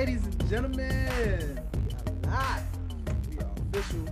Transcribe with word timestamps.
ladies 0.00 0.24
and 0.24 0.48
gentlemen, 0.48 1.60
we 1.84 2.30
are 2.30 2.32
live. 2.32 2.64
We 3.28 3.38
are 3.38 3.50
official. 3.68 4.06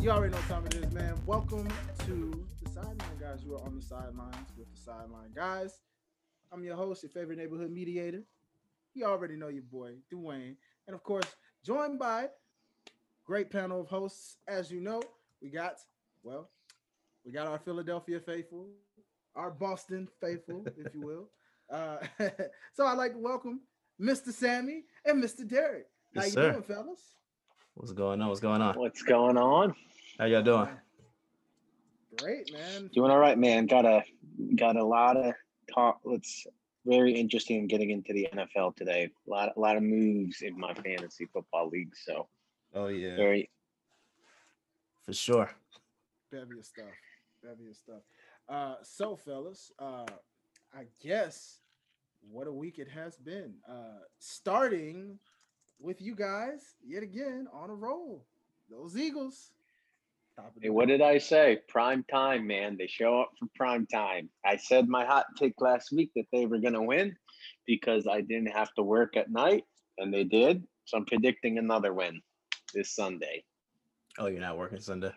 You 0.00 0.10
already 0.12 0.32
know 0.32 0.38
what 0.38 0.48
time 0.48 0.66
it 0.66 0.74
is, 0.76 0.92
man. 0.92 1.16
Welcome 1.26 1.66
to 2.06 2.44
the 2.62 2.70
sideline, 2.70 3.18
guys. 3.20 3.42
You 3.44 3.56
are 3.56 3.62
on 3.62 3.74
the 3.74 3.82
sidelines 3.82 4.52
with 4.56 4.72
the 4.72 4.80
sideline, 4.80 5.32
guys. 5.34 5.80
I'm 6.52 6.62
your 6.62 6.76
host, 6.76 7.02
your 7.02 7.10
favorite 7.10 7.38
neighborhood 7.38 7.72
mediator. 7.72 8.22
You 8.94 9.06
already 9.06 9.34
know 9.34 9.48
your 9.48 9.64
boy, 9.64 9.94
Dwayne. 10.14 10.54
And 10.86 10.94
of 10.94 11.02
course, 11.02 11.26
joined 11.64 11.98
by 11.98 12.28
great 13.24 13.50
panel 13.50 13.80
of 13.80 13.88
hosts. 13.88 14.36
As 14.46 14.70
you 14.70 14.80
know, 14.80 15.02
we 15.42 15.48
got, 15.50 15.80
well, 16.22 16.50
we 17.24 17.32
got 17.32 17.48
our 17.48 17.58
Philadelphia 17.58 18.20
faithful, 18.20 18.68
our 19.34 19.50
Boston 19.50 20.06
faithful, 20.20 20.64
if 20.76 20.94
you 20.94 21.00
will. 21.00 21.28
Uh, 21.68 21.96
so 22.74 22.86
I'd 22.86 22.96
like 22.96 23.14
to 23.14 23.18
welcome 23.18 23.62
Mr. 24.00 24.30
Sami 24.32 24.84
and 25.04 25.22
Mr. 25.22 25.46
Derrick. 25.46 25.86
How 26.14 26.22
Yes, 26.22 26.26
you 26.26 26.32
sir. 26.32 26.50
doing, 26.52 26.62
fellas? 26.62 27.00
What's 27.74 27.92
going 27.92 28.20
on? 28.20 28.28
What's 28.28 28.40
going 28.40 28.62
on? 28.62 28.74
What's 28.78 29.02
going 29.02 29.36
on? 29.36 29.74
How 30.18 30.24
y'all 30.26 30.42
doing? 30.42 30.68
Great, 32.18 32.50
man. 32.52 32.88
Doing 32.94 33.10
all 33.10 33.18
right, 33.18 33.38
man. 33.38 33.66
Got 33.66 33.84
a 33.84 34.02
got 34.56 34.76
a 34.76 34.84
lot 34.84 35.16
of 35.16 35.34
talk. 35.72 36.00
Let's 36.04 36.46
very 36.86 37.12
interesting 37.12 37.66
getting 37.66 37.90
into 37.90 38.12
the 38.14 38.28
NFL 38.32 38.76
today. 38.76 39.10
A 39.26 39.30
lot 39.30 39.52
a 39.56 39.60
lot 39.60 39.76
of 39.76 39.82
moves 39.82 40.40
in 40.40 40.58
my 40.58 40.72
fantasy 40.72 41.26
football 41.26 41.68
league. 41.68 41.94
So 41.94 42.28
Oh 42.74 42.86
yeah, 42.88 43.16
very 43.16 43.50
for 45.04 45.12
sure. 45.12 45.50
Bevy 46.30 46.58
of 46.58 46.64
stuff. 46.64 46.86
Bevy 47.42 47.68
of 47.70 47.76
stuff. 47.76 48.02
Uh, 48.48 48.76
so, 48.82 49.16
fellas, 49.16 49.72
uh, 49.78 50.06
I 50.74 50.84
guess 51.02 51.60
what 52.30 52.46
a 52.46 52.52
week 52.52 52.78
it 52.78 52.88
has 52.88 53.16
been. 53.16 53.54
Uh, 53.68 54.00
starting 54.18 55.18
with 55.80 56.00
you 56.00 56.14
guys 56.14 56.74
yet 56.84 57.02
again 57.02 57.46
on 57.52 57.70
a 57.70 57.74
roll. 57.74 58.26
Those 58.70 58.96
Eagles. 58.96 59.50
Top 60.36 60.54
of 60.56 60.62
Hey, 60.62 60.70
what 60.70 60.88
did 60.88 61.00
I 61.00 61.18
say? 61.18 61.60
Prime 61.68 62.04
time, 62.10 62.46
man. 62.46 62.76
They 62.76 62.86
show 62.86 63.20
up 63.20 63.30
for 63.38 63.46
prime 63.54 63.86
time. 63.86 64.28
I 64.44 64.56
said 64.56 64.88
my 64.88 65.04
hot 65.04 65.26
take 65.38 65.60
last 65.60 65.92
week 65.92 66.10
that 66.16 66.26
they 66.32 66.46
were 66.46 66.58
gonna 66.58 66.82
win 66.82 67.16
because 67.66 68.06
I 68.06 68.20
didn't 68.20 68.52
have 68.52 68.72
to 68.74 68.82
work 68.82 69.16
at 69.16 69.30
night, 69.30 69.64
and 69.98 70.12
they 70.12 70.24
did. 70.24 70.66
So 70.84 70.98
I'm 70.98 71.06
predicting 71.06 71.58
another 71.58 71.94
win 71.94 72.20
this 72.74 72.94
Sunday. 72.94 73.44
Oh, 74.18 74.26
you're 74.26 74.40
not 74.40 74.58
working 74.58 74.80
Sunday. 74.80 75.12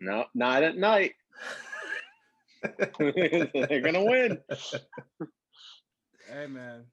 No, 0.00 0.26
not 0.34 0.62
at 0.62 0.76
night. 0.76 1.14
They're 2.98 3.80
gonna 3.80 4.04
win. 4.04 4.38
Hey 6.30 6.46
man, 6.46 6.84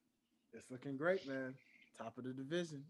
it's 0.53 0.69
looking 0.71 0.97
great, 0.97 1.27
man. 1.27 1.55
Top 1.97 2.17
of 2.17 2.23
the 2.23 2.33
division. 2.33 2.83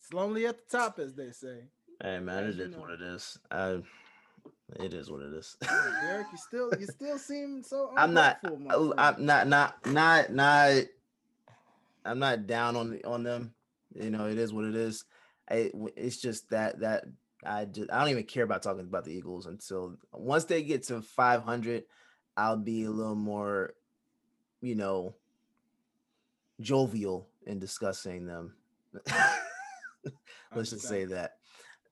It's 0.00 0.12
lonely 0.12 0.46
at 0.46 0.56
the 0.68 0.78
top, 0.78 0.98
as 0.98 1.14
they 1.14 1.30
say. 1.30 1.60
Hey 2.02 2.18
man, 2.18 2.44
As 2.44 2.56
it 2.56 2.58
you 2.58 2.64
is 2.66 2.72
know. 2.74 2.80
what 2.82 2.90
it 2.90 3.00
is. 3.02 3.38
I, 3.50 3.82
it 4.80 4.92
is 4.92 5.10
what 5.10 5.22
it 5.22 5.32
is. 5.32 5.56
Derrick, 6.02 6.26
you 6.32 6.38
still 6.38 6.70
you 6.78 6.86
still 6.86 7.18
seem 7.18 7.62
so. 7.62 7.90
I'm 7.96 8.12
not. 8.12 8.38
I- 8.44 8.48
friend. 8.48 8.92
I'm 8.98 9.24
not. 9.24 9.48
Not. 9.48 9.86
Not. 9.86 10.30
Not. 10.32 10.84
I'm 12.04 12.18
not 12.18 12.46
down 12.46 12.76
on 12.76 12.90
the, 12.90 13.04
on 13.04 13.22
them. 13.22 13.54
You 13.94 14.10
know, 14.10 14.26
it 14.28 14.38
is 14.38 14.52
what 14.52 14.66
it 14.66 14.76
is. 14.76 15.04
I, 15.50 15.70
it's 15.96 16.20
just 16.20 16.50
that 16.50 16.80
that 16.80 17.04
I 17.44 17.64
just 17.64 17.90
I 17.90 18.00
don't 18.00 18.10
even 18.10 18.24
care 18.24 18.44
about 18.44 18.62
talking 18.62 18.80
about 18.82 19.04
the 19.04 19.12
Eagles 19.12 19.46
until 19.46 19.96
once 20.12 20.44
they 20.44 20.62
get 20.62 20.82
to 20.84 21.00
500, 21.00 21.84
I'll 22.36 22.56
be 22.58 22.84
a 22.84 22.90
little 22.90 23.14
more, 23.14 23.74
you 24.60 24.74
know, 24.74 25.14
jovial 26.60 27.28
in 27.46 27.58
discussing 27.58 28.26
them. 28.26 28.54
Let's 30.54 30.70
just 30.70 30.86
say 30.88 31.04
that. 31.06 31.36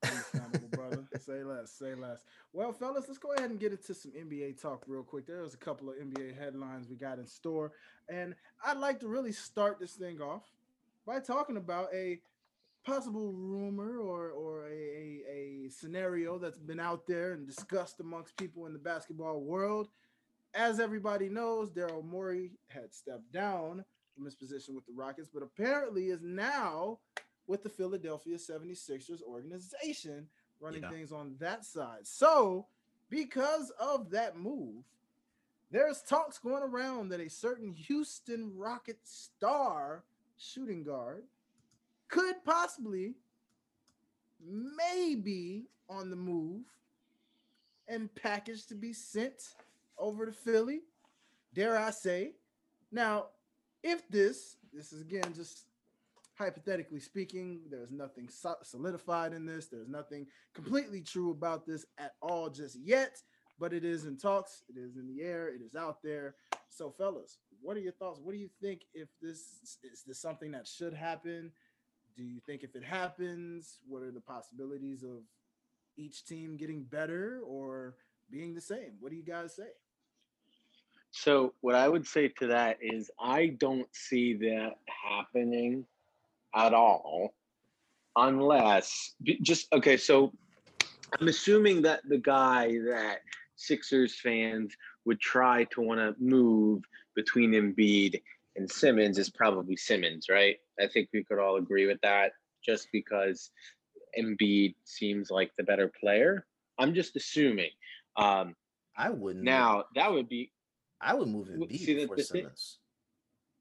Brother. 0.71 1.05
Say 1.19 1.45
less. 1.45 1.73
Say 1.73 1.95
less. 1.95 2.25
Well, 2.53 2.73
fellas, 2.73 3.07
let's 3.09 3.19
go 3.19 3.33
ahead 3.33 3.51
and 3.51 3.59
get 3.59 3.73
into 3.73 3.95
some 3.95 4.13
NBA 4.13 4.61
talk 4.61 4.85
real 4.87 5.03
quick. 5.03 5.27
There 5.27 5.43
was 5.43 5.55
a 5.55 5.59
couple 5.59 5.89
of 5.89 5.97
NBA 5.97 6.39
headlines 6.39 6.89
we 6.89 6.97
got 6.97 7.19
in 7.19 7.27
store, 7.27 7.73
and 8.09 8.35
I'd 8.65 8.77
like 8.77 9.01
to 9.01 9.09
really 9.09 9.33
start 9.33 9.81
this 9.81 9.93
thing 9.93 10.21
off 10.21 10.45
by 11.07 11.21
talking 11.21 11.57
about 11.57 11.89
a 11.95 12.21
possible 12.85 13.33
rumor 13.33 13.99
or 13.99 14.31
or 14.31 14.67
a, 14.67 14.71
a, 14.71 15.67
a 15.67 15.71
scenario 15.71 16.39
that's 16.39 16.59
been 16.59 16.81
out 16.81 17.07
there 17.07 17.33
and 17.33 17.47
discussed 17.47 18.01
amongst 18.01 18.37
people 18.37 18.67
in 18.67 18.73
the 18.73 18.79
basketball 18.79 19.41
world. 19.41 19.89
As 20.55 20.79
everybody 20.79 21.29
knows, 21.29 21.71
Daryl 21.71 22.05
Morey 22.05 22.53
had 22.69 22.95
stepped 22.95 23.33
down 23.33 23.85
from 24.15 24.25
his 24.25 24.35
position 24.35 24.75
with 24.75 24.87
the 24.87 24.93
Rockets, 24.93 25.29
but 25.33 25.43
apparently 25.43 26.07
is 26.11 26.23
now 26.23 26.99
with 27.47 27.63
the 27.63 27.69
Philadelphia 27.69 28.37
76ers 28.39 29.23
organization 29.23 30.29
running 30.61 30.83
Yeah. 30.83 30.91
things 30.91 31.13
on 31.13 31.37
that 31.39 31.65
side. 31.65 32.07
So, 32.07 32.67
because 33.11 33.71
of 33.73 34.11
that 34.11 34.37
move, 34.37 34.85
there's 35.71 36.03
talks 36.03 36.39
going 36.39 36.63
around 36.63 37.09
that 37.11 37.21
a 37.21 37.29
certain 37.29 37.73
Houston 37.75 38.57
Rocket 38.57 38.99
star 39.07 40.05
shooting 40.37 40.83
guard 40.85 41.29
could 42.09 42.43
possibly 42.45 43.17
maybe 44.41 45.69
on 45.89 46.11
the 46.11 46.17
move 46.17 46.65
and 47.89 48.15
packaged 48.15 48.69
to 48.69 48.75
be 48.75 48.93
sent 48.93 49.55
over 49.99 50.25
to 50.27 50.33
Philly. 50.33 50.83
Dare 51.53 51.77
I 51.77 51.91
say? 51.91 52.37
Now, 52.91 53.31
if 53.85 54.09
this, 54.09 54.57
this 54.73 54.93
is 54.93 55.03
again 55.03 55.33
just 55.35 55.67
hypothetically 56.37 56.99
speaking, 56.99 57.61
there's 57.71 57.93
nothing 57.93 58.29
solidified 58.63 59.33
in 59.33 59.47
this. 59.47 59.67
There's 59.67 59.89
nothing 59.89 60.27
completely 60.55 61.01
true 61.01 61.31
about 61.31 61.67
this 61.67 61.87
at 61.99 62.15
all 62.21 62.51
just 62.51 62.77
yet, 62.83 63.23
but 63.61 63.73
it 63.73 63.85
is 63.85 64.07
in 64.07 64.17
talks. 64.17 64.65
It 64.69 64.77
is 64.77 64.97
in 64.97 65.07
the 65.07 65.23
air. 65.23 65.49
It 65.49 65.61
is 65.61 65.77
out 65.77 66.03
there. 66.03 66.35
So, 66.71 66.91
fellas, 66.91 67.39
what 67.63 67.77
are 67.77 67.81
your 67.81 67.93
thoughts? 67.93 68.21
What 68.21 68.33
do 68.33 68.39
you 68.39 68.51
think 68.61 68.81
if 68.95 69.09
this 69.23 69.79
is 69.85 70.03
this 70.05 70.21
something 70.21 70.51
that 70.53 70.67
should 70.67 70.95
happen? 70.95 71.53
Do 72.17 72.25
you 72.25 72.41
think 72.47 72.65
if 72.65 72.75
it 72.75 72.85
happens, 72.85 73.79
what 73.87 74.03
are 74.03 74.11
the 74.11 74.21
possibilities 74.21 75.03
of 75.03 75.23
each 75.97 76.25
team 76.25 76.57
getting 76.57 76.83
better 76.85 77.43
or 77.47 77.95
being 78.31 78.55
the 78.55 78.61
same? 78.61 78.95
What 78.99 79.11
do 79.11 79.17
you 79.17 79.25
guys 79.25 79.55
say? 79.55 79.69
So 81.17 81.55
what 81.61 81.77
I 81.77 81.89
would 81.89 82.07
say 82.07 82.29
to 82.41 82.49
that 82.49 82.79
is 82.81 83.09
I 83.21 83.47
don't 83.47 83.87
see 83.95 84.35
that 84.35 84.73
happening 85.09 85.87
at 86.55 86.75
all 86.75 87.35
unless 88.17 89.15
just 89.43 89.73
okay 89.73 89.97
so 89.97 90.33
I'm 91.19 91.29
assuming 91.29 91.83
that 91.83 92.01
the 92.09 92.19
guy 92.19 92.79
that 92.87 93.19
Sixers 93.55 94.19
fans 94.21 94.77
would 95.05 95.21
try 95.21 95.65
to 95.71 95.81
want 95.81 96.01
to 96.01 96.17
move 96.21 96.83
between 97.15 97.53
Embiid 97.53 98.21
and 98.57 98.69
Simmons 98.69 99.17
is 99.17 99.31
probably 99.31 99.77
Simmons, 99.77 100.27
right? 100.29 100.57
I 100.81 100.89
think 100.89 101.09
we 101.13 101.23
could 101.23 101.39
all 101.39 101.57
agree 101.57 101.87
with 101.87 102.01
that 102.03 102.33
just 102.65 102.89
because 102.93 103.51
Embiid 104.19 104.75
seems 104.83 105.31
like 105.31 105.53
the 105.57 105.63
better 105.63 105.93
player. 106.01 106.45
I'm 106.77 106.93
just 106.95 107.15
assuming. 107.15 107.71
Um, 108.17 108.57
I 108.97 109.11
wouldn't. 109.11 109.45
now 109.45 109.85
that 109.95 110.13
would 110.13 110.29
be 110.29 110.51
I 111.01 111.15
would 111.15 111.29
move 111.29 111.49
Embiid 111.49 111.79
see, 111.79 111.95
before 111.95 112.17
the 112.17 112.23
thing- 112.23 112.43
Simmons. 112.43 112.79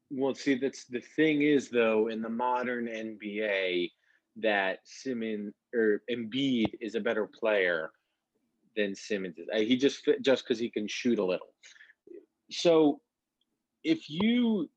Well, 0.10 0.36
see, 0.36 0.56
that's 0.56 0.86
the 0.86 1.02
thing 1.16 1.42
is 1.42 1.70
though 1.70 2.08
in 2.08 2.22
the 2.22 2.30
modern 2.30 2.88
NBA 2.88 3.92
that 4.38 4.80
Simmons 4.84 5.54
or 5.74 6.02
Embiid 6.10 6.76
is 6.82 6.96
a 6.96 7.00
better 7.00 7.26
player 7.26 7.92
than 8.76 8.96
Simmons 8.96 9.38
is. 9.38 9.48
He 9.68 9.76
just 9.76 10.08
just 10.22 10.44
because 10.44 10.60
he 10.60 10.70
can 10.70 10.88
shoot 10.88 11.20
a 11.20 11.26
little. 11.26 11.54
So, 12.52 13.02
if 13.84 14.10
you 14.10 14.70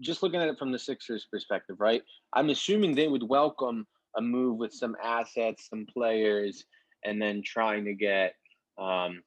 just 0.00 0.22
looking 0.22 0.40
at 0.40 0.48
it 0.48 0.58
from 0.58 0.72
the 0.72 0.78
Sixers' 0.78 1.26
perspective, 1.30 1.76
right? 1.78 2.02
I'm 2.32 2.50
assuming 2.50 2.94
they 2.94 3.08
would 3.08 3.22
welcome 3.22 3.86
a 4.16 4.20
move 4.20 4.58
with 4.58 4.72
some 4.72 4.96
assets, 5.02 5.68
some 5.68 5.86
players, 5.86 6.64
and 7.04 7.20
then 7.20 7.42
trying 7.44 7.84
to 7.84 7.94
get 7.94 8.34
um, 8.78 9.22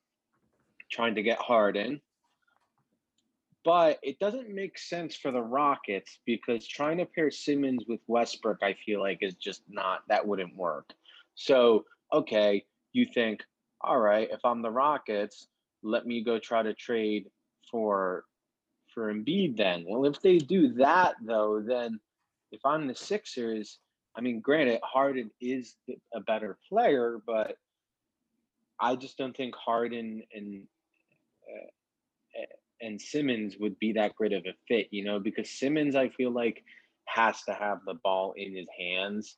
trying 0.92 1.16
to 1.16 1.24
get 1.24 1.38
Harden 1.40 2.02
but 3.68 4.00
it 4.02 4.18
doesn't 4.18 4.48
make 4.48 4.78
sense 4.78 5.14
for 5.14 5.30
the 5.30 5.42
Rockets 5.42 6.20
because 6.26 6.66
trying 6.66 7.00
to 7.00 7.06
pair 7.06 7.30
Simmons 7.30 7.84
with 7.86 8.00
Westbrook, 8.08 8.60
I 8.64 8.78
feel 8.86 9.02
like 9.02 9.18
is 9.20 9.34
just 9.34 9.62
not 9.68 10.04
that 10.08 10.26
wouldn't 10.26 10.56
work. 10.56 10.94
So, 11.36 11.84
okay, 12.14 12.64
you 12.94 13.06
think, 13.14 13.44
all 13.82 14.00
right, 14.00 14.30
if 14.32 14.40
I'm 14.46 14.62
the 14.62 14.72
Rockets, 14.72 15.50
let 15.84 16.08
me 16.08 16.24
go 16.24 16.40
try 16.40 16.64
to 16.64 16.74
trade 16.74 17.26
for 17.70 18.24
for 18.94 19.14
Embiid 19.14 19.58
then. 19.58 19.84
Well, 19.86 20.06
if 20.06 20.22
they 20.22 20.38
do 20.38 20.70
that 20.76 21.16
though, 21.22 21.62
then 21.62 22.00
if 22.54 22.62
I'm 22.64 22.88
the 22.88 22.96
Sixers, 22.96 23.80
I 24.16 24.22
mean, 24.22 24.40
granted, 24.40 24.80
Harden 24.82 25.30
is 25.42 25.76
a 26.16 26.22
better 26.22 26.58
player, 26.70 27.18
but 27.28 27.58
I 28.80 28.96
just 28.96 29.18
don't 29.18 29.36
think 29.36 29.56
Harden 29.56 30.24
and 30.34 30.64
uh, 31.54 31.68
and 32.82 33.02
Simmons 33.02 33.56
would 33.60 33.78
be 33.80 33.94
that 33.94 34.16
great 34.16 34.34
of 34.34 34.44
a 34.46 34.54
fit, 34.68 34.88
you 34.92 35.04
know, 35.04 35.20
because 35.20 35.50
Simmons, 35.50 35.96
I 35.96 36.10
feel 36.10 36.32
like, 36.32 36.64
has 37.06 37.42
to 37.44 37.54
have 37.54 37.80
the 37.86 37.96
ball 38.04 38.34
in 38.36 38.56
his 38.56 38.68
hands 38.78 39.38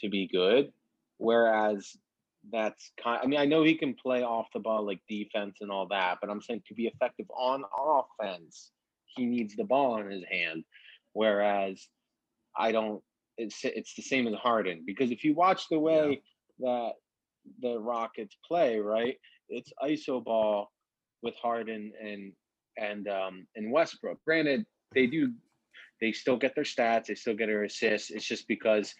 to 0.00 0.08
be 0.08 0.28
good. 0.30 0.72
Whereas 1.18 1.96
that's 2.52 2.92
kind 3.02 3.20
I 3.22 3.26
mean, 3.26 3.40
I 3.40 3.46
know 3.46 3.62
he 3.62 3.76
can 3.76 3.94
play 3.94 4.22
off 4.22 4.46
the 4.52 4.60
ball 4.60 4.84
like 4.84 5.00
defense 5.08 5.58
and 5.60 5.70
all 5.70 5.86
that, 5.88 6.18
but 6.20 6.30
I'm 6.30 6.42
saying 6.42 6.62
to 6.68 6.74
be 6.74 6.86
effective 6.86 7.26
on 7.34 7.64
offense, 7.78 8.72
he 9.06 9.24
needs 9.24 9.56
the 9.56 9.64
ball 9.64 9.98
in 9.98 10.10
his 10.10 10.24
hand. 10.30 10.64
Whereas 11.12 11.88
I 12.56 12.72
don't 12.72 13.02
it's 13.38 13.64
it's 13.64 13.94
the 13.94 14.02
same 14.02 14.26
as 14.26 14.34
Harden 14.34 14.82
because 14.86 15.10
if 15.10 15.24
you 15.24 15.34
watch 15.34 15.68
the 15.68 15.78
way 15.78 16.22
yeah. 16.58 16.66
that 16.66 16.92
the 17.60 17.78
Rockets 17.78 18.36
play, 18.46 18.78
right? 18.78 19.16
It's 19.48 19.72
iso 19.82 20.22
ball 20.22 20.72
with 21.22 21.34
Harden 21.36 21.92
and 22.00 22.32
and 22.76 23.08
um 23.08 23.46
and 23.56 23.70
Westbrook. 23.70 24.18
Granted, 24.24 24.64
they 24.94 25.06
do 25.06 25.32
they 26.00 26.12
still 26.12 26.36
get 26.36 26.54
their 26.54 26.64
stats, 26.64 27.06
they 27.06 27.14
still 27.14 27.34
get 27.34 27.46
their 27.46 27.64
assists. 27.64 28.10
It's 28.10 28.26
just 28.26 28.46
because 28.48 28.94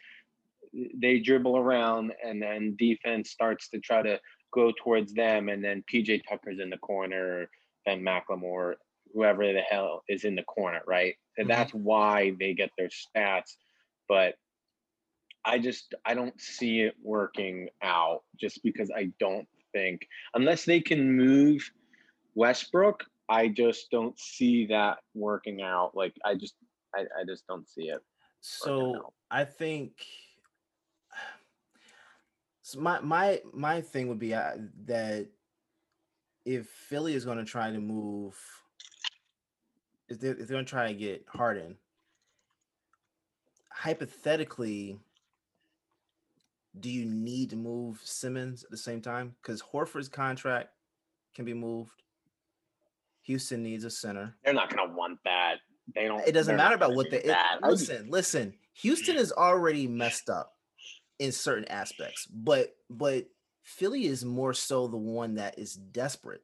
they 1.01 1.19
dribble 1.19 1.57
around 1.57 2.13
and 2.25 2.43
then 2.43 2.77
defense 2.79 3.31
starts 3.31 3.69
to 3.69 3.79
try 3.79 4.03
to 4.03 4.19
go 4.53 4.73
towards 4.83 5.13
them 5.13 5.49
and 5.49 5.63
then 5.63 5.85
PJ 5.93 6.23
Tucker's 6.29 6.61
in 6.61 6.71
the 6.71 6.79
corner, 6.79 7.49
then 7.87 8.05
McLemore, 8.05 8.75
whoever 9.13 9.53
the 9.53 9.61
hell 9.61 10.03
is 10.09 10.25
in 10.25 10.35
the 10.35 10.43
corner, 10.45 10.81
right? 10.87 11.15
And 11.37 11.49
mm-hmm. 11.49 11.57
that's 11.59 11.73
why 11.73 12.33
they 12.39 12.55
get 12.55 12.71
their 12.77 12.89
stats. 12.89 13.57
But 14.09 14.35
I 15.45 15.59
just 15.59 15.95
I 16.05 16.15
don't 16.15 16.41
see 16.41 16.81
it 16.81 16.95
working 17.03 17.69
out 17.83 18.23
just 18.41 18.63
because 18.63 18.91
I 18.91 19.11
don't 19.21 19.47
think 19.73 20.07
unless 20.35 20.65
they 20.65 20.81
can 20.81 21.13
move 21.13 21.71
Westbrook, 22.35 23.05
I 23.29 23.49
just 23.49 23.91
don't 23.91 24.19
see 24.19 24.67
that 24.67 24.99
working 25.15 25.63
out. 25.63 25.93
Like 25.95 26.15
I 26.25 26.35
just 26.35 26.55
I, 26.95 27.01
I 27.01 27.25
just 27.27 27.47
don't 27.47 27.69
see 27.69 27.89
it. 27.89 28.01
So 28.41 29.13
I 29.31 29.45
think 29.45 29.93
so 32.63 32.81
my 32.81 33.01
my 33.01 33.41
my 33.53 33.81
thing 33.81 34.09
would 34.09 34.19
be 34.19 34.35
uh, 34.35 34.53
that 34.87 35.29
if 36.45 36.67
Philly 36.67 37.15
is 37.15 37.25
going 37.25 37.39
to 37.39 37.45
try 37.45 37.71
to 37.71 37.81
move, 37.81 38.37
if 40.09 40.21
they're, 40.21 40.33
if 40.33 40.39
they're 40.39 40.57
going 40.57 40.65
to 40.65 40.71
try 40.71 40.89
to 40.89 40.95
get 40.95 41.25
Harden, 41.29 41.77
hypothetically, 43.71 44.99
do 46.79 46.91
you 46.91 47.07
need 47.07 47.51
to 47.51 47.57
move 47.57 48.01
Simmons 48.05 48.65
at 48.65 48.71
the 48.71 48.77
same 48.77 49.01
time? 49.01 49.35
Because 49.43 49.63
Horford's 49.63 50.09
contract 50.09 50.71
can 51.35 51.45
be 51.45 51.55
moved. 51.55 52.04
Houston 53.25 53.63
needs 53.63 53.85
a 53.85 53.91
center. 53.91 54.37
They're 54.45 54.55
not 54.55 54.75
going 54.75 54.89
to 54.89 54.95
want 54.95 55.19
that. 55.25 55.57
They 55.95 56.05
don't. 56.05 56.27
It 56.27 56.33
doesn't 56.33 56.57
matter 56.57 56.75
about 56.75 56.95
what 56.95 57.11
they. 57.11 57.19
It, 57.19 57.37
listen, 57.63 58.09
listen. 58.09 58.55
Houston 58.75 59.17
is 59.17 59.33
already 59.33 59.87
messed 59.87 60.31
up 60.31 60.55
in 61.19 61.33
certain 61.33 61.67
aspects, 61.69 62.27
but 62.27 62.75
but 62.89 63.27
Philly 63.63 64.07
is 64.07 64.25
more 64.25 64.53
so 64.55 64.87
the 64.87 64.97
one 64.97 65.35
that 65.35 65.59
is 65.59 65.75
desperate. 65.75 66.43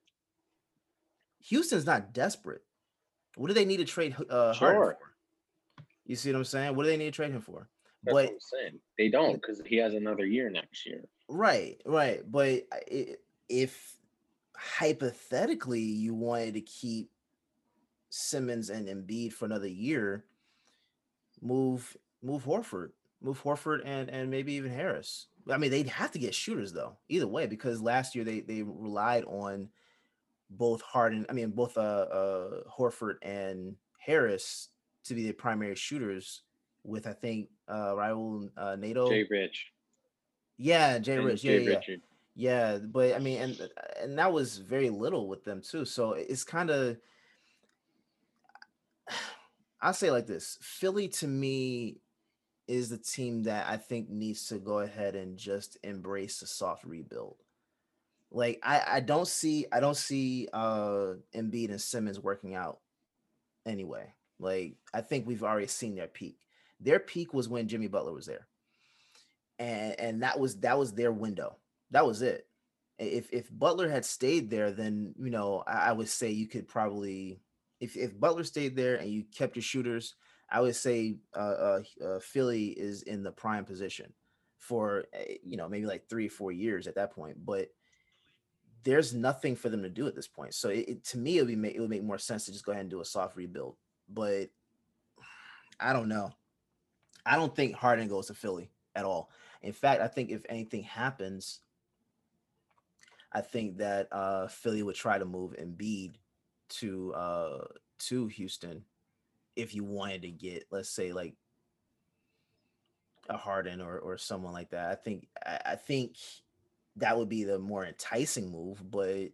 Houston's 1.45 1.87
not 1.87 2.13
desperate. 2.13 2.63
What 3.37 3.49
do 3.49 3.55
they 3.55 3.65
need 3.65 3.79
to 3.79 3.85
trade 3.85 4.15
uh, 4.29 4.53
sure. 4.53 4.75
Harden 4.75 4.97
for? 4.99 4.99
You 6.05 6.17
see 6.17 6.33
what 6.33 6.39
I'm 6.39 6.45
saying? 6.45 6.75
What 6.75 6.85
do 6.85 6.91
they 6.91 6.97
need 6.97 7.07
to 7.07 7.11
trade 7.13 7.33
him 7.33 7.41
for? 7.41 7.69
That's 8.03 8.15
but 8.15 8.33
they 8.99 9.11
don't 9.11 9.35
because 9.35 9.61
he 9.67 9.77
has 9.77 9.95
another 9.95 10.25
year 10.25 10.51
next 10.51 10.87
year. 10.87 11.05
Right, 11.29 11.81
right. 11.85 12.21
But 12.31 12.63
if 13.49 13.95
hypothetically 14.61 15.81
you 15.81 16.13
wanted 16.15 16.55
to 16.55 16.61
keep 16.61 17.11
Simmons 18.11 18.69
and 18.71 18.89
Embiid 18.89 19.33
for 19.33 19.47
another 19.47 19.69
year, 19.69 20.25
move 21.41 21.97
move 22.23 22.45
Horford, 22.45 22.91
move 23.23 23.43
Horford 23.43 23.81
and 23.85 24.11
and 24.11 24.31
maybe 24.31 24.53
even 24.55 24.71
Harris. 24.71 25.29
I 25.51 25.57
mean, 25.57 25.71
they'd 25.71 25.89
have 25.89 26.13
to 26.13 26.19
get 26.19 26.35
shooters 26.35 26.73
though, 26.73 26.97
either 27.09 27.27
way, 27.27 27.47
because 27.47 27.81
last 27.81 28.15
year 28.15 28.25
they 28.25 28.41
they 28.41 28.63
relied 28.63 29.25
on 29.25 29.71
both 30.51 30.83
Harden, 30.83 31.25
I 31.31 31.33
mean 31.33 31.51
both 31.51 31.79
uh, 31.79 31.81
uh 31.81 32.63
Horford 32.69 33.15
and 33.23 33.77
Harris 33.99 34.69
to 35.05 35.15
be 35.15 35.27
the 35.27 35.33
primary 35.33 35.77
shooters 35.77 36.43
with 36.85 37.07
I 37.07 37.13
think 37.15 37.49
uh 37.69 37.95
Raul 37.95 38.51
uh 38.57 38.77
Neto. 38.77 39.09
Jay 39.09 39.27
Rich. 39.31 39.73
Yeah, 40.59 40.99
Jay 40.99 41.17
and 41.17 41.25
Rich. 41.25 41.45
Yeah, 41.45 41.57
Jay 41.57 41.65
yeah. 41.65 41.77
Richard. 41.77 42.01
Yeah, 42.35 42.79
but 42.79 43.15
I 43.15 43.19
mean, 43.19 43.41
and 43.43 43.71
and 44.01 44.19
that 44.19 44.33
was 44.33 44.59
very 44.59 44.89
little 44.89 45.29
with 45.29 45.45
them 45.45 45.61
too. 45.61 45.85
So 45.85 46.13
it's 46.13 46.45
kind 46.45 46.71
of 46.71 46.97
I'll 49.81 49.93
say 49.95 50.11
like 50.11 50.27
this: 50.27 50.59
Philly 50.61 51.09
to 51.09 51.27
me 51.27 51.99
is 52.69 52.91
the 52.91 52.99
team 52.99 53.45
that 53.45 53.69
I 53.69 53.77
think 53.77 54.11
needs 54.11 54.47
to 54.49 54.59
go 54.59 54.81
ahead 54.81 55.17
and 55.17 55.39
just 55.39 55.79
embrace 55.83 56.43
a 56.43 56.47
soft 56.47 56.85
rebuild. 56.85 57.37
Like 58.31 58.61
I, 58.63 58.83
I 58.97 59.01
don't 59.01 59.29
see 59.29 59.67
I 59.73 59.81
don't 59.81 59.97
see 59.97 60.49
uh 60.53 61.15
Embiid 61.35 61.71
and 61.71 61.81
Simmons 61.81 62.21
working 62.21 62.55
out 62.55 62.81
anyway. 63.67 64.15
Like 64.39 64.77
I 64.95 65.03
think 65.03 65.27
we've 65.27 65.45
already 65.45 65.69
seen 65.69 65.97
their 65.97 66.09
peak. 66.09 66.39
Their 66.81 67.01
peak 67.01 67.35
was 67.35 67.49
when 67.49 67.69
Jimmy 67.69 67.89
Butler 67.89 68.13
was 68.13 68.27
there. 68.27 68.49
And 69.59 69.99
and 70.01 70.23
that 70.23 70.39
was 70.41 70.57
that 70.61 70.79
was 70.79 70.93
their 70.93 71.13
window. 71.13 71.57
That 71.91 72.07
was 72.07 72.23
it. 72.23 72.47
If 72.99 73.33
if 73.33 73.49
Butler 73.51 73.89
had 73.89 74.05
stayed 74.05 74.51
there, 74.51 74.71
then 74.71 75.15
you 75.19 75.31
know, 75.31 75.65
I, 75.67 75.89
I 75.89 75.93
would 75.93 76.09
say 76.09 76.31
you 76.31 76.47
could 76.47 76.69
probably 76.69 77.41
if 77.81 77.97
if 77.97 78.19
Butler 78.19 78.45
stayed 78.45 78.77
there 78.77 78.97
and 78.97 79.11
you 79.11 79.25
kept 79.35 79.57
your 79.57 79.63
shooters, 79.63 80.15
I 80.51 80.61
would 80.61 80.77
say 80.77 81.17
uh, 81.35 81.39
uh, 81.39 81.83
uh, 82.05 82.21
Philly 82.21 82.69
is 82.69 83.03
in 83.03 83.23
the 83.23 83.33
prime 83.33 83.65
position 83.65 84.13
for 84.59 85.05
eh, 85.15 85.37
you 85.43 85.57
know 85.57 85.69
maybe 85.69 85.87
like 85.87 86.09
three 86.09 86.27
or 86.27 86.31
four 86.31 86.53
years 86.53 86.87
at 86.87 86.97
that 86.97 87.13
point. 87.13 87.39
But 87.45 87.69
there's 88.83 89.15
nothing 89.15 89.57
for 89.57 89.69
them 89.69 89.83
to 89.83 89.91
do 89.91 90.07
at 90.07 90.15
this 90.15 90.29
point. 90.29 90.55
So 90.55 90.69
it, 90.69 90.89
it, 90.89 91.05
to 91.07 91.19
me, 91.19 91.39
it 91.39 91.47
would 91.47 91.63
be 91.63 91.75
it 91.75 91.81
would 91.81 91.91
make 91.91 92.05
more 92.05 92.19
sense 92.19 92.45
to 92.45 92.53
just 92.53 92.65
go 92.65 92.73
ahead 92.73 92.83
and 92.83 92.91
do 92.91 93.01
a 93.01 93.05
soft 93.05 93.37
rebuild. 93.37 93.77
But 94.09 94.51
I 95.79 95.93
don't 95.93 96.09
know. 96.09 96.33
I 97.25 97.37
don't 97.37 97.55
think 97.55 97.75
Harden 97.75 98.09
goes 98.09 98.27
to 98.27 98.35
Philly 98.35 98.71
at 98.95 99.05
all. 99.05 99.31
In 99.63 99.73
fact, 99.73 100.01
I 100.01 100.09
think 100.09 100.31
if 100.31 100.45
anything 100.49 100.83
happens, 100.83 101.61
I 103.33 103.41
think 103.41 103.79
that 103.79 104.09
uh, 104.13 104.49
Philly 104.49 104.83
would 104.83 104.97
try 104.97 105.19
to 105.19 105.25
move 105.25 105.55
Embiid 105.61 106.15
to 106.71 107.15
uh, 107.15 107.65
to 108.01 108.27
Houston 108.27 108.85
if 109.57 109.75
you 109.75 109.85
wanted 109.85 110.23
to 110.23 110.31
get, 110.31 110.65
let's 110.71 110.89
say, 110.89 111.13
like 111.13 111.35
a 113.29 113.37
Harden 113.37 113.81
or 113.81 113.99
or 113.99 114.19
someone 114.19 114.53
like 114.53 114.71
that. 114.71 114.91
I 114.91 114.95
think 114.95 115.29
I, 115.45 115.61
I 115.67 115.75
think 115.77 116.17
that 116.97 117.17
would 117.17 117.29
be 117.29 117.45
the 117.45 117.59
more 117.59 117.85
enticing 117.85 118.51
move, 118.51 118.83
but 118.91 119.29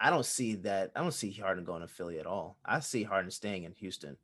I 0.00 0.10
don't 0.10 0.26
see 0.26 0.56
that. 0.56 0.90
I 0.96 1.00
don't 1.00 1.12
see 1.12 1.30
Harden 1.30 1.64
going 1.64 1.82
to 1.82 1.88
Philly 1.88 2.18
at 2.18 2.26
all. 2.26 2.58
I 2.64 2.80
see 2.80 3.04
Harden 3.04 3.30
staying 3.30 3.64
in 3.64 3.72
Houston. 3.72 4.16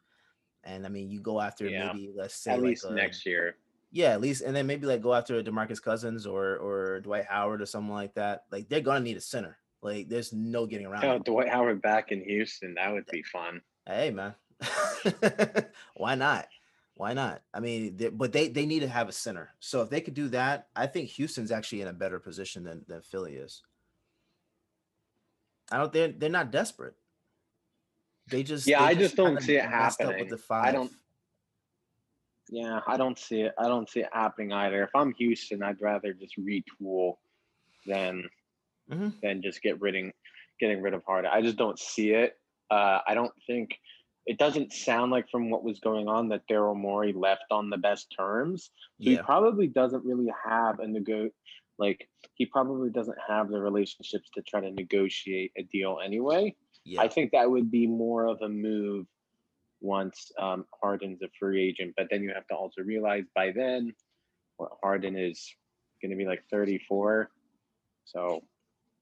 And 0.65 0.85
I 0.85 0.89
mean, 0.89 1.09
you 1.09 1.21
go 1.21 1.41
after 1.41 1.67
yeah. 1.67 1.93
maybe 1.93 2.11
let's 2.15 2.35
say 2.35 2.53
at 2.53 2.59
like 2.59 2.71
least 2.71 2.85
a, 2.85 2.93
next 2.93 3.25
year. 3.25 3.57
Yeah, 3.93 4.11
at 4.11 4.21
least, 4.21 4.43
and 4.43 4.55
then 4.55 4.67
maybe 4.67 4.87
like 4.87 5.03
go 5.03 5.15
after 5.15 5.43
Demarcus 5.43 5.83
Cousins 5.83 6.27
or 6.27 6.57
or 6.57 7.01
Dwight 7.01 7.27
Howard 7.29 7.61
or 7.61 7.67
someone 7.67 7.97
like 7.97 8.15
that. 8.15 8.45
Like 8.51 8.69
they're 8.69 8.81
gonna 8.81 9.01
need 9.01 9.17
a 9.17 9.21
center. 9.21 9.59
Like 9.83 10.09
there's 10.09 10.33
no 10.33 10.67
getting 10.67 10.87
around. 10.87 11.05
Oh, 11.05 11.19
Dwight 11.19 11.49
Howard 11.49 11.83
back 11.83 12.13
in 12.13 12.23
Houston, 12.23 12.75
that 12.75 12.93
would 12.93 13.07
be 13.07 13.23
fun. 13.23 13.61
Hey 13.87 14.11
man, 14.11 14.35
why 15.95 16.15
not? 16.15 16.47
Why 16.95 17.15
not? 17.15 17.41
I 17.55 17.61
mean, 17.61 17.97
they, 17.97 18.09
but 18.11 18.31
they 18.31 18.49
they 18.49 18.67
need 18.67 18.81
to 18.81 18.89
have 18.89 19.09
a 19.09 19.13
center. 19.13 19.51
So 19.59 19.81
if 19.81 19.89
they 19.89 20.03
could 20.03 20.13
do 20.13 20.29
that, 20.29 20.69
I 20.77 20.87
think 20.87 21.09
Houston's 21.11 21.51
actually 21.51 21.81
in 21.81 21.89
a 21.89 21.95
better 21.95 22.21
position 22.21 22.63
than 22.63 22.85
than 22.87 23.01
Philly 23.01 23.37
is. 23.37 23.63
I 25.73 25.79
don't. 25.79 25.93
They're 25.93 26.09
they're 26.09 26.29
not 26.29 26.51
desperate. 26.51 26.95
They 28.29 28.43
just 28.43 28.67
yeah. 28.67 28.81
They 28.81 28.85
I 28.91 28.95
just 28.95 29.17
don't 29.17 29.41
see 29.41 29.57
it 29.57 29.65
happening. 29.65 30.21
With 30.21 30.29
the 30.29 30.37
five. 30.37 30.67
I 30.67 30.73
don't. 30.73 30.93
Yeah, 32.51 32.81
I 32.87 32.97
don't 32.97 33.19
see 33.19 33.43
it. 33.43 33.55
I 33.59 33.69
don't 33.69 33.89
see 33.89 34.01
it 34.01 34.09
happening 34.13 34.53
either. 34.53 34.83
If 34.83 34.91
I'm 34.95 35.15
Houston, 35.15 35.63
I'd 35.63 35.81
rather 35.81 36.13
just 36.13 36.35
retool 36.39 37.15
than 37.87 38.25
mm-hmm. 38.91 39.11
than 39.23 39.41
just 39.43 39.63
get 39.63 39.81
rid 39.81 39.95
of, 39.97 40.13
getting 40.59 40.83
rid 40.83 40.95
of 40.95 41.05
Harden. 41.05 41.31
I 41.33 41.43
just 41.43 41.57
don't 41.57 41.79
see 41.79 42.11
it. 42.11 42.35
Uh, 42.71 42.99
I 43.07 43.15
don't 43.15 43.33
think 43.47 43.79
it 44.27 44.39
doesn't 44.39 44.73
sound 44.73 45.13
like 45.13 45.29
from 45.31 45.51
what 45.51 45.65
was 45.65 45.79
going 45.81 46.09
on 46.09 46.29
that 46.29 46.47
Daryl 46.49 46.77
Morey 46.77 47.13
left 47.13 47.45
on 47.51 47.71
the 47.71 47.79
best 47.79 48.13
terms. 48.17 48.71
So 49.01 49.11
yeah. 49.11 49.19
he 49.19 49.23
probably 49.23 49.69
doesn't 49.69 50.05
really 50.05 50.33
have 50.45 50.81
a 50.81 50.87
nego 50.87 51.31
like 51.79 52.09
he 52.35 52.45
probably 52.45 52.91
doesn't 52.91 53.17
have 53.27 53.49
the 53.49 53.59
relationships 53.59 54.29
to 54.35 54.43
try 54.43 54.61
to 54.61 54.71
negotiate 54.71 55.53
a 55.57 55.63
deal 55.63 55.99
anyway. 56.05 56.55
Yeah. 56.85 57.01
I 57.01 57.09
think 57.09 57.33
that 57.33 57.51
would 57.51 57.71
be 57.71 57.87
more 57.87 58.27
of 58.27 58.43
a 58.43 58.49
move 58.49 59.07
once 59.81 60.33
um, 60.39 60.65
Harden's 60.83 61.23
a 61.23 61.29
free 61.39 61.69
agent. 61.69 61.95
But 61.97 62.09
then 62.11 62.23
you 62.23 62.33
have 62.35 62.47
to 62.49 62.55
also 62.55 62.83
realize 62.83 63.25
by 63.35 63.53
then, 63.53 63.95
what 64.57 64.73
Harden 64.83 65.17
is 65.17 65.55
going 66.03 66.11
to 66.11 66.17
be 66.17 66.27
like 66.27 66.43
34. 66.51 67.31
So 68.05 68.43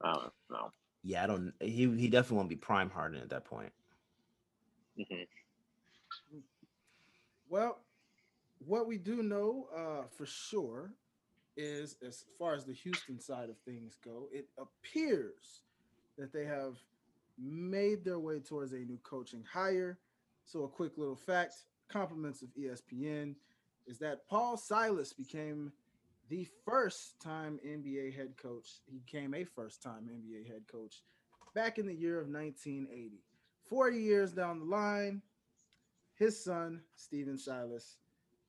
I 0.02 0.12
don't 0.12 0.32
know. 0.50 0.70
Yeah, 1.02 1.25
I 1.25 1.26
don't. 1.26 1.52
He 1.61 1.88
he 1.97 2.08
definitely 2.08 2.37
won't 2.37 2.49
be 2.49 2.56
prime 2.56 2.90
Harden 2.90 3.23
at 3.23 3.30
that 3.30 3.44
point. 3.44 3.73
Mm-hmm. 4.99 5.23
Well, 7.49 7.78
what 8.66 8.87
we 8.87 8.99
do 8.99 9.23
know 9.23 9.68
uh, 9.75 10.02
for 10.16 10.26
sure 10.26 10.92
is 11.56 11.97
as 12.06 12.25
far 12.38 12.54
as 12.54 12.64
the 12.64 12.73
Houston 12.73 13.20
side 13.20 13.49
of 13.49 13.56
things 13.58 13.97
go, 14.04 14.28
it 14.32 14.47
appears 14.58 15.62
that 16.16 16.32
they 16.32 16.44
have 16.44 16.76
made 17.38 18.04
their 18.04 18.18
way 18.18 18.40
towards 18.40 18.73
a 18.73 18.78
new 18.78 18.99
coaching 19.02 19.44
hire. 19.50 19.99
So, 20.48 20.64
a 20.64 20.68
quick 20.68 20.96
little 20.96 21.14
fact 21.14 21.56
compliments 21.90 22.40
of 22.40 22.48
ESPN 22.58 23.34
is 23.86 23.98
that 23.98 24.26
Paul 24.30 24.56
Silas 24.56 25.12
became 25.12 25.70
the 26.30 26.48
first 26.64 27.20
time 27.20 27.60
NBA 27.66 28.16
head 28.16 28.34
coach. 28.40 28.80
He 28.86 28.98
became 28.98 29.34
a 29.34 29.44
first 29.44 29.82
time 29.82 30.08
NBA 30.10 30.50
head 30.50 30.62
coach 30.66 31.02
back 31.54 31.76
in 31.78 31.86
the 31.86 31.94
year 31.94 32.18
of 32.18 32.28
1980. 32.28 33.22
40 33.68 33.98
years 33.98 34.32
down 34.32 34.60
the 34.60 34.64
line, 34.64 35.20
his 36.14 36.42
son, 36.42 36.80
Stephen 36.96 37.36
Silas, 37.36 37.98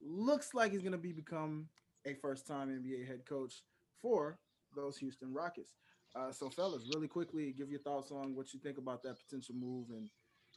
looks 0.01 0.53
like 0.53 0.71
he's 0.71 0.81
going 0.81 0.93
to 0.93 0.97
be 0.97 1.11
become 1.11 1.67
a 2.05 2.13
first 2.13 2.47
time 2.47 2.69
NBA 2.69 3.05
head 3.05 3.25
coach 3.27 3.63
for 4.01 4.39
those 4.73 4.97
Houston 4.99 5.33
Rockets. 5.33 5.73
Uh, 6.15 6.31
so, 6.31 6.49
fellas, 6.49 6.89
really 6.95 7.09
quickly, 7.09 7.53
give 7.57 7.69
your 7.69 7.81
thoughts 7.81 8.09
on 8.09 8.33
what 8.35 8.53
you 8.53 8.59
think 8.61 8.77
about 8.77 9.03
that 9.03 9.17
potential 9.19 9.55
move, 9.55 9.87
and 9.89 10.09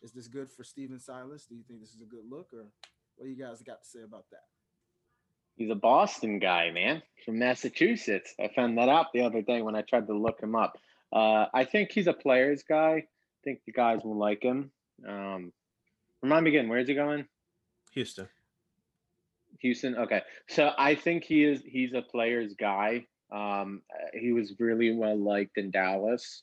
is 0.03 0.13
this 0.13 0.29
good 0.29 0.51
for 0.51 0.65
Stephen 0.65 0.99
Silas? 0.99 1.47
Do 1.47 1.55
you 1.55 1.63
think 1.67 1.81
this 1.81 1.95
is 1.95 2.03
a 2.03 2.07
good 2.07 2.25
look, 2.29 2.49
or 2.53 2.67
what 3.17 3.27
do 3.27 3.31
you 3.31 3.43
guys 3.43 3.63
got 3.63 3.83
to 3.83 3.89
say 3.89 4.03
about 4.05 4.25
that? 4.31 4.45
He's 5.55 5.71
a 5.71 5.77
Boston 5.77 6.39
guy, 6.39 6.71
man, 6.71 7.03
from 7.25 7.39
Massachusetts. 7.39 8.35
I 8.41 8.49
found 8.55 8.79
that 8.79 8.89
out 8.89 9.07
the 9.13 9.21
other 9.23 9.43
day 9.43 9.63
when 9.63 9.77
I 9.77 9.83
tried 9.83 10.07
to 10.07 10.17
look 10.17 10.41
him 10.41 10.57
up. 10.57 10.79
Uh, 11.13 11.47
I 11.53 11.65
think 11.65 11.93
he's 11.93 12.07
a 12.07 12.13
player's 12.13 12.63
guy. 12.63 13.05
I 13.05 13.41
think 13.45 13.61
the 13.67 13.73
guys 13.73 14.01
will 14.03 14.19
like 14.19 14.43
him. 14.43 14.71
Um, 15.07 15.53
remind 16.23 16.45
me 16.45 16.51
again, 16.51 16.69
where's 16.69 16.89
he 16.89 16.95
going? 16.95 17.27
Houston. 17.93 18.29
Houston. 19.61 19.97
Okay, 19.97 20.23
so 20.49 20.71
I 20.79 20.95
think 20.95 21.25
he 21.25 21.45
is. 21.45 21.63
He's 21.65 21.93
a 21.93 22.03
player's 22.03 22.55
guy. 22.55 23.07
Um, 23.31 23.83
he 24.15 24.33
was 24.33 24.55
really 24.59 24.95
well 24.95 25.19
liked 25.19 25.59
in 25.59 25.71
Dallas, 25.71 26.43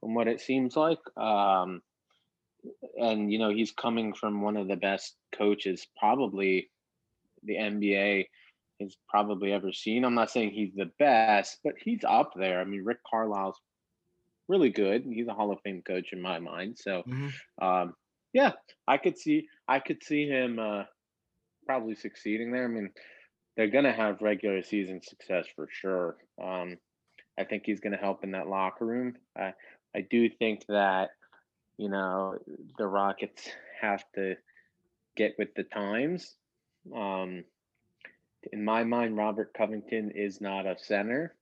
from 0.00 0.14
what 0.14 0.28
it 0.28 0.40
seems 0.40 0.76
like. 0.76 0.98
Um, 1.16 1.82
and 2.96 3.32
you 3.32 3.38
know, 3.38 3.50
he's 3.50 3.72
coming 3.72 4.14
from 4.14 4.42
one 4.42 4.56
of 4.56 4.68
the 4.68 4.76
best 4.76 5.14
coaches, 5.36 5.86
probably 5.98 6.70
the 7.42 7.54
NBA 7.54 8.26
has 8.80 8.96
probably 9.08 9.52
ever 9.52 9.72
seen. 9.72 10.04
I'm 10.04 10.14
not 10.14 10.30
saying 10.30 10.50
he's 10.50 10.74
the 10.74 10.90
best, 10.98 11.58
but 11.64 11.74
he's 11.78 12.04
up 12.06 12.32
there. 12.36 12.60
I 12.60 12.64
mean, 12.64 12.84
Rick 12.84 12.98
Carlisle's 13.10 13.58
really 14.48 14.70
good. 14.70 15.04
He's 15.04 15.28
a 15.28 15.34
Hall 15.34 15.52
of 15.52 15.60
Fame 15.64 15.82
coach 15.86 16.12
in 16.12 16.20
my 16.20 16.38
mind. 16.38 16.76
So, 16.78 17.02
mm-hmm. 17.08 17.64
um, 17.66 17.94
yeah, 18.32 18.52
I 18.86 18.98
could 18.98 19.18
see 19.18 19.48
I 19.68 19.80
could 19.80 20.02
see 20.02 20.28
him 20.28 20.58
uh, 20.58 20.84
probably 21.66 21.94
succeeding 21.94 22.52
there. 22.52 22.64
I 22.64 22.68
mean, 22.68 22.90
they're 23.56 23.70
going 23.70 23.84
to 23.84 23.92
have 23.92 24.20
regular 24.20 24.62
season 24.62 25.00
success 25.02 25.46
for 25.54 25.68
sure. 25.70 26.16
Um, 26.42 26.76
I 27.38 27.44
think 27.44 27.62
he's 27.66 27.80
going 27.80 27.92
to 27.92 27.98
help 27.98 28.24
in 28.24 28.32
that 28.32 28.48
locker 28.48 28.84
room. 28.84 29.14
I, 29.36 29.54
I 29.94 30.06
do 30.10 30.28
think 30.28 30.64
that, 30.68 31.10
you 31.78 31.88
know, 31.88 32.38
the 32.78 32.86
Rockets 32.86 33.48
have 33.80 34.02
to 34.14 34.36
get 35.16 35.34
with 35.38 35.54
the 35.54 35.64
times. 35.64 36.34
Um, 36.94 37.44
in 38.52 38.64
my 38.64 38.84
mind, 38.84 39.16
Robert 39.16 39.52
Covington 39.54 40.12
is 40.14 40.40
not 40.40 40.66
a 40.66 40.76
center 40.78 41.34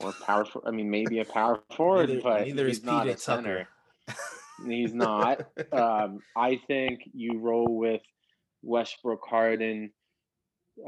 or 0.00 0.12
powerful. 0.12 0.62
I 0.66 0.70
mean, 0.70 0.90
maybe 0.90 1.20
a 1.20 1.24
power 1.24 1.62
forward, 1.76 2.08
neither, 2.08 2.20
but 2.22 2.46
neither 2.46 2.66
he's 2.66 2.84
not 2.84 3.08
a 3.08 3.16
center. 3.16 3.68
he's 4.66 4.94
not. 4.94 5.46
Um, 5.72 6.20
I 6.36 6.60
think 6.66 7.00
you 7.12 7.38
roll 7.38 7.66
with 7.76 8.02
Westbrook, 8.62 9.22
Harden, 9.26 9.90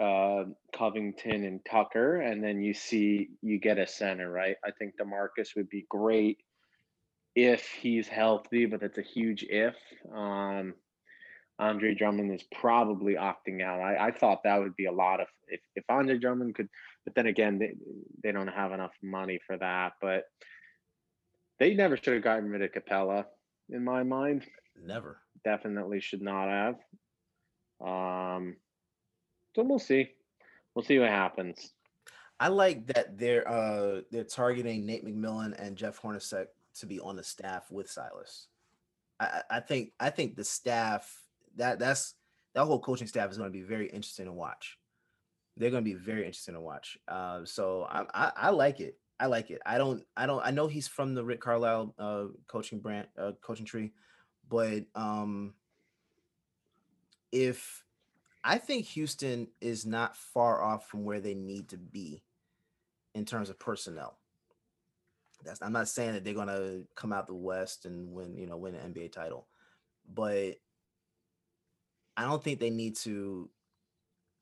uh, 0.00 0.44
Covington 0.76 1.44
and 1.44 1.60
Tucker, 1.68 2.20
and 2.20 2.42
then 2.42 2.60
you 2.60 2.74
see 2.74 3.30
you 3.42 3.58
get 3.58 3.78
a 3.78 3.86
center, 3.86 4.30
right? 4.30 4.56
I 4.64 4.70
think 4.72 4.94
Demarcus 5.00 5.56
would 5.56 5.70
be 5.70 5.86
great 5.88 6.38
if 7.38 7.64
he's 7.68 8.08
healthy, 8.08 8.66
but 8.66 8.80
that's 8.80 8.98
a 8.98 9.02
huge 9.02 9.44
if. 9.48 9.76
Um, 10.12 10.74
Andre 11.60 11.94
Drummond 11.94 12.32
is 12.32 12.42
probably 12.52 13.14
opting 13.14 13.62
out. 13.62 13.80
I, 13.80 14.08
I 14.08 14.10
thought 14.10 14.42
that 14.42 14.58
would 14.58 14.74
be 14.74 14.86
a 14.86 14.92
lot 14.92 15.20
of 15.20 15.28
if, 15.46 15.60
if 15.76 15.84
Andre 15.88 16.18
Drummond 16.18 16.56
could, 16.56 16.68
but 17.04 17.14
then 17.14 17.26
again, 17.26 17.60
they, 17.60 17.74
they 18.24 18.32
don't 18.32 18.48
have 18.48 18.72
enough 18.72 18.90
money 19.04 19.38
for 19.46 19.56
that. 19.56 19.92
But 20.00 20.24
they 21.60 21.74
never 21.74 21.96
should 21.96 22.14
have 22.14 22.24
gotten 22.24 22.50
rid 22.50 22.62
of 22.62 22.72
Capela, 22.72 23.24
in 23.70 23.84
my 23.84 24.02
mind. 24.02 24.44
Never. 24.84 25.20
Definitely 25.44 26.00
should 26.00 26.22
not 26.22 26.48
have. 26.48 26.74
Um, 27.80 28.56
so 29.54 29.62
we'll 29.62 29.78
see. 29.78 30.10
We'll 30.74 30.84
see 30.84 30.98
what 30.98 31.10
happens. 31.10 31.72
I 32.40 32.48
like 32.48 32.86
that 32.88 33.18
they're 33.18 33.48
uh 33.48 34.02
they're 34.12 34.22
targeting 34.22 34.86
Nate 34.86 35.04
McMillan 35.04 35.54
and 35.60 35.76
Jeff 35.76 36.00
Hornacek 36.00 36.46
to 36.76 36.86
be 36.86 37.00
on 37.00 37.16
the 37.16 37.24
staff 37.24 37.70
with 37.70 37.90
Silas. 37.90 38.48
I, 39.20 39.42
I 39.50 39.60
think 39.60 39.92
I 39.98 40.10
think 40.10 40.36
the 40.36 40.44
staff 40.44 41.12
that 41.56 41.78
that's 41.78 42.14
that 42.54 42.64
whole 42.64 42.80
coaching 42.80 43.06
staff 43.06 43.30
is 43.30 43.38
going 43.38 43.52
to 43.52 43.58
be 43.58 43.64
very 43.64 43.86
interesting 43.86 44.26
to 44.26 44.32
watch. 44.32 44.78
They're 45.56 45.70
going 45.70 45.84
to 45.84 45.90
be 45.90 45.96
very 45.98 46.20
interesting 46.20 46.54
to 46.54 46.60
watch. 46.60 46.96
Uh, 47.08 47.44
so 47.44 47.86
I, 47.90 48.04
I, 48.14 48.32
I 48.36 48.50
like 48.50 48.80
it. 48.80 48.96
I 49.20 49.26
like 49.26 49.50
it. 49.50 49.60
I 49.66 49.78
don't 49.78 50.04
I 50.16 50.26
don't 50.26 50.44
I 50.44 50.50
know 50.52 50.68
he's 50.68 50.86
from 50.86 51.14
the 51.14 51.24
Rick 51.24 51.40
Carlisle 51.40 51.94
uh, 51.98 52.26
coaching 52.46 52.78
brand 52.78 53.08
uh, 53.18 53.32
coaching 53.40 53.66
tree, 53.66 53.92
but 54.48 54.84
um 54.94 55.54
if 57.32 57.84
I 58.44 58.58
think 58.58 58.86
Houston 58.86 59.48
is 59.60 59.84
not 59.84 60.16
far 60.16 60.62
off 60.62 60.88
from 60.88 61.04
where 61.04 61.20
they 61.20 61.34
need 61.34 61.70
to 61.70 61.76
be 61.76 62.22
in 63.14 63.24
terms 63.24 63.50
of 63.50 63.58
personnel. 63.58 64.18
That's 65.44 65.62
I'm 65.62 65.72
not 65.72 65.88
saying 65.88 66.14
that 66.14 66.24
they're 66.24 66.34
gonna 66.34 66.82
come 66.94 67.12
out 67.12 67.26
the 67.26 67.34
West 67.34 67.86
and 67.86 68.12
win, 68.12 68.36
you 68.36 68.46
know, 68.46 68.56
win 68.56 68.74
an 68.74 68.92
NBA 68.92 69.12
title, 69.12 69.46
but 70.12 70.56
I 72.16 72.22
don't 72.22 72.42
think 72.42 72.58
they 72.58 72.70
need 72.70 72.96
to. 72.96 73.48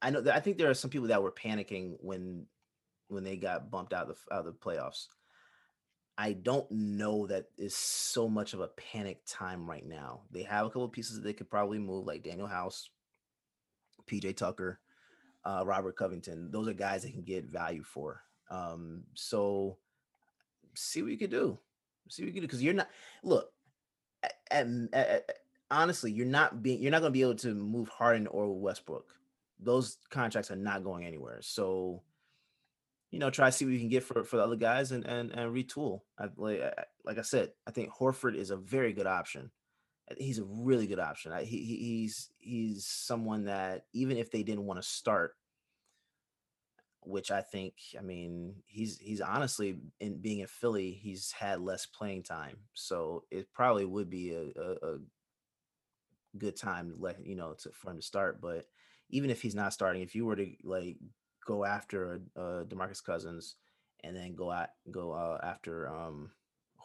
I 0.00 0.10
know 0.10 0.20
that 0.22 0.34
I 0.34 0.40
think 0.40 0.58
there 0.58 0.70
are 0.70 0.74
some 0.74 0.90
people 0.90 1.08
that 1.08 1.22
were 1.22 1.32
panicking 1.32 1.96
when 2.00 2.46
when 3.08 3.24
they 3.24 3.36
got 3.36 3.70
bumped 3.70 3.92
out 3.92 4.08
of 4.08 4.16
the, 4.16 4.34
out 4.34 4.40
of 4.40 4.46
the 4.46 4.52
playoffs. 4.52 5.06
I 6.18 6.32
don't 6.32 6.70
know 6.70 7.26
that 7.26 7.46
is 7.58 7.76
so 7.76 8.26
much 8.28 8.54
of 8.54 8.60
a 8.60 8.68
panic 8.68 9.20
time 9.26 9.68
right 9.68 9.86
now. 9.86 10.22
They 10.30 10.44
have 10.44 10.64
a 10.64 10.70
couple 10.70 10.88
pieces 10.88 11.16
that 11.16 11.24
they 11.24 11.34
could 11.34 11.50
probably 11.50 11.78
move, 11.78 12.06
like 12.06 12.24
Danuel 12.24 12.50
House, 12.50 12.88
PJ 14.10 14.36
Tucker, 14.36 14.80
uh, 15.44 15.62
Robert 15.66 15.96
Covington. 15.96 16.50
Those 16.50 16.68
are 16.68 16.72
guys 16.72 17.02
that 17.02 17.12
can 17.12 17.22
get 17.22 17.44
value 17.44 17.82
for. 17.82 18.22
Um, 18.50 19.02
so 19.14 19.76
see 20.76 21.02
what 21.02 21.10
you 21.10 21.18
can 21.18 21.30
do. 21.30 21.58
See 22.08 22.22
what 22.22 22.28
you 22.28 22.32
can 22.32 22.42
do 22.42 22.46
because 22.46 22.62
you're 22.62 22.74
not. 22.74 22.88
Look, 23.22 23.50
at, 24.50 24.66
at, 24.92 25.08
at, 25.08 25.38
honestly, 25.70 26.12
you're 26.12 26.26
not 26.26 26.62
being. 26.62 26.80
You're 26.80 26.92
not 26.92 27.00
going 27.00 27.12
to 27.12 27.18
be 27.18 27.22
able 27.22 27.36
to 27.36 27.54
move 27.54 27.88
Harden 27.88 28.26
or 28.28 28.54
Westbrook. 28.54 29.12
Those 29.58 29.98
contracts 30.10 30.50
are 30.50 30.56
not 30.56 30.84
going 30.84 31.04
anywhere. 31.06 31.38
So, 31.40 32.02
you 33.10 33.18
know, 33.18 33.30
try 33.30 33.46
to 33.46 33.52
see 33.52 33.64
what 33.64 33.72
you 33.72 33.80
can 33.80 33.88
get 33.88 34.04
for 34.04 34.22
for 34.24 34.36
the 34.36 34.44
other 34.44 34.56
guys 34.56 34.92
and 34.92 35.04
and 35.04 35.30
and 35.32 35.54
retool. 35.54 36.02
I, 36.18 36.28
like 36.36 36.60
like 37.04 37.18
I 37.18 37.22
said, 37.22 37.52
I 37.66 37.70
think 37.70 37.90
Horford 37.90 38.36
is 38.36 38.50
a 38.50 38.56
very 38.56 38.92
good 38.92 39.06
option 39.06 39.50
he's 40.18 40.38
a 40.38 40.44
really 40.44 40.86
good 40.86 40.98
option. 40.98 41.32
He, 41.44 41.58
he's 41.58 42.30
he's 42.38 42.86
someone 42.86 43.44
that 43.44 43.86
even 43.92 44.16
if 44.16 44.30
they 44.30 44.42
didn't 44.42 44.66
want 44.66 44.80
to 44.80 44.88
start, 44.88 45.34
which 47.06 47.30
I 47.30 47.40
think, 47.40 47.74
I 47.98 48.02
mean, 48.02 48.56
he's 48.66 48.98
he's 48.98 49.20
honestly 49.20 49.78
in 50.00 50.20
being 50.20 50.40
in 50.40 50.46
Philly, 50.46 50.92
he's 50.92 51.32
had 51.32 51.60
less 51.60 51.86
playing 51.86 52.24
time, 52.24 52.58
so 52.74 53.24
it 53.30 53.52
probably 53.52 53.84
would 53.84 54.10
be 54.10 54.32
a, 54.32 54.60
a, 54.60 54.94
a 54.94 54.98
good 56.36 56.56
time 56.56 56.90
to 56.90 56.96
let 56.98 57.24
you 57.24 57.36
know 57.36 57.54
to 57.62 57.70
for 57.70 57.90
him 57.90 57.96
to 57.96 58.02
start. 58.02 58.40
But 58.40 58.66
even 59.10 59.30
if 59.30 59.40
he's 59.42 59.54
not 59.54 59.72
starting, 59.72 60.02
if 60.02 60.14
you 60.14 60.26
were 60.26 60.36
to 60.36 60.50
like 60.64 60.96
go 61.46 61.64
after 61.64 62.20
uh, 62.36 62.64
Demarcus 62.64 63.04
Cousins 63.04 63.56
and 64.02 64.16
then 64.16 64.34
go 64.34 64.52
at 64.52 64.70
go 64.90 65.12
uh, 65.12 65.38
after 65.42 65.88
um, 65.88 66.30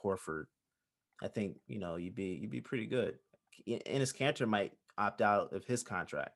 Horford 0.03 0.45
I 1.21 1.27
think 1.27 1.57
you 1.67 1.79
know 1.79 1.95
you'd 1.95 2.15
be 2.15 2.39
you'd 2.41 2.49
be 2.49 2.61
pretty 2.61 2.87
good. 2.87 3.19
Enes 3.67 4.15
Kanter 4.15 4.47
might 4.47 4.73
opt 4.97 5.21
out 5.21 5.53
of 5.53 5.65
his 5.65 5.83
contract. 5.83 6.35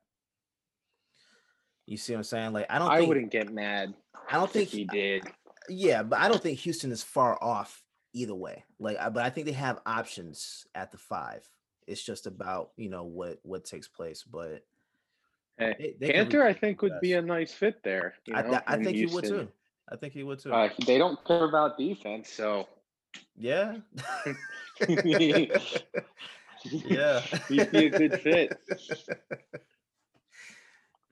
You 1.85 1.97
see 1.97 2.13
what 2.13 2.19
I'm 2.19 2.23
saying? 2.23 2.53
Like 2.53 2.65
I 2.69 2.79
don't. 2.79 2.89
I 2.89 2.97
think, 2.97 3.09
wouldn't 3.09 3.31
get 3.31 3.53
mad. 3.53 3.93
I 4.29 4.35
don't 4.35 4.49
think 4.49 4.69
he 4.69 4.85
did. 4.85 5.23
Yeah, 5.69 6.03
but 6.03 6.19
I 6.19 6.27
don't 6.27 6.41
think 6.41 6.59
Houston 6.59 6.91
is 6.91 7.03
far 7.03 7.41
off 7.43 7.83
either 8.13 8.35
way. 8.35 8.63
Like, 8.79 8.97
but 9.13 9.23
I 9.23 9.29
think 9.29 9.45
they 9.45 9.53
have 9.53 9.79
options 9.85 10.65
at 10.73 10.91
the 10.91 10.97
five. 10.97 11.47
It's 11.87 12.03
just 12.03 12.25
about 12.25 12.71
you 12.77 12.89
know 12.89 13.03
what 13.03 13.39
what 13.43 13.65
takes 13.65 13.87
place. 13.87 14.23
But 14.23 14.63
hey, 15.57 15.95
they, 15.99 16.07
they 16.07 16.13
Kanter, 16.13 16.43
I 16.43 16.53
think, 16.53 16.81
would 16.81 16.99
be 17.01 17.13
a 17.13 17.21
nice 17.21 17.51
fit 17.51 17.83
there. 17.83 18.15
I, 18.33 18.41
know, 18.41 18.59
I, 18.65 18.77
think 18.77 18.95
Houston. 18.95 19.07
he 19.09 19.15
would 19.15 19.25
too. 19.25 19.47
I 19.91 19.95
think 19.95 20.13
he 20.13 20.23
would 20.23 20.39
too. 20.39 20.53
Uh, 20.53 20.69
they 20.87 20.97
don't 20.97 21.23
care 21.25 21.43
about 21.43 21.77
defense, 21.77 22.31
so 22.31 22.67
yeah. 23.37 23.75
yeah. 26.71 27.19
He'd 27.47 27.71
be 27.71 27.85
a 27.85 27.89
good 27.89 28.21
fit. 28.21 28.59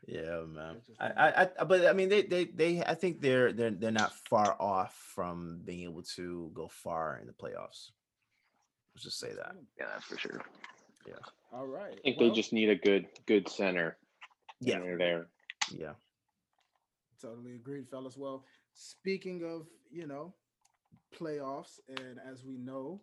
Yeah, 0.05 0.41
man. 0.47 0.81
I, 0.99 1.07
I, 1.07 1.49
I, 1.59 1.63
but 1.63 1.85
I 1.85 1.93
mean, 1.93 2.09
they, 2.09 2.23
they, 2.23 2.45
they. 2.45 2.83
I 2.83 2.93
think 2.93 3.21
they're, 3.21 3.53
they're, 3.53 3.71
they're 3.71 3.91
not 3.91 4.13
far 4.13 4.55
off 4.59 4.93
from 5.15 5.61
being 5.63 5.81
able 5.81 6.03
to 6.15 6.51
go 6.53 6.67
far 6.67 7.19
in 7.21 7.27
the 7.27 7.33
playoffs. 7.33 7.91
Let's 8.93 9.03
just 9.03 9.19
say 9.19 9.29
that. 9.29 9.55
Mm, 9.55 9.65
yeah, 9.79 9.85
that's 9.93 10.05
for 10.05 10.17
sure. 10.17 10.41
Yeah. 11.07 11.13
All 11.53 11.65
right. 11.65 11.93
I 11.93 12.01
think 12.03 12.19
well, 12.19 12.29
they 12.29 12.35
just 12.35 12.53
need 12.53 12.69
a 12.69 12.75
good 12.75 13.07
good 13.25 13.49
center. 13.49 13.97
Yeah, 14.59 14.75
center 14.75 14.97
there. 14.97 15.27
yeah. 15.71 15.93
Totally 17.21 17.55
agreed, 17.55 17.87
fellas. 17.89 18.17
Well, 18.17 18.43
speaking 18.73 19.43
of, 19.43 19.67
you 19.89 20.07
know, 20.07 20.33
playoffs, 21.17 21.79
and 21.87 22.19
as 22.29 22.43
we 22.43 22.57
know, 22.57 23.01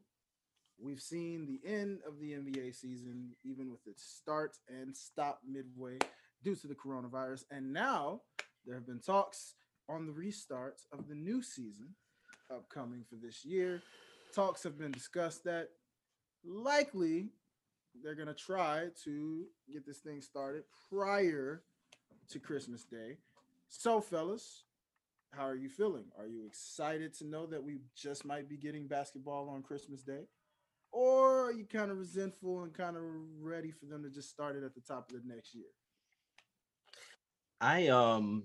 we've 0.79 1.01
seen 1.01 1.47
the 1.47 1.61
end 1.69 2.01
of 2.07 2.19
the 2.21 2.33
NBA 2.33 2.75
season, 2.75 3.31
even 3.45 3.71
with 3.71 3.87
its 3.87 4.05
start 4.05 4.59
and 4.69 4.95
stop 4.95 5.41
midway 5.49 5.99
due 6.43 6.55
to 6.57 6.67
the 6.67 6.75
coronavirus. 6.75 7.45
And 7.51 7.73
now 7.73 8.23
there 8.65 8.75
have 8.75 8.87
been 8.87 9.01
talks 9.01 9.55
on 9.89 10.07
the 10.07 10.13
restart 10.13 10.81
of 10.93 11.09
the 11.09 11.15
new 11.15 11.43
season 11.43 11.89
upcoming 12.51 13.05
for 13.09 13.17
this 13.17 13.45
year. 13.45 13.83
Talks 14.35 14.63
have 14.63 14.79
been 14.79 14.93
discussed 14.93 15.45
that 15.45 15.69
likely 16.45 17.29
they're 18.03 18.15
going 18.15 18.29
to 18.29 18.35
try 18.35 18.89
to 19.05 19.45
get 19.73 19.87
this 19.87 19.99
thing 19.99 20.21
started 20.21 20.63
prior 20.91 21.63
to 22.31 22.39
Christmas 22.39 22.85
Day. 22.85 23.19
So, 23.69 24.01
fellas, 24.01 24.65
how 25.33 25.47
are 25.47 25.57
you 25.57 25.69
feeling? 25.69 26.07
Are 26.19 26.27
you 26.27 26.47
excited 26.47 27.15
to 27.19 27.27
know 27.27 27.47
that 27.47 27.63
we 27.63 27.79
just 27.97 28.25
might 28.25 28.49
be 28.49 28.57
getting 28.57 28.87
basketball 28.87 29.49
on 29.49 29.63
Christmas 29.63 30.03
Day? 30.03 30.27
Or 30.93 31.47
are 31.47 31.53
you 31.53 31.65
kind 31.65 31.91
of 31.91 31.99
resentful 31.99 32.63
and 32.63 32.75
kind 32.75 32.97
of 32.97 33.03
ready 33.41 33.71
for 33.71 33.87
them 33.87 34.03
to 34.03 34.11
just 34.11 34.31
start 34.31 34.57
it 34.57 34.65
at 34.65 34.75
the 34.75 34.81
top 34.81 35.11
of 35.11 35.23
the 35.23 35.35
next 35.35 35.55
year? 35.55 35.71
I 37.61 37.89
um 37.89 38.45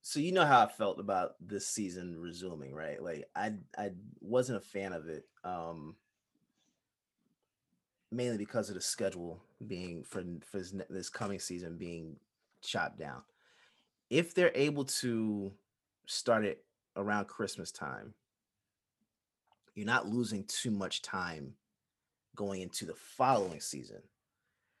so 0.00 0.20
you 0.20 0.32
know 0.32 0.44
how 0.46 0.64
I 0.64 0.68
felt 0.68 1.00
about 1.00 1.34
this 1.40 1.66
season 1.66 2.18
resuming, 2.18 2.72
right? 2.72 3.02
Like 3.02 3.24
I 3.34 3.54
I 3.76 3.90
wasn't 4.20 4.58
a 4.58 4.66
fan 4.66 4.92
of 4.92 5.08
it. 5.08 5.24
Um 5.44 5.96
mainly 8.10 8.38
because 8.38 8.68
of 8.68 8.74
the 8.74 8.80
schedule 8.80 9.42
being 9.66 10.02
for 10.04 10.22
for 10.50 10.58
this, 10.58 10.74
this 10.88 11.10
coming 11.10 11.38
season 11.38 11.76
being 11.76 12.16
chopped 12.62 12.98
down. 12.98 13.22
If 14.10 14.34
they're 14.34 14.52
able 14.54 14.84
to 14.86 15.52
start 16.06 16.44
it 16.44 16.64
around 16.96 17.26
Christmas 17.26 17.70
time, 17.70 18.14
you're 19.74 19.86
not 19.86 20.08
losing 20.08 20.44
too 20.44 20.70
much 20.70 21.02
time 21.02 21.54
going 22.36 22.62
into 22.62 22.86
the 22.86 22.94
following 22.94 23.60
season. 23.60 24.02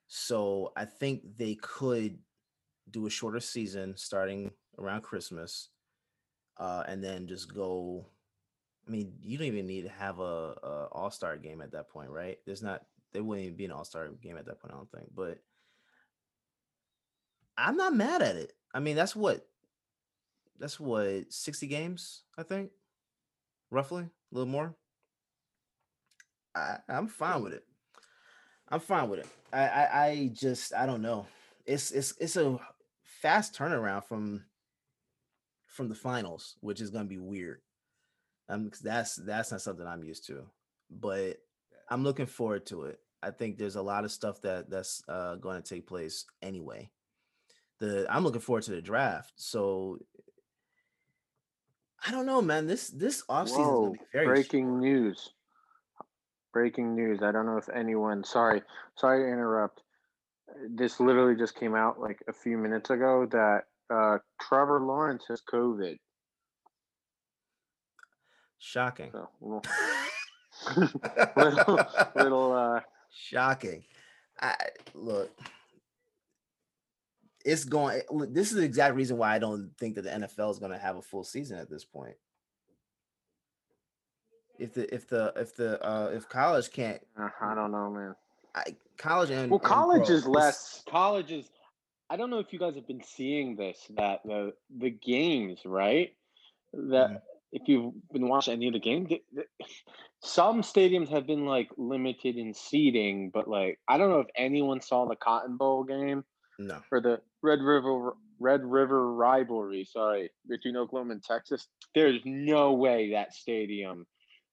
So 0.08 0.72
I 0.76 0.84
think 0.86 1.36
they 1.36 1.56
could 1.56 2.18
do 2.90 3.06
a 3.06 3.10
shorter 3.10 3.40
season 3.40 3.96
starting 3.96 4.52
around 4.78 5.02
Christmas, 5.02 5.68
uh, 6.58 6.84
and 6.86 7.02
then 7.02 7.26
just 7.26 7.52
go. 7.54 8.06
I 8.86 8.90
mean, 8.90 9.12
you 9.20 9.36
don't 9.36 9.46
even 9.48 9.66
need 9.66 9.82
to 9.82 9.90
have 9.90 10.18
a, 10.18 10.54
a 10.62 10.88
All 10.92 11.10
Star 11.10 11.36
game 11.36 11.60
at 11.60 11.72
that 11.72 11.90
point, 11.90 12.10
right? 12.10 12.38
There's 12.46 12.62
not. 12.62 12.82
There 13.12 13.22
wouldn't 13.22 13.46
even 13.46 13.56
be 13.56 13.64
an 13.64 13.72
All 13.72 13.84
Star 13.84 14.08
game 14.08 14.36
at 14.36 14.46
that 14.46 14.60
point. 14.60 14.72
I 14.72 14.76
don't 14.76 14.90
think, 14.90 15.08
but 15.14 15.38
I'm 17.56 17.76
not 17.76 17.94
mad 17.94 18.22
at 18.22 18.36
it. 18.36 18.52
I 18.72 18.80
mean, 18.80 18.96
that's 18.96 19.16
what. 19.16 19.46
That's 20.58 20.80
what 20.80 21.32
sixty 21.32 21.68
games, 21.68 22.22
I 22.36 22.42
think, 22.42 22.70
roughly 23.70 24.02
a 24.02 24.34
little 24.34 24.50
more. 24.50 24.74
I, 26.54 26.78
I'm 26.88 27.06
fine 27.06 27.42
with 27.44 27.52
it. 27.52 27.64
I'm 28.68 28.80
fine 28.80 29.08
with 29.08 29.20
it. 29.20 29.26
I, 29.52 29.68
I 29.68 30.06
I 30.06 30.30
just 30.32 30.74
I 30.74 30.84
don't 30.84 31.02
know. 31.02 31.26
It's 31.64 31.90
it's 31.90 32.14
it's 32.18 32.36
a 32.36 32.58
fast 33.20 33.54
turnaround 33.54 34.04
from 34.04 34.44
from 35.66 35.88
the 35.88 35.94
finals, 35.94 36.56
which 36.60 36.80
is 36.80 36.90
gonna 36.90 37.04
be 37.04 37.18
weird. 37.18 37.60
Um, 38.48 38.70
'cause 38.70 38.80
that's 38.80 39.16
that's 39.16 39.50
not 39.52 39.60
something 39.60 39.86
I'm 39.86 40.02
used 40.04 40.26
to, 40.26 40.48
but 40.90 41.36
I'm 41.88 42.02
looking 42.02 42.26
forward 42.26 42.66
to 42.66 42.84
it. 42.84 43.00
I 43.22 43.30
think 43.30 43.58
there's 43.58 43.76
a 43.76 43.82
lot 43.82 44.04
of 44.04 44.12
stuff 44.12 44.40
that 44.42 44.70
that's 44.70 45.02
uh, 45.08 45.34
going 45.36 45.60
to 45.60 45.68
take 45.74 45.86
place 45.86 46.24
anyway. 46.40 46.90
The 47.78 48.06
I'm 48.08 48.24
looking 48.24 48.40
forward 48.40 48.62
to 48.64 48.70
the 48.70 48.82
draft. 48.82 49.32
So 49.36 49.98
I 52.06 52.10
don't 52.10 52.26
know, 52.26 52.40
man. 52.40 52.66
This 52.66 52.88
this 52.90 53.24
offseason 53.26 53.94
is 53.94 54.00
very 54.12 54.26
Breaking 54.26 54.78
news. 54.78 55.34
Breaking 56.52 56.94
news. 56.94 57.22
I 57.22 57.32
don't 57.32 57.44
know 57.46 57.58
if 57.58 57.68
anyone. 57.68 58.24
Sorry, 58.24 58.62
sorry 58.94 59.24
to 59.24 59.28
interrupt. 59.28 59.82
This 60.68 61.00
literally 61.00 61.36
just 61.36 61.54
came 61.58 61.74
out 61.74 62.00
like 62.00 62.22
a 62.28 62.32
few 62.32 62.58
minutes 62.58 62.90
ago 62.90 63.26
that 63.30 63.64
uh, 63.94 64.18
Trevor 64.40 64.80
Lawrence 64.80 65.24
has 65.28 65.42
COVID. 65.42 65.96
shocking. 68.58 69.10
So 69.12 69.28
little, 69.40 69.62
little, 71.36 71.80
little 72.16 72.52
uh, 72.52 72.80
Shocking. 73.10 73.84
I 74.40 74.54
look. 74.94 75.30
It's 77.44 77.64
going. 77.64 78.02
This 78.30 78.50
is 78.50 78.56
the 78.56 78.64
exact 78.64 78.94
reason 78.94 79.16
why 79.16 79.34
I 79.34 79.38
don't 79.38 79.70
think 79.78 79.94
that 79.94 80.02
the 80.02 80.10
NFL 80.10 80.50
is 80.50 80.58
going 80.58 80.72
to 80.72 80.78
have 80.78 80.96
a 80.96 81.02
full 81.02 81.24
season 81.24 81.58
at 81.58 81.70
this 81.70 81.84
point. 81.84 82.16
If 84.58 84.74
the 84.74 84.92
if 84.92 85.08
the 85.08 85.32
if 85.36 85.54
the 85.54 85.82
uh 85.84 86.10
if 86.12 86.28
college 86.28 86.70
can't, 86.70 87.00
uh, 87.18 87.28
I 87.40 87.54
don't 87.54 87.72
know, 87.72 87.90
man. 87.90 88.14
I, 88.66 88.76
college 88.96 89.30
and 89.30 89.50
Well, 89.50 89.60
and 89.60 89.68
college 89.68 90.06
pro, 90.06 90.14
is 90.16 90.26
less. 90.26 90.82
College 90.88 91.32
is. 91.32 91.50
I 92.10 92.16
don't 92.16 92.30
know 92.30 92.38
if 92.38 92.52
you 92.52 92.58
guys 92.58 92.74
have 92.74 92.86
been 92.86 93.02
seeing 93.02 93.56
this. 93.56 93.78
That 93.96 94.20
the 94.24 94.54
the 94.78 94.90
games, 94.90 95.60
right? 95.64 96.14
That 96.72 97.10
Mhm. 97.10 97.22
if 97.52 97.62
you've 97.68 97.94
been 98.12 98.28
watching 98.28 98.54
any 98.54 98.66
of 98.68 98.72
the 98.74 98.78
games, 98.80 99.10
some 100.22 100.62
stadiums 100.62 101.08
have 101.08 101.26
been 101.26 101.46
like 101.46 101.70
limited 101.76 102.36
in 102.36 102.54
seating, 102.54 103.30
but 103.30 103.48
like 103.48 103.78
I 103.88 103.98
don't 103.98 104.10
know 104.10 104.20
if 104.20 104.28
anyone 104.36 104.80
saw 104.80 105.06
the 105.06 105.16
Cotton 105.16 105.56
Bowl 105.56 105.84
game 105.84 106.24
No, 106.58 106.82
or 106.90 107.00
the 107.00 107.20
Red 107.42 107.60
River 107.60 108.14
Red 108.40 108.64
River 108.64 109.14
rivalry. 109.14 109.84
Sorry, 109.84 110.30
between 110.48 110.76
Oklahoma 110.76 111.12
and 111.12 111.22
Texas. 111.22 111.68
There's 111.94 112.20
no 112.24 112.72
way 112.72 113.10
that 113.12 113.34
stadium 113.34 114.06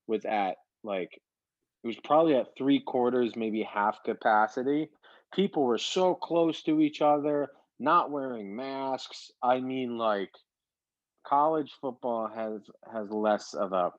was 0.07 0.25
at 0.25 0.57
like 0.83 1.21
it 1.85 1.89
was 1.89 1.99
probably 2.03 2.35
at 2.35 2.57
three 2.57 2.79
quarters, 2.79 3.35
maybe 3.35 3.61
half 3.61 4.01
capacity. 4.03 4.89
People 5.35 5.65
were 5.65 5.77
so 5.77 6.15
close 6.15 6.63
to 6.63 6.81
each 6.81 6.99
other, 6.99 7.49
not 7.77 8.09
wearing 8.09 8.55
masks. 8.55 9.29
I 9.43 9.59
mean, 9.59 9.95
like 9.95 10.31
college 11.27 11.71
football 11.79 12.27
has 12.33 12.61
has 12.91 13.11
less 13.11 13.53
of 13.53 13.71
a 13.71 13.91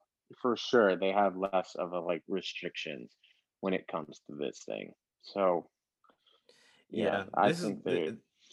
for 0.43 0.57
sure. 0.57 0.97
They 0.97 1.13
have 1.13 1.37
less 1.37 1.77
of 1.79 1.93
a 1.93 2.01
like 2.01 2.25
restrictions 2.27 3.13
when 3.61 3.73
it 3.73 3.87
comes 3.87 4.21
to 4.29 4.37
this 4.37 4.65
thing. 4.67 4.91
So 5.23 5.69
yeah, 6.91 7.05
yeah, 7.05 7.25
I 7.35 7.49
this 7.51 7.61
think 7.61 7.79
is 7.79 7.85
they. 7.85 8.09
Uh, 8.09 8.13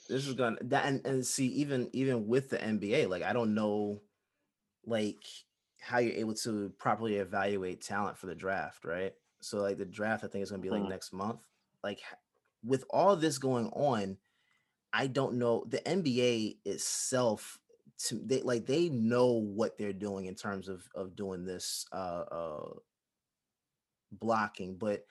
this 0.10 0.28
is 0.28 0.36
gonna 0.36 0.58
that 0.66 0.86
and, 0.86 1.04
and 1.08 1.26
see 1.26 1.48
even 1.48 1.90
even 1.94 2.28
with 2.28 2.52
the 2.52 2.60
NBA, 2.60 3.10
like 3.10 3.24
I 3.24 3.34
don't 3.34 3.56
know, 3.56 4.00
like 4.86 5.24
how 5.82 5.98
you're 5.98 6.14
able 6.14 6.36
to 6.36 6.72
properly 6.78 7.16
evaluate 7.16 7.82
talent 7.82 8.20
for 8.20 8.28
the 8.28 8.36
draft, 8.36 8.86
right? 8.86 9.14
So 9.44 9.60
like 9.62 9.78
the 9.78 9.86
draft, 9.86 10.24
I 10.24 10.28
think 10.28 10.44
is 10.44 10.52
gonna 10.52 10.62
be 10.62 10.72
like 10.72 10.84
Mhm. 10.84 10.90
next 10.90 11.14
month. 11.14 11.42
Like 11.84 12.02
with 12.64 12.86
all 12.90 13.16
this 13.16 13.38
going 13.38 13.68
on, 13.70 14.18
I 14.94 15.08
don't 15.08 15.36
know 15.40 15.66
the 15.68 15.88
NBA 15.88 16.62
itself. 16.66 17.60
To 18.08 18.20
they 18.20 18.42
like 18.42 18.66
they 18.66 18.90
know 18.90 19.34
what 19.34 19.78
they're 19.78 19.94
doing 19.94 20.26
in 20.26 20.36
terms 20.36 20.68
of 20.70 20.88
of 20.96 21.16
doing 21.16 21.46
this 21.46 21.86
uh 21.94 22.26
uh 22.32 22.74
blocking, 24.12 24.78
but 24.78 25.06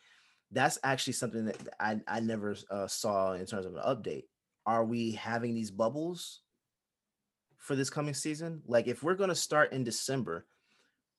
that's 0.51 0.79
actually 0.85 1.14
something 1.14 1.47
that 1.47 1.59
I 1.81 2.01
I 2.07 2.21
never 2.21 2.57
uh, 2.71 2.87
saw 2.87 3.33
in 3.33 3.47
terms 3.47 3.66
of 3.66 3.77
an 3.77 3.83
update. 3.83 4.25
Are 4.66 4.85
we 4.85 5.12
having 5.12 5.55
these 5.55 5.71
bubbles 5.71 6.42
for 7.59 7.77
this 7.77 7.90
coming 7.90 8.14
season? 8.14 8.62
Like 8.66 8.87
if 8.87 9.03
we're 9.03 9.14
gonna 9.14 9.35
start 9.35 9.73
in 9.73 9.85
December, 9.85 10.47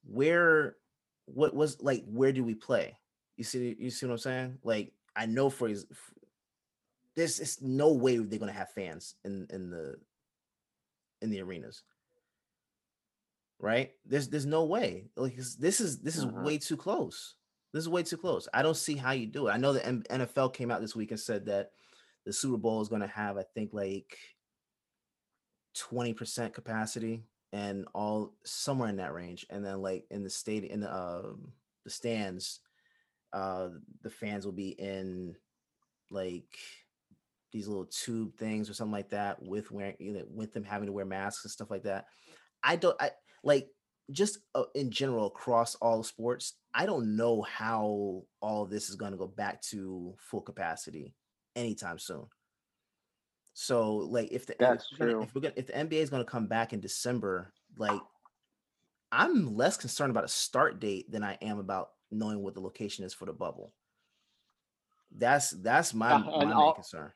where 0.04 0.78
what 1.26 1.56
was 1.56 1.82
like 1.82 2.06
where 2.06 2.34
do 2.34 2.43
we 2.43 2.56
play? 2.56 2.97
You 3.38 3.43
see 3.43 3.76
you 3.80 3.89
see 3.89 4.06
what 4.06 4.13
I'm 4.13 4.17
saying? 4.19 4.58
Like 4.63 4.93
I 5.15 5.26
know 5.26 5.50
for 5.50 5.69
there's 7.15 7.39
it's 7.39 7.62
no 7.62 7.93
way 7.93 8.17
they're 8.17 8.39
gonna 8.39 8.52
have 8.52 8.72
fans 8.72 9.15
in 9.24 9.48
in 9.50 9.69
the 9.69 9.96
in 11.22 11.30
the 11.30 11.41
arenas. 11.41 11.84
Right? 13.60 13.91
There's 14.06 14.28
there's 14.30 14.46
no 14.46 14.65
way. 14.65 15.06
Like 15.15 15.36
this 15.36 15.80
is 15.80 16.00
this 16.00 16.17
is 16.17 16.26
Mhm. 16.26 16.43
way 16.43 16.58
too 16.58 16.78
close. 16.78 17.36
This 17.72 17.82
is 17.84 17.89
way 17.89 18.04
too 18.04 18.17
close. 18.17 18.48
I 18.54 18.62
don't 18.62 18.78
see 18.78 18.96
how 18.96 19.12
you 19.12 19.26
do 19.26 19.48
it. 19.48 19.52
I 19.52 19.58
know 19.58 19.74
the 19.74 19.80
NFL 19.80 20.54
came 20.54 20.69
out 20.69 20.82
this 20.82 20.96
week 20.96 21.10
and 21.12 21.19
said 21.19 21.46
that 21.48 21.72
the 22.24 22.32
Super 22.32 22.58
Bowl 22.58 22.82
is 22.82 22.88
going 22.88 23.02
to 23.02 23.08
have, 23.08 23.38
I 23.38 23.43
think, 23.56 23.74
like 23.74 24.17
20% 25.76 26.54
capacity 26.54 27.24
and 27.52 27.88
all 27.96 28.36
somewhere 28.43 28.89
in 28.89 28.98
that 28.98 29.13
range. 29.13 29.46
And 29.50 29.65
then 29.65 29.82
like 29.82 30.06
in 30.12 30.24
the 30.24 30.30
state 30.30 30.65
in 30.65 30.82
the 30.82 30.96
um 30.96 31.52
the 31.84 31.89
stands, 31.89 32.60
uh 33.34 33.69
the 34.02 34.10
fans 34.10 34.46
will 34.46 34.54
be 34.54 34.69
in 34.69 35.36
like 36.10 36.58
these 37.52 37.67
little 37.67 37.86
tube 37.86 38.36
things 38.36 38.69
or 38.69 38.74
something 38.74 38.91
like 38.91 39.10
that 39.10 39.41
with 39.41 39.72
wearing 39.72 39.96
you 40.00 40.13
know, 40.13 40.26
with 40.34 40.54
them 40.54 40.63
having 40.63 40.88
to 40.88 40.91
wear 40.91 41.06
masks 41.06 41.46
and 41.46 41.52
stuff 41.52 41.69
like 41.69 41.84
that. 41.84 42.06
I 42.63 42.76
don't 42.76 43.00
I 43.02 43.12
like 43.43 43.67
just 44.12 44.39
uh, 44.56 44.63
in 44.76 44.91
general 44.91 45.28
across 45.28 45.76
all 45.76 46.04
sports. 46.04 46.54
I 46.74 46.86
don't 46.86 47.15
know 47.15 47.41
how 47.43 48.24
all 48.41 48.63
of 48.63 48.69
this 48.69 48.89
is 48.89 48.96
going 48.96 49.12
to 49.12 49.17
go 49.17 49.28
back 49.28 49.62
to 49.63 50.15
full 50.17 50.41
capacity 50.41 51.13
anytime 51.56 52.00
soon. 52.00 52.26
So 53.54 53.98
like 53.98 54.32
if 54.32 54.48
the 54.48 54.56
That's 54.60 54.88
if 54.91 54.98
true. 54.98 55.22
if 55.22 55.36
we're 55.36 55.41
gonna 55.41 55.54
if 55.56 55.67
the 55.67 55.74
NBA 55.74 55.93
is 55.93 56.10
going 56.10 56.24
to 56.24 56.30
come 56.30 56.48
back 56.48 56.74
in 56.74 56.80
December, 56.80 57.54
like 57.78 58.02
I'm 59.12 59.56
less 59.56 59.78
concerned 59.78 60.10
about 60.10 60.24
a 60.24 60.30
start 60.30 60.80
date 60.80 61.12
than 61.12 61.24
I 61.24 61.38
am 61.41 61.60
about 61.60 61.89
knowing 62.13 62.41
what 62.41 62.54
the 62.54 62.62
location 62.62 63.04
is 63.06 63.13
for 63.13 63.26
the 63.26 63.34
bubble. 63.34 63.73
That's 65.15 65.52
that's 65.52 65.93
my, 65.93 66.12
Uh, 66.13 66.19
my 66.19 66.45
main 66.45 66.73
concern. 66.73 67.12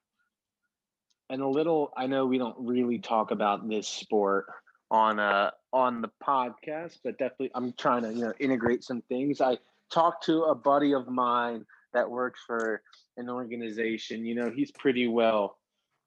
and 1.29 1.41
a 1.41 1.47
little 1.47 1.91
i 1.97 2.05
know 2.07 2.25
we 2.25 2.38
don't 2.38 2.55
really 2.60 2.99
talk 2.99 3.31
about 3.31 3.67
this 3.67 3.88
sport 3.88 4.45
on 4.91 5.19
uh 5.19 5.49
on 5.73 6.01
the 6.01 6.10
podcast 6.23 6.99
but 7.03 7.17
definitely 7.17 7.51
i'm 7.55 7.73
trying 7.73 8.03
to 8.03 8.13
you 8.13 8.21
know 8.21 8.33
integrate 8.39 8.83
some 8.83 9.01
things 9.10 9.41
i 9.41 9.57
talked 9.91 10.23
to 10.25 10.43
a 10.43 10.55
buddy 10.55 10.93
of 10.93 11.07
mine 11.07 11.65
that 11.93 12.10
works 12.10 12.39
for 12.45 12.81
an 13.17 13.29
organization 13.29 14.23
you 14.25 14.36
know 14.36 14.49
he's 14.49 14.71
pretty 14.71 15.07
well 15.07 15.57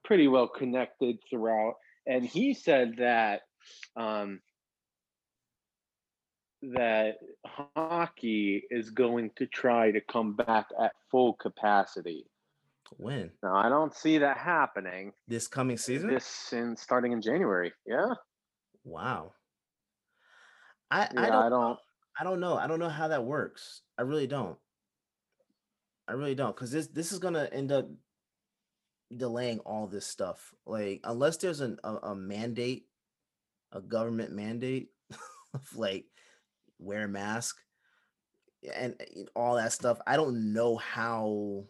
pretty 0.05 0.29
well 0.29 0.49
connected 0.49 1.19
throughout 1.29 1.75
and 2.07 2.25
he 2.25 2.55
said 2.55 2.95
that 2.99 3.43
um 3.97 4.41
that 6.63 7.17
hockey 7.47 8.63
is 8.71 8.91
going 8.91 9.31
to 9.37 9.47
try 9.47 9.91
to 9.91 10.01
come 10.03 10.37
back 10.37 10.67
at 10.83 10.93
full 11.11 11.33
capacity 11.35 12.27
When 12.99 13.31
now 13.43 13.55
i 13.57 13.69
don't 13.69 13.95
see 13.95 14.19
that 14.19 14.37
happening 14.37 15.13
this 15.29 15.49
coming 15.49 15.77
season? 15.79 16.09
this 16.11 16.53
in 16.53 16.77
starting 16.77 17.13
in 17.13 17.23
January. 17.23 17.73
Yeah. 17.87 18.15
Wow. 18.85 19.33
I 20.91 21.09
Yeah, 21.13 21.23
I 21.23 21.31
I 21.47 21.49
don't 21.49 21.51
don't 21.51 21.79
I 22.19 22.25
don't 22.25 22.41
know. 22.41 22.57
I 22.57 22.67
don't 22.67 22.81
know 22.81 22.89
how 22.89 23.09
that 23.09 23.25
works. 23.25 23.83
I 23.99 24.03
really 24.03 24.27
don't. 24.27 24.59
I 26.09 26.13
really 26.13 26.35
don't 26.35 26.55
because 26.55 26.73
this 26.73 26.89
this 26.89 27.13
is 27.13 27.19
gonna 27.19 27.49
end 27.53 27.73
up 27.73 27.89
delaying 29.17 29.61
all 29.61 29.87
this 29.87 30.07
stuff. 30.07 30.53
Like 30.67 31.01
unless 31.05 31.37
there's 31.39 31.61
an, 31.61 31.79
a, 31.85 31.95
a 31.97 32.15
mandate, 32.15 32.87
a 33.73 33.81
government 33.81 34.33
mandate 34.33 34.89
of 35.55 35.77
like 35.77 36.07
wear 36.81 37.05
a 37.05 37.09
mask 37.09 37.57
and 38.75 38.95
uh, 39.01 39.23
all 39.35 39.57
that 39.57 39.73
stuff. 39.73 39.99
I 40.07 40.17
don't 40.17 40.53
know 40.53 40.77
how. 40.77 41.65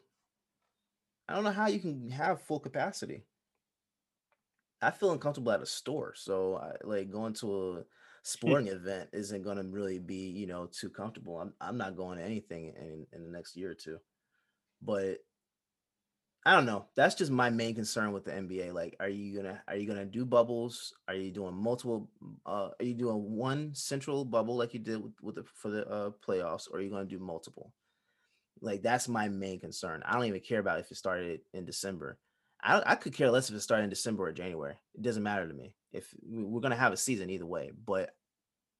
I 1.28 1.34
don't 1.34 1.44
know 1.44 1.52
how 1.52 1.68
you 1.68 1.78
can 1.78 2.10
have 2.10 2.42
full 2.42 2.58
capacity. 2.58 3.24
I 4.82 4.90
feel 4.90 5.12
uncomfortable 5.12 5.52
at 5.52 5.62
a 5.62 5.66
store, 5.66 6.14
so 6.16 6.56
I, 6.56 6.72
like 6.84 7.10
going 7.10 7.34
to 7.34 7.78
a 7.78 7.84
sporting 8.22 8.68
event 8.68 9.10
isn't 9.12 9.42
going 9.42 9.56
to 9.56 9.62
really 9.62 9.98
be 9.98 10.30
you 10.30 10.46
know 10.46 10.66
too 10.66 10.90
comfortable. 10.90 11.38
I'm 11.38 11.52
I'm 11.60 11.76
not 11.76 11.96
going 11.96 12.18
to 12.18 12.24
anything 12.24 12.72
in 12.76 13.06
in 13.12 13.24
the 13.24 13.30
next 13.30 13.56
year 13.56 13.70
or 13.70 13.74
two, 13.74 13.98
but 14.82 15.18
I 16.46 16.54
don't 16.54 16.64
know. 16.64 16.86
That's 16.96 17.14
just 17.14 17.30
my 17.30 17.50
main 17.50 17.74
concern 17.74 18.12
with 18.12 18.24
the 18.24 18.34
NBA. 18.34 18.72
Like, 18.72 18.96
are 18.98 19.08
you 19.08 19.36
gonna 19.36 19.62
are 19.68 19.76
you 19.76 19.86
gonna 19.86 20.06
do 20.06 20.24
bubbles? 20.24 20.94
Are 21.06 21.14
you 21.14 21.30
doing 21.30 21.54
multiple? 21.54 22.08
Uh, 22.46 22.70
are 22.78 22.84
you 22.84 22.94
doing 22.94 23.36
one 23.36 23.74
central 23.74 24.24
bubble 24.24 24.56
like 24.56 24.72
you 24.72 24.80
did 24.80 25.02
with, 25.02 25.12
with 25.20 25.34
the 25.34 25.44
for 25.44 25.70
the 25.70 25.86
uh, 25.86 26.10
playoffs, 26.26 26.70
or 26.70 26.78
are 26.78 26.80
you 26.80 26.88
gonna 26.90 27.04
do 27.04 27.18
multiple? 27.18 27.74
Like, 28.60 28.82
that's 28.82 29.08
my 29.08 29.28
main 29.28 29.60
concern. 29.60 30.02
I 30.06 30.14
don't 30.14 30.26
even 30.26 30.40
care 30.40 30.60
about 30.60 30.80
if 30.80 30.90
it 30.90 30.96
started 30.96 31.42
in 31.54 31.66
December. 31.66 32.18
I 32.62 32.82
I 32.86 32.96
could 32.96 33.14
care 33.14 33.30
less 33.30 33.50
if 33.50 33.56
it 33.56 33.60
started 33.60 33.84
in 33.84 33.90
December 33.90 34.26
or 34.28 34.32
January. 34.32 34.76
It 34.94 35.02
doesn't 35.02 35.22
matter 35.22 35.48
to 35.48 35.54
me. 35.54 35.76
If 35.92 36.14
we- 36.22 36.44
we're 36.44 36.60
gonna 36.60 36.76
have 36.76 36.92
a 36.94 36.96
season 36.98 37.30
either 37.30 37.46
way, 37.46 37.72
but 37.72 38.14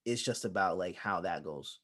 it's 0.05 0.23
just 0.23 0.45
about 0.45 0.77
like 0.77 0.95
how 0.97 1.21
that 1.21 1.43
goes. 1.43 1.79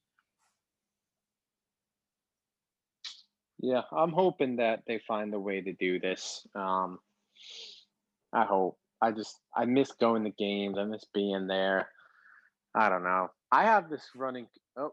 Yeah, 3.59 3.81
I'm 3.91 4.11
hoping 4.11 4.57
that 4.57 4.83
they 4.87 4.99
find 5.07 5.33
a 5.33 5.39
way 5.39 5.61
to 5.61 5.73
do 5.73 5.99
this. 5.99 6.45
Um 6.55 6.99
I 8.33 8.45
hope. 8.45 8.77
I 9.01 9.11
just 9.11 9.39
I 9.55 9.65
miss 9.65 9.91
going 9.93 10.23
to 10.23 10.31
games. 10.31 10.77
I 10.77 10.83
miss 10.83 11.05
being 11.13 11.47
there. 11.47 11.89
I 12.75 12.89
don't 12.89 13.03
know. 13.03 13.29
I 13.51 13.63
have 13.65 13.89
this 13.89 14.03
running 14.15 14.47
oh 14.77 14.91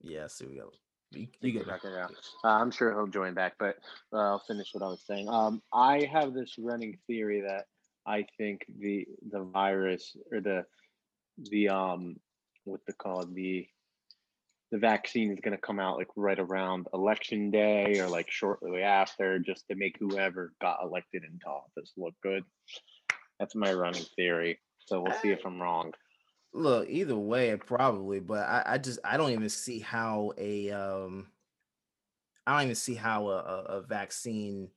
Yeah, 0.00 0.26
see 0.28 0.46
we 0.46 0.56
go. 0.56 0.70
You, 1.12 1.28
you 1.40 1.52
get 1.52 1.66
back 1.66 1.82
there. 1.82 2.08
Uh, 2.44 2.48
I'm 2.48 2.70
sure 2.70 2.92
he'll 2.92 3.06
join 3.06 3.34
back, 3.34 3.54
but 3.58 3.76
uh, 4.12 4.18
I'll 4.18 4.42
finish 4.46 4.70
what 4.72 4.82
I 4.82 4.88
was 4.88 5.04
saying. 5.06 5.28
Um, 5.28 5.62
I 5.72 6.08
have 6.12 6.34
this 6.34 6.56
running 6.58 6.98
theory 7.06 7.42
that 7.42 7.66
I 8.06 8.26
think 8.36 8.64
the 8.78 9.06
the 9.30 9.42
virus 9.42 10.16
or 10.32 10.40
the 10.40 10.64
the 11.50 11.68
um 11.68 12.16
what 12.64 12.80
they 12.86 12.92
call 12.94 13.20
it 13.22 13.34
the 13.34 13.66
the 14.74 14.80
vaccine 14.80 15.30
is 15.30 15.38
going 15.40 15.56
to 15.56 15.60
come 15.60 15.78
out 15.78 15.98
like 15.98 16.08
right 16.16 16.40
around 16.40 16.88
election 16.92 17.48
day 17.48 18.00
or 18.00 18.08
like 18.08 18.28
shortly 18.28 18.82
after, 18.82 19.38
just 19.38 19.68
to 19.68 19.76
make 19.76 19.96
whoever 20.00 20.52
got 20.60 20.80
elected 20.82 21.22
into 21.22 21.46
office 21.46 21.92
look 21.96 22.14
good. 22.24 22.42
That's 23.38 23.54
my 23.54 23.72
running 23.72 24.02
theory. 24.16 24.58
So 24.80 25.00
we'll 25.00 25.16
see 25.22 25.30
if 25.30 25.46
I'm 25.46 25.62
wrong. 25.62 25.92
Look, 26.52 26.88
either 26.90 27.14
way, 27.14 27.56
probably, 27.56 28.18
but 28.18 28.48
I, 28.48 28.64
I 28.66 28.78
just 28.78 28.98
I 29.04 29.16
don't 29.16 29.30
even 29.30 29.48
see 29.48 29.78
how 29.78 30.32
a 30.36 30.72
um 30.72 31.28
I 32.44 32.54
don't 32.54 32.64
even 32.64 32.74
see 32.74 32.96
how 32.96 33.28
a, 33.28 33.36
a, 33.36 33.64
a 33.76 33.82
vaccine 33.82 34.70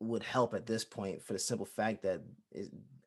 would 0.00 0.22
help 0.22 0.54
at 0.54 0.64
this 0.64 0.86
point 0.86 1.22
for 1.22 1.34
the 1.34 1.38
simple 1.38 1.66
fact 1.66 2.04
that 2.04 2.22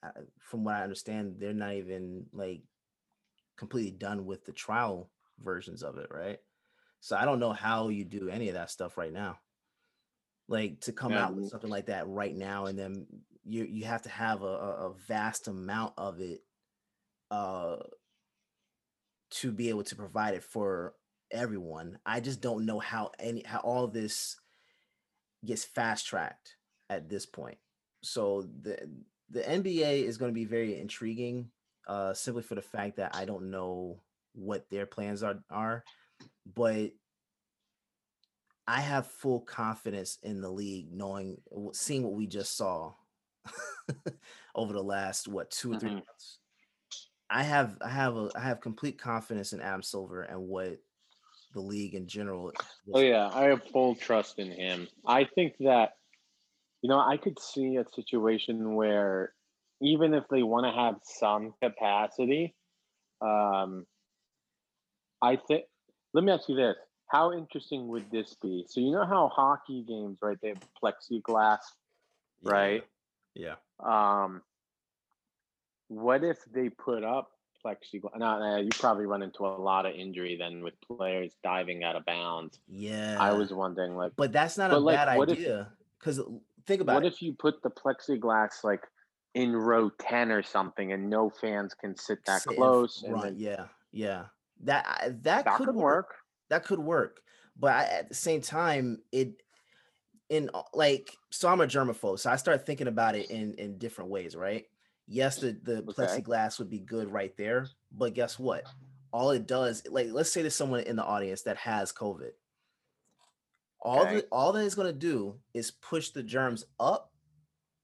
uh, 0.03 0.21
from 0.39 0.63
what 0.63 0.75
I 0.75 0.83
understand, 0.83 1.37
they're 1.39 1.51
not 1.51 1.73
even 1.73 2.27
like 2.31 2.61
completely 3.59 3.91
done 3.91 4.25
with 4.25 4.45
the 4.45 4.53
trial 4.53 5.11
versions 5.39 5.83
of 5.83 5.99
it, 5.99 6.09
right? 6.11 6.39
So 7.01 7.17
I 7.17 7.25
don't 7.25 7.39
know 7.41 7.53
how 7.53 7.89
you 7.89 8.05
do 8.05 8.29
any 8.29 8.49
of 8.49 8.55
that 8.55 8.71
stuff 8.71 8.97
right 8.97 9.13
now. 9.13 9.39
Like 10.47 10.81
to 10.81 10.93
come 10.93 11.15
Yeah, 11.15 11.15
out 11.15 11.35
with 11.35 11.45
something 11.45 11.69
like 11.69 11.85
that 11.87 12.07
right 12.07 12.35
now, 12.35 12.65
and 12.65 12.77
then 12.77 13.05
you 13.43 13.65
you 13.65 13.85
have 13.85 14.01
to 14.03 14.09
have 14.09 14.41
a 14.41 14.45
a 14.47 14.93
vast 14.93 15.47
amount 15.47 15.93
of 15.97 16.19
it 16.21 16.41
uh 17.31 17.77
to 19.29 19.51
be 19.51 19.69
able 19.69 19.83
to 19.83 19.95
provide 19.95 20.33
it 20.33 20.43
for 20.43 20.95
everyone. 21.31 21.99
I 22.05 22.19
just 22.19 22.41
don't 22.41 22.65
know 22.65 22.79
how 22.79 23.11
any 23.19 23.43
how 23.43 23.59
all 23.59 23.87
this 23.87 24.39
gets 25.45 25.63
fast 25.63 26.05
tracked 26.07 26.57
at 26.89 27.09
this 27.09 27.25
point. 27.25 27.57
So 28.03 28.43
the 28.43 29.03
the 29.29 29.47
NBA 29.47 30.03
is 30.03 30.17
going 30.17 30.31
to 30.31 30.35
be 30.35 30.45
very 30.45 30.79
intriguing 30.79 31.51
uh 31.89 32.13
simply 32.13 32.43
for 32.43 32.55
the 32.55 32.61
fact 32.61 32.97
that 32.97 33.15
I 33.15 33.25
don't 33.25 33.51
know 33.51 33.99
what 34.33 34.69
their 34.69 34.85
plans 34.85 35.23
are 35.23 35.43
are 35.49 35.83
but 36.55 36.91
I 38.67 38.81
have 38.81 39.07
full 39.07 39.41
confidence 39.41 40.19
in 40.21 40.41
the 40.41 40.51
league 40.51 40.93
knowing 40.93 41.41
seeing 41.73 42.03
what 42.03 42.13
we 42.13 42.27
just 42.27 42.55
saw 42.55 42.93
over 44.55 44.73
the 44.73 44.83
last 44.83 45.27
what 45.27 45.49
2 45.51 45.73
or 45.73 45.79
3 45.79 45.89
Mhm. 45.89 45.95
months. 45.95 46.39
I 47.29 47.43
have 47.43 47.77
I 47.81 47.89
have 47.89 48.15
a 48.15 48.29
I 48.35 48.41
have 48.41 48.61
complete 48.61 48.99
confidence 48.99 49.53
in 49.53 49.61
Adam 49.61 49.83
Silver 49.83 50.23
and 50.23 50.47
what 50.47 50.79
the 51.53 51.61
league 51.61 51.95
in 51.95 52.07
general. 52.07 52.53
Oh 52.93 52.99
yeah, 52.99 53.29
I 53.33 53.45
have 53.45 53.63
full 53.71 53.95
trust 53.95 54.39
in 54.39 54.51
him. 54.51 54.87
I 55.05 55.25
think 55.25 55.57
that 55.59 55.93
you 56.81 56.89
know 56.89 56.99
I 56.99 57.17
could 57.17 57.39
see 57.39 57.77
a 57.77 57.85
situation 57.89 58.75
where 58.75 59.33
even 59.81 60.13
if 60.13 60.23
they 60.29 60.43
want 60.43 60.65
to 60.65 60.71
have 60.71 60.95
some 61.03 61.53
capacity, 61.61 62.53
um, 63.21 63.85
I 65.21 65.37
think. 65.47 65.65
Let 66.13 66.23
me 66.23 66.31
ask 66.31 66.49
you 66.49 66.55
this: 66.55 66.75
How 67.07 67.33
interesting 67.33 67.87
would 67.89 68.09
this 68.11 68.35
be? 68.41 68.65
So 68.67 68.81
you 68.81 68.91
know 68.91 69.05
how 69.05 69.29
hockey 69.33 69.83
games, 69.87 70.19
right? 70.21 70.37
They 70.41 70.49
have 70.49 70.61
plexiglass, 70.81 71.59
right? 72.43 72.83
Yeah. 73.35 73.55
Um, 73.79 74.41
what 75.87 76.23
if 76.23 76.37
they 76.53 76.69
put 76.69 77.03
up 77.03 77.31
plexiglass? 77.65 78.17
Now, 78.17 78.39
now, 78.39 78.57
you 78.57 78.69
probably 78.69 79.05
run 79.05 79.21
into 79.21 79.45
a 79.45 79.47
lot 79.47 79.85
of 79.85 79.93
injury 79.93 80.37
then 80.39 80.63
with 80.63 80.73
players 80.81 81.33
diving 81.43 81.83
out 81.83 81.95
of 81.95 82.05
bounds. 82.05 82.59
Yeah. 82.67 83.17
I 83.19 83.33
was 83.33 83.53
wondering, 83.53 83.95
like, 83.95 84.13
but 84.15 84.31
that's 84.31 84.57
not 84.57 84.71
a 84.71 84.77
like, 84.77 84.95
bad 84.95 85.07
idea. 85.09 85.69
Because 85.99 86.21
think 86.65 86.81
about 86.81 86.95
what 86.95 87.05
it. 87.05 87.13
if 87.13 87.21
you 87.21 87.33
put 87.33 87.61
the 87.61 87.69
plexiglass 87.69 88.63
like 88.63 88.81
in 89.33 89.55
row 89.55 89.89
10 89.89 90.31
or 90.31 90.43
something 90.43 90.91
and 90.91 91.09
no 91.09 91.29
fans 91.29 91.73
can 91.73 91.95
sit 91.95 92.19
that 92.25 92.45
sit 92.45 92.47
close 92.47 93.03
then 93.05 93.35
Yeah, 93.35 93.67
yeah. 93.91 94.27
That 94.63 95.23
that, 95.23 95.45
that 95.45 95.55
could, 95.55 95.67
could 95.67 95.75
work. 95.75 96.05
work 96.05 96.15
That 96.49 96.65
could 96.65 96.79
work. 96.79 97.21
But 97.55 97.71
I, 97.73 97.83
at 97.85 98.09
the 98.09 98.15
same 98.15 98.41
time, 98.41 99.03
it 99.11 99.41
in 100.29 100.49
uh, 100.53 100.63
like 100.73 101.19
so 101.31 101.49
I'm 101.49 101.61
a 101.61 101.67
germaphobe, 101.67 102.19
so 102.19 102.31
I 102.31 102.35
start 102.35 102.65
thinking 102.65 102.87
about 102.87 103.15
it 103.15 103.29
in 103.31 103.53
in 103.55 103.77
different 103.77 104.11
ways, 104.11 104.35
right? 104.35 104.65
Yes, 105.07 105.39
the 105.39 105.59
the 105.63 105.83
Okay. 105.89 105.95
plexiglass 105.97 106.59
would 106.59 106.69
be 106.69 106.79
good 106.79 107.11
right 107.11 107.35
there, 107.37 107.67
but 107.91 108.13
guess 108.13 108.37
what? 108.39 108.65
All 109.11 109.31
it 109.31 109.47
does, 109.47 109.87
like, 109.89 110.09
let's 110.11 110.31
say 110.31 110.41
there's 110.41 110.55
someone 110.55 110.81
in 110.81 110.95
the 110.95 111.03
audience 111.03 111.41
that 111.43 111.57
has 111.57 111.91
COVID. 111.91 112.31
All 113.81 114.05
Okay. 114.05 114.17
the 114.17 114.27
all 114.31 114.51
that 114.53 114.65
it's 114.65 114.75
gonna 114.75 114.93
do 114.93 115.39
is 115.53 115.71
push 115.71 116.09
the 116.11 116.23
germs 116.23 116.65
up 116.79 117.11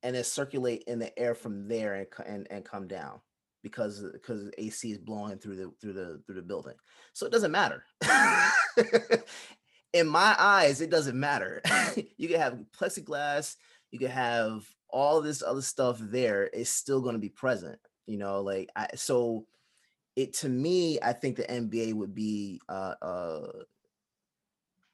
and 0.05 0.15
then 0.15 0.23
circulate 0.23 0.83
in 0.85 0.99
the 0.99 1.17
air 1.17 1.33
from 1.33 1.67
there 1.67 1.95
and 1.95 2.07
and, 2.27 2.47
and 2.51 2.63
come 2.63 2.87
down 2.87 3.19
because 3.63 4.05
because 4.13 4.51
AC 4.59 4.91
is 4.91 4.99
blowing 4.99 5.39
through 5.39 5.55
the 5.55 5.71
through 5.81 5.93
the 5.93 6.21
through 6.25 6.35
the 6.35 6.41
building. 6.43 6.75
So 7.13 7.25
it 7.25 7.31
doesn't 7.31 7.51
matter. 7.51 7.83
in 9.93 10.07
my 10.07 10.35
eyes, 10.37 10.79
it 10.79 10.91
doesn't 10.91 11.19
matter. 11.19 11.63
you 12.17 12.27
can 12.27 12.39
have 12.39 12.59
plexiglass, 12.79 13.55
you 13.89 13.97
can 13.97 14.11
have 14.11 14.63
all 14.89 15.21
this 15.21 15.41
other 15.41 15.63
stuff 15.63 15.97
there, 15.99 16.51
it's 16.53 16.69
still 16.69 17.01
going 17.01 17.15
to 17.15 17.19
be 17.19 17.29
present. 17.29 17.79
You 18.05 18.19
know, 18.19 18.41
like 18.41 18.69
I 18.75 18.89
so 18.93 19.47
it 20.15 20.33
to 20.35 20.49
me, 20.49 20.99
I 21.01 21.13
think 21.13 21.35
the 21.35 21.45
NBA 21.45 21.95
would 21.95 22.13
be 22.13 22.61
uh 22.69 22.93
uh 23.01 23.47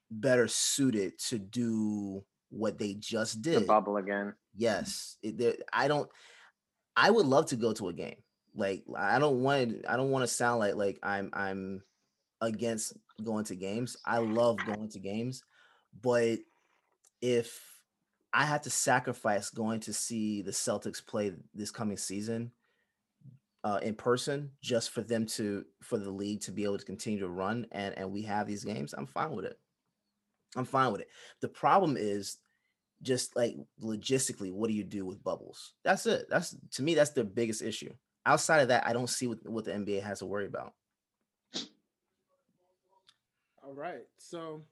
better 0.09 0.47
suited 0.47 1.19
to 1.19 1.37
do 1.37 2.23
what 2.51 2.77
they 2.77 2.93
just 2.93 3.41
The 3.41 3.51
did. 3.51 3.67
bubble 3.67 3.97
again. 3.97 4.35
Yes, 4.55 5.17
it, 5.23 5.37
there, 5.37 5.55
I 5.73 5.87
don't. 5.87 6.09
I 6.95 7.09
would 7.09 7.25
love 7.25 7.47
to 7.47 7.55
go 7.55 7.73
to 7.73 7.87
a 7.87 7.93
game. 7.93 8.17
Like 8.53 8.83
I 8.95 9.17
don't 9.17 9.41
want. 9.41 9.85
I 9.87 9.97
don't 9.97 10.11
want 10.11 10.23
to 10.23 10.27
sound 10.27 10.59
like 10.59 10.75
like 10.75 10.99
I'm 11.01 11.29
I'm 11.33 11.83
against 12.41 12.93
going 13.23 13.45
to 13.45 13.55
games. 13.55 13.97
I 14.05 14.17
love 14.19 14.57
going 14.65 14.89
to 14.89 14.99
games, 14.99 15.43
but 16.01 16.39
if 17.21 17.61
I 18.33 18.45
had 18.45 18.63
to 18.63 18.69
sacrifice 18.69 19.49
going 19.49 19.79
to 19.81 19.93
see 19.93 20.41
the 20.41 20.51
Celtics 20.51 21.05
play 21.05 21.33
this 21.53 21.71
coming 21.71 21.97
season 21.97 22.51
uh, 23.63 23.79
in 23.83 23.93
person 23.93 24.51
just 24.61 24.89
for 24.91 25.01
them 25.01 25.25
to 25.27 25.65
for 25.81 25.97
the 25.97 26.09
league 26.09 26.41
to 26.41 26.51
be 26.51 26.63
able 26.63 26.77
to 26.77 26.85
continue 26.85 27.19
to 27.19 27.29
run 27.29 27.67
and 27.71 27.97
and 27.97 28.11
we 28.11 28.23
have 28.23 28.47
these 28.47 28.63
games, 28.63 28.93
I'm 28.97 29.07
fine 29.07 29.31
with 29.31 29.45
it. 29.45 29.59
I'm 30.55 30.65
fine 30.65 30.91
with 30.91 31.01
it. 31.01 31.09
The 31.41 31.47
problem 31.47 31.95
is 31.97 32.37
just 33.01 33.35
like 33.35 33.55
logistically, 33.81 34.51
what 34.51 34.67
do 34.67 34.73
you 34.73 34.83
do 34.83 35.05
with 35.05 35.23
bubbles? 35.23 35.73
That's 35.83 36.05
it. 36.05 36.27
That's 36.29 36.55
to 36.73 36.83
me, 36.83 36.95
that's 36.95 37.11
the 37.11 37.23
biggest 37.23 37.61
issue. 37.61 37.93
Outside 38.25 38.61
of 38.61 38.67
that, 38.67 38.85
I 38.85 38.93
don't 38.93 39.09
see 39.09 39.27
what, 39.27 39.47
what 39.49 39.65
the 39.65 39.71
NBA 39.71 40.03
has 40.03 40.19
to 40.19 40.25
worry 40.25 40.45
about. 40.45 40.73
All 43.63 43.73
right. 43.73 44.03
So 44.17 44.63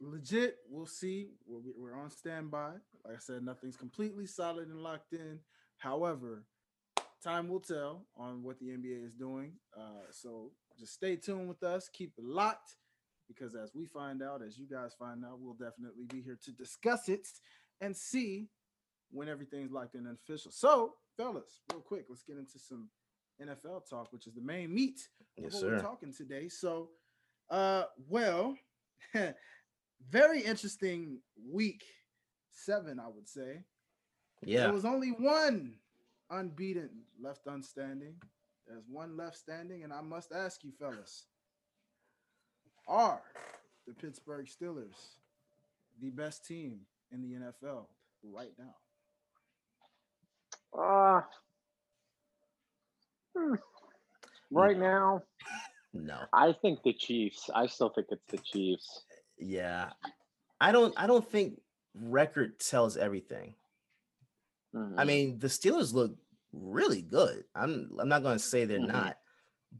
legit, 0.00 0.58
we'll 0.70 0.86
see. 0.86 1.30
We're, 1.46 1.60
we're 1.76 1.98
on 1.98 2.10
standby. 2.10 2.72
Like 3.04 3.16
I 3.16 3.18
said, 3.18 3.42
nothing's 3.42 3.76
completely 3.76 4.26
solid 4.26 4.68
and 4.68 4.82
locked 4.82 5.12
in. 5.12 5.40
However, 5.78 6.44
time 7.22 7.48
will 7.48 7.60
tell 7.60 8.06
on 8.16 8.42
what 8.42 8.58
the 8.58 8.66
NBA 8.66 9.04
is 9.04 9.12
doing. 9.12 9.52
Uh, 9.76 10.06
so 10.10 10.52
just 10.78 10.94
stay 10.94 11.16
tuned 11.16 11.48
with 11.48 11.62
us. 11.62 11.88
Keep 11.92 12.12
it 12.18 12.24
locked 12.24 12.76
because 13.28 13.54
as 13.54 13.72
we 13.74 13.86
find 13.86 14.22
out, 14.22 14.42
as 14.42 14.58
you 14.58 14.66
guys 14.70 14.94
find 14.98 15.24
out, 15.24 15.38
we'll 15.40 15.54
definitely 15.54 16.04
be 16.08 16.22
here 16.22 16.38
to 16.44 16.52
discuss 16.52 17.08
it 17.08 17.26
and 17.80 17.96
see 17.96 18.48
when 19.10 19.28
everything's 19.28 19.72
locked 19.72 19.94
in 19.94 20.06
and 20.06 20.16
official. 20.16 20.50
So, 20.50 20.94
fellas, 21.16 21.60
real 21.72 21.80
quick, 21.80 22.06
let's 22.08 22.22
get 22.22 22.36
into 22.36 22.58
some 22.58 22.88
NFL 23.42 23.88
talk, 23.88 24.12
which 24.12 24.26
is 24.26 24.34
the 24.34 24.40
main 24.40 24.74
meat 24.74 25.08
of 25.38 25.44
Yes, 25.44 25.54
what 25.54 25.64
we're 25.64 25.80
talking 25.80 26.12
today. 26.12 26.48
So, 26.48 26.90
uh, 27.50 27.84
well, 28.08 28.56
very 30.10 30.40
interesting 30.40 31.18
week 31.50 31.84
seven, 32.52 32.98
I 33.00 33.08
would 33.08 33.28
say. 33.28 33.64
Yeah. 34.42 34.64
There 34.64 34.72
was 34.72 34.84
only 34.84 35.10
one 35.10 35.74
unbeaten 36.30 36.90
left 37.20 37.46
unstanding. 37.46 38.14
There's 38.66 38.84
one 38.88 39.16
left 39.16 39.36
standing, 39.36 39.84
and 39.84 39.92
I 39.92 40.00
must 40.00 40.32
ask 40.32 40.64
you, 40.64 40.72
fellas, 40.78 41.26
are 42.86 43.22
the 43.86 43.94
Pittsburgh 43.94 44.46
Steelers 44.46 45.16
the 46.00 46.10
best 46.10 46.44
team 46.46 46.80
in 47.12 47.22
the 47.22 47.34
NFL 47.36 47.86
right 48.22 48.52
now? 48.58 48.74
Uh, 50.76 51.22
hmm. 53.36 53.54
Right 54.50 54.78
now, 54.78 55.22
No. 55.92 56.18
I 56.32 56.52
think 56.52 56.82
the 56.82 56.92
Chiefs. 56.92 57.48
I 57.54 57.66
still 57.66 57.88
think 57.90 58.08
it's 58.10 58.26
the 58.28 58.38
Chiefs. 58.38 59.04
Yeah. 59.38 59.90
I 60.60 60.72
don't 60.72 60.94
I 60.96 61.06
don't 61.06 61.28
think 61.28 61.60
record 61.94 62.58
tells 62.58 62.96
everything. 62.96 63.54
I 64.74 64.76
Mhm. 64.78 65.06
mean, 65.06 65.38
the 65.38 65.46
Steelers 65.46 65.92
look 65.92 66.16
really 66.52 67.02
good. 67.02 67.44
I'm 67.54 67.96
I'm 68.00 68.08
not 68.08 68.22
going 68.22 68.36
to 68.38 68.42
say 68.44 68.64
they're 68.64 68.78
Mhm. 68.80 68.88
not, 68.88 69.18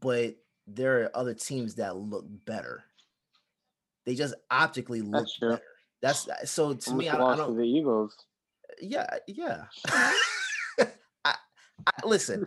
but 0.00 0.36
there 0.66 1.02
are 1.04 1.16
other 1.16 1.34
teams 1.34 1.74
that 1.76 1.96
look 1.96 2.24
better. 2.44 2.84
They 4.06 4.14
just 4.14 4.34
optically 4.50 5.00
look 5.00 5.22
That's 5.22 5.38
better. 5.38 5.62
That's 6.02 6.50
so 6.50 6.74
to 6.74 6.94
me. 6.94 7.08
I, 7.08 7.16
I 7.16 7.36
don't. 7.36 7.56
the 7.56 7.62
Eagles. 7.62 8.14
Yeah, 8.80 9.06
yeah. 9.26 9.64
I, 9.88 10.86
I 11.24 11.34
listen. 12.04 12.46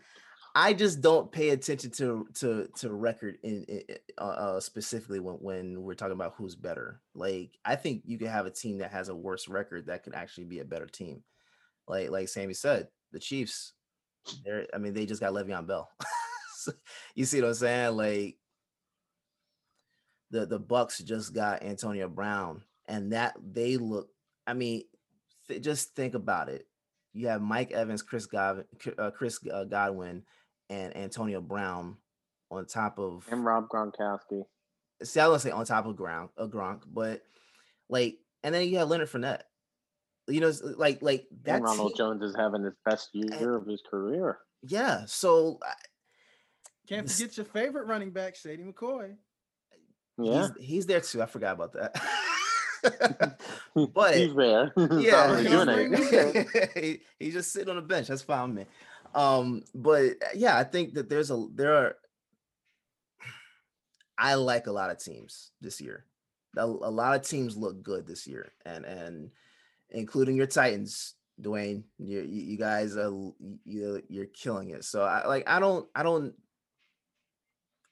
I 0.54 0.74
just 0.74 1.02
don't 1.02 1.32
pay 1.32 1.50
attention 1.50 1.92
to 1.92 2.28
to 2.36 2.68
to 2.78 2.94
record 2.94 3.38
in, 3.44 3.64
in 3.66 3.84
uh, 4.20 4.24
uh, 4.24 4.60
specifically 4.60 5.20
when 5.20 5.36
when 5.36 5.82
we're 5.82 5.94
talking 5.96 6.14
about 6.14 6.36
who's 6.38 6.56
better. 6.56 7.02
Like 7.16 7.58
I 7.66 7.76
think 7.76 8.04
you 8.06 8.18
could 8.18 8.30
have 8.30 8.46
a 8.46 8.52
team 8.52 8.80
that 8.80 8.92
has 8.92 9.10
a 9.10 9.16
worse 9.16 9.48
record 9.48 9.88
that 9.88 10.04
could 10.04 10.16
actually 10.16 10.46
be 10.46 10.60
a 10.60 10.66
better 10.66 10.88
team. 10.88 11.24
Like 11.88 12.10
like 12.10 12.28
Sami 12.28 12.54
said, 12.54 12.88
the 13.12 13.20
Chiefs. 13.20 13.74
They're 14.44 14.68
I 14.74 14.78
mean 14.78 14.94
they 14.94 15.06
just 15.06 15.22
got 15.22 15.34
Le'Veon 15.34 15.68
Bell. 15.68 15.90
You 17.16 17.26
see 17.26 17.42
what 17.42 17.48
I'm 17.48 17.54
saying? 17.54 17.96
Like 17.96 18.38
the 20.32 20.46
the 20.46 20.60
Bucks 20.60 21.00
just 21.00 21.34
got 21.34 21.64
Antonio 21.64 22.08
Brown, 22.08 22.64
and 22.88 23.14
that 23.14 23.36
they 23.42 23.78
look. 23.78 24.10
I 24.46 24.54
mean, 24.54 24.84
th- 25.48 25.62
just 25.62 25.96
think 25.96 26.14
about 26.14 26.50
it. 26.50 26.68
You 27.14 27.28
have 27.28 27.42
Mike 27.42 27.72
Evans, 27.72 28.02
Chris 28.04 28.26
Godwin, 28.26 28.66
uh, 28.98 29.12
Chris 29.12 29.40
uh, 29.52 29.64
Godwin, 29.64 30.24
and 30.70 30.96
Antonio 30.96 31.42
Brown 31.42 31.98
on 32.52 32.66
top 32.66 33.00
of. 33.00 33.26
And 33.32 33.44
Rob 33.46 33.68
Gronkowski. 33.70 34.44
See, 35.04 35.20
I 35.20 35.28
was 35.28 35.44
gonna 35.44 35.52
say 35.54 35.58
on 35.58 35.66
top 35.66 35.86
of 35.86 35.96
Gronk, 35.96 36.30
uh, 36.38 36.48
Gronk, 36.48 36.82
but 36.88 37.22
like, 37.90 38.18
and 38.44 38.54
then 38.54 38.68
you 38.68 38.78
have 38.80 38.90
Leonard 38.90 39.10
Fournette. 39.10 39.42
You 40.28 40.42
know, 40.42 40.48
it's 40.50 40.62
like 40.62 41.02
like 41.02 41.28
that. 41.44 41.56
and 41.56 41.64
Ronald 41.64 41.92
team- 41.92 41.98
Jones 41.98 42.24
is 42.24 42.36
having 42.36 42.64
his 42.64 42.74
best 42.86 43.10
year 43.14 43.56
of 43.56 43.66
his 43.66 43.82
career. 43.90 44.40
yeah. 44.64 45.06
So 45.06 45.60
uh, 45.66 45.72
Can't 46.88 47.10
forget 47.10 47.38
your 47.38 47.46
favorite 47.46 47.88
running 47.88 48.12
back, 48.12 48.36
Shady 48.36 48.64
McCoy. 48.64 49.16
Yeah, 50.18 50.50
he's, 50.58 50.68
he's 50.68 50.86
there 50.86 51.02
too. 51.02 51.22
I 51.22 51.26
forgot 51.26 51.54
about 51.54 51.74
that. 51.74 51.96
but 53.94 54.16
he's 54.16 54.34
there. 54.34 54.74
yeah, 54.78 55.40
he's 55.40 56.70
he, 56.76 57.00
he's 57.20 57.34
just 57.34 57.52
sitting 57.52 57.70
on 57.70 57.76
the 57.76 57.82
bench. 57.82 58.08
That's 58.08 58.22
fine, 58.22 58.56
man. 58.56 58.66
Um, 59.14 59.64
but 59.74 60.04
uh, 60.04 60.36
yeah, 60.36 60.58
I 60.58 60.64
think 60.64 60.94
that 60.96 61.10
there's 61.10 61.32
a 61.32 61.48
there 61.54 61.76
are. 61.76 61.96
I 64.18 64.34
like 64.34 64.68
a 64.68 64.72
lot 64.72 64.90
of 64.90 65.04
teams 65.04 65.52
this 65.62 65.80
year. 65.80 66.06
A, 66.58 66.66
a 66.66 66.66
lot 66.66 67.16
of 67.16 67.28
teams 67.28 67.56
look 67.56 67.84
good 67.84 68.08
this 68.08 68.26
year, 68.26 68.52
and 68.66 68.86
and 68.86 69.32
including 69.92 70.36
your 70.36 70.48
Titans, 70.48 71.14
Dwayne. 71.42 71.84
You 72.00 72.22
you, 72.22 72.42
you 72.44 72.58
guys 72.58 72.98
are 72.98 73.12
you 73.66 74.02
you're 74.10 74.26
killing 74.26 74.72
it. 74.72 74.84
So 74.84 75.04
I 75.04 75.28
like 75.28 75.48
I 75.48 75.60
don't 75.60 75.88
I 75.96 76.04
don't 76.04 76.34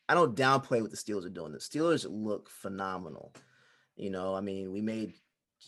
I 0.07 0.13
don't 0.13 0.35
downplay 0.35 0.81
what 0.81 0.91
the 0.91 0.97
Steelers 0.97 1.25
are 1.25 1.29
doing. 1.29 1.51
The 1.51 1.57
Steelers 1.59 2.05
look 2.09 2.49
phenomenal. 2.49 3.33
You 3.95 4.09
know, 4.09 4.35
I 4.35 4.41
mean, 4.41 4.71
we 4.71 4.81
made 4.81 5.13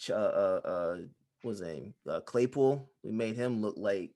uh, 0.09 0.13
uh, 0.13 0.61
uh 0.63 0.97
what 1.41 1.51
his 1.51 1.61
name? 1.61 1.93
Uh, 2.07 2.19
Claypool. 2.21 2.89
We 3.03 3.11
made 3.11 3.35
him 3.35 3.61
look 3.61 3.75
like 3.77 4.11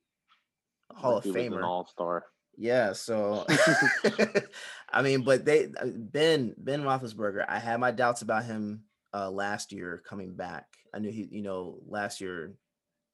a 0.92 0.96
Hall 0.96 1.18
of 1.18 1.24
He 1.24 1.32
Famer. 1.32 1.64
all-star. 1.64 2.26
Yeah, 2.58 2.94
so 2.94 3.46
I 4.92 5.02
mean, 5.02 5.24
but 5.24 5.46
they 5.46 5.66
uh, 5.66 5.88
Ben 5.96 6.54
Ben 6.58 6.84
Roethlisberger. 6.84 7.46
I 7.48 7.60
had 7.60 7.80
my 7.80 7.92
doubts 7.92 8.22
about 8.22 8.46
him 8.46 8.84
uh 9.14 9.32
last 9.32 9.72
year 9.72 10.04
coming 10.08 10.36
back. 10.36 10.68
I 10.94 11.00
knew 11.00 11.12
he, 11.12 11.28
you 11.32 11.42
know, 11.42 11.80
last 11.88 12.22
year 12.22 12.54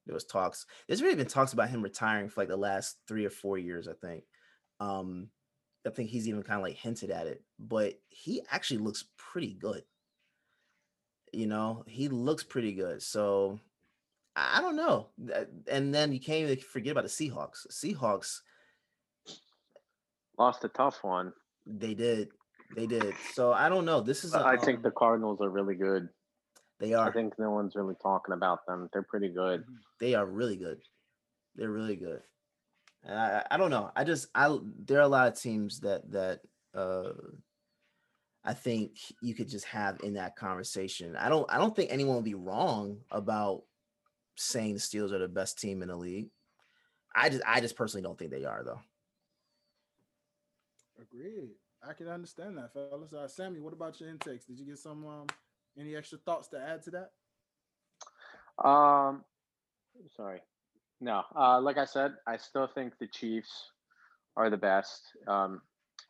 there 0.05 0.13
was 0.13 0.25
talks. 0.25 0.65
There's 0.87 1.01
really 1.03 1.15
been 1.15 1.27
talks 1.27 1.53
about 1.53 1.69
him 1.69 1.81
retiring 1.81 2.29
for 2.29 2.41
like 2.41 2.49
the 2.49 2.57
last 2.57 2.97
three 3.07 3.25
or 3.25 3.29
four 3.29 3.57
years. 3.57 3.87
I 3.87 3.93
think. 3.93 4.23
Um, 4.79 5.29
I 5.87 5.89
think 5.91 6.09
he's 6.09 6.27
even 6.27 6.43
kind 6.43 6.59
of 6.59 6.63
like 6.63 6.75
hinted 6.75 7.09
at 7.11 7.27
it, 7.27 7.41
but 7.57 7.99
he 8.09 8.41
actually 8.51 8.79
looks 8.79 9.05
pretty 9.17 9.53
good. 9.53 9.83
You 11.33 11.47
know, 11.47 11.83
he 11.87 12.09
looks 12.09 12.43
pretty 12.43 12.73
good. 12.73 13.01
So 13.01 13.59
I 14.35 14.61
don't 14.61 14.75
know. 14.75 15.07
And 15.69 15.93
then 15.93 16.11
you 16.11 16.19
can't 16.19 16.43
even 16.49 16.57
forget 16.57 16.91
about 16.91 17.03
the 17.03 17.09
Seahawks. 17.09 17.67
Seahawks 17.71 18.41
Lost 20.37 20.63
a 20.63 20.69
tough 20.69 21.03
one. 21.03 21.33
They 21.65 21.93
did. 21.93 22.29
They 22.75 22.85
did. 22.85 23.13
So 23.33 23.53
I 23.53 23.69
don't 23.69 23.85
know. 23.85 24.01
This 24.01 24.23
is. 24.23 24.33
A, 24.33 24.45
I 24.45 24.57
think 24.57 24.77
um, 24.77 24.83
the 24.83 24.91
Cardinals 24.91 25.41
are 25.41 25.49
really 25.49 25.75
good. 25.75 26.09
they 26.79 26.93
are. 26.93 27.09
I 27.09 27.11
think 27.11 27.33
no 27.39 27.51
one's 27.51 27.75
really 27.75 27.95
talking 28.01 28.33
about 28.33 28.65
them. 28.67 28.89
They're 28.93 29.03
pretty 29.03 29.29
good. 29.29 29.63
They 29.99 30.13
are 30.13 30.25
really 30.25 30.57
good. 30.57 30.79
They're 31.55 31.71
really 31.71 31.95
good. 31.95 32.21
And 33.03 33.17
I, 33.17 33.39
I- 33.39 33.55
I 33.55 33.57
don't 33.57 33.71
know. 33.71 33.91
I 33.95 34.03
just 34.03 34.27
I 34.35 34.57
there 34.85 34.99
are 34.99 35.03
a 35.03 35.07
lot 35.07 35.27
of 35.27 35.39
teams 35.39 35.79
that 35.81 36.09
that 36.11 36.41
uh 36.73 37.11
I 38.43 38.53
think 38.53 38.97
you 39.21 39.33
could 39.33 39.49
just 39.49 39.65
have 39.65 39.99
in 40.03 40.13
that 40.13 40.35
conversation. 40.35 41.15
I 41.15 41.29
don't 41.29 41.45
I 41.51 41.57
don't 41.57 41.75
think 41.75 41.91
anyone 41.91 42.15
will 42.15 42.21
be 42.21 42.33
wrong 42.35 42.99
about 43.11 43.63
saying 44.35 44.73
the 44.73 44.79
Steelers 44.79 45.11
are 45.11 45.19
the 45.19 45.27
best 45.27 45.59
team 45.59 45.81
in 45.81 45.89
the 45.89 45.95
league. 45.95 46.29
I 47.15 47.29
just 47.29 47.43
I 47.45 47.59
just 47.61 47.75
personally 47.75 48.03
don't 48.03 48.17
think 48.17 48.31
they 48.31 48.45
are 48.45 48.63
though. 48.63 48.79
Agreed. 51.01 51.51
I 51.87 51.93
can 51.93 52.07
understand 52.07 52.57
that, 52.57 52.73
fellas. 52.73 53.13
Uh, 53.13 53.27
Sami, 53.27 53.59
what 53.59 53.73
about 53.73 53.99
your 53.99 54.09
intakes? 54.09 54.45
Did 54.45 54.59
you 54.59 54.65
get 54.65 54.77
some 54.79 55.05
um, 55.05 55.27
any 55.77 55.95
extra 55.95 56.17
thoughts 56.17 56.47
to 56.49 56.59
add 56.59 56.81
to 56.83 56.91
that? 56.91 57.11
Um, 58.67 59.23
sorry, 60.15 60.39
no. 60.99 61.23
Uh, 61.35 61.61
like 61.61 61.77
I 61.77 61.85
said, 61.85 62.13
I 62.25 62.37
still 62.37 62.67
think 62.67 62.93
the 62.99 63.07
Chiefs 63.07 63.71
are 64.35 64.49
the 64.49 64.57
best. 64.57 65.01
Um, 65.27 65.61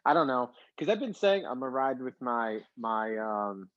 I 0.06 0.13
don't 0.13 0.28
know 0.28 0.52
because 0.78 0.91
I've 0.91 1.00
been 1.00 1.13
saying 1.13 1.45
I'm 1.45 1.60
gonna 1.60 1.69
ride 1.69 2.02
with 2.02 2.19
my 2.21 2.60
my 2.78 3.17
um, 3.17 3.69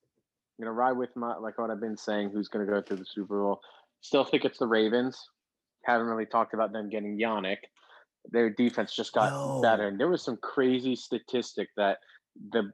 I'm 0.57 0.65
gonna 0.65 0.71
ride 0.71 0.93
with 0.93 1.15
my 1.15 1.35
like 1.37 1.57
what 1.57 1.69
I've 1.69 1.81
been 1.81 1.97
saying. 1.97 2.31
Who's 2.31 2.47
gonna 2.47 2.65
go 2.65 2.81
to 2.81 2.95
the 2.95 3.05
Super 3.05 3.41
Bowl? 3.41 3.61
Still 4.01 4.23
think 4.23 4.45
it's 4.45 4.59
the 4.59 4.67
Ravens. 4.67 5.29
Haven't 5.83 6.07
really 6.07 6.25
talked 6.25 6.53
about 6.53 6.71
them 6.71 6.89
getting 6.89 7.17
Yannick. 7.17 7.57
Their 8.31 8.49
defense 8.49 8.95
just 8.95 9.13
got 9.13 9.31
Yo. 9.31 9.61
better, 9.61 9.87
and 9.87 9.99
there 9.99 10.07
was 10.07 10.23
some 10.23 10.37
crazy 10.37 10.95
statistic 10.95 11.69
that 11.75 11.97
the 12.51 12.71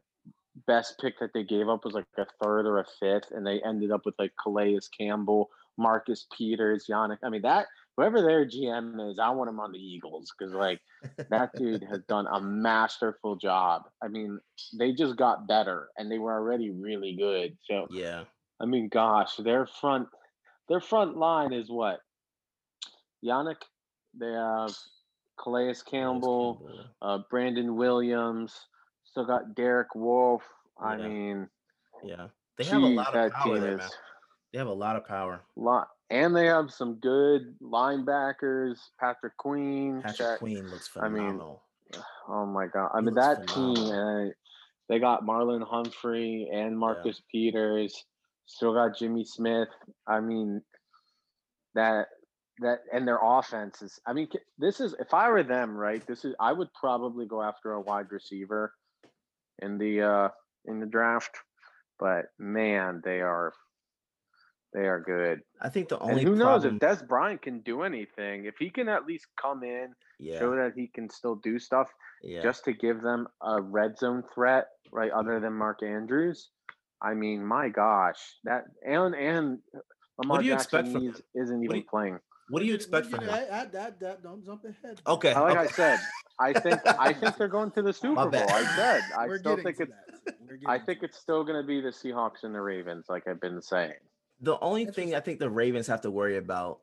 best 0.66 1.00
pick 1.00 1.20
that 1.20 1.32
they 1.34 1.44
gave 1.44 1.70
up 1.70 1.86
was 1.86 1.94
like 1.94 2.06
a 2.18 2.26
third 2.44 2.66
or 2.66 2.80
a 2.80 2.86
fifth, 3.00 3.32
and 3.32 3.46
they 3.46 3.62
ended 3.66 3.92
up 3.92 4.02
with 4.06 4.16
like 4.20 4.34
Calais 4.42 4.80
Campbell, 4.98 5.50
Marcus 5.78 6.28
Peters, 6.38 6.86
Yannick. 6.90 7.20
I 7.24 7.30
mean 7.30 7.44
that 7.44 7.68
whoever 7.98 8.22
their 8.22 8.46
GM 8.46 9.12
is, 9.12 9.18
I 9.20 9.32
want 9.32 9.50
him 9.50 9.60
on 9.60 9.72
the 9.72 9.80
Eagles 9.80 10.32
because 10.38 10.54
like 10.54 10.80
that 11.30 11.52
dude 11.58 11.84
has 11.84 12.00
done 12.08 12.28
a 12.32 12.40
masterful 12.40 13.36
job. 13.36 13.84
I 14.02 14.08
mean, 14.08 14.40
they 14.78 14.94
just 14.94 15.18
got 15.18 15.48
better, 15.48 15.90
and 15.98 16.10
they 16.12 16.20
were 16.20 16.34
already 16.34 16.70
really 16.72 17.16
good. 17.18 17.58
So 17.70 17.88
Yeah. 17.90 18.24
I 18.60 18.66
mean, 18.66 18.88
gosh, 18.90 19.36
their 19.38 19.66
front 19.66 20.08
their 20.70 20.80
front 20.82 21.18
line 21.18 21.54
is 21.54 21.70
what? 21.70 22.00
Yannick, 23.24 23.62
they 24.14 24.32
have 24.32 24.76
Calais 25.42 25.76
Campbell, 25.90 26.56
Campbell. 26.56 26.86
uh, 27.02 27.20
Brandon 27.30 27.76
Williams, 27.76 28.68
still 29.06 29.26
got 29.26 29.56
Derek 29.56 29.96
Wolfe. 29.96 30.44
I 30.80 30.96
Yeah. 30.98 31.08
mean, 31.08 31.50
Yeah. 32.04 32.28
They 32.58 32.64
have 32.66 32.82
a 32.82 32.88
lot 32.88 33.16
of 33.16 33.32
power 33.32 33.44
team 33.56 33.62
there, 33.62 33.72
is 33.74 33.78
man. 33.80 33.90
They 34.52 34.58
have 34.60 34.68
a 34.68 34.74
lot 34.74 34.96
of 34.96 35.06
power. 35.06 35.42
lot, 35.56 35.90
and 36.10 36.36
they 36.36 36.46
have 36.46 36.72
some 36.72 36.96
good 36.96 37.56
linebackers. 37.62 38.78
Patrick 39.00 39.38
Queen, 39.38 40.02
Patrick 40.02 40.40
Queen 40.40 40.68
looks 40.70 40.88
phenomenal. 40.88 41.62
I 41.94 41.98
mean. 41.98 42.04
Oh 42.30 42.46
my 42.46 42.68
god! 42.68 42.90
I 42.94 43.00
He 43.00 43.06
mean 43.06 43.16
that 43.16 43.48
team. 43.48 43.78
Uh, 43.78 44.26
they 44.90 45.00
got 45.00 45.24
Marlon 45.26 45.66
Humphrey 45.66 46.50
and 46.54 46.78
Marcus 46.78 47.22
Peters. 47.32 48.04
Still 48.46 48.74
got 48.74 48.98
Jimmy 48.98 49.24
Smith. 49.24 49.70
I 50.06 50.20
mean 50.20 50.62
that 51.74 52.08
that 52.60 52.80
and 52.94 53.08
their 53.08 53.20
offense 53.22 53.82
is. 53.82 54.00
I 54.06 54.14
mean, 54.14 54.28
this 54.58 54.80
is 54.82 54.96
if 55.00 55.14
I 55.14 55.30
were 55.30 55.44
them, 55.44 55.76
right? 55.76 56.06
This 56.06 56.26
is 56.26 56.36
I 56.40 56.52
would 56.54 56.74
probably 56.74 57.26
go 57.26 57.42
after 57.42 57.72
a 57.72 57.82
wide 57.82 58.12
receiver 58.12 58.74
in 59.60 59.78
the 59.78 60.02
uh 60.02 60.30
in 60.66 60.80
the 60.80 60.86
draft. 60.86 61.32
But 62.00 62.26
man, 62.38 63.02
they 63.04 63.22
are 63.22 63.54
they 64.74 64.82
are 64.82 65.00
good. 65.00 65.42
I 65.62 65.70
think 65.70 65.90
the 65.90 65.98
And 66.00 66.12
only 66.12 66.24
who 66.24 66.36
knows 66.36 66.66
if 66.66 66.74
Dez 66.74 67.06
Bryant 67.08 67.42
can 67.42 67.62
do 67.62 67.84
anything? 67.84 68.46
If 68.46 68.56
he 68.60 68.70
can 68.70 68.90
at 68.90 69.06
least 69.06 69.26
come 69.42 69.64
in, 69.64 69.94
yeah, 70.20 70.40
show 70.40 70.56
that 70.56 70.74
he 70.76 70.88
can 70.88 71.10
still 71.10 71.36
do 71.36 71.58
stuff 71.60 71.88
yeah. 72.24 72.42
just 72.44 72.64
to 72.66 72.74
give 72.74 73.02
them 73.02 73.28
a 73.42 73.62
red 73.62 73.98
zone 73.98 74.24
threat, 74.34 74.68
right? 74.92 75.12
Other 75.12 75.40
than 75.40 75.54
Mark 75.54 75.84
Andrews. 75.84 76.50
I 77.02 77.14
mean, 77.14 77.46
my 77.46 77.70
gosh, 77.70 78.18
that 78.44 78.66
and 78.86 79.14
and 79.16 79.60
Lamar 80.18 80.40
do 80.40 80.46
you 80.46 80.52
Jackson 80.54 80.80
expect 80.80 80.92
from 80.94 81.24
isn't 81.42 81.64
even 81.64 81.76
you- 81.78 81.84
playing. 81.90 82.20
what 82.50 82.60
do 82.62 82.66
you 82.66 82.74
expect 82.76 83.10
get 83.12 83.20
from 83.20 83.30
it. 83.30 83.32
him? 83.32 83.36
I, 83.52 83.62
I, 83.62 83.66
that, 83.66 84.00
that, 84.00 84.24
don't 84.24 84.44
jump 84.44 84.64
ahead. 84.66 85.00
Okay. 85.06 85.34
Like 85.36 85.58
I 85.58 85.68
said, 85.68 86.00
I 86.40 86.54
think 86.54 86.80
I 86.86 87.14
think 87.14 87.36
they're 87.38 87.48
going 87.48 87.72
to 87.72 87.82
the 87.84 87.94
Super 87.94 88.16
Bowl. 88.16 88.30
bad. 88.32 88.50
I 88.50 88.64
said 88.76 89.02
I 89.18 89.28
We're 89.28 89.38
still 89.40 89.58
think 89.58 89.80
it's 89.80 89.92
I 90.66 90.80
think 90.80 91.00
to 91.02 91.06
it's 91.06 91.20
still 91.20 91.44
going 91.44 91.62
to 91.62 91.68
be 91.68 91.82
the 91.82 91.90
Seahawks 91.90 92.44
and 92.44 92.54
the 92.56 92.62
Ravens, 92.62 93.06
like 93.10 93.28
I've 93.28 93.40
been 93.42 93.62
saying. 93.62 93.94
The 94.42 94.60
only 94.60 94.86
thing 94.86 95.16
I 95.16 95.20
think 95.20 95.40
the 95.40 95.50
Ravens 95.50 95.88
have 95.88 96.02
to 96.02 96.12
worry 96.12 96.38
about 96.38 96.80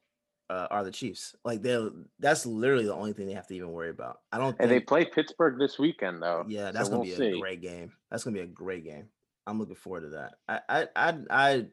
uh, 0.50 0.66
are 0.70 0.84
the 0.84 0.90
Chiefs. 0.90 1.34
Like 1.44 1.62
they 1.62 1.88
that's 2.18 2.46
literally 2.46 2.84
the 2.84 2.94
only 2.94 3.12
thing 3.12 3.26
they 3.26 3.34
have 3.34 3.46
to 3.48 3.54
even 3.54 3.70
worry 3.70 3.90
about. 3.90 4.20
I 4.32 4.38
don't 4.38 4.56
And 4.58 4.70
they 4.70 4.80
play 4.80 5.04
Pittsburgh 5.04 5.58
this 5.58 5.78
weekend, 5.78 6.22
though. 6.22 6.44
Yeah, 6.48 6.66
so 6.66 6.72
that's 6.72 6.88
gonna 6.88 7.00
we'll 7.00 7.06
be 7.06 7.12
a 7.12 7.16
see. 7.34 7.40
great 7.40 7.62
game. 7.62 7.92
That's 8.10 8.24
gonna 8.24 8.34
be 8.34 8.42
a 8.42 8.46
great 8.46 8.84
game. 8.84 9.08
I'm 9.46 9.58
looking 9.58 9.74
forward 9.76 10.02
to 10.02 10.08
that. 10.10 10.34
I 10.48 10.60
I 10.68 10.88
I 10.96 11.14
I 11.30 11.66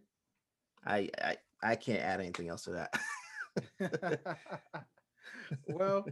I 0.86 1.10
I, 1.22 1.38
I 1.63 1.76
can't 1.76 2.02
add 2.02 2.20
anything 2.20 2.50
else 2.50 2.63
to 2.65 2.72
that. 2.72 2.94
well, 5.67 6.06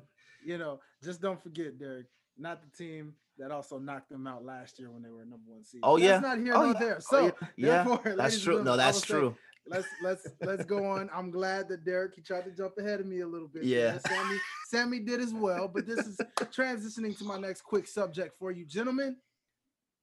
you 0.44 0.58
know, 0.58 0.80
just 1.04 1.22
don't 1.22 1.42
forget, 1.42 1.78
Derek, 1.78 2.08
not 2.38 2.62
the 2.62 2.70
team 2.78 3.14
that 3.38 3.52
also 3.52 3.80
knocked 3.80 4.10
them 4.10 4.28
out 4.28 4.44
last 4.44 4.80
year 4.80 4.92
when 4.92 5.02
they 5.02 5.10
were 5.10 5.20
number 5.26 5.38
one 5.48 5.64
seed. 5.64 5.82
Oh, 5.84 5.98
That's 5.98 6.08
yeah. 6.08 6.20
not 6.20 6.38
here 6.40 6.54
Oh, 6.56 6.62
nor 6.64 6.74
yeah. 6.74 6.80
there. 6.80 6.96
Oh, 6.98 7.00
So 7.00 7.26
yeah. 7.58 7.98
yeah, 8.06 8.14
that's 8.16 8.42
true. 8.42 8.64
No, 8.64 8.76
that's 8.78 8.98
will 8.98 9.02
say, 9.02 9.14
true. 9.14 9.36
Let's 9.68 9.88
let's 10.04 10.28
let's 10.42 10.66
go 10.66 10.86
on. 10.86 11.10
I'm 11.14 11.32
glad 11.32 11.70
that 11.70 11.86
Derek 11.86 12.16
he 12.16 12.22
tried 12.22 12.46
to 12.46 12.52
jump 12.52 12.74
ahead 12.78 13.00
of 13.00 13.06
me 13.06 13.22
a 13.22 13.28
little 13.28 13.48
bit. 13.48 13.64
Yeah. 13.64 13.92
there. 13.92 14.00
Sammy 14.08 14.38
Sammy 14.68 15.00
did 15.00 15.22
as 15.22 15.34
well. 15.34 15.68
But 15.68 15.86
this 15.86 16.00
is 16.00 16.18
transitioning 16.46 17.18
to 17.18 17.24
my 17.24 17.38
next 17.38 17.62
quick 17.62 17.88
subject 17.88 18.38
for 18.38 18.52
you, 18.52 18.66
gentlemen. 18.66 19.18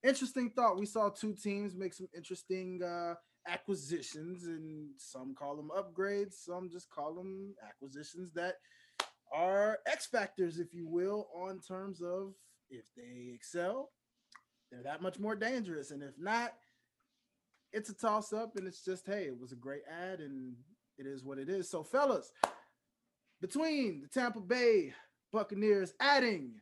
Interesting 0.03 0.51
thought. 0.51 0.79
We 0.79 0.87
saw 0.87 1.09
two 1.09 1.35
teams 1.35 1.75
make 1.75 1.95
some 1.95 2.09
interesting 2.15 2.81
uh, 2.83 3.15
acquisitions, 3.49 4.45
and 4.45 4.91
some 4.99 5.35
call 5.35 5.57
them 5.57 5.71
upgrades, 5.77 6.35
some 6.45 6.71
just 6.71 6.91
call 6.91 7.15
them 7.15 7.55
acquisitions 7.67 8.31
that 8.35 8.57
are 9.35 9.79
X 9.87 10.07
factors, 10.07 10.59
if 10.59 10.73
you 10.73 10.87
will, 10.87 11.29
on 11.35 11.61
terms 11.61 12.01
of 12.01 12.35
if 12.71 12.85
they 12.97 13.33
excel, 13.35 13.91
they're 14.71 14.83
that 14.83 15.03
much 15.03 15.19
more 15.19 15.35
dangerous, 15.35 15.91
and 15.91 16.03
if 16.03 16.15
not, 16.19 16.53
it's 17.77 17.91
a 17.91 17.95
toss 17.95 18.33
up 18.33 18.57
and 18.57 18.67
it's 18.67 18.83
just 18.83 19.07
hey 19.07 19.25
it 19.25 19.39
was 19.39 19.53
a 19.53 19.57
great 19.57 19.83
ad 19.91 20.21
and 20.21 20.55
it 20.97 21.07
is 21.07 21.23
what 21.23 21.39
it 21.39 21.51
is. 21.51 21.69
So 21.71 21.85
fellas 21.85 22.33
between 23.43 24.01
the 24.01 24.09
tampa 24.09 24.41
bay 24.41 24.95
buccaneers 25.31 25.93
adding 26.01 26.55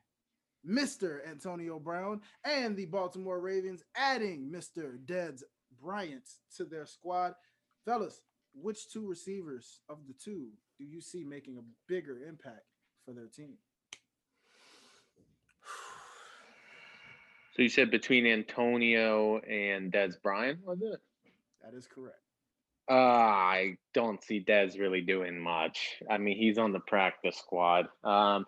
mr 0.69 1.19
antonio 1.31 1.79
brown 1.79 2.21
and 2.45 2.77
the 2.77 2.87
baltimore 2.87 3.41
ravens 3.41 3.85
adding 3.97 4.51
mr 4.53 4.99
Dez 5.07 5.43
bryant 5.81 6.29
to 6.57 6.65
their 6.65 6.87
squad 6.87 7.35
fellas 7.85 8.21
which 8.53 8.91
two 8.91 9.07
receivers 9.07 9.83
of 9.89 9.99
the 10.09 10.15
two 10.15 10.49
do 10.81 10.85
you 10.85 11.01
see 11.01 11.23
making 11.23 11.59
a 11.59 11.93
bigger 11.93 12.25
impact 12.29 12.65
for 13.05 13.15
their 13.15 13.29
team 13.29 13.55
So 17.55 17.63
you 17.63 17.69
said 17.69 17.91
between 17.91 18.27
Antonio 18.27 19.39
and 19.39 19.93
Dez 19.93 20.21
Bryant, 20.21 20.65
was 20.67 20.83
it? 20.83 21.01
that 21.63 21.73
is 21.75 21.87
correct 21.87 22.19
Uh, 22.91 22.95
I 22.95 23.77
don't 23.95 24.23
see 24.23 24.45
Dez 24.45 24.79
really 24.79 25.01
doing 25.01 25.39
much. 25.41 26.03
I 26.11 26.19
mean, 26.19 26.37
he's 26.37 26.59
on 26.59 26.73
the 26.73 26.81
practice 26.81 27.39
squad. 27.39 27.89
Um, 28.03 28.45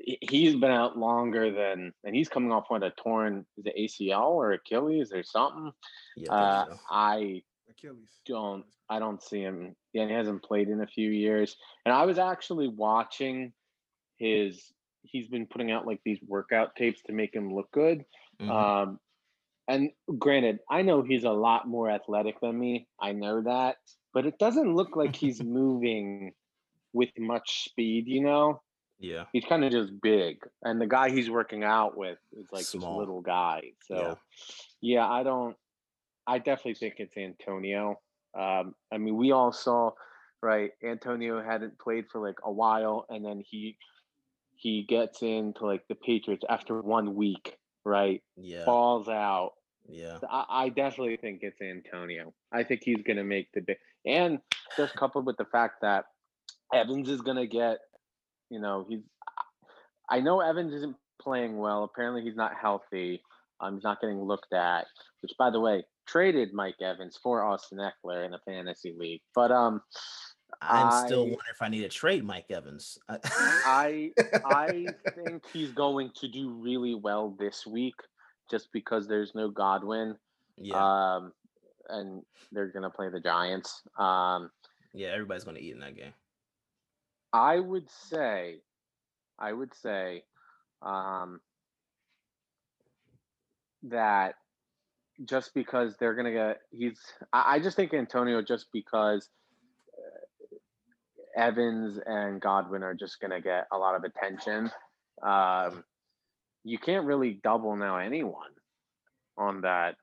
he- 0.00 0.18
he's 0.22 0.54
been 0.54 0.70
out 0.70 0.96
longer 0.96 1.50
than, 1.50 1.92
and 2.04 2.14
he's 2.16 2.28
coming 2.30 2.52
off 2.52 2.70
with 2.70 2.82
a 2.82 2.90
torn 2.92 3.44
is 3.58 3.66
it 3.66 3.74
ACL 3.76 4.30
or 4.32 4.52
Achilles 4.52 5.12
or 5.12 5.22
something. 5.22 5.72
Yeah, 6.16 6.32
I 6.32 6.36
Uh, 6.36 6.64
so. 6.66 6.80
I 6.90 7.42
achilles 7.68 8.20
don't, 8.24 8.64
I 8.88 8.98
don't 8.98 9.22
see 9.22 9.40
him. 9.40 9.74
Yeah, 9.92 10.06
he 10.06 10.12
hasn't 10.14 10.42
played 10.42 10.68
in 10.68 10.80
a 10.80 10.86
few 10.86 11.10
years. 11.10 11.56
And 11.84 11.92
I 11.92 12.06
was 12.06 12.18
actually 12.18 12.68
watching 12.68 13.52
his. 14.16 14.72
He's 15.04 15.28
been 15.28 15.46
putting 15.46 15.70
out 15.70 15.86
like 15.86 16.00
these 16.04 16.18
workout 16.26 16.74
tapes 16.76 17.02
to 17.06 17.12
make 17.12 17.34
him 17.34 17.54
look 17.54 17.70
good. 17.70 18.04
Mhm. 18.40 18.50
Um, 18.50 19.00
and 19.68 19.90
granted, 20.18 20.58
I 20.70 20.82
know 20.82 21.02
he's 21.02 21.24
a 21.24 21.30
lot 21.30 21.66
more 21.66 21.88
athletic 21.90 22.40
than 22.40 22.58
me. 22.58 22.86
I 23.00 23.12
know 23.12 23.42
that, 23.42 23.76
but 24.12 24.26
it 24.26 24.38
doesn't 24.38 24.74
look 24.74 24.96
like 24.96 25.16
he's 25.16 25.42
moving 25.42 26.32
with 26.92 27.10
much 27.18 27.64
speed. 27.64 28.06
You 28.06 28.22
know, 28.22 28.62
yeah, 28.98 29.24
he's 29.32 29.44
kind 29.44 29.64
of 29.64 29.72
just 29.72 29.92
big, 30.02 30.38
and 30.62 30.80
the 30.80 30.86
guy 30.86 31.10
he's 31.10 31.30
working 31.30 31.64
out 31.64 31.96
with 31.96 32.18
is 32.32 32.46
like 32.52 32.66
this 32.66 32.74
little 32.74 33.22
guy. 33.22 33.72
So, 33.86 34.18
yeah. 34.80 35.08
I 35.08 35.22
don't. 35.22 35.56
I 36.26 36.38
definitely 36.38 36.74
think 36.74 36.94
it's 36.98 37.16
Antonio. 37.16 38.00
Um, 38.38 38.74
I 38.92 38.98
mean, 38.98 39.16
we 39.16 39.32
all 39.32 39.52
saw, 39.52 39.92
right? 40.42 40.70
Antonio 40.82 41.42
hadn't 41.42 41.78
played 41.78 42.06
for 42.10 42.20
like 42.26 42.38
a 42.44 42.52
while, 42.52 43.06
and 43.08 43.24
then 43.24 43.42
he 43.46 43.76
he 44.56 44.84
gets 44.88 45.22
into 45.22 45.66
like 45.66 45.86
the 45.88 45.94
Patriots 45.94 46.44
after 46.48 46.80
one 46.80 47.14
week, 47.14 47.56
right? 47.84 48.22
yeah, 48.36 48.64
falls 48.64 49.08
out. 49.08 49.52
yeah. 49.88 50.18
I, 50.30 50.44
I 50.48 50.68
definitely 50.68 51.16
think 51.16 51.40
it's 51.42 51.60
Antonio. 51.60 52.32
I 52.52 52.64
think 52.64 52.82
he's 52.84 53.02
going 53.02 53.16
to 53.16 53.24
make 53.24 53.48
the 53.52 53.60
big, 53.60 53.76
and 54.06 54.38
just 54.76 54.94
coupled 54.94 55.26
with 55.26 55.36
the 55.36 55.44
fact 55.46 55.82
that 55.82 56.06
Evans 56.72 57.08
is 57.08 57.20
going 57.20 57.36
to 57.36 57.46
get, 57.46 57.78
you 58.50 58.60
know, 58.60 58.86
he's. 58.88 59.02
I 60.10 60.20
know 60.20 60.40
Evans 60.40 60.74
isn't 60.74 60.96
playing 61.20 61.56
well. 61.56 61.84
Apparently, 61.84 62.22
he's 62.22 62.36
not 62.36 62.52
healthy. 62.60 63.22
Um, 63.60 63.74
he's 63.74 63.84
not 63.84 64.00
getting 64.00 64.22
looked 64.22 64.52
at. 64.52 64.86
Which, 65.22 65.32
by 65.38 65.50
the 65.50 65.60
way, 65.60 65.84
traded 66.06 66.52
Mike 66.52 66.80
Evans 66.82 67.18
for 67.22 67.42
Austin 67.42 67.78
Ekeler 67.78 68.26
in 68.26 68.34
a 68.34 68.38
fantasy 68.44 68.94
league. 68.98 69.22
But 69.34 69.50
um, 69.50 69.80
I'm 70.68 71.06
still 71.06 71.20
wondering 71.20 71.38
if 71.52 71.62
I 71.62 71.68
need 71.68 71.82
to 71.82 71.88
trade 71.88 72.24
Mike 72.24 72.50
Evans. 72.50 72.98
I 73.08 74.10
I 74.44 74.86
think 75.14 75.44
he's 75.52 75.72
going 75.72 76.10
to 76.16 76.28
do 76.28 76.50
really 76.50 76.94
well 76.94 77.36
this 77.38 77.66
week, 77.66 77.94
just 78.50 78.68
because 78.72 79.06
there's 79.06 79.34
no 79.34 79.48
Godwin. 79.48 80.16
yeah, 80.56 81.16
Um, 81.16 81.32
and 81.88 82.22
they're 82.52 82.68
gonna 82.68 82.90
play 82.90 83.08
the 83.10 83.20
Giants. 83.20 83.82
Um, 83.98 84.50
yeah, 84.92 85.08
everybody's 85.08 85.44
gonna 85.44 85.58
eat 85.58 85.72
in 85.72 85.80
that 85.80 85.96
game. 85.96 86.14
I 87.32 87.58
would 87.58 87.90
say, 87.90 88.60
I 89.38 89.52
would 89.52 89.74
say, 89.74 90.24
um, 90.82 91.40
that 93.82 94.36
just 95.24 95.52
because 95.54 95.96
they're 95.98 96.14
gonna 96.14 96.32
get, 96.32 96.60
he's. 96.70 97.00
I, 97.32 97.56
I 97.56 97.58
just 97.58 97.76
think 97.76 97.92
Antonio 97.92 98.40
just 98.40 98.66
because 98.72 99.28
uh, 99.28 99.28
Evans 101.36 101.98
and 102.06 102.40
Godwin 102.40 102.82
are 102.82 102.94
just 102.94 103.20
gonna 103.20 103.40
get 103.40 103.66
a 103.72 103.78
lot 103.78 103.94
of 103.96 104.04
attention. 104.04 104.70
Um, 105.22 105.84
you 106.64 106.78
can't 106.78 107.06
really 107.06 107.40
double 107.42 107.76
now 107.76 107.98
anyone 107.98 108.52
on 109.36 109.62
that. 109.62 109.96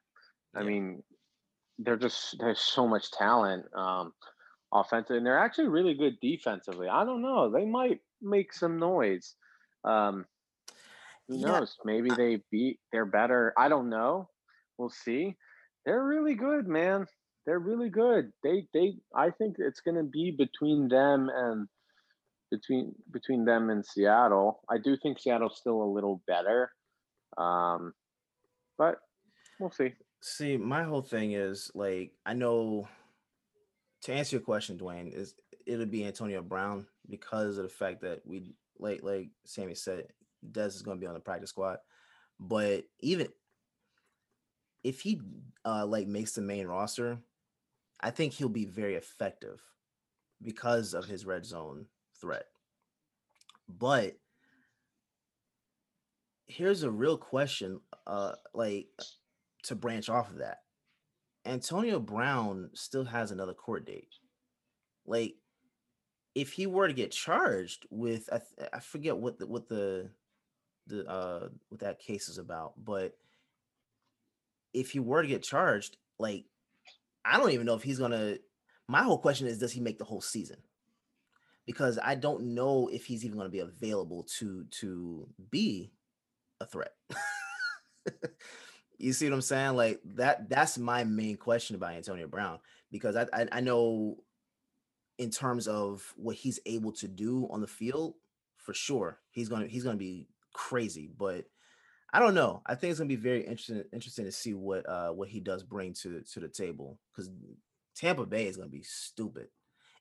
I 0.55 0.63
Yeah. 0.63 0.63
mean, 0.63 1.03
they're 1.79 1.97
just 1.97 2.37
there's 2.39 2.59
so 2.59 2.87
much 2.87 3.11
talent. 3.11 3.65
Um, 3.75 4.13
offensive, 4.73 5.17
and 5.17 5.25
they're 5.25 5.39
actually 5.39 5.67
really 5.67 5.93
good 5.93 6.19
defensively. 6.21 6.87
I 6.87 7.03
don't 7.05 7.21
know. 7.21 7.49
They 7.51 7.65
might 7.65 8.01
make 8.21 8.53
some 8.53 8.79
noise. 8.79 9.35
Um, 9.83 10.25
who 11.27 11.37
Yeah, 11.37 11.59
knows? 11.59 11.77
Maybe 11.85 12.13
they 12.15 12.41
beat. 12.51 12.79
They're 12.91 13.05
better. 13.05 13.53
I 13.57 13.69
don't 13.69 13.89
know. 13.89 14.29
We'll 14.77 14.89
see. 14.89 15.35
They're 15.85 16.03
really 16.03 16.35
good, 16.35 16.67
man. 16.67 17.07
They're 17.45 17.59
really 17.59 17.89
good. 17.89 18.31
They 18.43 18.67
they. 18.73 18.95
I 19.15 19.31
think 19.31 19.55
it's 19.57 19.81
gonna 19.81 20.03
be 20.03 20.31
between 20.31 20.87
them 20.87 21.29
and 21.33 21.67
between 22.51 22.93
between 23.11 23.45
them 23.45 23.69
and 23.69 23.85
Seattle. 23.85 24.61
I 24.69 24.77
do 24.77 24.95
think 24.97 25.19
Seattle's 25.19 25.57
still 25.57 25.81
a 25.81 25.93
little 25.93 26.21
better. 26.27 26.71
Um, 27.37 27.93
but 28.77 28.97
we'll 29.59 29.71
see. 29.71 29.93
See, 30.21 30.57
my 30.57 30.83
whole 30.83 31.01
thing 31.01 31.31
is 31.31 31.71
like 31.73 32.11
I 32.25 32.33
know 32.33 32.87
to 34.03 34.13
answer 34.13 34.35
your 34.35 34.43
question, 34.43 34.77
Dwayne, 34.77 35.13
is 35.13 35.33
it'll 35.65 35.85
be 35.85 36.05
Antonio 36.05 36.41
Brown 36.41 36.85
because 37.09 37.57
of 37.57 37.63
the 37.63 37.69
fact 37.69 38.01
that 38.01 38.21
we 38.25 38.53
like 38.77 39.01
like 39.03 39.29
Sammy 39.45 39.75
said, 39.75 40.05
Dez 40.51 40.67
is 40.67 40.81
gonna 40.83 40.99
be 40.99 41.07
on 41.07 41.15
the 41.15 41.19
practice 41.19 41.49
squad. 41.49 41.77
But 42.39 42.85
even 42.99 43.27
if 44.83 45.01
he 45.01 45.21
uh 45.65 45.85
like 45.85 46.07
makes 46.07 46.33
the 46.33 46.41
main 46.41 46.67
roster, 46.67 47.19
I 48.03 48.09
think 48.11 48.33
he'll 48.33 48.49
be 48.49 48.65
very 48.65 48.95
effective 48.95 49.61
because 50.41 50.93
of 50.93 51.05
his 51.05 51.25
red 51.25 51.45
zone 51.45 51.85
threat. 52.19 52.45
But 53.69 54.17
here's 56.47 56.83
a 56.83 56.91
real 56.91 57.17
question, 57.17 57.79
uh 58.07 58.33
like 58.53 58.87
to 59.63 59.75
branch 59.75 60.09
off 60.09 60.29
of 60.31 60.37
that. 60.37 60.59
Antonio 61.45 61.99
Brown 61.99 62.69
still 62.73 63.05
has 63.05 63.31
another 63.31 63.53
court 63.53 63.85
date. 63.85 64.13
Like, 65.05 65.35
if 66.35 66.53
he 66.53 66.67
were 66.67 66.87
to 66.87 66.93
get 66.93 67.11
charged 67.11 67.85
with, 67.89 68.29
I, 68.31 68.37
th- 68.37 68.69
I 68.73 68.79
forget 68.79 69.17
what 69.17 69.39
the 69.39 69.47
what 69.47 69.67
the 69.67 70.09
the 70.87 71.07
uh 71.07 71.49
what 71.69 71.79
that 71.81 71.99
case 71.99 72.29
is 72.29 72.37
about, 72.37 72.73
but 72.83 73.13
if 74.73 74.91
he 74.91 74.99
were 74.99 75.21
to 75.21 75.27
get 75.27 75.43
charged, 75.43 75.97
like, 76.17 76.45
I 77.25 77.37
don't 77.37 77.51
even 77.51 77.65
know 77.65 77.75
if 77.75 77.83
he's 77.83 77.99
gonna. 77.99 78.35
My 78.87 79.03
whole 79.03 79.19
question 79.19 79.47
is, 79.47 79.57
does 79.57 79.71
he 79.71 79.79
make 79.79 79.97
the 79.97 80.05
whole 80.05 80.21
season? 80.21 80.57
Because 81.65 81.99
I 82.03 82.15
don't 82.15 82.53
know 82.55 82.89
if 82.91 83.05
he's 83.05 83.23
even 83.23 83.37
going 83.37 83.47
to 83.47 83.51
be 83.51 83.59
available 83.59 84.25
to 84.39 84.65
to 84.79 85.27
be 85.51 85.93
a 86.59 86.65
threat. 86.65 86.93
you 88.97 89.13
see 89.13 89.29
what 89.29 89.35
I'm 89.35 89.41
saying? 89.41 89.75
Like 89.75 90.01
that 90.15 90.49
that's 90.49 90.77
my 90.77 91.03
main 91.03 91.37
question 91.37 91.75
about 91.75 91.93
Antonio 91.93 92.27
Brown 92.27 92.59
because 92.91 93.15
I, 93.15 93.27
I 93.33 93.47
I 93.51 93.61
know 93.61 94.17
in 95.17 95.29
terms 95.29 95.67
of 95.67 96.13
what 96.15 96.35
he's 96.35 96.59
able 96.65 96.91
to 96.93 97.07
do 97.07 97.47
on 97.51 97.61
the 97.61 97.67
field, 97.67 98.15
for 98.57 98.73
sure 98.73 99.19
he's 99.31 99.49
gonna 99.49 99.67
he's 99.67 99.83
gonna 99.83 99.97
be 99.97 100.27
crazy. 100.53 101.09
But 101.15 101.45
I 102.13 102.19
don't 102.19 102.33
know. 102.33 102.61
I 102.65 102.75
think 102.75 102.91
it's 102.91 102.99
gonna 102.99 103.07
be 103.07 103.15
very 103.15 103.41
interesting 103.41 103.83
interesting 103.93 104.25
to 104.25 104.31
see 104.31 104.53
what 104.53 104.87
uh 104.87 105.09
what 105.09 105.29
he 105.29 105.39
does 105.39 105.63
bring 105.63 105.93
to 106.01 106.21
to 106.33 106.39
the 106.39 106.49
table 106.49 106.99
because 107.11 107.31
Tampa 107.95 108.25
Bay 108.25 108.47
is 108.47 108.57
gonna 108.57 108.69
be 108.69 108.83
stupid. 108.83 109.47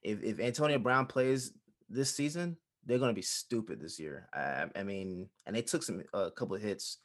If 0.03 0.21
if 0.23 0.39
Antonio 0.39 0.79
Brown 0.79 1.05
plays 1.05 1.53
this 1.89 2.13
season, 2.15 2.57
they're 2.85 2.99
gonna 2.99 3.13
be 3.13 3.21
stupid 3.21 3.79
this 3.79 3.99
year. 3.99 4.27
I, 4.33 4.65
I 4.75 4.83
mean, 4.83 5.29
and 5.45 5.55
they 5.55 5.61
took 5.61 5.83
some 5.83 6.03
a 6.13 6.31
couple 6.31 6.55
of 6.55 6.61
hits. 6.61 6.97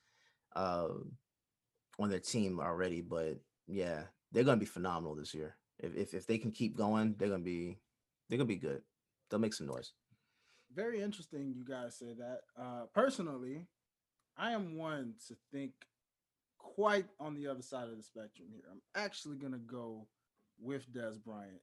Uh, 0.54 0.88
on 1.98 2.10
their 2.10 2.20
team 2.20 2.60
already, 2.60 3.00
but 3.00 3.38
yeah, 3.66 4.02
they're 4.32 4.44
gonna 4.44 4.56
be 4.56 4.66
phenomenal 4.66 5.14
this 5.14 5.34
year. 5.34 5.56
If 5.78 5.94
if, 5.94 6.14
if 6.14 6.26
they 6.26 6.38
can 6.38 6.50
keep 6.50 6.76
going, 6.76 7.14
they're 7.18 7.28
gonna 7.28 7.42
be 7.42 7.78
they're 8.28 8.38
gonna 8.38 8.46
be 8.46 8.56
good. 8.56 8.82
They'll 9.30 9.40
make 9.40 9.54
some 9.54 9.66
noise. 9.66 9.92
Very 10.74 11.00
interesting 11.00 11.54
you 11.56 11.64
guys 11.64 11.98
say 11.98 12.14
that. 12.18 12.40
Uh 12.60 12.84
personally, 12.94 13.66
I 14.36 14.52
am 14.52 14.76
one 14.76 15.14
to 15.28 15.36
think 15.52 15.72
quite 16.58 17.06
on 17.18 17.34
the 17.34 17.46
other 17.46 17.62
side 17.62 17.88
of 17.88 17.96
the 17.96 18.02
spectrum 18.02 18.48
here. 18.52 18.64
I'm 18.70 18.82
actually 18.94 19.36
gonna 19.36 19.58
go 19.58 20.06
with 20.58 20.90
Dez 20.92 21.22
Bryant. 21.22 21.62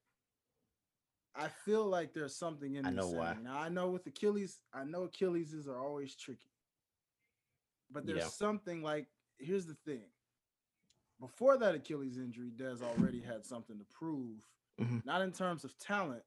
I 1.36 1.48
feel 1.48 1.86
like 1.86 2.14
there's 2.14 2.36
something 2.36 2.76
in 2.76 2.86
I 2.86 2.92
know 2.92 3.08
why. 3.10 3.36
Now 3.42 3.60
I 3.60 3.70
know 3.70 3.90
with 3.90 4.06
Achilles, 4.08 4.62
I 4.74 4.84
know 4.84 5.08
Achilleses 5.08 5.68
are 5.68 5.80
always 5.80 6.16
tricky. 6.16 6.52
But 7.90 8.06
there's 8.06 8.20
Yeah. 8.20 8.28
something 8.30 8.82
like 8.82 9.08
here's 9.40 9.66
the 9.66 9.76
thing. 9.76 10.12
Before 11.20 11.58
that 11.58 11.76
Achilles 11.76 12.18
injury, 12.18 12.52
Dez 12.52 12.82
already 12.82 13.22
had 13.22 13.46
something 13.46 13.78
to 13.78 13.86
prove, 13.86 14.48
Mhm. 14.80 15.06
not 15.06 15.22
in 15.22 15.32
terms 15.32 15.64
of 15.64 15.78
talent, 15.78 16.26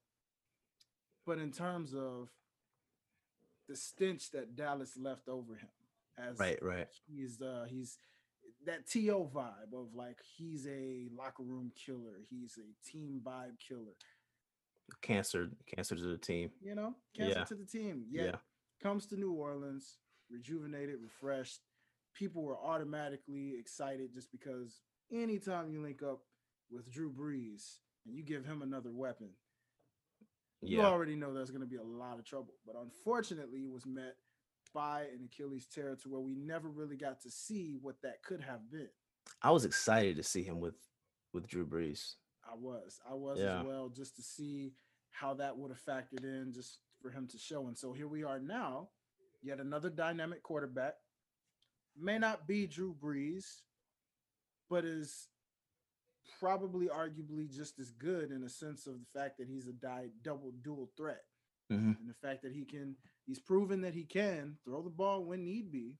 but 1.24 1.38
in 1.38 1.50
terms 1.52 1.94
of 1.94 2.30
the 3.66 3.76
stench 3.76 4.30
that 4.30 4.54
Dallas 4.54 4.96
left 4.96 5.28
over 5.28 5.56
him. 5.56 5.70
As 6.18 6.38
Right, 6.38 6.58
right. 6.62 6.88
he's 7.06 7.40
uh 7.42 7.66
he's 7.68 7.98
that 8.64 8.86
TO 8.88 9.30
vibe 9.34 9.72
of 9.74 9.94
like 9.94 10.18
he's 10.36 10.66
a 10.66 11.08
locker 11.14 11.42
room 11.42 11.70
killer, 11.76 12.20
he's 12.28 12.58
a 12.58 12.88
team 12.90 13.20
vibe 13.24 13.58
killer, 13.58 13.94
Cancer, 15.02 15.50
cancer 15.66 15.94
to 15.96 16.02
the 16.02 16.18
team. 16.18 16.50
you 16.60 16.74
know, 16.74 16.94
cancer 17.14 17.38
Yeah. 17.40 17.44
to 17.44 17.54
the 17.54 17.66
team. 17.66 18.06
Yet 18.08 18.24
Yeah. 18.26 18.36
comes 18.80 19.06
to 19.08 19.16
New 19.16 19.32
Orleans, 19.32 19.98
rejuvenated, 20.30 21.00
refreshed. 21.02 21.60
People 22.14 22.42
were 22.44 22.56
automatically 22.58 23.56
excited 23.58 24.12
just 24.14 24.30
because 24.32 24.80
anytime 25.12 25.70
you 25.70 25.82
link 25.82 26.02
up 26.02 26.22
with 26.70 26.90
Drew 26.90 27.12
Brees 27.12 27.80
and 28.06 28.14
you 28.16 28.22
give 28.22 28.44
him 28.46 28.62
another 28.62 28.90
weapon, 28.90 29.30
you 30.62 30.80
already 30.80 31.14
know 31.14 31.32
there's 31.34 31.50
going 31.50 31.60
to 31.60 31.66
be 31.66 31.76
a 31.76 31.82
lot 31.82 32.18
of 32.18 32.24
trouble. 32.24 32.54
But 32.64 32.76
unfortunately, 32.76 33.60
it 33.64 33.70
was 33.70 33.84
met 33.86 34.16
by 34.72 35.02
an 35.02 35.24
Achilles 35.32 35.66
tear 35.66 35.96
to 36.02 36.08
where 36.08 36.20
we 36.20 36.34
never 36.34 36.68
really 36.68 36.96
got 36.96 37.20
to 37.22 37.30
see 37.30 37.78
what 37.80 37.96
that 38.02 38.22
could 38.22 38.40
have 38.40 38.70
been. 38.70 38.88
I 39.42 39.50
was 39.50 39.64
excited 39.64 40.16
to 40.16 40.22
see 40.22 40.42
him 40.42 40.60
with 40.60 40.74
with 41.32 41.46
Drew 41.46 41.66
Brees. 41.66 42.14
I 42.50 42.54
was, 42.54 43.00
I 43.08 43.12
was 43.14 43.38
Yeah. 43.38 43.60
as 43.60 43.66
well, 43.66 43.88
just 43.90 44.16
to 44.16 44.22
see 44.22 44.72
how 45.10 45.34
that 45.34 45.56
would 45.58 45.70
have 45.70 45.82
factored 45.84 46.24
in, 46.24 46.52
just 46.52 46.78
for 47.02 47.10
him 47.10 47.26
to 47.28 47.36
show. 47.38 47.66
And 47.66 47.76
so 47.76 47.92
here 47.92 48.08
we 48.08 48.22
are 48.24 48.38
now, 48.38 48.88
yet 49.42 49.60
another 49.60 49.90
dynamic 49.90 50.42
quarterback. 50.42 50.94
May 51.98 52.18
not 52.18 52.46
be 52.46 52.66
Drew 52.66 52.94
Brees, 52.94 53.62
but 54.70 54.84
is 54.84 55.28
probably 56.40 56.86
arguably 56.88 57.50
just 57.50 57.78
as 57.78 57.90
good 57.90 58.30
in 58.30 58.42
a 58.44 58.48
sense 58.48 58.86
of 58.86 58.94
the 59.00 59.06
fact 59.18 59.36
that 59.38 59.48
he's 59.48 59.66
a 59.68 59.72
double 60.22 60.52
dual 60.62 60.90
threat. 60.96 61.24
Mhm. 61.70 61.98
and 61.98 62.08
the 62.08 62.14
fact 62.14 62.42
that 62.42 62.52
he 62.52 62.64
can 62.64 62.96
he's 63.26 63.38
proven 63.38 63.80
that 63.82 63.94
he 63.94 64.04
can 64.04 64.56
throw 64.64 64.82
the 64.82 64.90
ball 64.90 65.24
when 65.24 65.44
need 65.44 65.70
be 65.72 65.94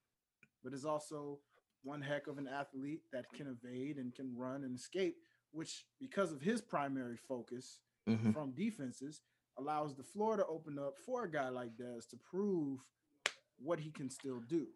but 0.62 0.72
is 0.72 0.85
also 0.85 1.39
one 1.83 2.01
heck 2.03 2.27
of 2.27 2.39
an 2.39 2.49
athlete 2.49 3.03
that 3.12 3.24
can 3.33 3.47
evade 3.47 3.97
and 3.99 4.14
can 4.14 4.37
run 4.37 4.64
and 4.64 4.77
escape 4.77 5.16
which 5.53 5.87
because 6.01 6.33
of 6.33 6.41
his 6.41 6.61
primary 6.61 7.16
focus 7.16 7.81
Mhm. 8.09 8.33
from 8.33 8.53
defenses 8.53 9.22
allows 9.59 9.95
the 9.97 10.03
floor 10.03 10.37
to 10.37 10.47
open 10.47 10.79
up 10.79 10.99
for 10.99 11.24
a 11.24 11.31
guy 11.31 11.49
like 11.49 11.77
Dez 11.77 12.09
to 12.11 12.16
prove 12.16 12.81
what 13.59 13.81
he 13.81 13.91
can 13.91 14.11
still 14.11 14.41
do 14.41 14.68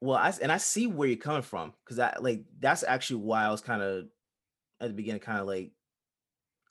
Well, 0.00 0.16
I 0.16 0.32
and 0.40 0.50
I 0.50 0.56
see 0.56 0.86
where 0.86 1.08
you're 1.08 1.18
coming 1.18 1.42
from 1.42 1.74
because 1.84 1.98
I 1.98 2.16
like 2.18 2.44
that's 2.58 2.82
actually 2.82 3.22
why 3.22 3.44
I 3.44 3.50
was 3.50 3.60
kind 3.60 3.82
of 3.82 4.08
at 4.80 4.88
the 4.88 4.94
beginning 4.94 5.20
kind 5.20 5.38
of 5.40 5.46
like 5.46 5.72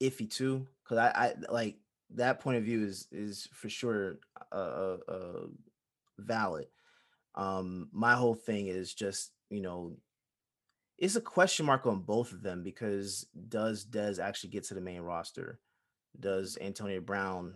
iffy 0.01 0.29
too 0.29 0.67
because 0.83 0.97
I 0.97 1.09
I 1.27 1.33
like 1.51 1.77
that 2.15 2.39
point 2.39 2.57
of 2.57 2.63
view 2.63 2.83
is 2.83 3.07
is 3.11 3.47
for 3.53 3.69
sure 3.69 4.19
uh, 4.51 4.55
uh, 4.55 4.97
uh 5.07 5.45
valid. 6.17 6.67
Um, 7.35 7.89
my 7.91 8.15
whole 8.15 8.35
thing 8.35 8.67
is 8.67 8.93
just 8.93 9.31
you 9.49 9.61
know 9.61 9.95
it's 10.97 11.15
a 11.15 11.21
question 11.21 11.65
mark 11.65 11.85
on 11.85 12.01
both 12.01 12.33
of 12.33 12.41
them 12.41 12.63
because 12.63 13.25
does 13.47 13.85
Dez 13.85 14.19
actually 14.19 14.49
get 14.49 14.65
to 14.65 14.73
the 14.73 14.81
main 14.81 15.01
roster? 15.01 15.59
Does 16.19 16.57
Antonio 16.59 16.99
Brown, 16.99 17.53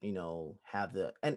you 0.00 0.12
know, 0.12 0.56
have 0.64 0.92
the 0.92 1.12
and 1.22 1.36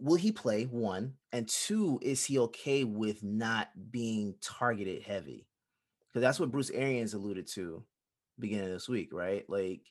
will 0.00 0.16
he 0.16 0.32
play 0.32 0.64
one 0.64 1.14
and 1.32 1.48
two 1.48 1.98
is 2.02 2.24
he 2.24 2.38
okay 2.38 2.82
with 2.84 3.22
not 3.22 3.68
being 3.90 4.34
targeted 4.40 5.02
heavy 5.02 5.46
because 6.08 6.22
that's 6.22 6.40
what 6.40 6.50
bruce 6.50 6.70
arians 6.70 7.12
alluded 7.12 7.46
to 7.46 7.84
beginning 8.38 8.64
of 8.64 8.70
this 8.70 8.88
week 8.88 9.10
right 9.12 9.44
like 9.50 9.82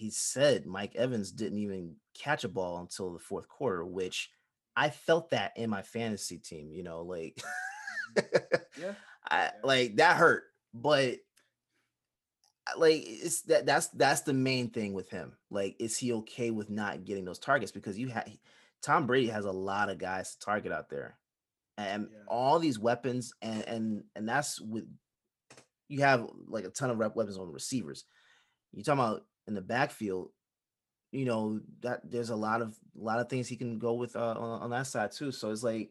he 0.00 0.10
said 0.10 0.66
mike 0.66 0.94
evans 0.96 1.30
didn't 1.30 1.58
even 1.58 1.94
catch 2.18 2.44
a 2.44 2.48
ball 2.48 2.78
until 2.78 3.12
the 3.12 3.18
fourth 3.18 3.48
quarter 3.48 3.84
which 3.84 4.30
i 4.76 4.88
felt 4.90 5.30
that 5.30 5.52
in 5.56 5.68
my 5.70 5.82
fantasy 5.82 6.38
team 6.38 6.70
you 6.72 6.82
know 6.82 7.02
like 7.02 7.36
mm-hmm. 7.36 7.46
Yeah. 8.80 8.94
I 9.28 9.50
like 9.62 9.96
that 9.96 10.16
hurt, 10.16 10.44
but 10.74 11.16
like 12.76 13.02
it's 13.06 13.42
that 13.42 13.66
that's 13.66 13.88
that's 13.88 14.22
the 14.22 14.32
main 14.32 14.70
thing 14.70 14.92
with 14.94 15.10
him. 15.10 15.36
Like, 15.50 15.76
is 15.78 15.96
he 15.96 16.12
okay 16.14 16.50
with 16.50 16.70
not 16.70 17.04
getting 17.04 17.24
those 17.24 17.38
targets? 17.38 17.72
Because 17.72 17.98
you 17.98 18.08
have 18.08 18.28
Tom 18.82 19.06
Brady 19.06 19.28
has 19.28 19.44
a 19.44 19.52
lot 19.52 19.90
of 19.90 19.98
guys 19.98 20.32
to 20.32 20.38
target 20.40 20.72
out 20.72 20.88
there, 20.88 21.18
and 21.76 22.08
Yeah. 22.10 22.18
all 22.28 22.58
these 22.58 22.78
weapons, 22.78 23.32
and 23.42 23.62
and 23.68 24.04
and 24.16 24.28
that's 24.28 24.60
with 24.60 24.88
you 25.88 26.00
have 26.00 26.26
like 26.48 26.64
a 26.64 26.70
ton 26.70 26.90
of 26.90 26.98
rep 26.98 27.14
weapons 27.14 27.38
on 27.38 27.52
receivers. 27.52 28.04
You 28.72 28.82
talking 28.82 29.00
about 29.00 29.26
in 29.50 29.54
the 29.54 29.60
backfield, 29.60 30.30
you 31.12 31.24
know 31.24 31.60
that 31.80 32.08
there's 32.08 32.30
a 32.30 32.36
lot 32.36 32.62
of 32.62 32.78
a 32.98 33.04
lot 33.04 33.18
of 33.18 33.28
things 33.28 33.48
he 33.48 33.56
can 33.56 33.78
go 33.78 33.94
with 33.94 34.16
uh, 34.16 34.34
on, 34.38 34.62
on 34.62 34.70
that 34.70 34.86
side 34.86 35.12
too. 35.12 35.32
So 35.32 35.50
it's 35.50 35.62
like 35.62 35.90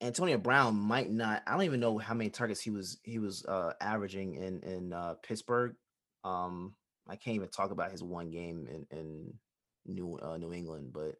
Antonio 0.00 0.38
Brown 0.38 0.76
might 0.76 1.10
not. 1.10 1.42
I 1.46 1.52
don't 1.52 1.64
even 1.64 1.80
know 1.80 1.98
how 1.98 2.14
many 2.14 2.30
targets 2.30 2.60
he 2.60 2.70
was 2.70 2.98
he 3.02 3.18
was 3.18 3.44
uh, 3.46 3.72
averaging 3.80 4.36
in 4.36 4.60
in 4.62 4.92
uh, 4.92 5.14
Pittsburgh. 5.22 5.74
Um, 6.22 6.74
I 7.08 7.16
can't 7.16 7.36
even 7.36 7.48
talk 7.48 7.70
about 7.70 7.90
his 7.90 8.02
one 8.02 8.30
game 8.30 8.68
in 8.70 8.86
in 8.96 9.34
New 9.86 10.18
uh, 10.18 10.36
New 10.36 10.52
England, 10.52 10.92
but 10.92 11.16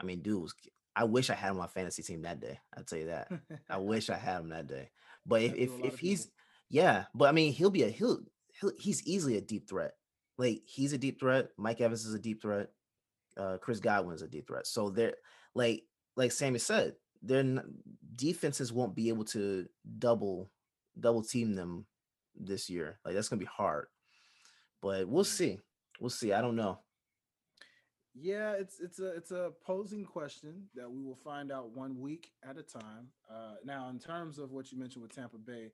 I 0.00 0.04
mean, 0.04 0.20
dude, 0.20 0.40
was, 0.40 0.54
I 0.94 1.04
wish 1.04 1.30
I 1.30 1.34
had 1.34 1.50
him 1.50 1.56
on 1.56 1.62
my 1.62 1.66
fantasy 1.66 2.02
team 2.02 2.22
that 2.22 2.40
day. 2.40 2.58
I'll 2.76 2.84
tell 2.84 2.98
you 2.98 3.06
that. 3.06 3.28
I 3.68 3.76
wish 3.78 4.08
I 4.08 4.16
had 4.16 4.40
him 4.40 4.50
that 4.50 4.68
day. 4.68 4.90
But 5.26 5.42
if 5.42 5.54
if, 5.54 5.70
if 5.84 5.98
he's 5.98 6.26
people. 6.26 6.36
yeah, 6.70 7.04
but 7.14 7.28
I 7.28 7.32
mean, 7.32 7.52
he'll 7.52 7.70
be 7.70 7.82
a 7.82 7.88
he'll, 7.88 8.20
he'll 8.60 8.72
he's 8.78 9.02
easily 9.04 9.36
a 9.36 9.40
deep 9.40 9.68
threat. 9.68 9.94
Like 10.42 10.62
he's 10.66 10.92
a 10.92 10.98
deep 10.98 11.20
threat. 11.20 11.50
Mike 11.56 11.80
Evans 11.80 12.04
is 12.04 12.14
a 12.14 12.18
deep 12.18 12.42
threat. 12.42 12.68
Uh, 13.36 13.58
Chris 13.58 13.78
Godwin's 13.80 14.22
a 14.22 14.26
deep 14.28 14.48
threat. 14.48 14.66
So 14.66 14.90
they're 14.90 15.14
like 15.54 15.84
like 16.16 16.32
Sammy 16.32 16.58
said, 16.58 16.94
they're 17.22 17.62
defenses 18.16 18.72
won't 18.72 18.96
be 18.96 19.08
able 19.08 19.24
to 19.26 19.66
double 19.98 20.50
double 20.98 21.22
team 21.22 21.54
them 21.54 21.86
this 22.34 22.68
year. 22.68 22.98
Like 23.04 23.14
that's 23.14 23.28
gonna 23.28 23.38
be 23.40 23.46
hard. 23.46 23.86
But 24.80 25.08
we'll 25.08 25.24
Mm. 25.24 25.36
see. 25.38 25.60
We'll 26.00 26.10
see. 26.10 26.32
I 26.32 26.40
don't 26.40 26.56
know. 26.56 26.80
Yeah, 28.14 28.52
it's 28.52 28.80
it's 28.80 28.98
a 28.98 29.14
it's 29.16 29.30
a 29.30 29.52
posing 29.64 30.04
question 30.04 30.68
that 30.74 30.90
we 30.90 31.02
will 31.02 31.20
find 31.24 31.52
out 31.52 31.70
one 31.70 32.00
week 32.00 32.32
at 32.42 32.58
a 32.58 32.62
time. 32.62 33.08
Uh, 33.30 33.54
now, 33.64 33.88
in 33.90 33.98
terms 34.00 34.38
of 34.38 34.50
what 34.50 34.72
you 34.72 34.78
mentioned 34.78 35.02
with 35.02 35.14
Tampa 35.14 35.38
Bay, 35.38 35.72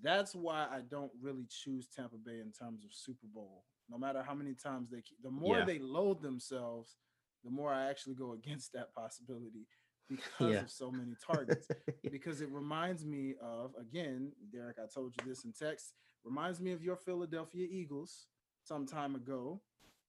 that's 0.00 0.34
why 0.34 0.68
I 0.70 0.80
don't 0.88 1.12
really 1.20 1.46
choose 1.50 1.88
Tampa 1.88 2.16
Bay 2.16 2.40
in 2.40 2.52
terms 2.52 2.84
of 2.84 2.94
Super 2.94 3.26
Bowl. 3.26 3.64
No 3.88 3.98
matter 3.98 4.22
how 4.22 4.34
many 4.34 4.54
times 4.54 4.90
they, 4.90 5.00
keep, 5.00 5.22
the 5.22 5.30
more 5.30 5.58
Yeah. 5.58 5.64
they 5.64 5.78
load 5.78 6.20
themselves, 6.22 6.96
the 7.44 7.50
more 7.50 7.72
I 7.72 7.88
actually 7.88 8.14
go 8.14 8.32
against 8.40 8.72
that 8.72 8.92
possibility 8.92 9.66
because 10.08 10.52
Yeah. 10.52 10.60
of 10.62 10.70
so 10.70 10.90
many 10.90 11.14
targets. 11.24 11.68
because 12.10 12.40
it 12.40 12.50
reminds 12.50 13.04
me 13.04 13.34
of 13.40 13.74
again, 13.80 14.32
Derek. 14.52 14.76
I 14.78 14.86
told 14.92 15.14
you 15.20 15.26
this 15.26 15.44
in 15.44 15.52
text. 15.52 15.92
Reminds 16.24 16.60
me 16.60 16.72
of 16.72 16.82
your 16.82 16.96
Philadelphia 16.96 17.66
Eagles 17.70 18.26
some 18.64 18.84
time 18.86 19.14
ago, 19.14 19.60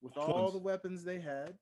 with 0.01 0.17
all 0.17 0.51
the 0.51 0.57
weapons 0.57 1.03
they 1.03 1.19
had 1.19 1.53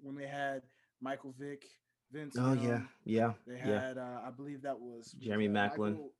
when 0.00 0.14
they 0.14 0.26
had 0.26 0.62
Michael 1.00 1.34
Vick, 1.38 1.64
Vince. 2.10 2.36
oh 2.38 2.54
yeah, 2.54 2.62
Young, 2.62 2.88
yeah, 3.04 3.32
They 3.46 3.56
yeah. 3.58 3.80
had, 3.88 3.98
uh, 3.98 4.20
I 4.24 4.30
believe 4.30 4.62
that 4.62 4.78
was 4.78 5.12
Jeremy 5.12 5.48
that 5.48 5.72
Maclin. 5.74 5.90
Michael- 5.92 6.12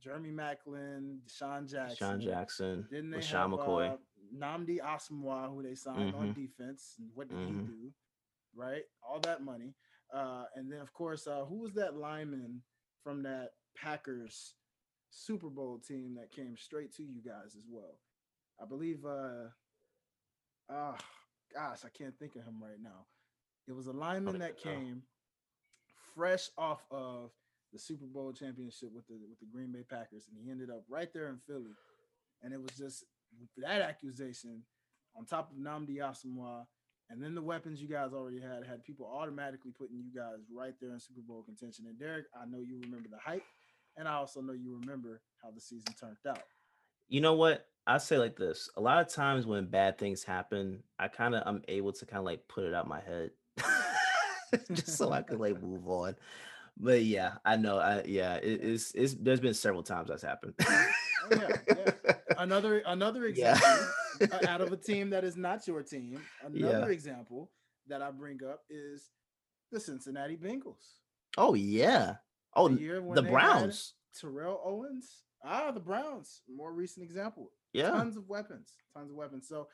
Jeremy 0.00 0.30
Maclin, 0.30 1.18
DeSean 1.26 1.68
Jackson. 1.68 1.96
Sean 1.96 2.20
Jackson, 2.20 2.86
Then 2.90 3.10
they 3.10 3.18
LeSean 3.18 3.30
have 3.32 3.50
McCoy. 3.50 3.92
uh, 3.92 3.96
Nnamdi 4.34 4.78
Asomugha, 4.80 5.48
who 5.50 5.62
they 5.62 5.74
signed 5.74 6.14
on 6.14 6.28
Mhm. 6.28 6.34
defense. 6.34 6.96
And 6.98 7.10
what 7.14 7.28
did 7.28 7.38
Mhm. 7.38 7.46
he 7.46 7.66
do? 7.72 7.94
Right, 8.54 8.84
all 9.02 9.20
that 9.20 9.42
money, 9.42 9.74
uh, 10.10 10.46
and 10.54 10.72
then 10.72 10.80
of 10.80 10.92
course, 10.92 11.26
uh, 11.26 11.44
who 11.44 11.58
was 11.58 11.74
that 11.74 11.96
lineman 11.96 12.62
from 13.04 13.22
that 13.24 13.52
Packers 13.74 14.54
Super 15.10 15.50
Bowl 15.50 15.78
team 15.78 16.14
that 16.14 16.30
came 16.30 16.56
straight 16.56 16.92
to 16.94 17.04
you 17.04 17.20
guys 17.22 17.54
as 17.56 17.66
well? 17.68 18.00
I 18.58 18.64
believe. 18.64 19.04
uh 19.04 19.50
Ah, 20.68 20.98
gosh, 21.52 21.84
I 21.84 21.88
can't 21.90 22.18
think 22.18 22.36
of 22.36 22.44
him 22.44 22.62
right 22.62 22.80
now. 22.80 23.06
It 23.66 23.72
was 23.72 23.86
a 23.86 23.92
lineman 23.92 24.38
that 24.40 24.56
came 24.56 25.02
fresh 26.14 26.50
off 26.58 26.84
of 26.90 27.30
the 27.72 27.78
Super 27.78 28.06
Bowl 28.06 28.32
championship 28.32 28.90
with 28.92 29.06
the 29.06 29.14
with 29.28 29.38
the 29.40 29.46
Green 29.46 29.72
Bay 29.72 29.82
Packers, 29.84 30.28
and 30.28 30.38
he 30.38 30.50
ended 30.50 30.70
up 30.70 30.84
right 30.88 31.12
there 31.12 31.28
in 31.28 31.38
Philly. 31.46 31.76
And 32.42 32.52
it 32.52 32.60
was 32.60 32.76
just 32.76 33.04
that 33.58 33.80
accusation 33.80 34.62
on 35.16 35.26
top 35.26 35.50
of 35.50 35.58
Nnamdi 35.58 35.98
Asomugha, 35.98 36.64
and 37.10 37.22
then 37.22 37.34
the 37.34 37.42
weapons 37.42 37.80
you 37.80 37.88
guys 37.88 38.12
already 38.12 38.40
had 38.40 38.66
had 38.66 38.84
people 38.84 39.06
automatically 39.06 39.72
putting 39.76 39.96
you 39.96 40.14
guys 40.14 40.40
right 40.54 40.74
there 40.80 40.92
in 40.92 41.00
Super 41.00 41.22
Bowl 41.26 41.42
contention. 41.42 41.86
And 41.88 41.98
Derek, 41.98 42.26
I 42.40 42.44
know 42.44 42.58
you 42.58 42.80
remember 42.82 43.08
the 43.10 43.18
hype, 43.18 43.44
and 43.96 44.06
I 44.06 44.14
also 44.14 44.40
know 44.40 44.52
you 44.52 44.78
remember 44.80 45.22
how 45.42 45.50
the 45.50 45.60
season 45.60 45.94
turned 45.98 46.16
out. 46.28 46.42
You 47.08 47.20
know 47.20 47.34
what? 47.34 47.66
I 47.86 47.96
say 47.98 48.18
like 48.18 48.36
this. 48.36 48.68
A 48.76 48.80
lot 48.80 49.00
of 49.00 49.08
times 49.08 49.46
when 49.46 49.66
bad 49.66 49.96
things 49.96 50.22
happen, 50.22 50.82
I 50.98 51.08
kind 51.08 51.34
of 51.34 51.42
I'm 51.46 51.62
able 51.68 51.92
to 51.92 52.06
kind 52.06 52.18
of 52.18 52.26
like 52.26 52.46
put 52.46 52.64
it 52.64 52.74
out 52.74 52.86
my 52.86 53.00
head. 53.00 53.30
just 54.72 54.96
so 54.96 55.10
I 55.12 55.22
could 55.22 55.40
like 55.40 55.60
move 55.62 55.88
on. 55.88 56.14
But 56.76 57.02
yeah, 57.02 57.34
I 57.44 57.56
know. 57.56 57.78
I 57.78 58.02
yeah, 58.04 58.34
it, 58.36 58.60
it's 58.62 58.92
it's 58.94 59.14
there's 59.14 59.40
been 59.40 59.54
several 59.54 59.82
times 59.82 60.08
that's 60.08 60.22
happened. 60.22 60.54
Oh, 60.60 60.86
yeah, 61.32 61.48
yeah. 61.66 62.12
Another 62.42 62.82
another 62.86 63.24
example 63.24 63.68
uh, 64.32 64.38
out 64.48 64.60
of 64.60 64.72
a 64.72 64.76
team 64.76 65.10
that 65.10 65.24
is 65.24 65.36
not 65.36 65.66
your 65.66 65.82
team. 65.82 66.20
Another 66.44 66.86
Yeah. 66.86 66.86
example 66.86 67.50
that 67.88 68.00
I 68.02 68.10
bring 68.10 68.38
up 68.48 68.60
is 68.70 69.10
the 69.72 69.80
Cincinnati 69.80 70.36
Bengals. 70.36 71.00
oh 71.36 71.54
yeah. 71.54 72.16
Oh, 72.54 72.68
The 72.68 73.00
the 73.14 73.22
Browns. 73.22 73.94
Terrell 74.18 74.60
Owens. 74.64 75.22
Ah, 75.44 75.70
the 75.70 75.80
Browns. 75.80 76.42
More 76.52 76.72
recent 76.72 77.04
example. 77.04 77.50
Yeah. 77.72 77.90
Tons 77.90 78.16
of 78.16 78.28
weapons. 78.28 78.72
Tons 78.96 79.10
of 79.10 79.16
weapons. 79.16 79.46
So 79.48 79.68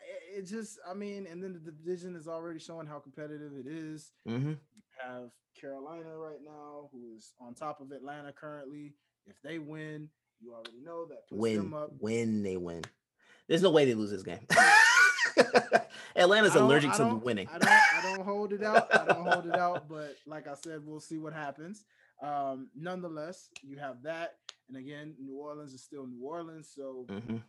it, 0.00 0.38
it 0.38 0.42
just, 0.46 0.78
I 0.88 0.94
mean, 0.94 1.26
and 1.30 1.42
then 1.42 1.52
the 1.52 1.70
division 1.70 2.16
is 2.16 2.26
already 2.26 2.58
showing 2.58 2.86
how 2.86 2.98
competitive 2.98 3.52
it 3.54 3.66
is. 3.66 4.12
hmm 4.26 4.54
have 5.04 5.30
Carolina 5.60 6.16
right 6.16 6.40
now, 6.44 6.88
who 6.90 7.14
is 7.16 7.34
on 7.38 7.54
top 7.54 7.80
of 7.80 7.92
Atlanta 7.92 8.32
currently. 8.32 8.94
If 9.26 9.36
they 9.44 9.58
win, 9.58 10.08
you 10.40 10.52
already 10.52 10.80
know 10.84 11.06
that 11.06 11.24
When 11.30 11.70
when 11.98 12.42
they 12.42 12.56
win, 12.56 12.82
there's 13.48 13.62
no 13.62 13.70
way 13.70 13.84
they 13.84 13.94
lose 13.94 14.10
this 14.10 14.22
game. 14.22 14.46
Atlanta's 16.16 16.54
allergic 16.54 16.92
to 16.94 17.14
winning. 17.16 17.48
I 17.52 17.58
don't, 17.58 17.70
I 17.70 18.00
don't 18.02 18.24
hold 18.24 18.52
it 18.52 18.62
out. 18.62 18.88
I 18.94 19.04
don't 19.04 19.22
hold 19.22 19.46
it 19.46 19.56
out. 19.58 19.88
But 19.88 20.16
like 20.26 20.46
I 20.48 20.54
said, 20.54 20.80
we'll 20.84 21.00
see 21.00 21.18
what 21.18 21.32
happens. 21.32 21.84
Um, 22.22 22.68
nonetheless, 22.74 23.50
you 23.62 23.78
have 23.78 24.02
that, 24.04 24.36
and 24.68 24.76
again, 24.78 25.14
New 25.20 25.36
Orleans 25.36 25.74
is 25.74 25.82
still 25.82 26.06
New 26.06 26.24
Orleans, 26.24 26.70
so 26.74 27.06
Mhm. 27.10 27.42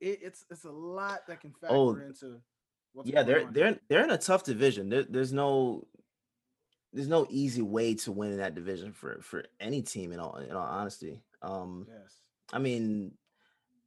it, 0.00 0.18
it's 0.22 0.44
it's 0.50 0.64
a 0.64 0.70
lot 0.70 1.26
that 1.28 1.40
can 1.40 1.52
factor 1.52 1.74
Oh, 1.76 1.94
into. 1.94 2.40
What's 2.92 3.08
yeah, 3.08 3.22
they're 3.22 3.46
on 3.46 3.52
they're 3.52 3.78
they're 3.88 4.02
in 4.04 4.10
a 4.10 4.18
tough 4.18 4.42
division. 4.42 4.88
There, 4.88 5.04
there's 5.04 5.32
no 5.32 5.86
there's 6.92 7.06
no 7.08 7.24
easy 7.30 7.62
way 7.62 7.94
to 7.94 8.10
win 8.10 8.32
in 8.32 8.38
that 8.38 8.56
division 8.56 8.92
for 8.92 9.20
for 9.22 9.44
any 9.60 9.82
team. 9.82 10.10
In 10.12 10.18
all 10.18 10.36
in 10.36 10.50
all 10.56 10.66
honesty, 10.66 11.20
um, 11.42 11.86
yes. 11.88 12.16
I 12.52 12.58
mean, 12.58 13.12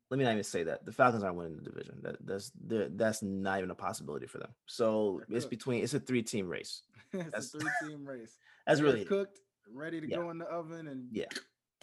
let 0.10 0.18
me 0.18 0.24
not 0.26 0.32
even 0.32 0.44
say 0.44 0.64
that 0.64 0.86
the 0.86 0.92
Falcons 0.92 1.24
aren't 1.24 1.38
winning 1.38 1.56
the 1.58 1.64
division. 1.64 2.00
That 2.04 2.18
that's 2.26 2.52
that's 2.96 3.22
not 3.24 3.58
even 3.58 3.72
a 3.72 3.76
possibility 3.76 4.28
for 4.28 4.38
them. 4.40 4.50
So 4.68 5.22
They're 5.28 5.38
it's 5.38 5.46
cooked. 5.46 5.50
between 5.52 5.84
it's 5.84 5.94
a 5.94 6.00
three 6.00 6.22
team 6.24 6.48
race. 6.48 6.82
it's 7.14 7.24
That's- 7.26 7.54
a 7.54 7.60
three 7.60 7.90
team 7.90 8.06
race. 8.06 8.38
That's 8.68 8.80
They're 8.80 8.92
really 8.94 9.06
cooked, 9.06 9.40
ready 9.74 10.00
to 10.02 10.08
Yeah. 10.10 10.18
go 10.18 10.30
in 10.30 10.38
the 10.38 10.46
oven 10.46 10.88
and 10.88 11.08
Yeah. 11.12 11.26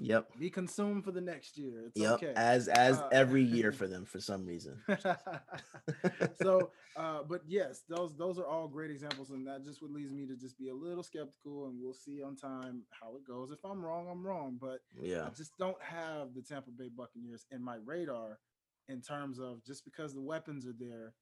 Yep 0.01 0.28
be 0.38 0.51
consumed 0.51 1.05
for 1.05 1.12
the 1.12 1.20
next 1.20 1.59
year. 1.59 1.84
It's 1.86 2.01
yep 2.01 2.14
okay. 2.14 2.32
as 2.36 2.68
as 2.68 2.98
Uh, 2.98 3.09
every 3.12 3.42
year 3.57 3.72
for 3.72 3.86
them 3.86 4.05
for 4.05 4.20
some 4.20 4.46
reason. 4.46 4.80
so 6.42 6.70
uh 6.96 7.22
but 7.28 7.42
yes 7.46 7.82
those 7.88 8.16
those 8.16 8.38
are 8.38 8.46
all 8.46 8.66
great 8.68 8.90
examples 8.90 9.30
and 9.30 9.46
that 9.46 9.64
just 9.64 9.82
would 9.82 9.90
leads 9.90 10.12
me 10.12 10.26
to 10.26 10.36
just 10.36 10.59
be 10.59 10.68
a 10.68 10.74
little 10.74 11.03
skeptical 11.03 11.66
and 11.66 11.78
we'll 11.80 11.94
see 11.94 12.22
on 12.22 12.36
time 12.36 12.82
how 12.90 13.14
it 13.16 13.26
goes 13.26 13.51
if 13.51 13.59
i'm 13.64 13.84
wrong 13.84 14.09
i'm 14.11 14.26
wrong 14.26 14.59
but 14.61 14.80
yeah, 15.01 15.24
i 15.24 15.30
just 15.30 15.57
don't 15.59 15.80
have 15.80 16.34
the 16.34 16.42
tampa 16.42 16.70
bay 16.70 16.88
buccaneers 16.94 17.46
in 17.51 17.62
my 17.62 17.76
radar 17.84 18.38
in 18.88 19.01
terms 19.01 19.38
of 19.38 19.64
just 19.64 19.84
because 19.84 20.14
the 20.14 20.20
weapons 20.20 20.66
are 20.66 20.74
there 20.78 21.14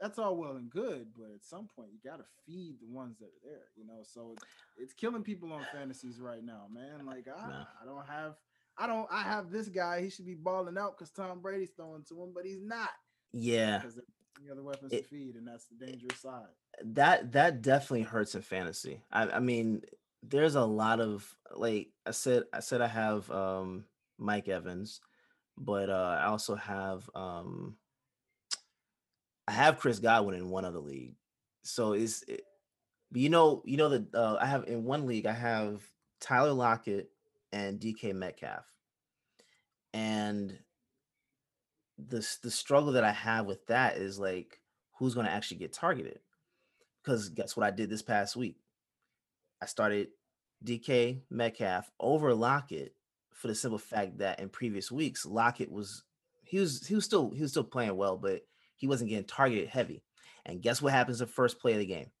that's 0.00 0.18
all 0.18 0.36
well 0.36 0.52
and 0.56 0.70
good 0.70 1.08
but 1.16 1.26
at 1.34 1.42
some 1.44 1.68
point 1.74 1.88
you 1.92 2.10
got 2.10 2.18
to 2.18 2.24
feed 2.46 2.74
the 2.80 2.86
ones 2.88 3.18
that 3.18 3.26
are 3.26 3.42
there 3.44 3.64
you 3.76 3.84
know 3.86 4.00
so 4.02 4.32
it- 4.36 4.42
it's 4.82 4.92
killing 4.94 5.22
people 5.22 5.52
on 5.52 5.64
fantasies 5.72 6.20
right 6.20 6.44
now 6.44 6.66
man 6.72 7.04
like 7.06 7.26
i, 7.28 7.48
No. 7.48 7.64
I 7.82 7.84
don't 7.84 8.06
have 8.06 8.34
I 8.80 8.86
don't. 8.86 9.08
I 9.10 9.22
have 9.22 9.50
this 9.50 9.68
guy. 9.68 10.00
He 10.02 10.08
should 10.08 10.24
be 10.24 10.36
balling 10.36 10.78
out 10.78 10.96
because 10.96 11.10
Tom 11.10 11.40
Brady's 11.40 11.70
throwing 11.76 12.04
to 12.10 12.22
him, 12.22 12.30
but 12.32 12.44
he's 12.44 12.62
not. 12.62 12.90
Yeah, 13.32 13.78
because 13.78 13.96
the 13.96 14.52
other 14.52 14.62
weapons 14.62 14.92
It- 14.92 15.02
to 15.02 15.08
feed, 15.08 15.34
and 15.34 15.44
that's 15.48 15.64
the 15.66 15.84
dangerous 15.84 16.20
side. 16.20 16.46
that 16.84 17.32
that 17.32 17.60
definitely 17.60 18.02
hurts 18.02 18.36
in 18.36 18.42
fantasy. 18.42 19.02
I, 19.10 19.30
I 19.30 19.40
mean, 19.40 19.82
there's 20.22 20.54
a 20.54 20.64
lot 20.64 21.00
of 21.00 21.28
like 21.56 21.88
I 22.06 22.12
said. 22.12 22.44
I 22.52 22.60
said 22.60 22.80
I 22.80 22.86
have 22.86 23.28
um 23.32 23.84
Mike 24.16 24.46
Evans, 24.46 25.00
but 25.56 25.90
uh 25.90 26.18
I 26.22 26.26
also 26.26 26.54
have 26.54 27.10
um 27.16 27.76
I 29.48 29.52
have 29.52 29.78
Chris 29.78 29.98
Godwin 29.98 30.34
in 30.34 30.50
one 30.50 30.66
other 30.66 30.78
league. 30.78 31.14
So 31.62 31.94
it's 31.94 32.22
it, 32.28 32.42
you 33.14 33.30
know 33.30 33.62
you 33.64 33.78
know 33.78 33.88
that 33.88 34.14
uh, 34.14 34.36
I 34.38 34.44
have 34.44 34.64
in 34.68 34.84
one 34.84 35.06
league 35.06 35.24
I 35.24 35.32
have 35.32 35.82
Tyler 36.20 36.52
Lockett 36.52 37.10
and 37.50 37.80
DK 37.80 38.14
Metcalf, 38.14 38.66
and 39.94 40.58
the 41.96 42.36
the 42.42 42.50
struggle 42.50 42.92
that 42.92 43.04
I 43.04 43.12
have 43.12 43.46
with 43.46 43.66
that 43.68 43.96
is 43.96 44.18
like 44.18 44.60
who's 44.98 45.14
going 45.14 45.26
to 45.26 45.32
actually 45.32 45.56
get 45.56 45.72
targeted 45.72 46.18
because 47.02 47.30
guess 47.30 47.56
what 47.56 47.64
I 47.64 47.70
did 47.70 47.88
this 47.88 48.02
past 48.02 48.36
week? 48.36 48.56
I 49.62 49.66
started 49.66 50.08
DK 50.62 51.22
Metcalf 51.30 51.90
over 51.98 52.34
Lockett 52.34 52.94
for 53.32 53.48
the 53.48 53.54
simple 53.54 53.78
fact 53.78 54.18
that 54.18 54.40
in 54.40 54.50
previous 54.50 54.92
weeks 54.92 55.24
Lockett 55.24 55.72
was 55.72 56.04
he 56.44 56.58
was 56.58 56.86
he 56.86 56.94
was 56.94 57.06
still 57.06 57.30
he 57.30 57.40
was 57.40 57.52
still 57.52 57.64
playing 57.64 57.96
well, 57.96 58.18
but 58.18 58.42
he 58.78 58.88
wasn't 58.88 59.10
getting 59.10 59.26
targeted 59.26 59.68
heavy. 59.68 60.04
And 60.46 60.62
guess 60.62 60.82
what 60.82 60.94
happens 60.94 61.20
the 61.20 61.28
first 61.28 61.60
play 61.60 61.74
of 61.74 61.80
the 61.80 61.86
game? 61.86 62.12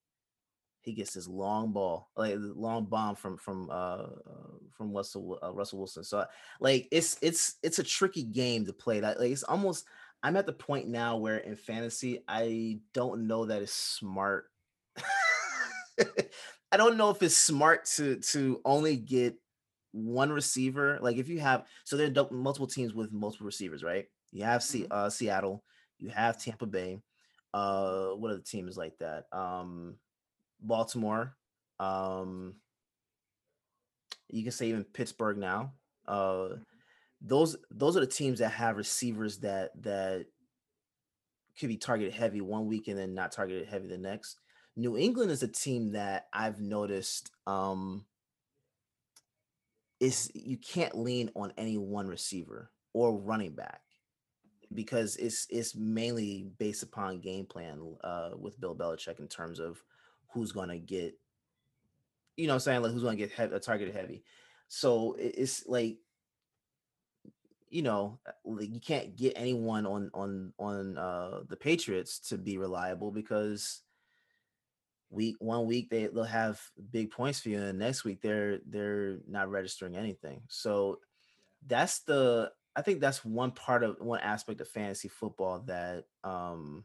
He 0.80 0.94
gets 0.94 1.14
this 1.14 1.28
long 1.28 1.72
ball, 1.72 2.10
like 2.16 2.36
long 2.38 2.86
bomb 2.86 3.16
from 3.16 3.36
from 3.36 3.68
uh 3.70 3.72
uh, 3.72 4.58
from 4.70 4.92
Russell 4.92 5.38
uh, 5.42 5.52
Russell 5.52 5.78
Wilson. 5.80 6.04
So 6.04 6.26
like 6.60 6.88
it's 6.92 7.18
it's 7.20 7.56
it's 7.62 7.78
a 7.78 7.82
tricky 7.84 8.22
game 8.24 8.64
to 8.66 8.72
play. 8.72 9.00
That 9.00 9.20
like 9.20 9.30
it's 9.32 9.42
almost 9.42 9.86
I'm 10.22 10.36
at 10.36 10.46
the 10.46 10.52
point 10.52 10.88
now 10.88 11.18
where 11.18 11.38
in 11.38 11.56
fantasy 11.56 12.24
I 12.28 12.80
don't 12.94 13.26
know 13.26 13.46
that 13.46 13.62
it's 13.62 13.72
smart. 13.74 14.50
I 16.72 16.76
don't 16.76 16.96
know 16.96 17.10
if 17.10 17.22
it's 17.22 17.36
smart 17.36 17.86
to 17.96 18.16
to 18.16 18.60
only 18.64 18.96
get 18.96 19.36
one 19.92 20.30
receiver. 20.30 20.98
Like 21.00 21.16
if 21.16 21.28
you 21.28 21.40
have 21.40 21.66
so 21.84 21.96
there 21.96 22.10
are 22.16 22.30
multiple 22.30 22.66
teams 22.66 22.94
with 22.94 23.12
multiple 23.12 23.46
receivers, 23.46 23.82
right? 23.82 24.06
You 24.30 24.44
have 24.44 24.62
Se- 24.62 24.86
Mhm. 24.86 24.88
uh, 24.90 25.10
Seattle, 25.10 25.64
you 25.98 26.10
have 26.10 26.38
Tampa 26.38 26.66
Bay. 26.66 27.00
Uh, 27.52 28.08
what 28.10 28.30
are 28.30 28.36
the 28.36 28.42
teams 28.42 28.76
like 28.76 28.98
that? 28.98 29.26
Um, 29.32 29.96
Baltimore. 30.60 31.36
Um, 31.80 32.56
you 34.28 34.42
can 34.42 34.52
say 34.52 34.68
even 34.68 34.84
Pittsburgh 34.84 35.38
now. 35.38 35.72
Uh, 36.06 36.48
those 37.20 37.56
those 37.70 37.96
are 37.96 38.00
the 38.00 38.06
teams 38.06 38.38
that 38.38 38.50
have 38.50 38.76
receivers 38.76 39.38
that 39.38 39.70
that 39.82 40.26
could 41.58 41.68
be 41.68 41.76
targeted 41.76 42.14
heavy 42.14 42.40
one 42.40 42.66
week 42.66 42.86
and 42.88 42.96
then 42.98 43.14
not 43.14 43.32
targeted 43.32 43.68
heavy 43.68 43.88
the 43.88 43.98
next. 43.98 44.38
New 44.76 44.96
England 44.96 45.30
is 45.30 45.42
a 45.42 45.48
team 45.48 45.92
that 45.92 46.28
I've 46.32 46.60
noticed 46.60 47.32
um 47.46 48.04
is 49.98 50.30
you 50.34 50.56
can't 50.56 50.96
lean 50.96 51.30
on 51.34 51.52
any 51.58 51.76
one 51.76 52.06
receiver 52.06 52.70
or 52.92 53.18
running 53.18 53.54
back 53.54 53.80
because 54.74 55.16
it's 55.16 55.46
it's 55.50 55.74
mainly 55.74 56.46
based 56.58 56.82
upon 56.82 57.20
game 57.20 57.46
plan 57.46 57.80
uh 58.04 58.30
with 58.38 58.60
Bill 58.60 58.74
Belichick 58.74 59.18
in 59.18 59.28
terms 59.28 59.58
of 59.58 59.82
who's 60.30 60.52
going 60.52 60.68
to 60.68 60.78
get 60.78 61.14
you 62.36 62.46
know 62.46 62.52
what 62.52 62.56
I'm 62.56 62.60
saying 62.60 62.82
like 62.82 62.92
who's 62.92 63.02
going 63.02 63.16
to 63.16 63.26
get 63.26 63.32
heavy, 63.32 63.58
targeted 63.58 63.94
heavy. 63.94 64.22
So 64.68 65.16
it's 65.18 65.66
like 65.66 65.98
you 67.70 67.82
know 67.82 68.18
uh, 68.26 68.32
like 68.44 68.72
you 68.72 68.80
can't 68.80 69.16
get 69.16 69.34
anyone 69.36 69.86
on 69.86 70.10
on 70.14 70.52
on 70.58 70.96
uh 70.96 71.40
the 71.48 71.56
Patriots 71.56 72.18
to 72.28 72.38
be 72.38 72.58
reliable 72.58 73.10
because 73.10 73.82
week 75.10 75.36
one 75.38 75.66
week 75.66 75.90
they 75.90 76.06
they'll 76.06 76.24
have 76.24 76.60
big 76.92 77.10
points 77.10 77.40
for 77.40 77.48
you 77.48 77.60
and 77.60 77.78
next 77.78 78.04
week 78.04 78.20
they're 78.20 78.60
they're 78.66 79.18
not 79.26 79.50
registering 79.50 79.96
anything. 79.96 80.42
So 80.48 81.00
that's 81.66 82.00
the 82.00 82.52
I 82.78 82.82
think 82.82 83.00
that's 83.00 83.24
one 83.24 83.50
part 83.50 83.82
of 83.82 83.96
one 83.98 84.20
aspect 84.20 84.60
of 84.60 84.68
fantasy 84.68 85.08
football 85.08 85.64
that 85.66 86.04
um 86.22 86.84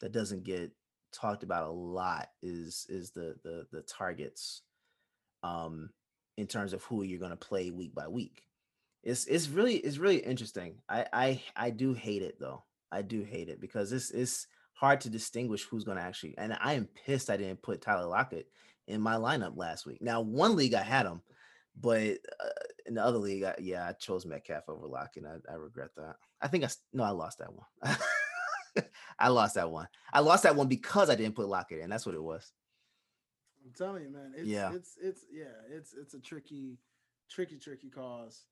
that 0.00 0.10
doesn't 0.10 0.44
get 0.44 0.72
talked 1.12 1.42
about 1.42 1.68
a 1.68 1.70
lot 1.70 2.30
is 2.42 2.86
is 2.88 3.10
the 3.10 3.36
the 3.44 3.66
the 3.70 3.82
targets 3.82 4.62
um 5.42 5.90
in 6.38 6.46
terms 6.46 6.72
of 6.72 6.82
who 6.84 7.02
you're 7.02 7.18
going 7.18 7.30
to 7.30 7.36
play 7.36 7.70
week 7.70 7.94
by 7.94 8.08
week. 8.08 8.44
It's 9.02 9.26
it's 9.26 9.50
really 9.50 9.74
it's 9.76 9.98
really 9.98 10.16
interesting. 10.16 10.76
I 10.88 11.04
I 11.12 11.42
I 11.54 11.70
do 11.70 11.92
hate 11.92 12.22
it 12.22 12.40
though. 12.40 12.64
I 12.90 13.02
do 13.02 13.22
hate 13.22 13.50
it 13.50 13.60
because 13.60 13.92
it's 13.92 14.10
it's 14.10 14.46
hard 14.72 15.02
to 15.02 15.10
distinguish 15.10 15.64
who's 15.64 15.84
going 15.84 15.98
to 15.98 16.02
actually. 16.02 16.38
And 16.38 16.56
I 16.58 16.72
am 16.72 16.88
pissed 17.04 17.28
I 17.28 17.36
didn't 17.36 17.60
put 17.60 17.82
Tyler 17.82 18.06
Lockett 18.06 18.48
in 18.86 19.02
my 19.02 19.16
lineup 19.16 19.58
last 19.58 19.84
week. 19.84 20.00
Now 20.00 20.22
one 20.22 20.56
league 20.56 20.72
I 20.72 20.82
had 20.82 21.04
him, 21.04 21.20
but 21.78 22.16
uh, 22.40 22.57
in 22.88 22.94
the 22.94 23.04
other 23.04 23.18
league, 23.18 23.44
I, 23.44 23.54
yeah, 23.58 23.86
I 23.86 23.92
chose 23.92 24.26
Metcalf 24.26 24.68
over 24.68 24.86
Lockett. 24.86 25.24
I, 25.26 25.52
I 25.52 25.56
regret 25.56 25.90
that. 25.96 26.16
I 26.40 26.48
think 26.48 26.64
I 26.64 26.68
no, 26.92 27.04
I 27.04 27.10
lost 27.10 27.38
that 27.38 27.52
one. 27.52 27.96
I 29.18 29.28
lost 29.28 29.54
that 29.54 29.70
one. 29.70 29.88
I 30.12 30.20
lost 30.20 30.44
that 30.44 30.56
one 30.56 30.68
because 30.68 31.10
I 31.10 31.14
didn't 31.14 31.36
put 31.36 31.48
Lockett 31.48 31.80
in. 31.80 31.90
That's 31.90 32.06
what 32.06 32.14
it 32.14 32.22
was. 32.22 32.52
I'm 33.64 33.72
telling 33.74 34.04
you, 34.04 34.10
man. 34.10 34.32
It's, 34.36 34.48
Yeah. 34.48 34.72
It's 34.72 34.96
it's 35.00 35.24
yeah. 35.30 35.44
It's 35.70 35.94
it's 35.94 36.14
a 36.14 36.20
tricky, 36.20 36.78
tricky, 37.30 37.58
tricky 37.58 37.90
cause 37.90 38.44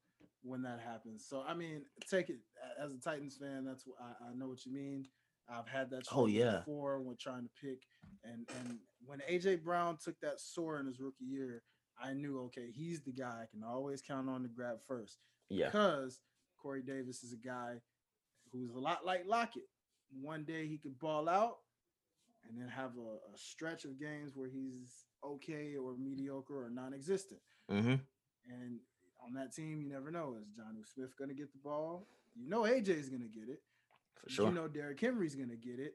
when 0.42 0.62
that 0.62 0.80
happens. 0.80 1.26
So 1.28 1.42
I 1.46 1.54
mean, 1.54 1.82
take 2.10 2.28
it 2.28 2.38
as 2.82 2.92
a 2.92 2.98
Titans 2.98 3.36
fan. 3.36 3.64
That's 3.64 3.86
what 3.86 3.96
I, 4.00 4.30
I 4.30 4.34
know 4.34 4.48
what 4.48 4.66
you 4.66 4.72
mean. 4.72 5.06
I've 5.48 5.68
had 5.68 5.90
that. 5.90 6.06
Oh, 6.12 6.26
yeah. 6.26 6.58
Before 6.58 7.00
when 7.00 7.16
trying 7.16 7.44
to 7.44 7.50
pick, 7.60 7.82
and 8.24 8.48
and 8.58 8.78
when 9.04 9.20
AJ 9.30 9.62
Brown 9.62 9.96
took 10.02 10.18
that 10.20 10.40
sore 10.40 10.80
in 10.80 10.86
his 10.86 11.00
rookie 11.00 11.24
year, 11.24 11.62
I 12.02 12.12
knew 12.12 12.40
okay, 12.46 12.70
he's 12.72 13.00
the 13.00 13.12
guy 13.12 13.42
I 13.42 13.46
can 13.50 13.62
always 13.62 14.02
count 14.02 14.28
on 14.28 14.42
to 14.42 14.48
grab 14.48 14.78
first. 14.86 15.18
Yeah. 15.48 15.66
Because 15.66 16.20
Corey 16.60 16.82
Davis 16.82 17.22
is 17.22 17.32
a 17.32 17.36
guy 17.36 17.80
who's 18.52 18.74
a 18.74 18.78
lot 18.78 19.04
like 19.04 19.24
Lockett. 19.26 19.68
One 20.20 20.44
day 20.44 20.66
he 20.66 20.78
could 20.78 20.98
ball 20.98 21.28
out 21.28 21.58
and 22.48 22.60
then 22.60 22.68
have 22.68 22.92
a, 22.96 23.34
a 23.34 23.38
stretch 23.38 23.84
of 23.84 23.98
games 23.98 24.32
where 24.34 24.48
he's 24.48 25.06
okay 25.24 25.74
or 25.76 25.96
mediocre 25.96 26.64
or 26.64 26.70
non-existent. 26.70 27.40
Mm-hmm. 27.70 27.94
And 28.48 28.78
on 29.24 29.34
that 29.34 29.54
team, 29.54 29.80
you 29.80 29.88
never 29.88 30.10
know. 30.10 30.36
Is 30.40 30.48
Jonnu 30.48 30.86
Smith 30.86 31.16
going 31.16 31.28
to 31.30 31.34
get 31.34 31.52
the 31.52 31.58
ball? 31.58 32.06
You 32.34 32.48
know 32.48 32.62
AJ's 32.62 33.08
going 33.08 33.22
to 33.22 33.28
get 33.28 33.48
it. 33.48 33.62
For 34.22 34.30
sure. 34.30 34.46
You 34.46 34.52
know 34.52 34.68
Derrick 34.68 35.00
Henry's 35.00 35.34
going 35.34 35.50
to 35.50 35.56
get 35.56 35.78
it. 35.78 35.94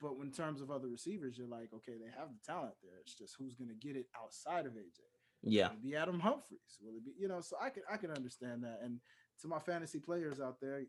But 0.00 0.12
in 0.22 0.30
terms 0.30 0.60
of 0.60 0.70
other 0.70 0.88
receivers, 0.88 1.38
you're 1.38 1.48
like, 1.48 1.70
okay, 1.74 1.94
they 1.98 2.10
have 2.18 2.28
the 2.28 2.52
talent 2.52 2.74
there. 2.82 3.00
It's 3.00 3.14
just 3.14 3.34
who's 3.38 3.54
going 3.54 3.70
to 3.70 3.74
get 3.74 3.96
it 3.96 4.06
outside 4.20 4.66
of 4.66 4.72
AJ. 4.72 5.00
Yeah. 5.46 5.68
Will 5.68 5.74
it 5.74 5.82
be 5.82 5.96
Adam 5.96 6.20
Humphries? 6.20 6.78
Will 6.82 6.96
it 6.96 7.04
be, 7.04 7.12
you 7.18 7.28
know, 7.28 7.40
so 7.40 7.56
I 7.62 7.70
can 7.70 7.82
I 7.90 7.96
can 7.96 8.10
understand 8.10 8.64
that. 8.64 8.80
And 8.82 9.00
to 9.42 9.48
my 9.48 9.58
fantasy 9.58 10.00
players 10.00 10.40
out 10.40 10.60
there, 10.60 10.80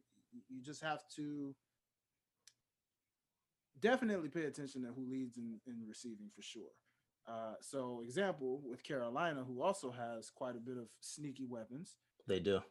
you 0.49 0.61
just 0.63 0.83
have 0.83 1.01
to 1.15 1.55
definitely 3.79 4.29
pay 4.29 4.45
attention 4.45 4.81
to 4.83 4.89
who 4.89 5.09
leads 5.09 5.37
in, 5.37 5.59
in 5.67 5.75
receiving 5.87 6.29
for 6.35 6.41
sure. 6.41 6.71
Uh, 7.27 7.55
so 7.61 8.01
example 8.03 8.61
with 8.63 8.83
Carolina, 8.83 9.43
who 9.45 9.61
also 9.61 9.91
has 9.91 10.29
quite 10.29 10.55
a 10.55 10.59
bit 10.59 10.77
of 10.77 10.87
sneaky 11.01 11.45
weapons. 11.45 11.95
They 12.27 12.39
do. 12.39 12.61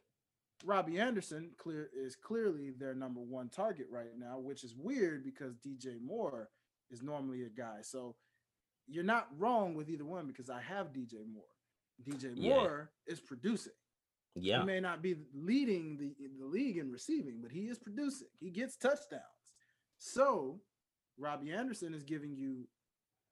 Robby 0.64 0.98
Anderson 0.98 1.50
clear 1.58 1.90
is 1.94 2.16
clearly 2.16 2.70
their 2.70 2.94
number 2.94 3.20
one 3.20 3.50
target 3.50 3.86
right 3.90 4.18
now, 4.18 4.38
which 4.38 4.64
is 4.64 4.74
weird 4.74 5.22
because 5.22 5.56
DJ 5.56 6.00
Moore 6.02 6.48
is 6.90 7.02
normally 7.02 7.42
a 7.42 7.50
guy. 7.50 7.78
So 7.82 8.16
you're 8.86 9.04
not 9.04 9.28
wrong 9.36 9.74
with 9.74 9.90
either 9.90 10.04
one 10.04 10.26
because 10.26 10.48
I 10.48 10.60
have 10.62 10.94
DJ 10.94 11.26
Moore. 11.30 11.44
DJ 12.04 12.32
Yeah. 12.34 12.54
Moore 12.54 12.90
is 13.06 13.20
producing. 13.20 13.72
Yeah. 14.34 14.60
He 14.60 14.66
may 14.66 14.80
not 14.80 15.02
be 15.02 15.16
leading 15.34 15.96
the, 15.96 16.14
the 16.38 16.44
league 16.44 16.76
in 16.76 16.92
receiving, 16.92 17.40
but 17.40 17.50
he 17.50 17.60
is 17.68 17.78
producing. 17.78 18.28
He 18.38 18.50
gets 18.50 18.76
touchdowns. 18.76 19.22
So 19.98 20.60
Robby 21.18 21.52
Anderson 21.52 21.94
is 21.94 22.02
giving 22.02 22.36
you 22.36 22.68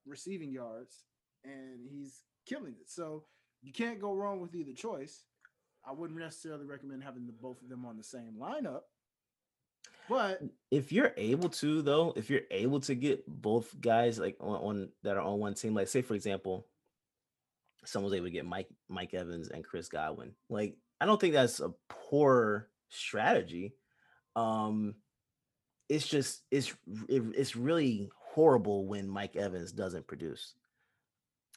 receiving 0.06 0.50
yards 0.50 1.04
and 1.44 1.86
he's 1.86 2.22
killing 2.46 2.74
it. 2.80 2.88
So 2.88 3.24
you 3.62 3.72
can't 3.72 4.00
go 4.00 4.14
wrong 4.14 4.40
with 4.40 4.54
either 4.54 4.72
choice. 4.72 5.24
I 5.86 5.92
wouldn't 5.92 6.18
necessarily 6.18 6.64
recommend 6.64 7.02
having 7.02 7.26
the 7.26 7.32
both 7.32 7.60
of 7.62 7.68
them 7.68 7.84
on 7.84 7.96
the 7.98 8.02
same 8.04 8.36
lineup. 8.40 8.80
But 10.08 10.42
if 10.70 10.92
you're 10.92 11.12
able 11.16 11.48
to 11.50 11.80
though 11.82 12.12
if 12.16 12.28
you're 12.28 12.42
able 12.50 12.80
to 12.80 12.94
get 12.94 13.26
both 13.26 13.74
guys 13.80 14.18
like 14.18 14.36
on, 14.40 14.56
on 14.56 14.88
that 15.02 15.16
are 15.16 15.22
on 15.22 15.38
one 15.38 15.54
team 15.54 15.74
like 15.74 15.88
say 15.88 16.02
for 16.02 16.14
example 16.14 16.66
someone 17.86 18.10
was 18.10 18.16
able 18.16 18.26
to 18.26 18.32
get 18.32 18.46
mike 18.46 18.68
mike 18.88 19.14
evans 19.14 19.48
and 19.48 19.64
chris 19.64 19.88
godwin. 19.88 20.32
Like 20.48 20.76
i 21.00 21.06
don't 21.06 21.20
think 21.20 21.34
that's 21.34 21.60
a 21.60 21.72
poor 21.88 22.68
strategy. 22.88 23.74
Um 24.36 24.94
it's 25.88 26.06
just 26.06 26.42
it's 26.50 26.74
it, 27.08 27.22
it's 27.36 27.56
really 27.56 28.10
horrible 28.16 28.86
when 28.86 29.08
mike 29.08 29.36
evans 29.36 29.72
doesn't 29.72 30.06
produce. 30.06 30.54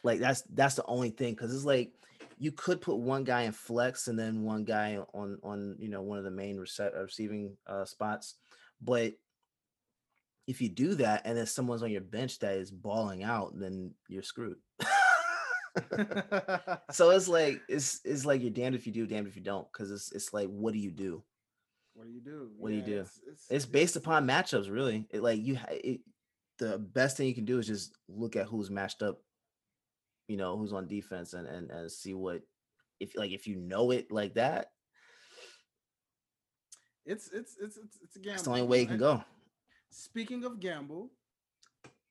Like 0.04 0.20
that's 0.20 0.44
that's 0.54 0.76
the 0.76 0.86
only 0.86 1.10
thing 1.10 1.34
because 1.34 1.54
it's 1.54 1.66
like 1.66 1.92
you 2.38 2.52
could 2.52 2.82
put 2.82 2.98
one 2.98 3.24
guy 3.24 3.44
in 3.44 3.52
flex 3.52 4.08
and 4.08 4.18
then 4.18 4.44
one 4.44 4.64
guy 4.64 5.00
on 5.14 5.40
on 5.44 5.76
you 5.80 5.90
know 5.90 6.02
one 6.02 6.18
of 6.18 6.24
the 6.24 6.32
main 6.32 6.60
uh, 6.60 7.02
receiving 7.02 7.58
uh, 7.66 7.86
spots, 7.86 8.36
but 8.82 9.14
if 10.48 10.62
you 10.62 10.70
do 10.70 10.96
that 10.96 11.24
and 11.26 11.38
then 11.38 11.46
someone's 11.46 11.84
on 11.84 11.92
your 11.92 12.02
bench 12.02 12.40
that 12.40 12.56
is 12.56 12.72
balling 12.72 13.24
out, 13.24 13.52
then 13.60 13.92
you're 14.08 14.24
screwed. 14.24 14.58
so 16.92 17.10
it's 17.12 17.28
like 17.28 17.62
it's 17.68 18.02
it's 18.04 18.26
like 18.26 18.42
you're 18.42 18.52
damned 18.52 18.76
if 18.76 18.86
you 18.86 18.94
do, 18.94 19.06
damned 19.08 19.28
if 19.28 19.36
you 19.36 19.42
don't, 19.42 19.68
because 19.72 19.92
it's 19.92 20.12
it's 20.12 20.34
like 20.34 20.48
what 20.48 20.74
do 20.74 20.80
you 20.80 20.92
do? 20.92 21.24
What 21.94 22.06
do 22.06 22.12
you 22.14 22.22
do? 22.22 22.52
What 22.58 22.70
do 22.70 22.76
you 22.76 22.82
do? 22.82 23.00
It's, 23.02 23.20
it's, 23.28 23.46
It's 23.50 23.66
based 23.66 23.96
upon 23.96 24.28
matchups, 24.28 24.70
really. 24.72 25.08
It, 25.10 25.24
like 25.24 25.44
you, 25.44 25.58
it, 25.72 26.02
the 26.60 26.78
best 26.78 27.18
thing 27.18 27.28
you 27.28 27.34
can 27.34 27.46
do 27.46 27.58
is 27.58 27.68
just 27.68 27.92
look 28.08 28.36
at 28.36 28.46
who's 28.46 28.70
matched 28.70 29.02
up, 29.02 29.20
you 30.28 30.38
know, 30.38 30.58
who's 30.58 30.74
on 30.74 30.88
defense, 30.88 31.34
and 31.34 31.48
and 31.48 31.72
and 31.72 31.92
see 31.92 32.14
what 32.14 32.42
if 33.00 33.16
like 33.16 33.32
if 33.32 33.48
you 33.48 33.56
know 33.56 33.92
it 33.92 34.12
like 34.12 34.36
that, 34.36 34.68
It's 37.06 37.30
it's 37.32 37.56
it's 37.60 37.78
it's, 37.78 37.98
it's 38.04 38.16
a 38.16 38.20
gamble. 38.20 38.34
that's 38.34 38.44
the 38.44 38.50
only 38.52 38.64
way 38.64 38.82
you 38.82 38.88
can 38.88 38.98
go. 38.98 39.24
Speaking 39.90 40.44
of 40.44 40.60
gamble, 40.60 41.10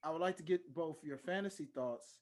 I 0.03 0.11
would 0.11 0.23
like 0.23 0.39
to 0.39 0.43
get 0.43 0.73
both 0.75 1.05
your 1.05 1.19
fantasy 1.19 1.67
thoughts 1.67 2.19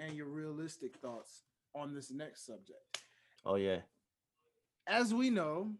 and 0.00 0.16
your 0.16 0.26
realistic 0.26 0.96
thoughts 0.96 1.42
on 1.74 1.94
this 1.94 2.10
next 2.10 2.46
subject. 2.46 3.02
Oh 3.44 3.54
yeah, 3.56 3.80
As 4.86 5.14
we 5.14 5.30
know, 5.30 5.72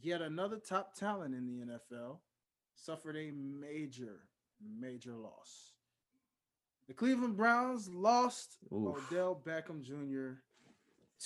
yet 0.00 0.22
another 0.22 0.56
top 0.56 0.94
talent 0.94 1.34
in 1.34 1.46
the 1.46 1.64
NFL 1.66 2.18
suffered 2.74 3.16
a 3.16 3.30
major, 3.32 4.20
major 4.80 5.12
loss. 5.12 5.72
The 6.86 6.94
Cleveland 6.94 7.36
Browns 7.36 7.88
lost 7.88 8.56
Oof. 8.72 8.96
Odell 9.10 9.40
Beckham 9.44 9.82
Jr. 9.82 10.40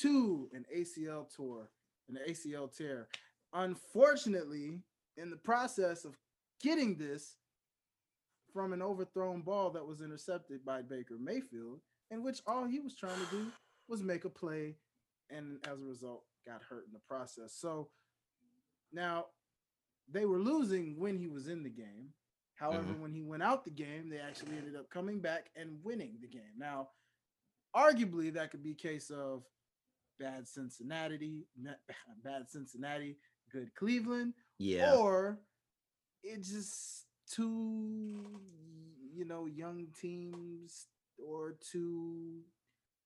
to 0.00 0.48
an 0.52 0.64
ACL 0.76 1.32
tour, 1.34 1.68
an 2.08 2.18
ACL 2.28 2.74
tear. 2.76 3.08
Unfortunately, 3.52 4.80
in 5.16 5.30
the 5.30 5.36
process 5.36 6.04
of 6.04 6.16
getting 6.60 6.96
this 6.96 7.36
from 8.52 8.72
an 8.72 8.82
overthrown 8.82 9.40
ball 9.40 9.70
that 9.70 9.86
was 9.86 10.00
intercepted 10.00 10.64
by 10.64 10.82
Baker 10.82 11.16
Mayfield, 11.20 11.80
in 12.10 12.22
which 12.22 12.40
all 12.46 12.64
he 12.64 12.80
was 12.80 12.94
trying 12.94 13.18
to 13.18 13.30
do 13.30 13.46
was 13.88 14.02
make 14.02 14.24
a 14.24 14.30
play, 14.30 14.76
and 15.30 15.58
as 15.70 15.80
a 15.80 15.84
result, 15.84 16.24
got 16.46 16.62
hurt 16.68 16.86
in 16.86 16.92
the 16.92 17.00
process. 17.08 17.54
So 17.58 17.88
now 18.92 19.26
they 20.10 20.26
were 20.26 20.38
losing 20.38 20.98
when 20.98 21.18
he 21.18 21.28
was 21.28 21.48
in 21.48 21.62
the 21.62 21.70
game. 21.70 22.08
However, 22.54 22.84
mm-hmm. 22.84 23.02
when 23.02 23.12
he 23.12 23.22
went 23.22 23.42
out 23.42 23.64
the 23.64 23.70
game, 23.70 24.08
they 24.08 24.18
actually 24.18 24.56
ended 24.56 24.76
up 24.76 24.90
coming 24.90 25.20
back 25.20 25.50
and 25.56 25.78
winning 25.82 26.18
the 26.20 26.28
game. 26.28 26.52
Now, 26.56 26.90
arguably, 27.74 28.32
that 28.34 28.50
could 28.50 28.62
be 28.62 28.72
a 28.72 28.74
case 28.74 29.10
of 29.10 29.42
bad 30.20 30.46
Cincinnati, 30.46 31.46
bad 32.24 32.48
Cincinnati, 32.48 33.16
good 33.50 33.74
Cleveland, 33.74 34.34
yeah, 34.58 34.94
or 34.94 35.38
it 36.22 36.42
just 36.42 37.06
two, 37.26 38.40
you 39.14 39.24
know, 39.24 39.46
young 39.46 39.86
teams 40.00 40.86
or 41.18 41.56
two 41.60 42.42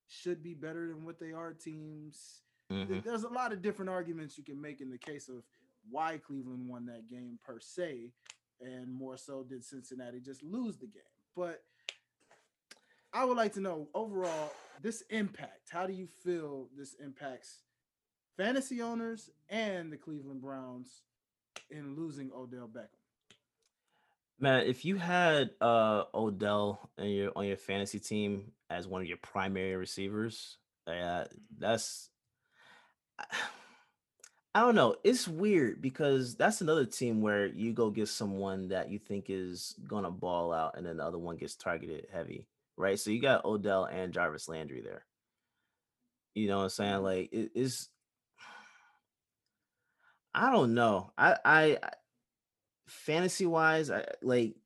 should 0.08 0.42
be 0.42 0.54
better 0.54 0.88
than 0.88 1.04
what 1.04 1.18
they 1.18 1.32
are 1.32 1.52
teams. 1.52 2.42
Mhm. 2.70 3.02
There's 3.02 3.24
a 3.24 3.28
lot 3.28 3.52
of 3.52 3.62
different 3.62 3.90
arguments 3.90 4.36
you 4.38 4.44
can 4.44 4.60
make 4.60 4.80
in 4.80 4.90
the 4.90 4.98
case 4.98 5.28
of 5.28 5.44
why 5.88 6.18
Cleveland 6.18 6.68
won 6.68 6.86
that 6.86 7.06
game 7.06 7.38
per 7.42 7.60
se, 7.60 8.12
and 8.60 8.92
more 8.92 9.16
so 9.16 9.44
did 9.44 9.64
Cincinnati 9.64 10.20
just 10.20 10.42
lose 10.42 10.76
the 10.78 10.86
game. 10.86 11.02
But 11.34 11.64
I 13.12 13.24
would 13.24 13.36
like 13.36 13.52
to 13.54 13.60
know 13.60 13.88
overall 13.94 14.52
this 14.80 15.02
impact. 15.10 15.70
How 15.70 15.86
do 15.86 15.92
you 15.92 16.06
feel 16.06 16.68
this 16.76 16.94
impacts 16.94 17.62
fantasy 18.36 18.82
owners 18.82 19.30
and 19.48 19.92
the 19.92 19.96
Cleveland 19.96 20.40
Browns 20.42 21.02
in 21.70 21.94
losing 21.94 22.32
Odell 22.32 22.68
Beckham? 22.68 23.05
Man. 24.39 24.66
If 24.66 24.84
you 24.84 24.97
had 24.97 25.51
uh 25.61 26.05
Odell 26.14 26.91
and 26.99 27.12
your 27.12 27.32
on 27.37 27.47
your 27.47 27.57
fantasy 27.57 27.99
team 27.99 28.53
as 28.70 28.87
one 28.87 29.01
of 29.01 29.09
your 29.09 29.18
primary 29.18 29.76
receivers, 29.76 30.59
yeah, 30.87 31.24
that's 31.59 32.11
I 34.55 34.61
don't 34.61 34.74
know. 34.74 34.97
It's 35.05 35.28
weird 35.28 35.82
because 35.82 36.34
that's 36.34 36.62
another 36.62 36.87
team 36.87 37.20
where 37.20 37.47
you 37.47 37.74
go 37.74 37.91
get 37.91 38.09
someone 38.09 38.68
that 38.68 38.91
you 38.91 38.99
think 38.99 39.26
is 39.28 39.74
gonna 39.87 40.11
ball 40.11 40.53
out, 40.53 40.76
and 40.76 40.87
then 40.87 40.97
the 40.97 41.05
other 41.05 41.18
one 41.18 41.37
gets 41.37 41.57
targeted 41.57 42.07
heavy, 42.11 42.47
right? 42.76 42.99
So 42.99 43.11
you 43.11 43.20
got 43.20 43.45
Odell 43.45 43.84
and 43.84 44.14
Jarvis 44.14 44.49
Landry 44.49 44.80
there. 44.80 45.05
You 46.34 46.49
know 46.49 46.59
what 46.59 46.64
I'm 46.64 46.70
saying? 46.70 47.03
Like 47.03 47.28
it 47.32 47.51
is. 47.55 47.89
I 50.34 50.51
don't 50.51 50.74
know. 50.74 51.12
I 51.18 51.37
I 51.45 51.78
fantasy 52.89 53.47
wise, 53.47 53.91
I 53.91 54.05
like. 54.22 54.57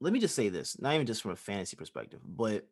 Let 0.00 0.12
me 0.12 0.18
just 0.20 0.34
say 0.34 0.48
this, 0.48 0.80
not 0.80 0.94
even 0.94 1.06
just 1.06 1.22
from 1.22 1.30
a 1.30 1.36
fantasy 1.36 1.76
perspective, 1.76 2.20
but 2.24 2.66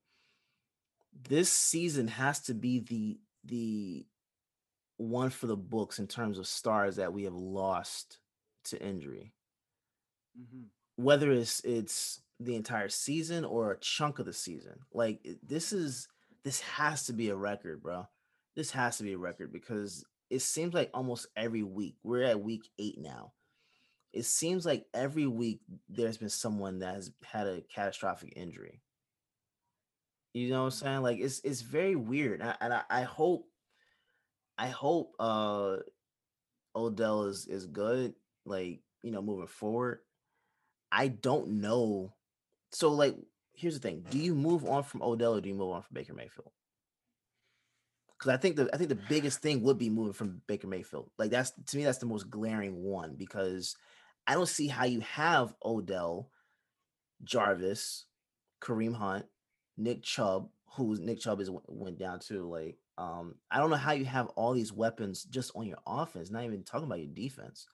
this 1.29 1.51
season 1.53 2.09
has 2.09 2.41
to 2.41 2.55
be 2.55 2.81
the 2.81 3.21
the 3.45 4.07
one 4.97 5.31
for 5.31 5.47
the 5.47 5.57
books 5.57 5.99
in 5.99 6.07
terms 6.07 6.39
of 6.39 6.47
stars 6.47 6.97
that 6.97 7.13
we 7.13 7.25
have 7.25 7.35
lost 7.35 8.19
to 8.65 8.81
injury. 8.83 9.33
Mhm. 10.39 10.69
Whether 10.97 11.33
it's 11.33 11.61
it's 11.65 12.23
the 12.39 12.55
entire 12.57 12.89
season 12.89 13.45
or 13.45 13.73
a 13.73 13.79
chunk 13.81 14.19
of 14.19 14.27
the 14.27 14.33
season. 14.33 14.79
Like 14.93 15.27
this 15.43 15.73
is 15.73 16.09
this 16.43 16.61
has 16.61 17.07
to 17.07 17.13
be 17.13 17.29
a 17.29 17.37
record, 17.37 17.83
bro. 17.83 18.07
This 18.57 18.71
has 18.73 18.99
to 18.99 19.05
be 19.05 19.13
a 19.13 19.19
record 19.19 19.53
because 19.53 20.05
it 20.31 20.41
seems 20.41 20.75
like 20.75 20.91
almost 20.95 21.27
every 21.37 21.63
week. 21.63 21.97
We're 22.03 22.23
at 22.25 22.41
week 22.43 22.71
8 22.79 22.99
now. 22.99 23.33
It 24.13 24.25
seems 24.25 24.67
like 24.67 24.87
every 24.93 25.27
week 25.27 25.61
there's 25.89 26.17
been 26.17 26.31
someone 26.31 26.81
that 26.81 26.95
has 26.95 27.13
had 27.25 27.47
a 27.47 27.63
catastrophic 27.75 28.33
injury. 28.37 28.81
You 30.35 30.51
know 30.51 30.61
what 30.61 30.67
I'm 30.67 30.71
saying? 30.73 31.03
Like 31.03 31.19
it's 31.19 31.41
it's 31.45 31.61
very 31.61 31.97
weird. 31.97 32.41
And 32.41 32.51
I, 32.51 32.57
and 32.61 32.75
I, 32.75 32.83
I 32.91 33.03
hope 33.03 33.47
I 34.59 34.69
hope 34.69 35.15
uh 35.19 35.77
Odell 36.75 37.25
is 37.25 37.47
is 37.47 37.67
good, 37.67 38.15
like 38.45 38.81
you 39.03 39.11
know, 39.11 39.23
moving 39.23 39.47
forward. 39.47 40.01
I 40.93 41.09
don't 41.09 41.61
know. 41.61 42.13
So, 42.73 42.91
like, 42.91 43.17
here's 43.55 43.75
the 43.75 43.81
thing: 43.81 44.05
Do 44.11 44.19
you 44.19 44.35
move 44.35 44.65
on 44.65 44.83
from 44.83 45.03
Odell 45.03 45.37
or 45.37 45.41
do 45.41 45.49
you 45.49 45.55
move 45.55 45.71
on 45.73 45.83
from 45.83 45.95
Baker 45.95 46.15
Mayfield? 46.15 46.51
Because 48.19 48.33
I 48.33 48.37
think 48.37 48.57
the 48.57 48.69
I 48.73 48.77
think 48.77 48.91
the 48.91 48.99
biggest 49.09 49.41
thing 49.41 49.63
would 49.63 49.79
be 49.79 49.91
moving 49.91 50.13
from 50.13 50.43
Baker 50.47 50.67
Mayfield. 50.67 51.11
Like 51.19 51.31
that's 51.31 51.53
to 51.67 51.77
me, 51.77 51.85
that's 51.85 51.99
the 51.99 52.07
most 52.07 52.31
glaring 52.31 52.83
one 52.83 53.15
because 53.17 53.77
I 54.27 54.35
don't 54.35 54.49
see 54.49 54.69
how 54.69 54.85
you 54.85 55.01
have 55.01 55.55
Odell, 55.65 56.31
Jarvis, 57.25 58.07
Kareem 58.61 58.95
Hunt, 58.95 59.27
Nick 59.77 60.03
Chubb, 60.03 60.49
who's 60.77 61.01
Nick 61.01 61.21
Chubb 61.21 61.41
is 61.41 61.51
went 61.67 61.99
down 61.99 62.21
to 62.21 62.49
Like, 62.49 62.79
um, 62.99 63.35
I 63.51 63.59
don't 63.59 63.71
know 63.71 63.77
how 63.77 63.93
you 63.93 64.05
have 64.05 64.29
all 64.37 64.53
these 64.53 64.73
weapons 64.73 65.25
just 65.25 65.53
on 65.55 65.67
your 65.67 65.79
offense, 65.87 66.31
not 66.31 66.45
even 66.45 66.63
talking 66.63 66.87
about 66.87 67.01
your 67.01 67.09
defense. 67.09 67.67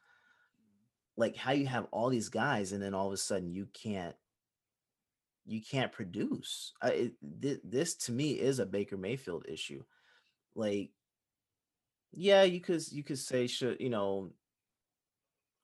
Like 1.16 1.36
how 1.36 1.53
you 1.53 1.66
have 1.66 1.86
all 1.90 2.11
these 2.11 2.28
guys 2.28 2.72
and 2.72 2.82
then 2.82 2.94
all 2.94 3.07
of 3.09 3.12
a 3.12 3.16
sudden 3.16 3.51
you 3.51 3.68
can't 3.72 4.14
you 5.47 5.62
can't 5.62 5.92
produce. 5.92 6.72
I, 6.82 6.88
it, 6.88 7.12
thi- 7.40 7.61
this 7.64 7.94
to 7.97 8.12
me 8.12 8.32
is 8.32 8.59
a 8.59 8.66
Baker 8.66 8.97
Mayfield 8.97 9.47
issue. 9.49 9.82
Like, 10.55 10.90
yeah, 12.12 12.42
you 12.42 12.61
could 12.61 12.86
you 12.90 13.03
could 13.03 13.18
say 13.18 13.47
should 13.47 13.80
you 13.80 13.90
know 13.90 14.30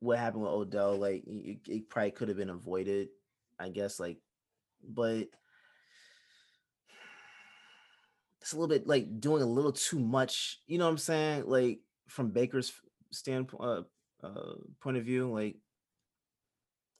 what 0.02 0.18
happened 0.18 0.42
with 0.42 0.50
Odell? 0.50 0.96
Like, 0.96 1.22
it, 1.26 1.58
it 1.68 1.88
probably 1.88 2.10
could 2.10 2.28
have 2.28 2.36
been 2.36 2.50
avoided, 2.50 3.08
I 3.58 3.68
guess. 3.68 4.00
Like, 4.00 4.18
but 4.82 5.28
it's 8.40 8.52
a 8.52 8.56
little 8.56 8.68
bit 8.68 8.88
like 8.88 9.20
doing 9.20 9.42
a 9.42 9.46
little 9.46 9.72
too 9.72 10.00
much. 10.00 10.58
You 10.66 10.78
know 10.78 10.86
what 10.86 10.90
I'm 10.90 10.98
saying? 10.98 11.44
Like 11.46 11.80
from 12.08 12.30
Baker's 12.30 12.72
standpoint, 13.12 13.62
uh, 13.62 14.26
uh, 14.26 14.54
point 14.80 14.96
of 14.96 15.04
view, 15.04 15.30
like 15.30 15.56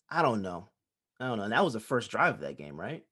I 0.09 0.23
don't 0.23 0.43
know, 0.43 0.69
I 1.19 1.27
don't 1.27 1.39
know. 1.39 1.45
And 1.45 1.53
that 1.53 1.65
was 1.65 1.73
the 1.73 1.81
first 1.81 2.11
drive 2.11 2.35
of 2.35 2.41
that 2.43 2.57
game, 2.57 2.79
right? 2.79 3.03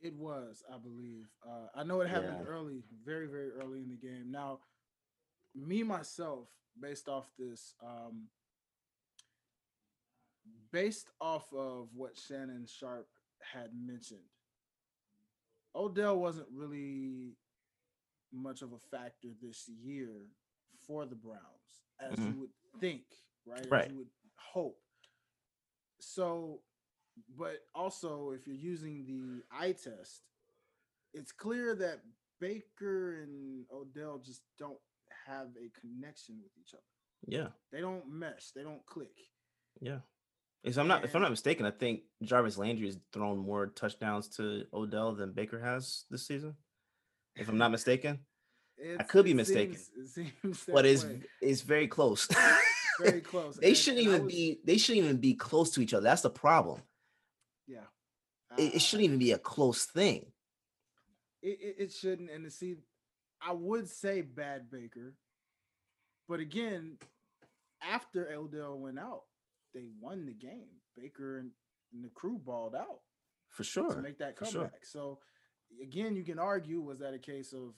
It 0.00 0.14
was, 0.16 0.62
I 0.72 0.78
believe. 0.78 1.26
Uh, 1.44 1.66
I 1.74 1.82
know 1.82 2.00
it 2.00 2.08
happened 2.08 2.38
Yeah. 2.40 2.46
early, 2.46 2.82
very, 3.04 3.26
very 3.26 3.50
early 3.50 3.80
in 3.80 3.88
the 3.88 3.96
game. 3.96 4.30
Now, 4.30 4.60
me 5.54 5.82
myself, 5.82 6.48
based 6.80 7.08
off 7.08 7.26
this, 7.38 7.74
um, 7.84 8.28
based 10.72 11.10
off 11.20 11.52
of 11.52 11.88
what 11.94 12.16
Shannon 12.16 12.66
Sharpe 12.66 13.08
had 13.40 13.70
mentioned, 13.74 14.20
Odell 15.74 16.18
wasn't 16.18 16.48
really 16.52 17.36
much 18.32 18.62
of 18.62 18.72
a 18.72 18.78
factor 18.78 19.28
this 19.40 19.68
year 19.68 20.26
for 20.86 21.06
the 21.06 21.14
Browns, 21.14 21.84
as 22.00 22.14
Mhm. 22.18 22.34
you 22.34 22.40
would 22.40 22.52
think, 22.80 23.04
right? 23.44 23.66
Right. 23.70 23.84
As 23.86 23.90
you 23.92 23.98
would 23.98 24.10
hope. 24.38 24.80
So, 25.98 26.62
but 27.36 27.68
also 27.74 28.30
if 28.32 28.46
you're 28.46 28.56
using 28.56 29.04
the 29.04 29.44
eye 29.50 29.72
test, 29.72 30.22
it's 31.12 31.32
clear 31.32 31.74
that 31.76 32.02
Baker 32.38 33.20
and 33.22 33.66
Odell 33.70 34.18
just 34.18 34.42
don't 34.56 34.80
have 35.26 35.54
a 35.56 35.68
connection 35.70 36.40
with 36.42 36.56
each 36.58 36.74
other. 36.74 36.82
Yeah, 37.26 37.52
They 37.70 37.80
don't 37.80 38.08
mesh. 38.08 38.50
They 38.52 38.62
don't 38.64 38.84
click. 38.86 39.16
yeah. 39.80 40.00
If 40.64 40.76
I'm 40.78 40.86
not 40.86 41.04
if 41.04 41.14
I'm 41.14 41.22
not 41.22 41.30
mistaken, 41.30 41.66
I 41.66 41.70
think 41.72 42.02
Jarvis 42.22 42.56
Landry 42.58 42.86
has 42.86 42.98
thrown 43.12 43.38
more 43.38 43.66
touchdowns 43.68 44.28
to 44.36 44.64
Odell 44.72 45.12
than 45.14 45.32
Baker 45.32 45.58
has 45.60 46.04
this 46.10 46.26
season. 46.26 46.54
If 47.34 47.48
I'm 47.48 47.58
not 47.58 47.70
mistaken, 47.72 48.20
I 48.98 49.02
could 49.02 49.24
be 49.24 49.34
mistaken. 49.34 49.76
seems- 49.76 49.90
it 50.16 50.30
seems 50.42 50.64
but 50.72 50.86
it's 50.86 51.04
way. 51.04 51.20
it's 51.40 51.62
very 51.62 51.88
close. 51.88 52.28
very 53.00 53.20
close. 53.32 53.56
they 53.56 53.68
And- 53.68 53.76
shouldn't 53.76 54.04
even 54.04 54.24
was- 54.24 54.32
be 54.32 54.60
they 54.64 54.78
shouldn't 54.78 55.04
even 55.04 55.16
be 55.18 55.34
close 55.34 55.70
to 55.72 55.80
each 55.80 55.94
other. 55.94 56.04
That's 56.04 56.22
the 56.22 56.30
problem. 56.30 56.80
Yeah. 57.66 57.86
It, 58.56 58.76
it 58.76 58.82
shouldn't 58.82 59.04
even 59.06 59.18
be 59.18 59.32
a 59.32 59.38
close 59.38 59.84
thing. 59.86 60.26
it, 61.42 61.58
it, 61.60 61.76
it 61.78 61.92
shouldn't. 61.92 62.30
And 62.30 62.44
to 62.44 62.50
see, 62.50 62.76
I 63.40 63.52
would 63.52 63.88
say 63.88 64.20
bad 64.20 64.70
Baker, 64.70 65.14
but 66.28 66.38
again, 66.38 66.98
after 67.82 68.30
Odell 68.32 68.78
went 68.78 68.98
out, 68.98 69.22
they 69.74 69.86
won 70.00 70.26
the 70.26 70.34
game. 70.34 70.80
Baker 70.96 71.38
and, 71.38 71.50
and 71.92 72.04
the 72.04 72.10
crew 72.10 72.38
balled 72.44 72.74
out 72.74 73.00
For 73.50 73.64
sure 73.64 73.94
to 73.94 74.02
make 74.02 74.18
that 74.18 74.36
comeback. 74.36 74.52
sure. 74.52 74.70
So 74.84 75.18
again, 75.82 76.16
you 76.16 76.24
can 76.24 76.38
argue 76.38 76.80
was 76.80 76.98
that 77.00 77.14
a 77.14 77.18
case 77.18 77.52
of 77.52 77.74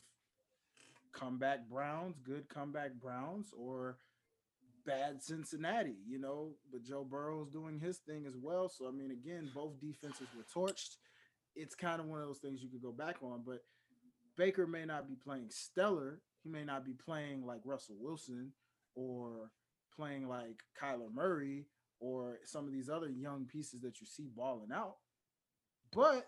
comeback 1.13 1.69
Browns, 1.69 2.19
good 2.19 2.49
comeback 2.49 2.95
Browns, 2.95 3.53
or 3.57 3.99
bad 4.87 5.23
Cincinnati, 5.23 5.97
you 6.07 6.19
know, 6.19 6.51
but 6.71 6.83
Joe 6.83 7.05
Burrow's 7.09 7.49
doing 7.49 7.79
his 7.81 7.99
thing 7.99 8.27
as 8.27 8.35
well. 8.37 8.69
So 8.69 8.89
I 8.89 8.91
mean, 8.91 9.11
again, 9.11 9.51
both 9.55 9.81
defenses 9.81 10.27
were 10.37 10.45
torched. 10.55 10.97
It's 11.57 11.75
kind 11.75 12.01
of 12.01 12.07
one 12.07 12.21
of 12.21 12.27
those 12.27 12.41
things 12.41 12.63
you 12.63 12.69
could 12.69 12.83
go 12.83 12.93
back 12.93 13.17
on, 13.23 13.43
but 13.47 13.61
Baker 14.37 14.67
may 14.67 14.85
not 14.85 15.07
be 15.07 15.15
playing 15.15 15.49
stellar. 15.51 16.21
He 16.43 16.49
may 16.51 16.65
not 16.65 16.85
be 16.85 16.93
playing 16.93 17.47
like 17.47 17.61
Russell 17.65 17.97
Wilson 17.99 18.53
or 18.97 19.51
playing 19.95 20.29
like 20.29 20.63
Kyler 20.81 21.13
Murray 21.15 21.67
or 22.01 22.39
some 22.45 22.67
of 22.67 22.73
these 22.73 22.89
other 22.91 23.09
young 23.09 23.47
pieces 23.47 23.81
that 23.83 24.01
you 24.01 24.07
see 24.07 24.29
balling 24.35 24.73
out. 24.73 24.97
But 25.93 26.27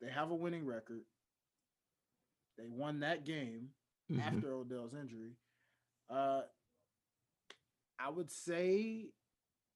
they 0.00 0.08
have 0.10 0.30
a 0.30 0.34
winning 0.34 0.64
record. 0.64 1.02
They 2.56 2.66
won 2.68 3.00
that 3.00 3.24
game 3.24 3.74
Mhm. 4.10 4.20
after 4.20 4.52
Odell's 4.54 4.94
injury. 4.94 5.36
Uh, 6.08 6.42
I 7.98 8.08
would 8.08 8.30
say, 8.30 9.12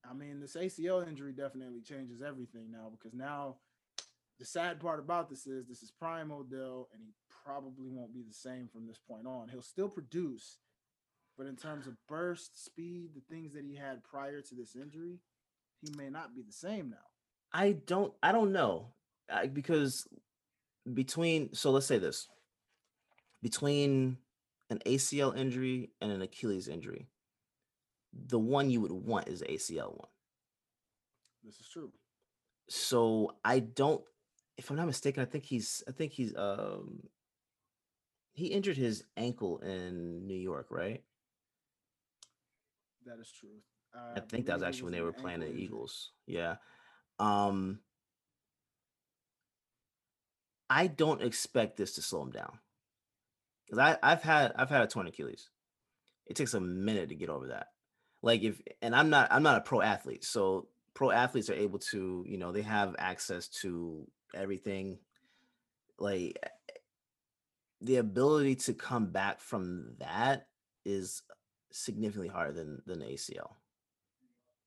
I 0.02 0.12
mean, 0.14 0.40
this 0.40 0.56
ACL 0.56 1.00
injury 1.06 1.32
definitely 1.32 1.82
changes 1.82 2.22
everything 2.22 2.70
now 2.70 2.90
because 2.90 3.14
now 3.14 3.60
the 4.38 4.44
sad 4.44 4.80
part 4.80 4.98
about 4.98 5.28
this 5.28 5.46
is 5.46 5.66
this 5.66 5.82
is 5.82 5.90
prime 5.90 6.32
Odell, 6.32 6.88
and 6.92 7.02
he 7.02 7.14
probably 7.28 7.88
won't 7.90 8.12
be 8.14 8.22
the 8.22 8.32
same 8.32 8.68
from 8.68 8.86
this 8.86 8.98
point 8.98 9.26
on. 9.26 9.48
He'll 9.48 9.62
still 9.62 9.88
produce, 9.88 10.58
but 11.36 11.46
in 11.46 11.56
terms 11.56 11.86
of 11.86 11.94
burst, 12.08 12.64
speed, 12.64 13.10
the 13.14 13.34
things 13.34 13.52
that 13.54 13.64
he 13.64 13.74
had 13.74 14.04
prior 14.04 14.40
to 14.40 14.54
this 14.54 14.76
injury, 14.76 15.18
he 15.80 15.90
may 15.96 16.08
not 16.08 16.34
be 16.34 16.42
the 16.42 16.52
same 16.52 16.90
now. 16.90 16.96
I 17.52 17.72
don't 17.72 18.12
I 18.22 18.32
don't 18.32 18.52
know 18.52 18.94
I, 19.32 19.46
because 19.46 20.06
between 20.92 21.54
so 21.54 21.70
let's 21.70 21.86
say 21.86 21.98
this 21.98 22.28
between 23.42 24.18
an 24.70 24.78
ACL 24.86 25.36
injury 25.36 25.90
and 26.00 26.10
an 26.10 26.22
Achilles 26.22 26.68
injury, 26.68 27.08
the 28.12 28.38
one 28.38 28.70
you 28.70 28.80
would 28.80 28.92
want 28.92 29.28
is 29.28 29.42
ACL 29.42 29.96
one. 29.96 30.08
This 31.44 31.60
is 31.60 31.68
true. 31.68 31.92
So 32.68 33.32
I 33.44 33.58
don't, 33.58 34.02
if 34.56 34.70
I'm 34.70 34.76
not 34.76 34.86
mistaken, 34.86 35.22
I 35.22 35.26
think 35.26 35.44
he's 35.44 35.82
I 35.86 35.92
think 35.92 36.12
he's 36.12 36.34
um 36.36 37.02
he 38.32 38.46
injured 38.46 38.76
his 38.76 39.04
ankle 39.16 39.58
in 39.58 40.26
New 40.26 40.38
York, 40.38 40.68
right? 40.70 41.02
That 43.06 43.20
is 43.20 43.30
true. 43.30 43.60
I 44.16 44.20
think 44.20 44.46
that 44.46 44.54
was 44.54 44.62
actually 44.62 44.84
when 44.84 44.92
they 44.92 45.00
were 45.00 45.12
playing 45.12 45.40
the. 45.40 45.52
Eagles. 45.52 46.10
Yeah. 46.26 46.56
Um 47.18 47.80
I 50.68 50.86
don't 50.88 51.22
expect 51.22 51.76
this 51.76 51.94
to 51.94 52.02
slow 52.02 52.22
him 52.22 52.30
down. 52.30 52.58
Cuz 53.68 53.78
I 53.78 53.98
I've 54.02 54.22
had 54.22 54.52
I've 54.56 54.70
had 54.70 54.82
a 54.82 54.86
torn 54.86 55.06
Achilles. 55.06 55.50
It 56.26 56.36
takes 56.36 56.54
a 56.54 56.60
minute 56.60 57.10
to 57.10 57.14
get 57.14 57.28
over 57.28 57.48
that. 57.48 57.68
Like 58.22 58.42
if 58.42 58.60
and 58.82 58.96
I'm 58.96 59.10
not 59.10 59.28
I'm 59.30 59.42
not 59.42 59.58
a 59.58 59.60
pro 59.60 59.80
athlete. 59.80 60.24
So 60.24 60.68
pro 60.94 61.10
athletes 61.10 61.50
are 61.50 61.54
able 61.54 61.78
to, 61.78 62.24
you 62.26 62.38
know, 62.38 62.52
they 62.52 62.62
have 62.62 62.96
access 62.98 63.48
to 63.48 64.08
everything 64.34 64.98
like 65.98 66.38
the 67.80 67.96
ability 67.96 68.56
to 68.56 68.72
come 68.72 69.06
back 69.06 69.40
from 69.40 69.94
that 69.98 70.48
is 70.84 71.22
significantly 71.74 72.28
harder 72.28 72.52
than 72.52 72.80
than 72.86 73.00
the 73.00 73.06
ACL. 73.06 73.54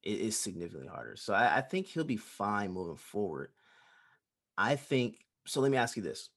It 0.03 0.19
is 0.19 0.37
significantly 0.37 0.87
harder. 0.87 1.15
So 1.15 1.33
I, 1.33 1.57
I 1.57 1.61
think 1.61 1.87
he'll 1.87 2.03
be 2.03 2.17
fine 2.17 2.71
moving 2.71 2.97
forward. 2.97 3.49
I 4.57 4.75
think 4.75 5.25
so. 5.45 5.61
Let 5.61 5.71
me 5.71 5.77
ask 5.77 5.95
you 5.95 6.03
this: 6.03 6.29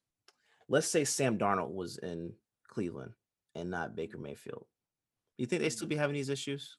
Let's 0.69 0.87
say 0.87 1.05
Sam 1.05 1.39
Darnold 1.39 1.75
was 1.75 1.99
in 1.99 2.33
Cleveland 2.69 3.13
and 3.55 3.71
not 3.71 3.97
Baker 3.97 4.19
Mayfield. 4.19 4.67
You 5.37 5.47
think 5.47 5.63
they 5.63 5.71
still 5.71 5.89
be 5.89 5.97
having 5.97 6.15
these 6.15 6.29
issues? 6.29 6.77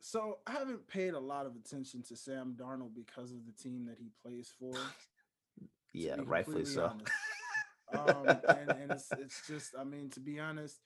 So 0.00 0.38
I 0.46 0.52
haven't 0.52 0.86
paid 0.86 1.14
a 1.14 1.18
lot 1.18 1.46
of 1.46 1.56
attention 1.56 2.02
to 2.08 2.16
Sam 2.16 2.56
Darnold 2.60 2.94
because 2.94 3.32
of 3.32 3.46
the 3.46 3.52
team 3.52 3.86
that 3.86 3.96
he 3.98 4.10
plays 4.22 4.52
for. 4.58 4.74
Yeah, 5.94 6.16
rightfully 6.24 6.66
so. 6.66 6.92
um, 7.98 8.26
and, 8.26 8.70
and 8.70 8.90
it's, 8.90 9.08
it's 9.18 9.46
just, 9.46 9.74
I 9.78 9.84
mean, 9.84 10.10
to 10.10 10.20
be 10.20 10.38
honest, 10.38 10.78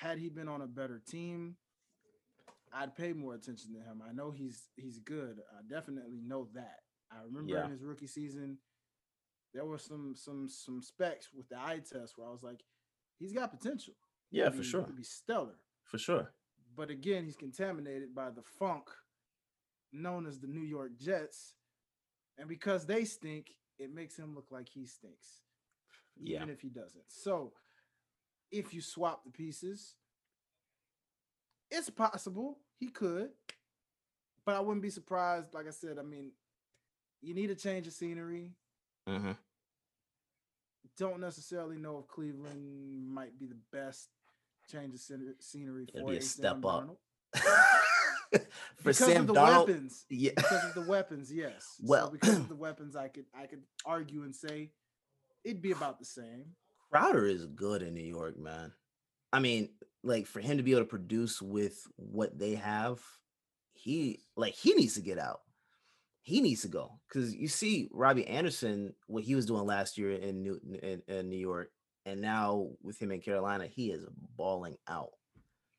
had 0.00 0.18
he 0.18 0.28
been 0.28 0.48
on 0.48 0.62
a 0.62 0.66
better 0.66 1.00
team, 1.06 1.56
I'd 2.72 2.96
pay 2.96 3.12
more 3.12 3.34
attention 3.34 3.72
to 3.74 3.80
him. 3.80 4.02
I 4.08 4.12
know 4.12 4.30
he's 4.30 4.68
he's 4.76 4.98
good. 4.98 5.38
I 5.56 5.62
definitely 5.68 6.20
know 6.24 6.48
that. 6.54 6.80
I 7.10 7.22
remember 7.24 7.52
Yeah. 7.52 7.64
in 7.66 7.70
his 7.70 7.84
rookie 7.84 8.06
season, 8.08 8.58
there 9.52 9.64
were 9.64 9.78
some 9.78 10.14
some 10.16 10.48
some 10.48 10.82
specs 10.82 11.32
with 11.32 11.48
the 11.48 11.58
eye 11.58 11.80
test 11.88 12.14
where 12.18 12.26
I 12.26 12.30
was 12.32 12.42
like, 12.42 12.64
he's 13.18 13.32
got 13.32 13.50
potential. 13.50 13.94
He 14.30 14.38
Yeah, 14.38 14.46
for 14.50 14.56
be- 14.58 14.62
he 14.64 14.68
sure. 14.70 14.84
could 14.84 14.96
be 14.96 15.04
stellar. 15.04 15.58
For 15.84 15.98
sure. 15.98 16.32
But 16.76 16.90
again, 16.90 17.24
he's 17.24 17.36
contaminated 17.36 18.14
by 18.14 18.30
the 18.30 18.42
funk 18.42 18.88
known 19.92 20.26
as 20.26 20.40
the 20.40 20.48
New 20.48 20.62
York 20.64 20.96
Jets. 20.98 21.54
And 22.36 22.48
because 22.48 22.84
they 22.84 23.04
stink, 23.04 23.54
it 23.78 23.94
makes 23.94 24.16
him 24.16 24.34
look 24.34 24.50
like 24.50 24.68
he 24.68 24.86
stinks, 24.86 25.44
Yeah. 26.16 26.38
even 26.38 26.50
if 26.50 26.60
he 26.60 26.68
doesn't. 26.68 27.04
So 27.12 27.52
if 28.50 28.72
you 28.74 28.80
swap 28.80 29.24
the 29.24 29.30
pieces, 29.30 29.94
it's 31.70 31.90
possible 31.90 32.58
he 32.78 32.88
could, 32.88 33.30
but 34.46 34.54
I 34.56 34.60
wouldn't 34.60 34.82
be 34.82 34.90
surprised. 34.90 35.54
Like 35.54 35.66
I 35.66 35.70
said, 35.70 35.98
I 35.98 36.02
mean, 36.02 36.32
you 37.22 37.34
need 37.34 37.50
a 37.50 37.54
change 37.54 37.86
of 37.86 37.92
scenery. 37.92 38.52
hmm 39.06 39.32
Don't 40.98 41.20
necessarily 41.20 41.76
know 41.76 41.98
if 41.98 42.06
Cleveland 42.08 43.08
might 43.12 43.38
be 43.38 43.46
the 43.46 43.58
best 43.72 44.08
change 44.70 44.94
of 44.94 45.00
scen- 45.00 45.34
scenery 45.40 45.86
It'll 45.94 46.06
for 46.06 46.12
be 46.12 46.18
a 46.18 46.22
step 46.22 46.56
Sam 46.62 46.64
up. 46.66 46.96
For 48.78 48.90
because 48.90 48.98
Sam 48.98 49.20
of 49.22 49.26
the 49.28 49.34
Darnold, 49.34 49.68
weapons. 49.68 50.04
yeah. 50.10 50.32
Because 50.34 50.64
of 50.64 50.74
the 50.74 50.90
weapons, 50.90 51.32
yes. 51.32 51.76
Well- 51.80 52.06
so 52.06 52.12
because 52.12 52.36
of 52.36 52.48
the 52.48 52.54
weapons, 52.66 52.96
I 52.96 53.06
could 53.08 53.26
I 53.32 53.46
could 53.46 53.62
argue 53.86 54.24
and 54.24 54.34
say 54.34 54.72
it'd 55.44 55.62
be 55.62 55.70
about 55.70 55.98
the 56.00 56.04
same. 56.04 56.46
Crowder 56.94 57.26
is 57.26 57.46
good 57.46 57.82
in 57.82 57.92
New 57.92 58.04
York, 58.04 58.38
man. 58.38 58.72
I 59.32 59.40
mean, 59.40 59.70
like 60.04 60.28
for 60.28 60.38
him 60.38 60.58
to 60.58 60.62
be 60.62 60.70
able 60.70 60.82
to 60.82 60.86
produce 60.86 61.42
with 61.42 61.84
what 61.96 62.38
they 62.38 62.54
have, 62.54 63.00
he 63.72 64.20
like 64.36 64.54
he 64.54 64.74
needs 64.74 64.94
to 64.94 65.00
get 65.00 65.18
out. 65.18 65.40
He 66.22 66.40
needs 66.40 66.62
to 66.62 66.68
go 66.68 67.00
because 67.08 67.34
you 67.34 67.48
see 67.48 67.88
Robby 67.92 68.24
Anderson, 68.28 68.94
what 69.08 69.24
he 69.24 69.34
was 69.34 69.44
doing 69.44 69.66
last 69.66 69.98
year 69.98 70.12
in 70.12 70.42
New 70.44 70.60
in, 70.84 71.02
in 71.08 71.28
New 71.28 71.36
York, 71.36 71.72
and 72.06 72.20
now 72.20 72.68
with 72.80 73.02
him 73.02 73.10
in 73.10 73.20
Carolina, 73.20 73.66
he 73.66 73.90
is 73.90 74.06
balling 74.36 74.76
out. 74.86 75.10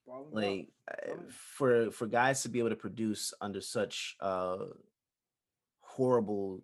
Balling. 0.06 0.34
Like 0.34 0.68
uh, 0.92 1.06
telling 1.06 1.30
for 1.30 1.92
for 1.92 2.08
guys 2.08 2.44
to 2.44 2.50
be 2.50 2.60
able 2.60 2.72
to 2.72 2.76
produce 2.76 3.34
under 3.40 3.62
such 3.62 4.18
uh 4.20 4.66
horrible 5.80 6.62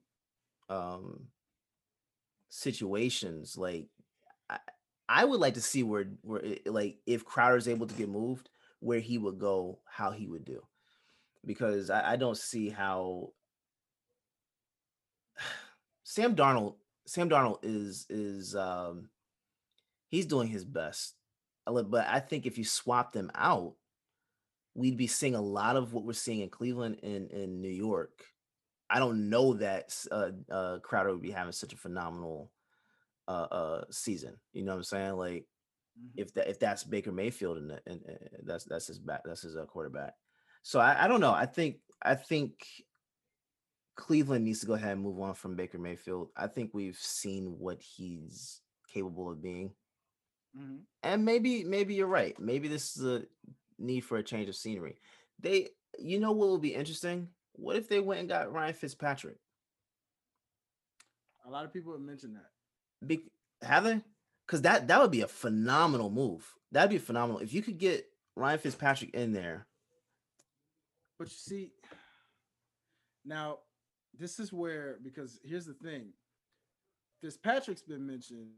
um 0.67 1.27
situations, 2.49 3.57
like 3.57 3.87
I 5.11 5.25
would 5.25 5.41
like 5.41 5.55
to 5.55 5.61
see 5.61 5.83
where 5.83 6.05
where 6.21 6.41
like 6.65 6.99
if 7.05 7.25
Crowder's 7.25 7.67
able 7.67 7.85
to 7.85 7.95
get 7.95 8.07
moved, 8.07 8.49
where 8.79 9.01
he 9.01 9.17
would 9.17 9.39
go, 9.39 9.79
how 9.85 10.11
he 10.11 10.25
would 10.25 10.45
do, 10.45 10.61
because 11.45 11.89
I, 11.89 12.13
I 12.13 12.15
don't 12.15 12.37
see 12.37 12.69
how 12.69 13.33
Sam 16.03 16.33
Darnold 16.33 16.75
Sam 17.05 17.29
Darnold 17.29 17.59
is 17.61 18.05
is 18.09 18.55
um 18.55 19.09
he's 20.07 20.25
doing 20.25 20.47
his 20.47 20.63
best. 20.63 21.15
But 21.65 22.07
I 22.07 22.21
think 22.21 22.45
if 22.45 22.57
you 22.57 22.63
swap 22.63 23.11
them 23.11 23.31
out, 23.35 23.75
we'd 24.75 24.97
be 24.97 25.07
seeing 25.07 25.35
a 25.35 25.41
lot 25.41 25.75
of 25.75 25.93
what 25.93 26.05
we're 26.05 26.13
seeing 26.13 26.39
in 26.39 26.49
Cleveland 26.49 26.99
and 27.03 27.29
in 27.31 27.61
New 27.61 27.69
York. 27.69 28.23
I 28.89 28.99
don't 28.99 29.29
know 29.29 29.55
that 29.55 29.93
uh, 30.09 30.31
uh, 30.49 30.79
Crowder 30.79 31.11
would 31.11 31.21
be 31.21 31.31
having 31.31 31.51
such 31.51 31.73
a 31.73 31.77
phenomenal 31.77 32.49
uh, 33.27 33.47
uh 33.51 33.83
season. 33.91 34.37
You 34.53 34.63
know 34.63 34.71
what 34.71 34.77
I'm 34.77 34.83
saying? 34.83 35.13
Like 35.13 35.47
Mhm. 35.99 36.11
if 36.15 36.33
that 36.33 36.49
if 36.49 36.59
that's 36.59 36.83
Baker 36.83 37.11
Mayfield 37.11 37.57
and, 37.57 37.71
and, 37.85 38.01
and 38.05 38.19
that's 38.43 38.63
that's 38.65 38.87
his 38.87 38.99
back 38.99 39.21
that's 39.25 39.41
his 39.41 39.55
uh, 39.57 39.65
quarterback. 39.65 40.13
So 40.63 40.79
I, 40.79 41.05
I 41.05 41.07
don't 41.07 41.21
know. 41.21 41.33
I 41.33 41.45
think 41.45 41.79
I 42.01 42.15
think 42.15 42.65
Cleveland 43.95 44.45
needs 44.45 44.61
to 44.61 44.67
go 44.67 44.73
ahead 44.73 44.93
and 44.93 45.01
move 45.01 45.19
on 45.19 45.33
from 45.33 45.55
Baker 45.55 45.77
Mayfield. 45.77 46.29
I 46.35 46.47
think 46.47 46.71
we've 46.73 46.97
seen 46.97 47.55
what 47.59 47.81
he's 47.81 48.61
capable 48.87 49.29
of 49.31 49.41
being. 49.41 49.73
Mhm. 50.57 50.85
And 51.03 51.25
maybe 51.25 51.63
maybe 51.63 51.93
you're 51.95 52.07
right. 52.07 52.39
Maybe 52.39 52.67
this 52.67 52.95
is 52.95 53.05
a 53.05 53.25
need 53.77 54.01
for 54.01 54.17
a 54.17 54.23
change 54.23 54.49
of 54.49 54.55
scenery. 54.55 54.97
They 55.39 55.69
you 55.99 56.19
know 56.19 56.31
what 56.31 56.49
would 56.49 56.61
be 56.61 56.73
interesting? 56.73 57.29
What 57.53 57.75
if 57.75 57.89
they 57.89 57.99
went 57.99 58.21
and 58.21 58.29
got 58.29 58.51
Ryan 58.51 58.73
Fitzpatrick? 58.73 59.37
A 61.45 61.49
lot 61.49 61.65
of 61.65 61.73
people 61.73 61.91
have 61.91 62.01
mentioned 62.01 62.35
that. 62.35 62.49
Be- 63.05 63.31
have 63.61 63.83
they? 63.83 64.01
Because 64.45 64.61
that 64.63 64.87
that 64.87 65.01
would 65.01 65.11
be 65.11 65.21
a 65.21 65.27
phenomenal 65.27 66.09
move. 66.09 66.45
That'd 66.71 66.89
be 66.89 66.97
phenomenal 66.97 67.41
if 67.41 67.53
you 67.53 67.61
could 67.61 67.77
get 67.77 68.05
Ryan 68.35 68.59
Fitzpatrick 68.59 69.13
in 69.13 69.33
there. 69.33 69.67
But 71.17 71.27
you 71.27 71.35
see, 71.37 71.71
now 73.25 73.59
this 74.17 74.39
is 74.39 74.51
where 74.51 74.97
because 75.03 75.39
here's 75.43 75.65
the 75.65 75.73
thing. 75.73 76.07
Fitzpatrick's 77.21 77.83
been 77.83 78.05
mentioned, 78.07 78.49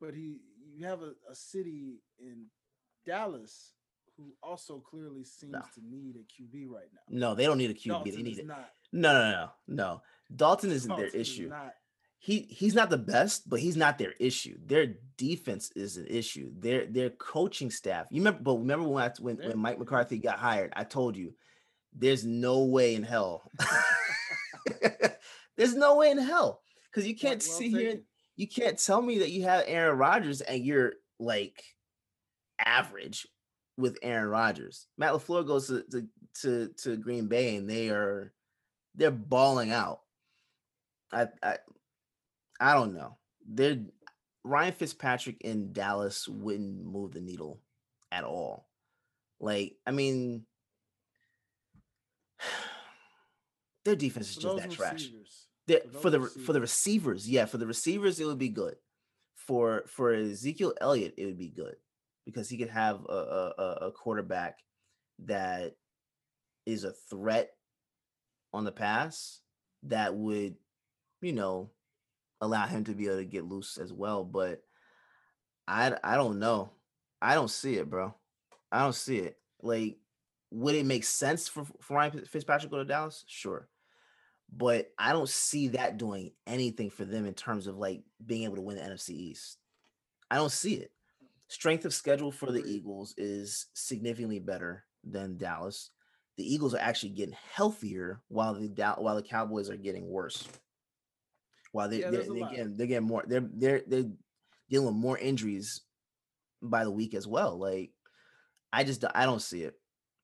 but 0.00 0.14
he 0.14 0.38
you 0.74 0.86
have 0.86 1.02
a, 1.02 1.12
a 1.30 1.34
city 1.34 2.00
in 2.18 2.46
Dallas 3.06 3.72
who 4.16 4.32
also 4.42 4.78
clearly 4.78 5.24
seems 5.24 5.52
No. 5.52 5.60
to 5.74 5.80
need 5.84 6.16
a 6.16 6.20
QB 6.20 6.68
right 6.68 6.88
now. 6.92 7.00
No, 7.28 7.34
they 7.34 7.44
don't 7.44 7.58
need 7.58 7.70
a 7.70 7.74
QB. 7.74 7.88
Dalton 7.88 8.14
they 8.14 8.22
need 8.22 8.32
is 8.32 8.38
it. 8.40 8.46
not. 8.46 8.70
No, 8.92 9.12
no, 9.12 9.30
no, 9.30 9.48
no. 9.68 10.02
Dalton 10.34 10.70
isn't 10.70 10.88
Dalton 10.88 11.08
their 11.12 11.20
is 11.20 11.28
issue. 11.28 11.48
Not, 11.48 11.74
He 12.24 12.46
he's 12.50 12.76
not 12.76 12.88
the 12.88 12.98
best, 12.98 13.50
but 13.50 13.58
he's 13.58 13.76
not 13.76 13.98
their 13.98 14.12
issue. 14.20 14.56
Their 14.64 14.94
defense 15.16 15.72
is 15.74 15.96
an 15.96 16.06
issue. 16.06 16.52
Their 16.56 16.86
their 16.86 17.10
coaching 17.10 17.68
staff. 17.68 18.06
You 18.10 18.20
remember, 18.20 18.38
but 18.44 18.58
remember 18.58 18.88
when 18.88 19.02
I, 19.02 19.10
when, 19.18 19.38
when 19.38 19.58
Mike 19.58 19.80
McCarthy 19.80 20.18
got 20.18 20.38
hired, 20.38 20.72
I 20.76 20.84
told 20.84 21.16
you, 21.16 21.34
there's 21.92 22.24
no 22.24 22.62
way 22.62 22.94
in 22.94 23.02
hell. 23.02 23.50
there's 25.56 25.74
no 25.74 25.96
way 25.96 26.12
in 26.12 26.18
hell 26.18 26.62
because 26.92 27.08
you 27.08 27.16
can't 27.16 27.44
well 27.44 27.58
sit 27.58 27.70
here. 27.72 28.02
You 28.36 28.46
can't 28.46 28.78
tell 28.78 29.02
me 29.02 29.18
that 29.18 29.32
you 29.32 29.42
have 29.42 29.64
Aaron 29.66 29.98
Rodgers 29.98 30.42
and 30.42 30.64
you're 30.64 30.92
like 31.18 31.60
average 32.64 33.26
with 33.76 33.98
Aaron 34.00 34.28
Rodgers. 34.28 34.86
Matt 34.96 35.12
Lafleur 35.12 35.44
goes 35.44 35.66
to 35.66 35.82
to 35.90 36.06
to, 36.42 36.68
to 36.84 36.96
Green 36.98 37.26
Bay 37.26 37.56
and 37.56 37.68
they 37.68 37.88
are 37.88 38.32
they're 38.94 39.10
balling 39.10 39.72
out. 39.72 40.02
I 41.12 41.26
I 41.42 41.56
I 42.62 42.74
don't 42.74 42.94
know. 42.94 43.16
They're 43.46 43.78
Ryan 44.44 44.72
Fitzpatrick 44.72 45.40
in 45.42 45.72
Dallas 45.72 46.28
wouldn't 46.28 46.84
move 46.84 47.12
the 47.12 47.20
needle 47.20 47.60
at 48.10 48.24
all. 48.24 48.68
Like, 49.40 49.76
I 49.86 49.90
mean, 49.90 50.46
their 53.84 53.96
defense 53.96 54.30
is 54.30 54.36
just 54.36 54.56
that 54.56 54.70
trash. 54.70 54.92
receivers, 54.94 55.46
for 55.92 55.98
for 56.00 56.10
the 56.10 56.18
those 56.18 56.32
for 56.46 56.52
the 56.52 56.60
receivers, 56.60 57.28
yeah, 57.28 57.44
for 57.46 57.58
the 57.58 57.66
receivers, 57.66 58.20
it 58.20 58.26
would 58.26 58.38
be 58.38 58.48
good. 58.48 58.76
For 59.34 59.82
for 59.86 60.12
Ezekiel 60.14 60.74
Elliott, 60.80 61.14
it 61.18 61.26
would 61.26 61.38
be 61.38 61.48
good 61.48 61.74
because 62.24 62.48
he 62.48 62.56
could 62.56 62.70
have 62.70 63.04
a, 63.08 63.52
a- 63.58 63.78
a 63.88 63.92
quarterback 63.92 64.58
that 65.24 65.74
is 66.66 66.84
a 66.84 66.92
threat 67.10 67.50
on 68.52 68.64
the 68.64 68.70
pass 68.70 69.40
that 69.84 70.14
would, 70.14 70.54
you 71.20 71.32
know, 71.32 71.70
allow 72.42 72.66
him 72.66 72.84
to 72.84 72.94
be 72.94 73.06
able 73.06 73.16
to 73.16 73.24
get 73.24 73.46
loose 73.46 73.78
as 73.78 73.90
well. 73.94 74.24
But 74.24 74.62
I 75.66 75.96
I 76.04 76.16
don't 76.16 76.38
know. 76.38 76.72
I 77.22 77.34
don't 77.34 77.50
see 77.50 77.76
it, 77.76 77.88
bro. 77.88 78.14
I 78.70 78.80
don't 78.80 78.94
see 78.94 79.18
it. 79.18 79.38
Like, 79.62 79.96
would 80.50 80.74
it 80.74 80.84
make 80.84 81.04
sense 81.04 81.48
for, 81.48 81.64
for 81.80 81.96
Ryan 81.96 82.24
Fitzpatrick 82.26 82.62
to 82.62 82.68
go 82.68 82.78
to 82.78 82.84
Dallas? 82.84 83.24
Sure 83.26 83.68
but 84.54 84.92
I 84.98 85.12
don't 85.12 85.28
see 85.28 85.68
that 85.68 85.96
doing 85.96 86.32
anything 86.46 86.90
for 86.90 87.04
them 87.04 87.26
in 87.26 87.34
terms 87.34 87.66
of 87.66 87.78
like 87.78 88.02
being 88.24 88.44
able 88.44 88.56
to 88.56 88.62
win 88.62 88.76
the 88.76 88.82
NFC 88.82 89.10
East. 89.10 89.58
I 90.30 90.36
don't 90.36 90.52
see 90.52 90.74
it. 90.74 90.92
Strength 91.48 91.86
of 91.86 91.94
schedule 91.94 92.30
for 92.30 92.52
the 92.52 92.64
Eagles 92.64 93.14
is 93.16 93.66
significantly 93.74 94.38
better 94.38 94.84
than 95.04 95.38
Dallas. 95.38 95.90
The 96.36 96.54
Eagles 96.54 96.74
are 96.74 96.80
actually 96.80 97.10
getting 97.10 97.36
healthier 97.54 98.20
while 98.28 98.54
the 98.54 98.94
while 98.98 99.16
the 99.16 99.22
Cowboys 99.22 99.68
are 99.70 99.76
getting 99.76 100.08
worse. 100.08 100.46
While 101.72 101.88
they 101.88 102.00
Yeah, 102.00 102.10
they're, 102.10 102.22
they're 102.22 102.48
getting 102.48 102.76
they're 102.76 102.86
getting 102.86 103.08
more 103.08 103.24
they're 103.26 103.48
they're 103.52 103.82
they're 103.86 104.10
dealing 104.70 104.86
with 104.86 104.96
more 104.96 105.18
injuries 105.18 105.82
by 106.62 106.84
the 106.84 106.90
week 106.90 107.14
as 107.14 107.26
well. 107.26 107.58
Like 107.58 107.90
I 108.72 108.84
just 108.84 109.04
I 109.14 109.24
don't 109.26 109.42
see 109.42 109.62
it. 109.62 109.74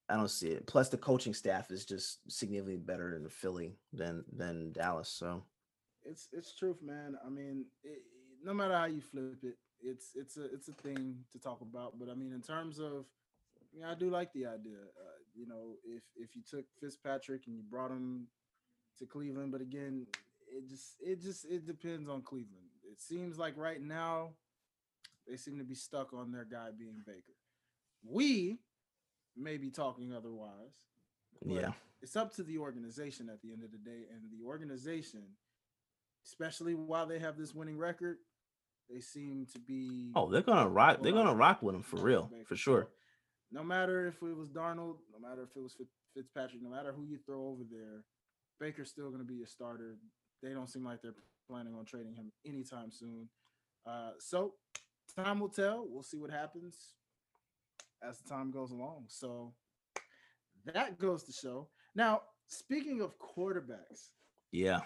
I 0.09 0.16
don't 0.16 0.30
see 0.30 0.49
it. 0.49 0.66
Plus, 0.66 0.88
the 0.88 0.96
coaching 0.96 1.34
staff 1.34 1.70
is 1.70 1.84
just 1.84 2.20
significantly 2.30 2.78
better 2.78 3.14
in 3.14 3.28
Philly 3.28 3.76
than 3.92 4.24
than 4.34 4.72
Dallas. 4.72 5.11
So 5.11 5.44
it's 6.05 6.28
it's 6.32 6.55
truth, 6.55 6.82
man. 6.82 7.18
I 7.24 7.28
mean, 7.28 7.66
it, 7.84 8.03
no 8.42 8.55
matter 8.55 8.74
how 8.74 8.86
you 8.86 9.03
flip 9.03 9.42
it, 9.42 9.57
it's 9.80 10.12
it's 10.14 10.36
a 10.36 10.44
it's 10.44 10.68
a 10.68 10.72
thing 10.72 11.16
to 11.32 11.38
talk 11.38 11.61
about. 11.61 11.99
But 11.99 12.09
I 12.09 12.14
mean, 12.14 12.32
in 12.32 12.40
terms 12.40 12.78
of, 12.78 13.05
yeah, 13.72 13.90
I 13.90 13.94
do 13.94 14.09
like 14.09 14.32
the 14.32 14.46
idea. 14.46 14.78
Uh, 14.99 15.18
you 15.34 15.46
know, 15.46 15.74
if 15.84 16.03
if 16.16 16.34
you 16.34 16.42
took 16.49 16.64
Fitzpatrick 16.80 17.42
and 17.46 17.57
you 17.57 17.62
brought 17.68 17.90
him 17.90 18.28
to 18.99 19.07
Cleveland, 19.07 19.53
but 19.53 19.61
again, 19.61 20.07
it 20.57 20.68
just 20.68 20.96
it 21.01 21.22
just 21.22 21.44
it 21.44 21.66
depends 21.66 22.09
on 22.09 22.22
Cleveland. 22.22 22.68
It 22.90 23.01
seems 23.01 23.38
like 23.38 23.57
right 23.57 23.82
now 23.82 24.30
they 25.26 25.36
seem 25.36 25.59
to 25.59 25.64
be 25.64 25.74
stuck 25.74 26.12
on 26.12 26.32
their 26.32 26.44
guy 26.44 26.68
being 26.76 27.03
Baker. 27.07 27.36
We 28.03 28.59
may 29.36 29.57
be 29.57 29.70
talking 29.70 30.12
otherwise. 30.12 30.72
yeah, 31.44 31.72
it's 32.03 32.16
up 32.16 32.34
to 32.36 32.42
the 32.42 32.59
organization 32.59 33.28
at 33.28 33.40
the 33.42 33.53
end 33.53 33.62
of 33.62 33.70
the 33.70 33.78
day 33.78 34.07
and 34.11 34.22
the 34.32 34.46
organization 34.46 35.22
especially 36.24 36.74
while 36.74 37.07
they 37.07 37.18
have 37.18 37.38
this 37.38 37.55
winning 37.55 37.78
record 37.78 38.18
they 38.88 39.01
seem 39.01 39.46
to 39.53 39.59
be 39.59 40.12
oh, 40.14 40.30
they're 40.30 40.42
gonna 40.42 40.68
rock. 40.68 41.03
They're 41.03 41.12
gonna 41.12 41.34
rock 41.34 41.62
with 41.62 41.74
him 41.74 41.82
for 41.82 41.96
real, 41.96 42.24
Baker. 42.24 42.44
for 42.46 42.57
sure. 42.57 42.88
No 43.53 43.62
matter 43.62 44.07
if 44.07 44.14
it 44.22 44.36
was 44.36 44.49
Darnold, 44.49 44.96
no 45.12 45.26
matter 45.26 45.42
if 45.42 45.57
it 45.57 45.62
was 45.62 45.76
Fitzpatrick, 46.14 46.62
no 46.62 46.70
matter 46.70 46.92
who 46.92 47.05
you 47.05 47.18
throw 47.18 47.49
over 47.49 47.64
there, 47.70 48.05
Baker's 48.61 48.90
still 48.90 49.09
going 49.09 49.20
to 49.20 49.26
be 49.26 49.34
your 49.34 49.46
starter. 49.46 49.96
They 50.43 50.51
don't 50.51 50.68
seem 50.68 50.84
like 50.84 51.03
they're 51.03 51.14
planning 51.49 51.74
on 51.74 51.84
trading 51.84 52.14
him 52.14 52.32
anytime 52.47 52.91
soon. 52.91 53.28
Uh, 53.86 54.12
so 54.18 54.55
time 55.16 55.41
will 55.41 55.49
tell. 55.49 55.86
We'll 55.89 56.03
see 56.03 56.18
what 56.18 56.30
happens 56.30 56.95
as 58.03 58.18
the 58.18 58.28
time 58.28 58.51
goes 58.51 58.70
along. 58.70 59.05
So 59.09 59.55
that 60.64 60.99
goes 60.99 61.24
to 61.24 61.32
show. 61.32 61.68
Now, 61.95 62.22
speaking 62.47 63.01
of 63.01 63.18
quarterbacks, 63.18 64.11
Yeah, 64.53 64.80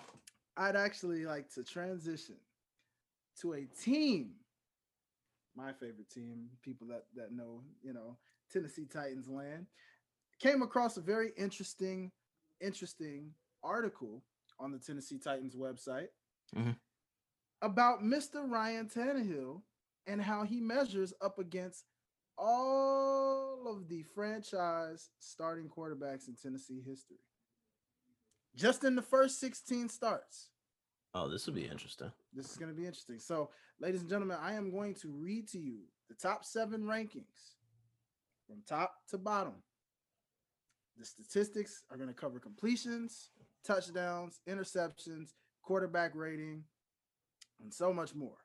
I'd 0.56 0.76
actually 0.76 1.24
like 1.24 1.50
to 1.54 1.64
transition 1.64 2.36
to 3.40 3.54
a 3.54 3.64
team, 3.82 4.32
my 5.56 5.72
favorite 5.72 6.10
team, 6.10 6.48
people 6.62 6.86
that 6.88 7.04
that 7.14 7.32
know, 7.32 7.62
you 7.82 7.92
know, 7.92 8.16
Tennessee 8.50 8.86
Titans 8.86 9.28
land. 9.28 9.66
Came 10.40 10.62
across 10.62 10.96
a 10.96 11.00
very 11.00 11.30
interesting, 11.36 12.10
interesting 12.60 13.30
article 13.62 14.24
on 14.62 14.70
the 14.70 14.78
Tennessee 14.78 15.18
Titans 15.18 15.56
website 15.56 16.08
Mhm. 16.54 16.78
about 17.60 18.00
Mr. 18.00 18.48
Ryan 18.48 18.88
Tannehill 18.88 19.62
and 20.06 20.22
how 20.22 20.44
he 20.44 20.60
measures 20.60 21.12
up 21.20 21.38
against 21.38 21.84
all 22.38 23.66
of 23.68 23.88
the 23.88 24.02
franchise 24.04 25.10
starting 25.18 25.68
quarterbacks 25.68 26.28
in 26.28 26.36
Tennessee 26.36 26.80
history. 26.80 27.18
Just 28.54 28.84
in 28.84 28.94
the 28.94 29.02
first 29.02 29.38
16 29.40 29.88
starts. 29.88 30.50
Oh, 31.14 31.28
this 31.28 31.46
will 31.46 31.54
be 31.54 31.66
interesting. 31.66 32.12
This 32.32 32.50
is 32.50 32.56
going 32.56 32.70
to 32.70 32.74
be 32.76 32.86
interesting. 32.86 33.18
So, 33.18 33.52
ladies 33.80 34.00
and 34.00 34.08
gentlemen, 34.10 34.38
I 34.40 34.54
am 34.54 34.70
going 34.70 34.94
to 34.96 35.10
read 35.10 35.48
to 35.48 35.58
you 35.58 35.90
the 36.08 36.14
top 36.14 36.44
seven 36.44 36.84
rankings 36.84 37.56
from 38.46 38.62
top 38.62 39.06
to 39.08 39.18
bottom. 39.18 39.62
The 40.96 41.04
statistics 41.04 41.84
are 41.90 41.96
going 41.96 42.08
to 42.08 42.14
cover 42.14 42.38
completions, 42.38 43.30
touchdowns, 43.64 44.40
interceptions, 44.48 45.30
quarterback 45.62 46.12
rating, 46.14 46.64
and 47.60 47.72
so 47.72 47.92
much 47.92 48.14
more. 48.14 48.36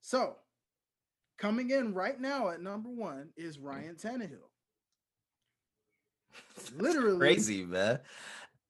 So, 0.00 0.36
coming 1.38 1.70
in 1.70 1.94
right 1.94 2.20
now 2.20 2.50
at 2.50 2.60
number 2.60 2.90
one 2.90 3.30
is 3.36 3.58
Ryan 3.58 3.96
Tannehill. 3.96 4.48
Literally 6.76 7.18
Crazy, 7.18 7.64
man. 7.64 8.00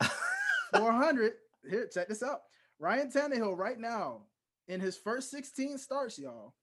400. 0.75 1.33
Here, 1.69 1.89
check 1.93 2.09
this 2.09 2.23
out. 2.23 2.41
Ryan 2.79 3.11
Tannehill, 3.11 3.57
right 3.57 3.79
now, 3.79 4.23
in 4.69 4.81
his 4.81 4.97
first 4.97 5.31
16 5.31 5.79
starts, 5.79 6.19
y'all, 6.19 6.55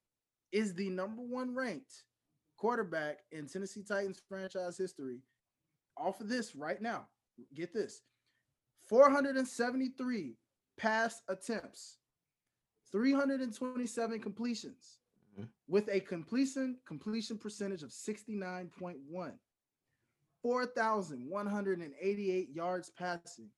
is 0.51 0.73
the 0.73 0.89
number 0.89 1.21
one 1.21 1.53
ranked 1.53 2.03
quarterback 2.57 3.17
in 3.31 3.47
Tennessee 3.47 3.83
Titans 3.83 4.21
franchise 4.29 4.77
history. 4.77 5.19
Off 5.97 6.21
of 6.21 6.29
this 6.29 6.55
right 6.55 6.81
now, 6.81 7.07
get 7.53 7.73
this 7.73 8.01
473 8.87 10.37
pass 10.77 11.21
attempts, 11.27 11.97
327 12.91 14.19
completions 14.19 14.99
Mhm. 15.37 15.49
with 15.67 15.87
a 15.89 15.99
completion 16.01 16.79
completion 16.85 17.37
percentage 17.37 17.83
of 17.83 17.91
69.1, 17.91 19.39
4,188 20.41 22.49
yards 22.49 22.89
passing, 22.91 23.51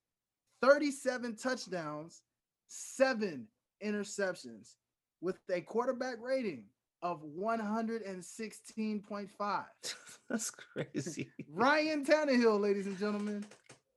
37 0.62 1.36
touchdowns, 1.36 2.22
seven 2.68 3.48
interceptions, 3.84 4.76
with 5.22 5.40
a 5.50 5.62
quarterback 5.62 6.20
rating 6.20 6.70
of 7.02 7.22
116.5. 7.24 9.66
That's 10.30 10.50
crazy. 10.52 11.32
Ryan 11.50 12.06
Tannehill, 12.06 12.60
ladies 12.60 12.88
and 12.88 12.98
gentlemen. 12.98 13.46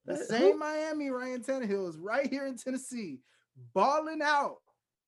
The 0.07 0.17
same? 0.17 0.59
Miami 0.59 1.11
Ryan 1.11 1.43
Tannehill 1.43 1.89
is 1.89 1.99
right 1.99 2.29
here 2.29 2.47
in 2.47 2.57
Tennessee, 2.57 3.21
balling 3.75 4.21
out 4.23 4.59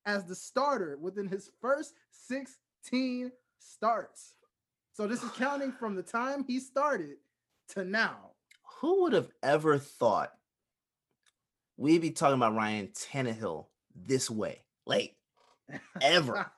as 0.04 0.24
the 0.24 0.34
starter 0.34 0.98
within 1.00 1.28
his 1.28 1.50
first 1.60 1.94
16 2.10 3.32
starts. 3.58 4.34
So 4.92 5.06
this 5.06 5.22
is 5.22 5.30
counting 5.36 5.72
from 5.72 5.94
the 5.94 6.02
time 6.02 6.44
he 6.44 6.60
started 6.60 7.16
to 7.70 7.84
now. 7.84 8.30
Who 8.80 9.02
would 9.02 9.12
have 9.12 9.30
ever 9.42 9.78
thought 9.78 10.32
we'd 11.76 12.02
be 12.02 12.10
talking 12.10 12.36
about 12.36 12.54
Ryan 12.54 12.88
Tannehill 12.88 13.66
this 13.94 14.28
way? 14.28 14.64
Like 14.86 15.16
ever. 16.00 16.50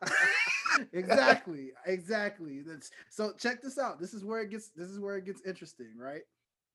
exactly, 0.93 1.73
exactly. 1.87 2.63
That's 2.67 2.91
so 3.11 3.33
check 3.39 3.63
this 3.63 3.79
out. 3.79 4.01
This 4.01 4.15
is 4.15 4.25
where 4.25 4.41
it 4.41 4.51
gets 4.51 4.71
this 4.71 4.89
is 4.89 4.99
where 4.99 5.17
it 5.17 5.27
gets 5.27 5.43
interesting, 5.47 5.93
right? 5.97 6.23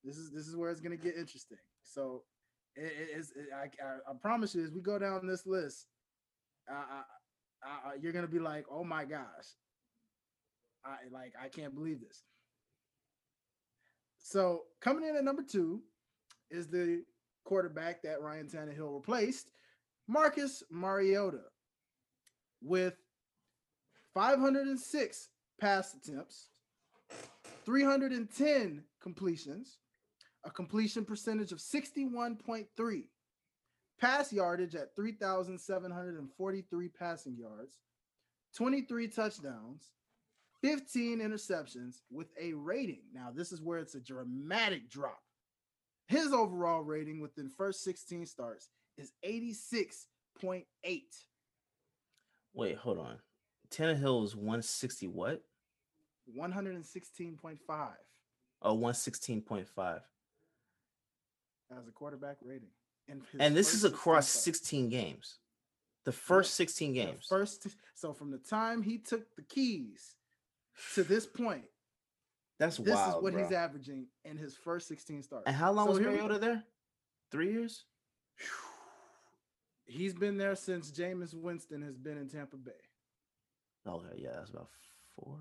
This 0.04 0.16
is 0.16 0.30
this 0.32 0.46
is 0.46 0.56
where 0.56 0.70
it's 0.70 0.80
gonna 0.80 0.96
get 0.96 1.16
interesting. 1.16 1.58
So 1.82 2.22
it, 2.76 2.84
it 2.84 3.18
is 3.18 3.32
it- 3.36 3.48
I, 3.54 3.64
I, 3.84 3.96
I 4.10 4.14
promise 4.20 4.54
you 4.54 4.64
as 4.64 4.70
we 4.72 4.80
go 4.80 4.98
down 4.98 5.26
this 5.26 5.46
list, 5.46 5.86
uh, 6.70 7.02
I, 7.62 7.94
you're 8.00 8.12
gonna 8.12 8.26
be 8.26 8.38
like, 8.38 8.64
oh 8.70 8.84
my 8.84 9.04
gosh. 9.04 9.56
I 10.84 10.96
like 11.12 11.34
I 11.42 11.48
can't 11.48 11.74
believe 11.74 12.00
this. 12.00 12.22
So 14.18 14.62
coming 14.80 15.06
in 15.08 15.16
at 15.16 15.24
number 15.24 15.42
two 15.42 15.82
is 16.50 16.68
the 16.68 17.02
quarterback 17.44 18.02
that 18.02 18.22
Ryan 18.22 18.46
Tannehill 18.46 18.94
replaced, 18.94 19.50
Marcus 20.08 20.62
Mariota, 20.70 21.42
with 22.62 22.94
506 24.14 25.28
pass 25.60 25.94
attempts, 25.94 26.48
310 27.64 28.84
completions, 29.02 29.78
a 30.44 30.50
completion 30.50 31.04
percentage 31.04 31.52
of 31.52 31.58
61.3, 31.58 33.04
pass 34.00 34.32
yardage 34.32 34.74
at 34.74 34.94
3,743 34.96 36.88
passing 36.88 37.36
yards, 37.36 37.78
23 38.56 39.08
touchdowns, 39.08 39.90
15 40.62 41.20
interceptions 41.20 42.00
with 42.10 42.28
a 42.40 42.52
rating. 42.54 43.02
Now, 43.14 43.30
this 43.34 43.52
is 43.52 43.60
where 43.62 43.78
it's 43.78 43.94
a 43.94 44.00
dramatic 44.00 44.90
drop. 44.90 45.22
His 46.06 46.32
overall 46.32 46.82
rating 46.82 47.20
within 47.20 47.48
first 47.48 47.84
16 47.84 48.26
starts 48.26 48.68
is 48.98 49.12
86.8. 49.24 50.64
Wait, 52.52 52.76
hold 52.76 52.98
on. 52.98 53.18
Tannehill 53.70 54.24
is 54.24 54.34
160 54.34 55.06
what? 55.06 55.42
116.5 56.36 57.58
Oh, 58.62 58.76
116.5. 58.76 60.00
as 61.76 61.86
a 61.88 61.90
quarterback 61.92 62.36
rating. 62.42 62.68
And, 63.08 63.22
his 63.30 63.40
And 63.40 63.56
this 63.56 63.74
is 63.74 63.84
across 63.84 64.28
16 64.28 64.88
games. 64.88 65.38
The 66.04 66.12
first 66.12 66.54
16 66.54 66.92
The 66.92 66.98
games. 67.00 67.26
First, 67.28 67.66
so 67.94 68.12
from 68.12 68.30
the 68.30 68.38
time 68.38 68.82
he 68.82 68.98
took 68.98 69.34
the 69.36 69.42
keys 69.42 70.14
to 70.94 71.02
this 71.02 71.26
point, 71.26 71.64
That's 72.58 72.78
this 72.78 72.94
wild. 72.94 73.16
is 73.16 73.22
what 73.22 73.32
bro. 73.34 73.42
he's 73.42 73.52
averaging 73.52 74.06
in 74.24 74.36
his 74.36 74.56
first 74.56 74.88
16 74.88 75.22
starts. 75.22 75.46
And 75.46 75.54
how 75.56 75.72
long 75.72 75.86
So 75.86 75.92
was 75.92 76.00
Mariota 76.00 76.38
there? 76.38 76.62
Three 77.30 77.52
years? 77.52 77.84
He's 79.84 80.14
been 80.14 80.36
there 80.36 80.54
since 80.54 80.90
Jameis 80.90 81.34
Winston 81.34 81.82
has 81.82 81.98
been 81.98 82.16
in 82.16 82.28
Tampa 82.28 82.56
Bay. 82.56 82.70
Okay, 83.86 84.16
yeah, 84.18 84.30
that's 84.36 84.50
about 84.50 84.68
four, 85.16 85.40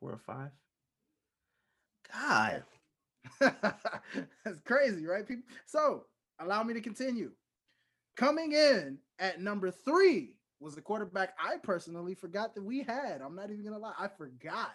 four 0.00 0.12
or 0.12 0.18
five. 0.18 0.50
God, 2.12 2.62
That's 3.40 4.60
crazy, 4.64 5.06
right? 5.06 5.26
People. 5.26 5.44
So 5.66 6.04
allow 6.40 6.62
me 6.62 6.74
to 6.74 6.80
continue. 6.80 7.32
Coming 8.16 8.52
in 8.52 8.98
at 9.18 9.40
number 9.40 9.70
three 9.70 10.36
was 10.60 10.74
the 10.74 10.80
quarterback 10.80 11.34
I 11.38 11.56
personally 11.62 12.14
forgot 12.14 12.54
that 12.54 12.62
we 12.62 12.82
had. 12.82 13.20
I'm 13.24 13.34
not 13.36 13.50
even 13.50 13.64
gonna 13.64 13.78
lie, 13.78 13.92
I 13.98 14.08
forgot 14.08 14.72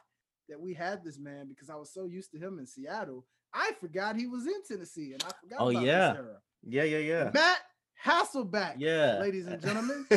that 0.49 0.59
we 0.59 0.73
had 0.73 1.03
this 1.03 1.17
man 1.17 1.47
because 1.47 1.69
I 1.69 1.75
was 1.75 1.91
so 1.93 2.05
used 2.05 2.31
to 2.31 2.37
him 2.39 2.59
in 2.59 2.67
Seattle. 2.67 3.25
I 3.53 3.71
forgot 3.79 4.15
he 4.15 4.27
was 4.27 4.45
in 4.45 4.63
Tennessee, 4.67 5.13
and 5.13 5.23
I 5.23 5.31
forgot. 5.41 5.59
Oh, 5.59 5.69
about 5.69 5.83
yeah. 5.83 6.09
this 6.13 6.17
era. 6.19 6.37
yeah, 6.63 6.83
yeah, 6.83 6.97
yeah, 6.97 7.31
Matt 7.33 7.57
Hasselbeck, 8.05 8.75
yeah. 8.77 9.17
ladies 9.19 9.47
and 9.47 9.61
gentlemen, 9.61 10.05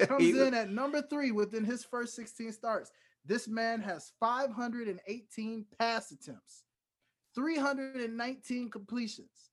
comes 0.00 0.32
was- 0.32 0.40
in 0.40 0.54
at 0.54 0.70
number 0.70 1.02
three 1.02 1.30
within 1.32 1.64
his 1.64 1.84
first 1.84 2.14
16 2.16 2.52
starts. 2.52 2.90
This 3.24 3.46
man 3.46 3.80
has 3.82 4.12
518 4.18 5.66
pass 5.78 6.10
attempts, 6.10 6.64
319 7.40 8.70
completions, 8.70 9.50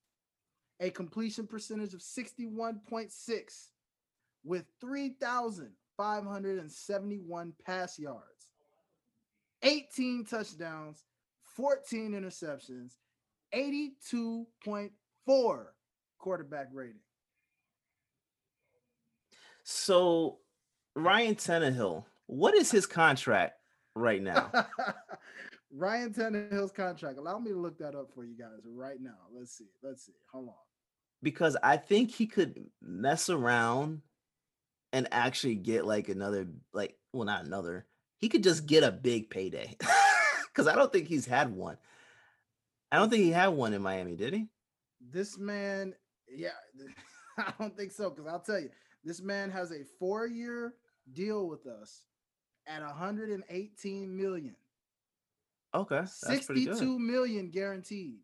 a 0.81 0.89
completion 0.89 1.47
percentage 1.47 1.93
of 1.93 2.01
61.6, 2.01 3.11
with 4.43 4.65
3,571 4.81 7.53
pass 7.65 7.97
yards, 7.97 8.51
18 9.63 10.25
touchdowns, 10.25 11.05
14 11.55 12.11
interceptions, 12.11 12.95
82.4 13.55 15.65
quarterback 16.19 16.67
rating. 16.73 16.99
So 19.63 20.39
Ryan 20.93 21.35
Tannehill, 21.35 22.03
what 22.25 22.53
is 22.53 22.69
his 22.69 22.85
contract 22.85 23.53
right 23.95 24.21
now? 24.21 24.51
Ryan 25.77 26.11
Tannehill's 26.13 26.71
contract. 26.71 27.19
Allow 27.19 27.39
me 27.39 27.51
to 27.51 27.57
look 27.57 27.77
that 27.79 27.93
up 27.95 28.11
for 28.13 28.25
you 28.25 28.35
guys 28.37 28.61
right 28.65 28.99
now. 28.99 29.17
Let's 29.31 29.55
see. 29.57 29.67
Let's 29.83 30.05
see. 30.05 30.13
Hold 30.31 30.49
on. 30.49 30.53
because 31.21 31.55
I 31.63 31.77
think 31.77 32.11
he 32.11 32.25
could 32.27 32.65
mess 32.81 33.29
around 33.29 34.01
and 34.93 35.07
actually 35.11 35.55
get 35.55 35.85
like 35.85 36.09
another, 36.09 36.47
like, 36.73 36.95
well, 37.13 37.25
not 37.25 37.45
another. 37.45 37.85
He 38.19 38.29
could 38.29 38.43
just 38.43 38.65
get 38.65 38.83
a 38.83 38.91
big 38.91 39.29
payday 39.29 39.75
because 40.47 40.67
I 40.67 40.75
don't 40.75 40.91
think 40.91 41.07
he's 41.07 41.25
had 41.25 41.53
one. 41.55 41.77
I 42.91 42.97
don't 42.97 43.09
think 43.09 43.23
he 43.23 43.31
had 43.31 43.49
one 43.49 43.73
in 43.73 43.81
Miami, 43.81 44.15
did 44.15 44.33
he? 44.33 44.47
This 45.11 45.37
man, 45.37 45.93
yeah, 46.29 46.49
I 47.37 47.53
don't 47.59 47.75
think 47.77 47.91
so. 47.91 48.09
Because 48.09 48.25
I'll 48.27 48.39
tell 48.39 48.59
you, 48.59 48.69
this 49.03 49.21
man 49.21 49.51
has 49.51 49.71
a 49.71 49.83
four-year 49.99 50.73
deal 51.13 51.47
with 51.47 51.67
us 51.67 52.03
at 52.65 52.81
118 52.81 54.17
million. 54.17 54.55
Okay, 55.73 55.99
that's 55.99 56.45
pretty 56.45 56.65
good. 56.65 56.77
62 56.77 56.99
million 56.99 57.49
guaranteed. 57.49 58.19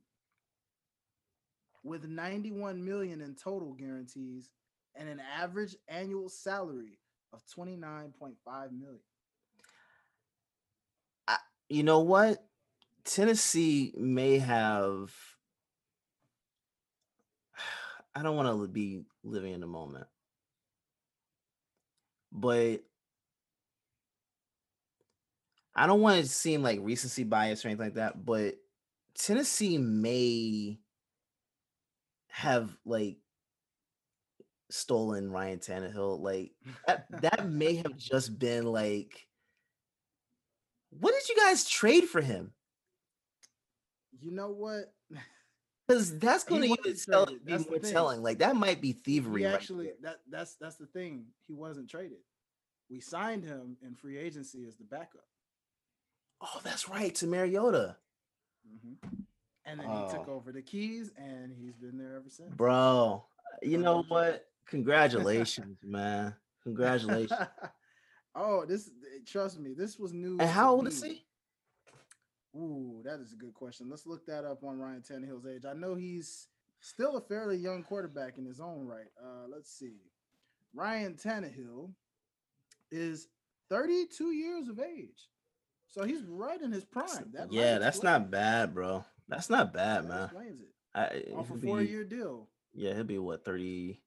With 1.83 2.05
91 2.07 2.83
million 2.83 3.21
in 3.21 3.35
total 3.35 3.73
guarantees 3.73 4.49
and 4.95 5.09
an 5.09 5.21
average 5.39 5.75
annual 5.87 6.29
salary 6.29 6.99
of 7.33 7.41
29.5 7.57 8.33
million. 8.71 8.99
You 11.69 11.81
know 11.83 12.01
what? 12.01 12.45
Tennessee 13.03 13.93
may 13.97 14.37
have. 14.37 15.11
I 18.15 18.21
don't 18.21 18.35
want 18.35 18.47
to 18.47 18.67
be 18.67 19.01
living 19.23 19.53
in 19.53 19.61
the 19.61 19.67
moment, 19.67 20.05
but 22.31 22.83
I 25.75 25.87
don't 25.87 26.01
want 26.01 26.21
to 26.21 26.29
seem 26.29 26.61
like 26.61 26.79
recency 26.81 27.23
bias 27.23 27.63
or 27.63 27.69
anything 27.69 27.87
like 27.87 27.95
that. 27.95 28.25
But 28.25 28.55
Tennessee 29.15 29.77
may 29.77 30.79
have 32.27 32.75
like 32.85 33.17
stolen 34.69 35.31
Ryan 35.31 35.59
Tannehill. 35.59 36.19
Like 36.19 36.51
that, 36.87 37.05
that 37.21 37.47
may 37.47 37.75
have 37.75 37.97
just 37.97 38.37
been 38.37 38.65
like, 38.65 39.27
what 40.89 41.13
did 41.13 41.29
you 41.29 41.41
guys 41.41 41.67
trade 41.67 42.05
for 42.05 42.21
him? 42.21 42.51
You 44.19 44.31
know 44.31 44.49
what? 44.49 44.93
Because 45.85 46.17
that's 46.17 46.45
going 46.45 46.61
to 46.61 46.67
even 46.69 46.95
tell, 46.95 47.25
be 47.25 47.39
that's 47.45 47.69
more 47.69 47.77
telling. 47.77 48.23
Like 48.23 48.39
that 48.39 48.55
might 48.55 48.79
be 48.79 48.93
thievery. 48.93 49.41
He 49.41 49.47
actually 49.47 49.87
there. 49.87 49.95
that 50.03 50.19
that's 50.29 50.55
that's 50.55 50.77
the 50.77 50.85
thing. 50.85 51.25
He 51.45 51.53
wasn't 51.53 51.89
traded. 51.89 52.19
We 52.89 53.01
signed 53.01 53.43
him 53.43 53.75
in 53.85 53.93
free 53.93 54.17
agency 54.17 54.63
as 54.65 54.77
the 54.77 54.85
backup. 54.85 55.25
Oh, 56.43 56.59
that's 56.63 56.89
right. 56.89 57.13
To 57.15 57.27
Mariota, 57.27 57.97
Mhm. 58.67 58.97
And 59.65 59.79
then 59.79 59.87
he 59.89 60.11
took 60.11 60.27
Oh. 60.27 60.33
over 60.33 60.51
the 60.51 60.61
keys 60.61 61.11
and 61.15 61.53
he's 61.55 61.75
been 61.77 61.97
there 61.97 62.15
ever 62.17 62.29
since. 62.29 62.53
bro. 62.53 63.25
You 63.61 63.77
know 63.77 64.03
what? 64.03 64.51
Congratulations, 64.65 65.77
man. 65.83 66.35
Congratulations. 66.63 67.31
oh, 68.35 68.65
this 68.65 68.89
trust 69.25 69.59
me, 69.59 69.73
this 69.73 69.97
was 69.97 70.11
new. 70.13 70.37
and 70.39 70.49
how 70.49 70.75
old 70.75 70.87
is 70.87 71.01
he? 71.01 71.25
Ooh, 72.55 73.01
that 73.03 73.19
is 73.19 73.31
a 73.33 73.35
good 73.35 73.53
question. 73.53 73.89
Let's 73.89 74.05
look 74.05 74.25
that 74.27 74.43
up 74.45 74.63
on 74.63 74.79
Ryan 74.79 75.01
Tannehill's 75.01 75.45
age. 75.47 75.65
I 75.65 75.73
know 75.73 75.95
he's 75.95 76.47
still 76.81 77.15
a 77.17 77.21
fairly 77.21 77.57
young 77.57 77.83
quarterback 77.83 78.37
in 78.37 78.45
his 78.45 78.59
own 78.59 78.85
right. 78.85 79.11
Uh, 79.21 79.47
let's 79.47 79.71
see. 79.71 80.01
Ryan 80.73 81.15
Tannehill 81.15 81.93
is 82.91 83.27
32 83.69 84.31
years 84.33 84.67
of 84.67 84.79
age. 84.79 85.29
So 85.93 86.03
he's 86.05 86.23
right 86.23 86.59
in 86.59 86.71
his 86.71 86.83
prime. 86.83 87.31
That 87.33 87.53
yeah, 87.53 87.77
that's 87.77 88.01
not 88.01 88.31
bad, 88.31 88.73
bro. 88.73 89.05
That's 89.27 89.47
not 89.47 89.73
bad, 89.73 90.05
that 90.05 90.09
man. 90.09 90.23
explains 90.23 90.61
it. 90.61 90.67
I, 90.95 91.05
eh, 91.05 91.35
Off 91.35 91.51
a 91.51 91.57
four 91.57 91.83
year 91.83 92.03
deal. 92.03 92.47
Yeah, 92.73 92.95
he'll 92.95 93.03
be 93.03 93.19
what 93.19 93.45
30 93.45 94.01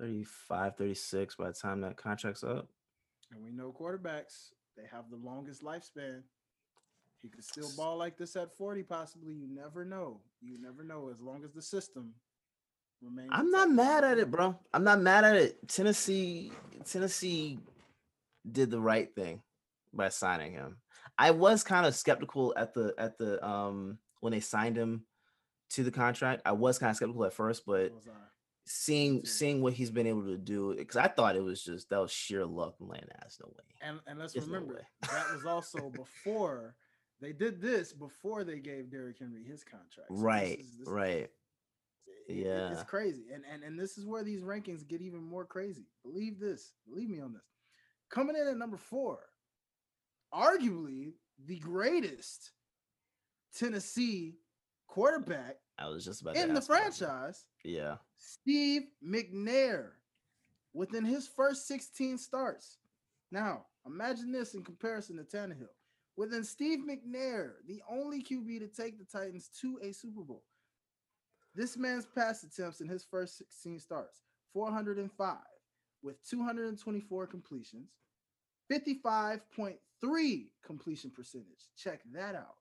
35, 0.00 0.76
36 0.76 1.36
by 1.36 1.48
the 1.48 1.52
time 1.52 1.82
that 1.82 1.98
contract's 1.98 2.42
up. 2.42 2.68
And 3.30 3.44
we 3.44 3.50
know 3.52 3.74
quarterbacks, 3.78 4.52
they 4.74 4.84
have 4.90 5.10
the 5.10 5.16
longest 5.16 5.62
lifespan. 5.62 6.22
He 7.22 7.28
could 7.28 7.44
still 7.44 7.70
ball 7.76 7.98
like 7.98 8.16
this 8.16 8.36
at 8.36 8.56
40, 8.56 8.82
possibly. 8.84 9.34
You 9.34 9.48
never 9.54 9.84
know. 9.84 10.20
You 10.40 10.60
never 10.60 10.82
know 10.82 11.10
as 11.12 11.20
long 11.20 11.44
as 11.44 11.52
the 11.52 11.62
system 11.62 12.14
remains. 13.02 13.30
I'm 13.32 13.50
not 13.50 13.70
mad 13.70 14.02
at 14.02 14.18
it, 14.18 14.30
bro. 14.30 14.58
I'm 14.72 14.84
not 14.84 15.00
mad 15.00 15.24
at 15.24 15.36
it. 15.36 15.68
Tennessee, 15.68 16.52
Tennessee 16.86 17.58
did 18.50 18.70
the 18.70 18.80
right 18.80 19.14
thing 19.14 19.42
by 19.96 20.08
signing 20.08 20.52
him. 20.52 20.78
I 21.18 21.30
was 21.30 21.62
kind 21.62 21.86
of 21.86 21.94
skeptical 21.94 22.52
at 22.56 22.74
the 22.74 22.94
at 22.98 23.18
the 23.18 23.44
um 23.46 23.98
when 24.20 24.32
they 24.32 24.40
signed 24.40 24.76
him 24.76 25.04
to 25.70 25.82
the 25.84 25.90
contract. 25.90 26.42
I 26.44 26.52
was 26.52 26.78
kind 26.78 26.90
of 26.90 26.96
skeptical 26.96 27.24
at 27.24 27.32
first, 27.32 27.64
but 27.66 27.92
seeing 28.66 29.24
seeing 29.24 29.60
what 29.62 29.74
he's 29.74 29.90
been 29.90 30.06
able 30.06 30.24
to 30.24 30.38
do, 30.38 30.74
because 30.76 30.96
I 30.96 31.08
thought 31.08 31.36
it 31.36 31.44
was 31.44 31.62
just 31.62 31.90
that 31.90 32.00
was 32.00 32.10
sheer 32.12 32.44
luck. 32.46 32.74
and 32.80 32.88
Land 32.88 33.10
ass, 33.22 33.38
no 33.40 33.48
way. 33.48 33.64
And 33.82 34.00
and 34.06 34.18
let's 34.18 34.32
There's 34.32 34.46
remember 34.46 34.74
way. 34.74 34.80
that 35.02 35.32
was 35.34 35.44
also 35.44 35.90
before 35.90 36.74
they 37.20 37.32
did 37.32 37.60
this 37.60 37.92
before 37.92 38.44
they 38.44 38.58
gave 38.58 38.90
Derrick 38.90 39.18
Henry 39.18 39.44
his 39.44 39.62
contract. 39.64 40.08
So 40.08 40.14
this 40.14 40.20
right, 40.22 40.58
is- 40.58 40.78
this- 40.78 40.88
right. 40.88 41.30
it- 42.28 42.36
it- 42.36 42.72
it's 42.72 42.82
crazy. 42.82 43.26
And, 43.32 43.44
and 43.50 43.62
and 43.62 43.78
this 43.78 43.98
is 43.98 44.06
where 44.06 44.24
these 44.24 44.42
rankings 44.42 44.86
get 44.86 45.00
even 45.02 45.22
more 45.22 45.44
crazy. 45.44 45.86
Believe 46.02 46.38
this. 46.40 46.72
Believe 46.88 47.08
me 47.10 47.20
on 47.20 47.32
this. 47.34 47.42
Coming 48.10 48.36
in 48.36 48.46
at 48.48 48.56
number 48.56 48.76
four, 48.78 49.20
arguably 50.34 51.12
the 51.46 51.58
greatest 51.58 52.52
Tennessee 53.56 54.38
quarterback 54.86 55.56
I 55.78 55.88
was 55.88 56.04
just 56.04 56.22
about 56.22 56.34
to 56.34 56.40
in 56.42 56.48
the 56.48 56.54
about 56.54 56.68
that. 56.68 56.94
franchise, 56.98 57.44
Yeah, 57.64 57.96
Steve 58.16 58.82
McNair, 59.04 59.90
within 60.72 61.04
his 61.04 61.26
first 61.28 61.66
16 61.68 62.18
starts. 62.18 62.78
Now, 63.30 63.66
imagine 63.86 64.30
this 64.32 64.54
in 64.54 64.62
comparison 64.62 65.16
to 65.16 65.24
Tannehill. 65.24 65.68
Within 66.16 66.44
Steve 66.44 66.80
McNair, 66.88 67.54
the 67.66 67.82
only 67.90 68.22
QB 68.22 68.60
to 68.60 68.68
take 68.68 68.98
the 68.98 69.04
Titans 69.04 69.50
to 69.60 69.80
a 69.82 69.92
Super 69.92 70.20
Bowl. 70.22 70.44
This 71.56 71.76
man's 71.76 72.06
pass 72.06 72.44
attempts 72.44 72.80
in 72.80 72.88
his 72.88 73.04
first 73.04 73.38
16 73.38 73.80
starts 73.80 74.22
405 74.52 75.36
with 76.02 76.22
224 76.28 77.26
completions, 77.26 77.90
55.3 78.70 79.78
completion 80.64 81.10
percentage. 81.10 81.68
Check 81.76 82.00
that 82.12 82.34
out. 82.34 82.56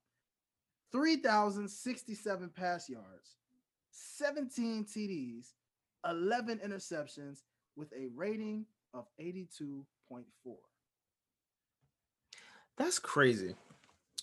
3,067 0.91 2.49
pass 2.49 2.87
yards, 2.89 3.37
17 3.91 4.85
TDs, 4.85 5.53
11 6.07 6.59
interceptions 6.59 7.39
with 7.75 7.91
a 7.93 8.07
rating 8.15 8.65
of 8.93 9.07
82.4. 9.19 9.85
that's 12.77 12.99
crazy. 12.99 13.55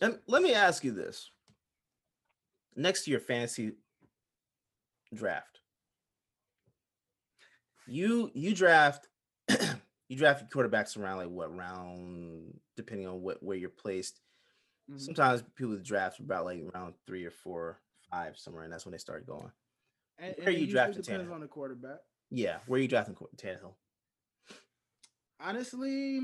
And 0.01 0.19
let 0.27 0.43
me 0.43 0.55
ask 0.55 0.85
you 0.85 0.93
this: 0.93 1.31
next 2.77 3.05
to 3.05 3.11
your 3.11 3.21
fantasy 3.21 3.73
draft, 5.13 5.61
you 7.87 8.31
you 8.33 8.55
draft 8.55 9.09
you 10.11 10.17
draft 10.17 10.43
your 10.43 10.49
quarterbacks 10.69 10.99
around 10.99 11.19
like 11.19 11.29
what 11.31 11.57
round, 11.57 12.59
depending 12.77 13.07
on 13.07 13.23
what 13.23 13.43
where 13.43 13.57
you're 13.57 13.71
placed. 13.71 14.21
Mhm. 14.91 15.01
Sometimes 15.01 15.43
people 15.55 15.77
draft 15.79 16.19
about 16.19 16.45
like 16.45 16.61
around 16.75 16.95
three 17.07 17.25
or 17.25 17.31
four, 17.31 17.81
five 18.11 18.37
somewhere, 18.37 18.65
and 18.65 18.73
that's 18.73 18.85
when 18.85 18.93
they 18.93 18.99
start 18.99 19.25
going. 19.27 19.53
And, 20.19 20.35
Where 20.39 20.49
and 20.49 20.59
you 20.59 20.67
drafted 20.67 21.05
depends 21.05 21.29
Tannehill? 21.31 21.35
on 21.35 21.41
the 21.41 21.47
quarterback. 21.47 22.01
Yeah, 22.29 22.59
where 22.67 22.79
are 22.79 22.83
you 22.83 22.89
drafting 22.89 23.15
Tannehill? 23.37 23.75
Honestly, 25.41 26.21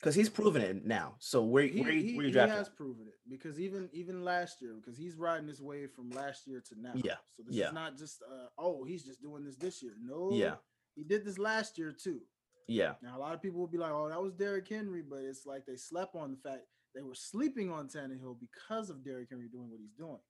Because 0.00 0.14
he's 0.14 0.28
proven 0.28 0.60
it 0.60 0.84
now. 0.84 1.14
So 1.18 1.42
where 1.44 1.64
he, 1.64 1.80
where, 1.80 1.92
you- 1.92 2.02
he, 2.02 2.14
where 2.16 2.22
you 2.26 2.28
he 2.28 2.32
drafting? 2.32 2.58
has 2.58 2.68
proven 2.68 3.06
it 3.06 3.14
because 3.30 3.58
even 3.58 3.88
even 3.92 4.22
last 4.24 4.60
year, 4.60 4.74
because 4.74 4.98
he's 4.98 5.14
riding 5.16 5.48
his 5.48 5.62
way 5.62 5.86
from 5.86 6.10
last 6.10 6.46
year 6.46 6.60
to 6.68 6.80
now. 6.80 6.92
Yeah, 6.96 7.14
So 7.36 7.44
this 7.46 7.54
yeah. 7.54 7.68
is 7.68 7.72
not 7.72 7.96
just 7.96 8.22
uh, 8.22 8.48
oh 8.58 8.84
he's 8.84 9.04
just 9.04 9.22
doing 9.22 9.44
this 9.44 9.56
this 9.56 9.82
year. 9.82 9.92
No. 10.02 10.30
Yeah, 10.32 10.56
He 10.94 11.04
did 11.04 11.24
this 11.24 11.38
last 11.38 11.78
year 11.78 11.92
too. 11.92 12.20
Yeah, 12.66 12.94
Now 13.02 13.16
a 13.16 13.20
lot 13.20 13.34
of 13.34 13.42
people 13.42 13.60
will 13.60 13.66
be 13.68 13.78
like, 13.78 13.92
"Oh, 13.92 14.08
that 14.08 14.20
was 14.22 14.32
Derrick 14.34 14.68
Henry," 14.68 15.02
but 15.02 15.20
it's 15.20 15.44
like 15.46 15.66
they 15.66 15.76
slept 15.76 16.14
on 16.14 16.30
the 16.30 16.36
fact 16.38 16.62
they 16.94 17.02
were 17.02 17.14
sleeping 17.14 17.70
on 17.70 17.88
Tannehill 17.88 18.38
because 18.40 18.88
of 18.90 19.04
Derrick 19.04 19.28
Henry 19.30 19.48
doing 19.48 19.68
what 19.70 19.80
he's 19.80 19.92
doing. 19.98 20.20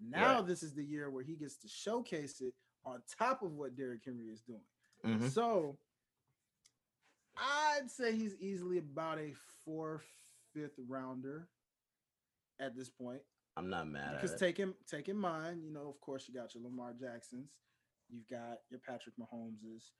Now 0.00 0.36
Right. 0.38 0.46
this 0.46 0.62
is 0.62 0.74
the 0.74 0.84
year 0.84 1.10
where 1.10 1.22
he 1.22 1.36
gets 1.36 1.56
to 1.58 1.68
showcase 1.68 2.40
it 2.40 2.54
on 2.84 3.02
top 3.18 3.42
of 3.42 3.52
what 3.54 3.76
Derrick 3.76 4.04
Henry 4.04 4.28
is 4.30 4.40
doing. 4.42 4.64
mhm. 5.04 5.30
So 5.30 5.78
I'd 7.36 7.90
say 7.90 8.14
he's 8.14 8.36
easily 8.36 8.78
about 8.78 9.18
a 9.18 9.32
fourth, 9.64 10.06
fifth 10.52 10.78
rounder 10.88 11.48
at 12.60 12.74
this 12.76 12.88
point. 12.88 13.22
I'm 13.56 13.68
not 13.68 13.88
mad 13.88 14.14
at 14.14 14.20
Because 14.20 14.32
it. 14.32 14.38
take 14.38 14.56
him, 14.56 14.74
take 14.86 15.08
in 15.08 15.16
mind, 15.16 15.62
you 15.64 15.70
know, 15.70 15.88
of 15.88 16.00
course, 16.00 16.26
you 16.28 16.34
got 16.34 16.54
your 16.54 16.64
Lamar 16.64 16.92
Jacksons, 16.92 17.50
you've 18.08 18.26
got 18.28 18.58
your 18.70 18.80
Patrick 18.80 19.14
Mahomeses, 19.16 19.90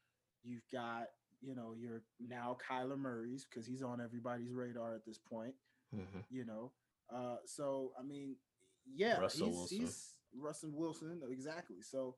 you've 0.43 0.69
got, 0.73 1.09
you 1.45 1.55
know, 1.55 1.75
your 1.79 2.03
now 2.21 2.57
Kyler 2.69 2.99
Murray's 2.99 3.47
because 3.49 3.67
he's 3.67 3.83
on 3.83 4.01
everybody's 4.01 4.53
radar 4.53 4.95
at 4.95 5.05
this 5.05 5.19
point, 5.19 5.55
Mhm. 5.95 6.25
you 6.31 6.45
know. 6.45 6.73
Uh, 7.11 7.37
so 7.47 7.93
I 7.99 8.03
mean, 8.03 8.37
yeah, 8.87 9.19
Russell 9.21 9.47
he's, 9.47 9.55
Wilson. 9.57 9.79
he's 9.79 10.17
Russell 10.35 10.71
Wilson, 10.73 11.23
exactly. 11.29 11.81
So 11.83 12.17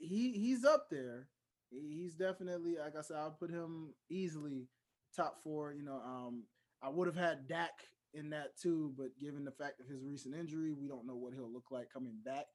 he 0.00 0.32
he's 0.32 0.64
up 0.64 0.88
there. 0.90 1.28
He's 1.70 2.14
definitely, 2.14 2.76
like 2.78 2.96
I 2.96 3.02
said, 3.02 3.18
I'll 3.18 3.30
put 3.38 3.50
him 3.50 3.94
easily 4.08 4.68
top 5.14 5.42
four. 5.42 5.72
You 5.74 5.82
know, 5.84 6.00
um, 6.04 6.44
I 6.82 6.88
would 6.88 7.06
have 7.06 7.16
had 7.16 7.46
Dak 7.46 7.72
in 8.14 8.30
that 8.30 8.56
too, 8.56 8.94
but 8.96 9.18
given 9.18 9.44
the 9.44 9.52
fact 9.52 9.80
of 9.80 9.86
his 9.86 10.02
recent 10.02 10.34
injury, 10.34 10.72
we 10.72 10.88
don't 10.88 11.06
know 11.06 11.16
what 11.16 11.34
he'll 11.34 11.52
look 11.52 11.70
like 11.70 11.90
coming 11.92 12.16
back. 12.24 12.46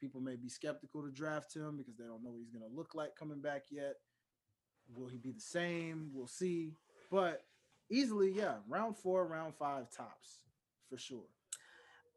People 0.00 0.20
may 0.22 0.36
be 0.36 0.48
skeptical 0.48 1.02
to 1.02 1.10
draft 1.10 1.54
him 1.54 1.76
because 1.76 1.96
they 1.96 2.04
don't 2.04 2.24
know 2.24 2.30
what 2.30 2.40
he's 2.40 2.50
going 2.50 2.68
to 2.68 2.74
look 2.76 2.94
like 2.94 3.14
coming 3.14 3.40
back 3.42 3.64
yet. 3.70 3.94
Will 4.96 5.08
he 5.08 5.18
be 5.18 5.32
the 5.32 5.40
same? 5.40 6.10
We'll 6.12 6.26
see. 6.26 6.72
But 7.10 7.42
easily, 7.90 8.32
yeah, 8.32 8.54
round 8.68 8.96
four, 8.96 9.26
round 9.26 9.54
five 9.54 9.90
tops 9.90 10.40
for 10.88 10.98
sure. 10.98 11.24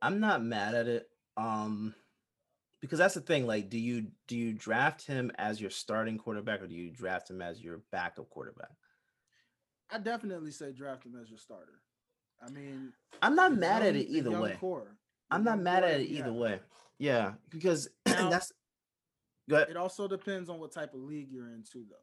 I'm 0.01 0.19
not 0.19 0.43
mad 0.43 0.75
at 0.75 0.87
it. 0.87 1.09
Um 1.37 1.93
because 2.81 2.99
that's 2.99 3.15
the 3.15 3.21
thing. 3.21 3.47
Like, 3.47 3.69
do 3.69 3.79
you 3.79 4.07
do 4.27 4.37
you 4.37 4.53
draft 4.53 5.05
him 5.07 5.31
as 5.37 5.59
your 5.59 5.71
starting 5.71 6.17
quarterback 6.17 6.61
or 6.61 6.67
do 6.67 6.75
you 6.75 6.91
draft 6.91 7.29
him 7.29 7.41
as 7.41 7.61
your 7.61 7.81
backup 7.91 8.29
quarterback? 8.29 8.69
I 9.89 9.97
definitely 9.99 10.51
say 10.51 10.71
draft 10.71 11.05
him 11.05 11.15
as 11.21 11.29
your 11.29 11.39
starter. 11.39 11.81
I 12.45 12.51
mean, 12.51 12.91
I'm 13.21 13.35
not 13.35 13.55
mad 13.55 13.81
at 13.81 13.95
it 13.95 14.07
either 14.09 14.31
way. 14.39 14.55
core, 14.59 14.97
I'm 15.31 15.43
not 15.43 15.59
mad 15.59 15.81
core 15.83 15.89
at 15.89 16.01
it 16.01 16.09
either 16.09 16.25
have. 16.25 16.33
way. 16.33 16.59
Yeah, 16.99 17.33
because 17.49 17.89
Now- 18.07 18.29
that's 18.29 18.51
good. 19.49 19.69
It 19.69 19.77
also 19.77 20.07
depends 20.07 20.49
on 20.49 20.59
what 20.59 20.71
type 20.71 20.93
of 20.93 20.99
league 21.01 21.31
you're 21.31 21.49
into, 21.49 21.85
though. 21.89 21.95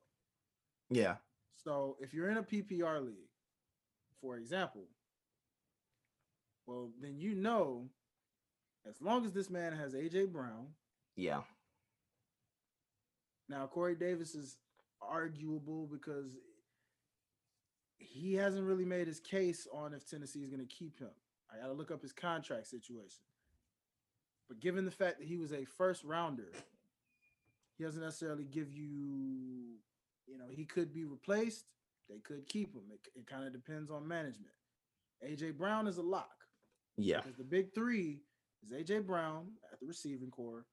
Yeah, 0.95 1.17
So 1.65 1.97
if 2.01 2.13
you're 2.13 2.31
in 2.31 2.39
a 2.39 2.43
PPR 2.43 3.05
league, 3.05 3.31
for 4.21 4.37
example, 4.37 4.85
well, 6.67 6.91
then 7.01 7.19
you 7.19 7.35
know, 7.35 7.89
as 8.89 9.01
long 9.01 9.25
as 9.25 9.33
this 9.33 9.51
man 9.51 9.73
has 9.73 9.95
AJ 9.95 10.33
Brown, 10.33 10.69
yeah, 11.17 11.43
now 13.49 13.67
Corey 13.67 13.95
Davis 13.95 14.35
is 14.35 14.57
arguable 15.01 15.87
because 15.87 16.37
he 17.99 18.35
hasn't 18.35 18.67
really 18.67 18.85
made 18.85 19.07
his 19.07 19.21
case 19.21 19.67
on 19.73 19.95
if 19.95 20.09
Tennessee 20.09 20.41
is 20.41 20.51
going 20.51 20.67
to 20.67 20.75
keep 20.75 20.99
him. 20.99 21.11
I 21.53 21.61
got 21.61 21.67
to 21.69 21.73
look 21.73 21.91
up 21.91 22.03
his 22.03 22.13
contract 22.13 22.67
situation. 22.67 23.25
But 24.49 24.61
given 24.61 24.85
the 24.85 24.91
fact 24.91 25.19
that 25.19 25.29
he 25.29 25.37
was 25.37 25.53
a 25.53 25.65
first 25.65 26.05
rounder, 26.05 26.51
he 27.77 27.85
doesn't 27.85 28.03
necessarily 28.03 28.45
give 28.45 28.73
you, 28.73 29.62
you 30.27 30.39
know, 30.39 30.47
he 30.51 30.65
could 30.65 30.93
be 30.93 31.05
replaced. 31.05 31.65
They 32.09 32.19
could 32.19 32.49
keep 32.49 32.75
him. 32.75 32.83
It, 32.93 33.01
it 33.21 33.27
kind 33.27 33.47
of 33.47 33.53
depends 33.53 33.91
on 33.91 34.07
management. 34.07 34.55
AJ 35.27 35.57
Brown 35.57 35.87
is 35.87 35.99
a 35.99 36.03
lock 36.03 36.31
yeah, 36.97 37.19
because 37.21 37.37
the 37.37 37.45
big 37.45 37.75
three 37.75 38.21
is 38.65 38.73
AJ 38.73 39.07
Brown 39.07 39.53
at 39.73 39.81
the 39.81 39.87
receiving 39.87 40.31
core, 40.31 40.67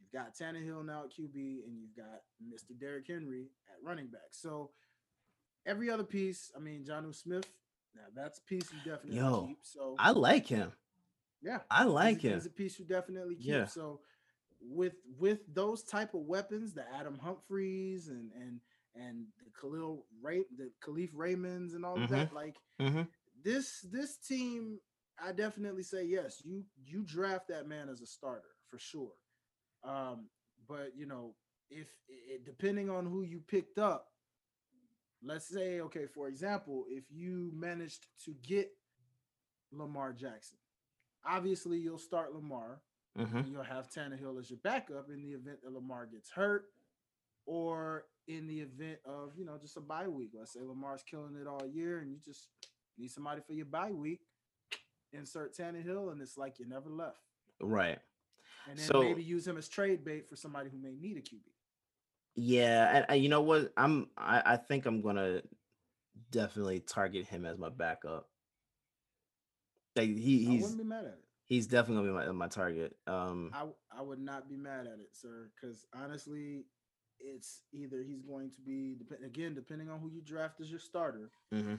You've 0.00 0.12
got 0.12 0.34
Tannehill 0.34 0.84
now 0.84 1.04
at 1.04 1.10
QB, 1.10 1.34
and 1.34 1.78
you've 1.78 1.96
got 1.96 2.22
Mr. 2.42 2.78
Derrick 2.78 3.06
Henry 3.08 3.48
at 3.68 3.82
running 3.82 4.08
back. 4.08 4.30
So 4.32 4.70
every 5.66 5.90
other 5.90 6.04
piece, 6.04 6.50
I 6.56 6.60
mean, 6.60 6.84
Jonnu 6.84 7.14
Smith, 7.14 7.46
now 7.94 8.02
that's 8.14 8.38
a 8.38 8.42
piece 8.42 8.70
you 8.72 8.78
definitely 8.90 9.18
Yo, 9.18 9.46
keep. 9.48 9.58
So 9.62 9.94
I 9.98 10.10
like 10.10 10.46
him. 10.46 10.72
yeah, 11.42 11.60
I 11.70 11.84
he's 11.84 11.92
like 11.92 12.20
him. 12.20 12.34
He's 12.34 12.46
a 12.46 12.50
piece 12.50 12.78
you 12.78 12.84
definitely 12.84 13.36
keep. 13.36 13.46
Yeah. 13.46 13.66
So 13.66 14.00
with 14.66 14.94
with 15.18 15.40
those 15.52 15.82
type 15.82 16.14
of 16.14 16.22
weapons, 16.22 16.74
the 16.74 16.84
Adam 16.94 17.18
Humphries 17.18 18.08
and 18.08 18.30
and 18.32 18.60
and 18.94 19.26
the 19.44 19.50
Khalil 19.60 20.06
Ray, 20.22 20.44
the 20.56 20.70
Kalif 20.84 21.12
Raymonds 21.14 21.74
and 21.74 21.84
all 21.84 21.96
of 22.02 22.08
that, 22.10 22.32
like 22.32 22.56
hmm 22.80 23.02
this 23.42 23.80
this 23.92 24.16
team, 24.16 24.78
I 25.22 25.32
definitely 25.32 25.82
say 25.82 26.04
yes. 26.04 26.42
You 26.44 26.64
you 26.84 27.02
draft 27.04 27.48
that 27.48 27.68
man 27.68 27.88
as 27.88 28.00
a 28.00 28.06
starter 28.06 28.50
for 28.68 28.78
sure. 28.78 29.12
Um, 29.84 30.28
but 30.66 30.92
you 30.96 31.06
know, 31.06 31.34
if 31.70 31.88
it, 32.08 32.44
depending 32.44 32.90
on 32.90 33.06
who 33.06 33.22
you 33.22 33.40
picked 33.46 33.78
up, 33.78 34.06
let's 35.22 35.48
say, 35.48 35.80
okay, 35.80 36.06
for 36.06 36.28
example, 36.28 36.84
if 36.88 37.04
you 37.10 37.52
managed 37.54 38.06
to 38.24 38.34
get 38.46 38.70
Lamar 39.72 40.12
Jackson, 40.12 40.58
obviously 41.26 41.78
you'll 41.78 41.98
start 41.98 42.34
Lamar 42.34 42.80
hmm 43.16 43.36
and 43.38 43.48
you'll 43.52 43.62
have 43.62 43.88
Tannehill 43.90 44.38
as 44.40 44.50
your 44.50 44.58
backup 44.62 45.08
in 45.10 45.22
the 45.22 45.30
event 45.30 45.58
that 45.62 45.72
Lamar 45.72 46.06
gets 46.06 46.30
hurt, 46.30 46.64
or 47.46 48.04
in 48.26 48.46
the 48.46 48.60
event 48.60 48.98
of 49.04 49.32
you 49.36 49.44
know 49.44 49.58
just 49.60 49.76
a 49.76 49.80
bye 49.80 50.08
week. 50.08 50.30
Let's 50.38 50.52
say 50.52 50.60
Lamar's 50.62 51.02
killing 51.08 51.36
it 51.40 51.46
all 51.46 51.66
year, 51.66 51.98
and 52.00 52.10
you 52.10 52.18
just 52.24 52.48
need 52.98 53.10
somebody 53.10 53.40
for 53.46 53.52
your 53.52 53.66
bye 53.66 53.92
week. 53.92 54.20
Insert 55.12 55.56
Tannehill, 55.56 56.10
and 56.10 56.20
it's 56.20 56.36
like 56.36 56.58
you 56.58 56.66
never 56.68 56.90
left. 56.90 57.20
Right. 57.60 57.98
And 58.68 58.78
then 58.78 58.86
So- 58.86 59.02
maybe 59.02 59.22
use 59.22 59.46
him 59.46 59.56
as 59.58 59.68
trade 59.68 60.04
bait 60.04 60.28
for 60.28 60.36
somebody 60.36 60.70
who 60.70 60.78
may 60.78 60.94
need 60.96 61.16
a 61.16 61.20
QB. 61.20 61.42
Yeah, 62.36 62.96
and, 62.96 63.06
and 63.08 63.22
you 63.22 63.28
know 63.28 63.42
what? 63.42 63.72
I'm 63.76 64.08
I, 64.16 64.42
I 64.44 64.56
think 64.56 64.86
I'm 64.86 65.02
gonna 65.02 65.42
definitely 66.32 66.80
target 66.80 67.26
him 67.26 67.44
as 67.44 67.58
my 67.58 67.68
backup. 67.68 68.28
Like 69.94 70.08
he 70.08 70.44
he's 70.44 70.74
wouldn't 71.48 71.68
be 71.68 71.76
mad 71.76 71.86
at 71.86 71.90
it. 71.90 71.94
he's 71.94 72.00
definitely 72.06 72.08
gonna 72.08 72.22
be 72.24 72.26
my, 72.28 72.32
my 72.32 72.48
target. 72.48 72.96
Um 73.06 73.50
I 73.52 73.66
I 73.98 74.02
would 74.02 74.20
not 74.20 74.48
be 74.48 74.56
mad 74.56 74.86
at 74.86 75.00
it, 75.00 75.10
sir, 75.12 75.50
because 75.54 75.86
honestly, 75.94 76.66
it's 77.20 77.62
either 77.72 78.02
he's 78.02 78.22
going 78.22 78.50
to 78.50 78.60
be 78.60 78.96
again 79.24 79.54
depending 79.54 79.88
on 79.90 80.00
who 80.00 80.10
you 80.10 80.20
draft 80.22 80.60
as 80.60 80.70
your 80.70 80.80
starter. 80.80 81.30
mhm. 81.52 81.78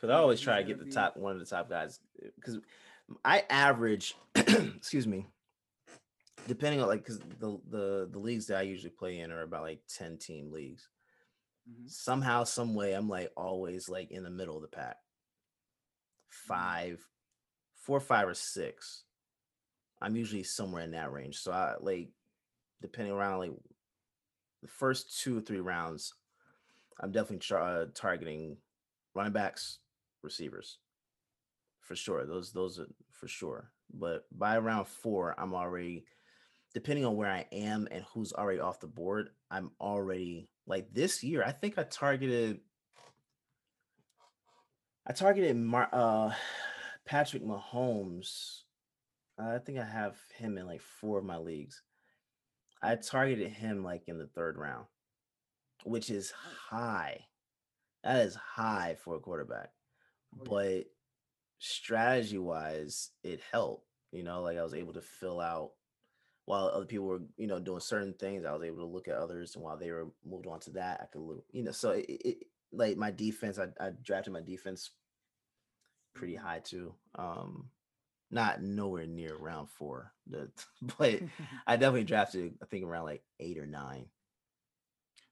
Cause 0.00 0.10
I 0.10 0.14
always 0.14 0.40
try 0.40 0.56
to 0.56 0.64
get 0.66 0.78
the 0.78 0.86
be- 0.86 0.90
top 0.90 1.16
one 1.16 1.32
of 1.34 1.38
the 1.38 1.46
top 1.46 1.68
guys. 1.68 2.00
Cause 2.44 2.58
I 3.24 3.44
average, 3.50 4.16
excuse 4.34 5.06
me, 5.06 5.26
depending 6.48 6.80
on 6.80 6.88
like, 6.88 7.04
cause 7.04 7.20
the 7.38 7.60
the 7.68 8.08
the 8.10 8.18
leagues 8.18 8.46
that 8.46 8.56
I 8.56 8.62
usually 8.62 8.90
play 8.90 9.18
in 9.20 9.30
are 9.30 9.42
about 9.42 9.62
like 9.62 9.80
ten 9.88 10.16
team 10.18 10.50
leagues. 10.50 10.88
Mhm. 11.70 11.88
Somehow, 11.88 12.42
some 12.44 12.74
way, 12.74 12.94
I'm 12.94 13.08
like 13.08 13.30
always 13.36 13.88
like 13.88 14.10
in 14.10 14.24
the 14.24 14.30
middle 14.30 14.56
of 14.56 14.62
the 14.62 14.68
pack. 14.68 14.96
Five, 16.30 17.06
four, 17.82 18.00
five, 18.00 18.28
or 18.28 18.34
six. 18.34 19.04
I'm 20.00 20.16
usually 20.16 20.42
somewhere 20.42 20.82
in 20.82 20.92
that 20.92 21.12
range. 21.12 21.38
So 21.38 21.52
I 21.52 21.74
like, 21.80 22.08
depending 22.80 23.12
around 23.12 23.38
like 23.38 23.52
the 24.62 24.68
first 24.68 25.20
two 25.20 25.38
or 25.38 25.40
three 25.40 25.60
rounds, 25.60 26.14
I'm 27.00 27.12
definitely 27.12 27.38
tra- 27.38 27.64
uh, 27.64 27.86
targeting 27.94 28.56
running 29.14 29.32
backs, 29.32 29.78
receivers, 30.22 30.78
for 31.80 31.96
sure. 31.96 32.24
Those 32.24 32.52
those 32.52 32.78
are 32.78 32.86
for 33.10 33.28
sure. 33.28 33.70
But 33.92 34.24
by 34.32 34.58
round 34.58 34.88
four, 34.88 35.34
I'm 35.38 35.54
already, 35.54 36.04
depending 36.74 37.04
on 37.04 37.16
where 37.16 37.30
I 37.30 37.46
am 37.52 37.88
and 37.90 38.04
who's 38.12 38.32
already 38.32 38.60
off 38.60 38.80
the 38.80 38.86
board, 38.86 39.30
I'm 39.50 39.70
already 39.80 40.48
like 40.66 40.92
this 40.92 41.22
year. 41.22 41.42
I 41.44 41.52
think 41.52 41.78
I 41.78 41.82
targeted. 41.84 42.60
I 45.06 45.12
targeted 45.12 45.56
Mar- 45.56 45.90
uh, 45.92 46.32
Patrick 47.12 47.44
Mahomes. 47.44 48.62
I 49.38 49.58
think 49.58 49.78
I 49.78 49.84
have 49.84 50.16
him 50.38 50.56
in 50.56 50.66
like 50.66 50.80
four 50.80 51.18
of 51.18 51.26
my 51.26 51.36
leagues. 51.36 51.82
I 52.82 52.94
targeted 52.94 53.52
him 53.52 53.84
like 53.84 54.04
in 54.08 54.16
the 54.16 54.28
third 54.28 54.56
round, 54.56 54.86
which 55.84 56.08
is 56.08 56.32
high. 56.70 57.20
That 58.02 58.24
is 58.24 58.34
high 58.34 58.96
for 59.04 59.14
a 59.14 59.20
quarterback. 59.20 59.72
Oh. 60.34 60.44
But 60.44 60.84
strategy 61.58 62.38
wise, 62.38 63.10
it 63.22 63.42
helped. 63.52 63.84
You 64.10 64.22
know, 64.22 64.40
like 64.40 64.56
I 64.56 64.62
was 64.62 64.72
able 64.72 64.94
to 64.94 65.02
fill 65.02 65.38
out 65.38 65.72
while 66.46 66.68
other 66.68 66.86
people 66.86 67.04
were, 67.08 67.20
you 67.36 67.46
know, 67.46 67.60
doing 67.60 67.80
certain 67.80 68.14
things. 68.14 68.46
I 68.46 68.52
was 68.54 68.62
able 68.62 68.78
to 68.78 68.86
look 68.86 69.08
at 69.08 69.16
others, 69.16 69.54
and 69.54 69.62
while 69.62 69.76
they 69.76 69.90
were 69.90 70.08
moved 70.24 70.46
on 70.46 70.60
to 70.60 70.70
that, 70.70 71.00
I 71.02 71.06
could 71.12 71.20
look, 71.20 71.44
you 71.52 71.62
know. 71.62 71.72
So 71.72 71.90
it, 71.90 72.06
it 72.08 72.36
like 72.72 72.96
my 72.96 73.10
defense, 73.10 73.58
I, 73.58 73.66
I 73.78 73.90
drafted 74.02 74.32
my 74.32 74.40
defense 74.40 74.92
pretty 76.14 76.34
high 76.36 76.60
too. 76.60 76.94
Um, 77.14 77.68
not 78.30 78.62
nowhere 78.62 79.06
near 79.06 79.36
round 79.36 79.68
four, 79.70 80.12
the, 80.26 80.50
but 80.98 81.20
I 81.66 81.76
definitely 81.76 82.04
drafted. 82.04 82.54
I 82.62 82.66
think 82.66 82.84
around 82.84 83.04
like 83.04 83.22
eight 83.40 83.58
or 83.58 83.66
nine. 83.66 84.06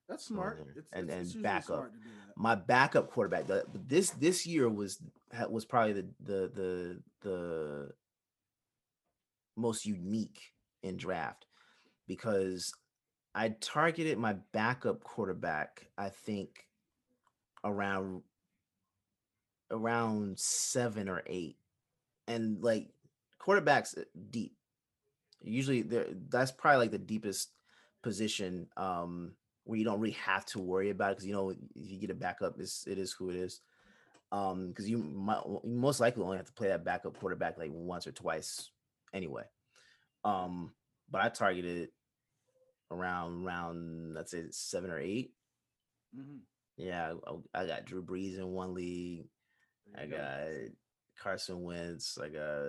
That's 0.09 0.27
smart. 0.27 0.59
It's, 0.59 0.69
And- 0.69 0.77
it's, 0.77 0.89
and 0.93 1.11
it's 1.20 1.28
usually 1.28 1.43
back 1.43 1.61
up. 1.62 1.66
smart 1.66 1.93
to 1.93 1.98
do 1.98 2.05
that. 2.09 2.36
my 2.36 2.55
backup 2.57 3.11
quarterback. 3.11 3.47
The, 3.47 3.65
this 3.86 4.11
this 4.11 4.47
year 4.47 4.69
was 4.69 5.01
was 5.48 5.65
probably 5.65 5.93
the 5.94 6.09
the 6.20 6.51
the 6.55 7.02
the 7.23 7.90
most 9.57 9.86
unique 9.86 10.40
in 10.82 10.97
draft 10.97 11.47
because 12.09 12.73
I 13.35 13.51
targeted 13.61 14.19
my 14.19 14.35
backup 14.52 15.05
quarterback. 15.05 15.86
I 15.97 16.09
think 16.09 16.66
around 17.62 18.23
around 19.71 20.39
seven 20.39 21.09
or 21.09 21.23
eight, 21.27 21.57
and 22.29 22.63
like 22.63 22.89
quarterbacks 23.41 23.99
uh, 23.99 24.05
deep. 24.31 24.55
Usually, 25.43 25.83
there 25.83 26.07
that's 26.29 26.53
probably 26.53 26.79
like 26.81 26.91
the 26.91 26.99
deepest 26.99 27.51
position 28.03 28.67
um 28.79 29.33
where 29.65 29.79
you 29.79 29.85
don't 29.85 30.01
really 30.01 30.15
have 30.15 30.45
to 30.47 30.59
worry 30.59 30.91
about 30.91 31.13
it 31.13 31.17
because 31.17 31.27
you 31.27 31.35
know 31.35 31.51
if 31.51 31.59
you 31.75 31.99
get 31.99 32.11
a 32.11 32.15
backup, 32.15 32.59
it's 32.61 32.87
it 32.87 32.99
is 32.99 33.13
who 33.13 33.31
it 33.31 33.37
is. 33.37 33.61
Um, 34.33 34.69
because 34.69 34.89
you 34.89 34.99
might 34.99 35.43
you 35.47 35.61
most 35.65 36.01
likely 36.01 36.23
only 36.23 36.37
have 36.37 36.47
to 36.47 36.53
play 36.53 36.69
that 36.69 36.85
backup 36.85 37.19
quarterback 37.19 37.59
like 37.59 37.71
once 37.73 38.07
or 38.07 38.13
twice 38.13 38.71
anyway. 39.13 39.45
Um, 40.25 40.73
but 41.11 41.23
I 41.23 41.29
targeted 41.31 41.91
around 42.91 43.45
round 43.45 44.15
let's 44.15 44.33
say 44.33 44.45
seven 44.51 44.91
or 44.91 44.99
eight. 44.99 45.33
Mhm. 46.17 46.41
Yeah, 46.77 47.15
I, 47.55 47.63
I 47.63 47.67
got 47.67 47.85
Drew 47.85 48.03
Brees 48.03 48.39
in 48.39 48.47
one 48.49 48.75
league. 48.75 49.27
I 49.99 50.07
go. 50.07 50.17
got 50.17 50.49
Carson 51.23 51.62
Wentz. 51.62 52.19
I 52.23 52.29
got 52.29 52.69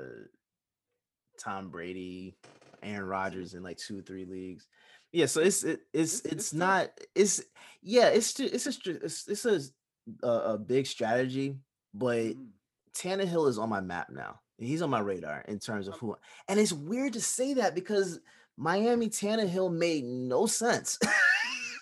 Tom 1.39 1.69
Brady, 1.69 2.35
Aaron 2.83 3.05
Rodgers 3.07 3.53
in 3.53 3.63
like 3.63 3.77
two, 3.77 4.01
three 4.01 4.25
leagues. 4.25 4.67
Yeah, 5.11 5.25
so 5.25 5.41
it's 5.41 5.63
it, 5.63 5.81
it's 5.93 6.19
It's- 6.19 6.33
it's, 6.33 6.53
not 6.53 6.89
it's 7.15 7.41
yeah 7.81 8.07
it's 8.09 8.39
it's 8.39 8.65
a 8.67 8.91
it's, 9.05 9.27
it's 9.27 9.45
a, 10.23 10.27
a 10.27 10.57
big 10.57 10.87
strategy, 10.87 11.57
but 11.93 12.17
Mhm. 12.35 12.47
Tannehill 12.95 13.47
is 13.49 13.57
on 13.57 13.69
my 13.69 13.81
map 13.81 14.09
now. 14.09 14.39
He's 14.57 14.81
on 14.81 14.89
my 14.89 14.99
radar 14.99 15.41
in 15.47 15.59
terms 15.59 15.87
of 15.87 15.93
Um, 15.95 15.99
who, 15.99 16.15
and 16.47 16.59
it's 16.59 16.73
weird 16.73 17.13
to 17.13 17.21
say 17.21 17.55
that 17.55 17.73
because 17.75 18.19
Miami 18.57 19.09
Tannehill 19.09 19.73
made 19.73 20.03
no 20.03 20.45
sense. 20.45 20.99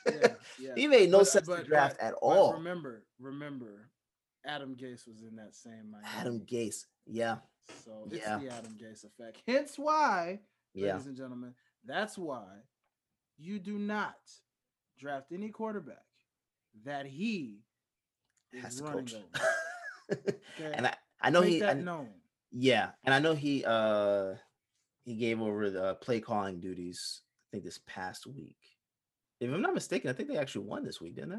Yeah, 0.06 0.28
yeah. 0.60 0.72
he 0.76 0.88
made 0.88 1.10
no 1.12 1.20
But- 1.20 1.28
sense 1.28 1.48
but- 1.48 1.58
to 1.58 1.64
draft 1.64 1.98
but- 2.00 2.06
at 2.06 2.14
all. 2.16 2.54
Remember, 2.54 3.04
remember, 3.20 3.90
Adam 4.46 4.76
Gase 4.76 5.08
was 5.08 5.22
in 5.22 5.36
that 5.36 5.56
same 5.56 5.92
Miami. 5.92 6.08
Adam 6.18 6.40
Gase, 6.42 6.86
yeah, 7.06 7.38
So 7.86 8.08
it's 8.12 8.18
Yeah. 8.26 8.38
the 8.40 8.50
Adam 8.50 8.78
Gase 8.82 9.04
effect. 9.06 9.42
Hence 9.48 9.78
why, 9.78 10.40
yeah. 10.74 10.94
ladies 10.94 11.08
and 11.08 11.18
gentlemen, 11.18 11.54
that's 11.86 12.18
why 12.18 12.48
you 13.38 13.60
do 13.60 13.78
not 13.78 14.16
draft 14.98 15.32
any 15.32 15.50
quarterback 15.50 16.04
that 16.86 17.06
he 17.06 17.60
is 18.54 18.64
Has 18.64 18.76
to 18.78 18.84
running 18.86 19.06
coach. 19.08 19.16
over. 19.16 19.46
Okay? 20.60 20.74
and 20.74 20.88
I, 20.88 20.96
I 21.22 21.30
know 21.30 21.42
Make 21.42 21.50
he, 21.52 21.60
that 21.60 21.78
I- 21.78 21.82
known. 21.82 22.10
yeah, 22.52 22.92
and 23.04 23.14
I 23.14 23.20
know 23.20 23.36
he, 23.36 23.64
uh, 23.64 24.34
he 25.04 25.16
gave 25.16 25.40
over 25.40 25.70
the 25.70 25.96
play 25.96 26.20
calling 26.20 26.60
duties. 26.60 27.22
I 27.48 27.52
think 27.52 27.64
this 27.64 27.80
past 27.86 28.26
week, 28.26 28.58
if 29.40 29.52
I'm 29.54 29.62
not 29.62 29.76
mistaken, 29.76 30.10
I 30.10 30.14
think 30.14 30.30
they 30.30 30.38
actually 30.38 30.66
won 30.66 30.84
this 30.84 31.00
week, 31.00 31.16
didn't 31.16 31.30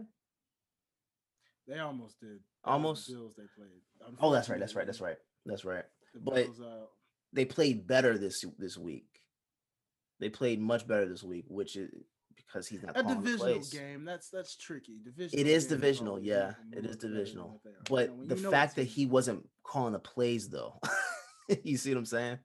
they? 1.66 1.74
They 1.74 1.78
almost 1.80 2.20
did. 2.20 2.38
Almost. 2.64 3.06
the 3.08 3.14
Bills 3.14 3.34
they 3.36 3.44
played. 3.56 4.16
Oh, 4.20 4.32
that's 4.32 4.48
right. 4.48 4.58
That's 4.60 4.74
right. 4.74 4.86
That's 4.86 5.00
right. 5.00 5.16
That's 5.46 5.64
right. 5.64 5.84
The 6.14 6.20
But- 6.20 6.34
Bills, 6.34 6.60
uh, 6.60 6.86
They 7.32 7.44
played 7.44 7.86
better 7.86 8.18
this 8.18 8.44
this 8.58 8.76
week. 8.76 9.06
They 10.18 10.28
played 10.28 10.60
much 10.60 10.86
better 10.86 11.06
this 11.08 11.22
week, 11.22 11.44
which 11.48 11.76
is 11.76 11.90
because 12.36 12.66
he's 12.66 12.82
not 12.82 12.96
a 12.96 13.02
calling 13.02 13.22
the 13.22 13.30
divisional 13.30 13.60
game. 13.70 14.04
That's 14.04 14.28
that's 14.28 14.56
tricky. 14.56 14.98
Divisional. 15.04 15.40
It 15.40 15.46
is 15.50 15.66
divisional, 15.66 16.18
yeah. 16.20 16.54
make 16.68 16.70
them 16.70 16.72
a 16.72 16.76
It 16.76 16.84
is 16.84 16.84
little 16.84 16.90
better 16.90 16.98
than 16.98 17.12
divisional. 17.12 17.60
But 17.88 18.28
the 18.28 18.36
fact 18.36 18.76
that 18.76 18.84
he 18.84 19.06
wasn't 19.06 19.48
calling 19.62 19.92
the 19.92 19.98
plays 20.00 20.48
though, 20.48 20.80
you 21.62 21.76
see 21.76 21.90
what 21.94 21.98
I'm 21.98 22.06
saying? 22.06 22.38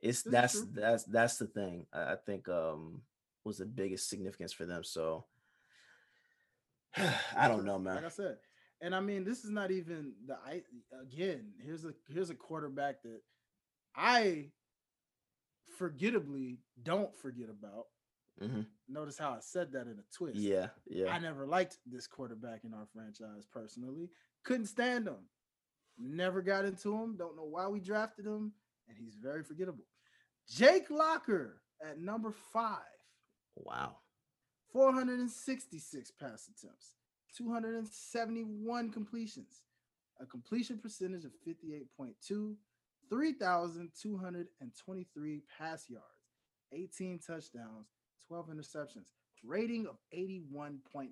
It's 0.00 0.22
This 0.22 0.54
is 0.54 0.66
that's 0.66 0.66
that's 0.74 1.04
that's 1.04 1.36
the 1.38 1.46
thing. 1.46 1.86
I, 1.92 2.12
I 2.12 2.16
think 2.26 2.48
um 2.48 3.02
was 3.44 3.58
the 3.58 3.66
biggest 3.66 4.08
significance 4.08 4.52
for 4.52 4.66
them. 4.66 4.82
So 4.84 5.24
I 7.36 7.48
don't 7.48 7.64
know, 7.64 7.78
man. 7.78 7.96
Like 7.96 8.06
I 8.06 8.08
said, 8.08 8.36
and 8.86 8.94
I 8.94 9.00
mean, 9.00 9.24
this 9.24 9.42
is 9.44 9.50
not 9.50 9.72
even 9.72 10.12
the 10.26 10.36
I 10.46 10.62
again. 11.02 11.52
Here's 11.64 11.84
a 11.84 11.92
here's 12.08 12.30
a 12.30 12.36
quarterback 12.36 13.02
that 13.02 13.20
I 13.96 14.52
forgettably 15.76 16.60
don't 16.82 17.14
forget 17.18 17.48
about. 17.50 17.86
Mhm. 18.40 18.66
Notice 18.88 19.18
how 19.18 19.32
I 19.32 19.40
said 19.40 19.72
that 19.72 19.88
in 19.88 19.98
a 19.98 20.04
twist. 20.16 20.36
Yeah, 20.38 20.68
yeah. 20.86 21.12
I 21.12 21.18
never 21.18 21.46
liked 21.46 21.78
this 21.84 22.06
quarterback 22.06 22.62
in 22.64 22.74
our 22.74 22.86
franchise 22.86 23.44
personally. 23.50 24.08
Couldn't 24.44 24.66
stand 24.66 25.08
him. 25.08 25.28
Never 25.98 26.40
got 26.40 26.64
into 26.64 26.94
him. 26.94 27.16
Don't 27.16 27.34
know 27.36 27.44
why 27.44 27.66
we 27.66 27.80
drafted 27.80 28.24
him, 28.26 28.54
and 28.86 28.96
he's 28.96 29.16
very 29.16 29.42
forgettable. 29.42 29.86
Jake 30.46 30.90
Locker 30.90 31.60
at 31.82 31.98
number 31.98 32.30
five. 32.52 32.84
Wow. 33.56 33.96
466 34.72 36.10
pass 36.12 36.48
attempts, 36.48 36.94
271 37.36 38.90
completions, 38.90 39.62
a 40.20 40.26
completion 40.26 40.78
percentage 40.78 41.24
of 41.24 41.32
58.2, 41.46 42.54
3,223 43.10 45.42
pass 45.58 45.88
yards, 45.88 46.04
18 46.72 47.18
touchdowns, 47.18 47.88
12 48.28 48.48
interceptions, 48.48 49.08
rating 49.44 49.86
of 49.86 49.96
81.5. 50.16 51.10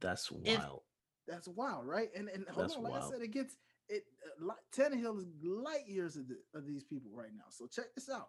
That's 0.00 0.30
wild. 0.30 0.82
That's 1.26 1.48
wild, 1.48 1.86
right? 1.86 2.10
And 2.14 2.28
and 2.28 2.46
hold 2.48 2.66
That's 2.66 2.76
on, 2.76 2.82
like 2.82 3.02
I 3.02 3.08
said, 3.08 3.22
it 3.22 3.32
gets 3.32 3.56
it. 3.88 4.04
Uh, 4.42 4.52
Tannehill 4.76 5.18
is 5.18 5.24
light 5.42 5.88
years 5.88 6.16
of, 6.16 6.28
the, 6.28 6.36
of 6.54 6.66
these 6.66 6.84
people 6.84 7.10
right 7.14 7.32
now. 7.34 7.44
So 7.48 7.66
check 7.66 7.94
this 7.94 8.10
out. 8.10 8.28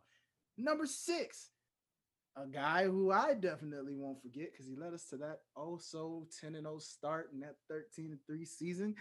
Number 0.57 0.85
six, 0.85 1.49
a 2.37 2.45
guy 2.47 2.83
who 2.83 3.11
I 3.11 3.33
definitely 3.33 3.95
won't 3.95 4.21
forget 4.21 4.51
because 4.51 4.67
he 4.67 4.75
led 4.75 4.93
us 4.93 5.05
to 5.09 5.17
that 5.17 5.39
oh 5.55 5.77
so 5.77 6.27
10 6.41 6.55
and 6.55 6.65
0 6.65 6.79
start 6.79 7.29
in 7.33 7.39
that 7.41 7.55
13 7.69 8.11
and 8.11 8.19
3 8.27 8.45
season. 8.45 8.95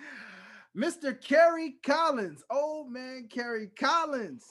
Mr. 0.77 1.20
Kerry 1.20 1.77
Collins, 1.85 2.43
old 2.51 2.90
man 2.90 3.28
Kerry 3.31 3.69
Collins, 3.78 4.44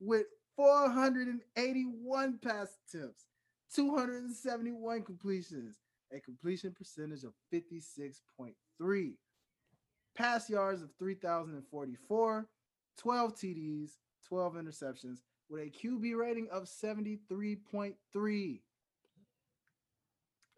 with 0.00 0.26
481 0.56 2.38
pass 2.42 2.76
attempts, 2.88 3.26
271 3.74 5.02
completions, 5.02 5.78
a 6.12 6.20
completion 6.20 6.72
percentage 6.72 7.24
of 7.24 7.32
56.3, 7.52 9.12
pass 10.16 10.50
yards 10.50 10.82
of 10.82 10.90
3,044, 10.98 12.48
12 12.98 13.34
TDs, 13.34 13.90
12 14.28 14.54
interceptions, 14.54 15.18
with 15.50 15.62
a 15.62 15.70
QB 15.70 16.16
rating 16.16 16.48
of 16.50 16.64
73.3. 16.64 18.60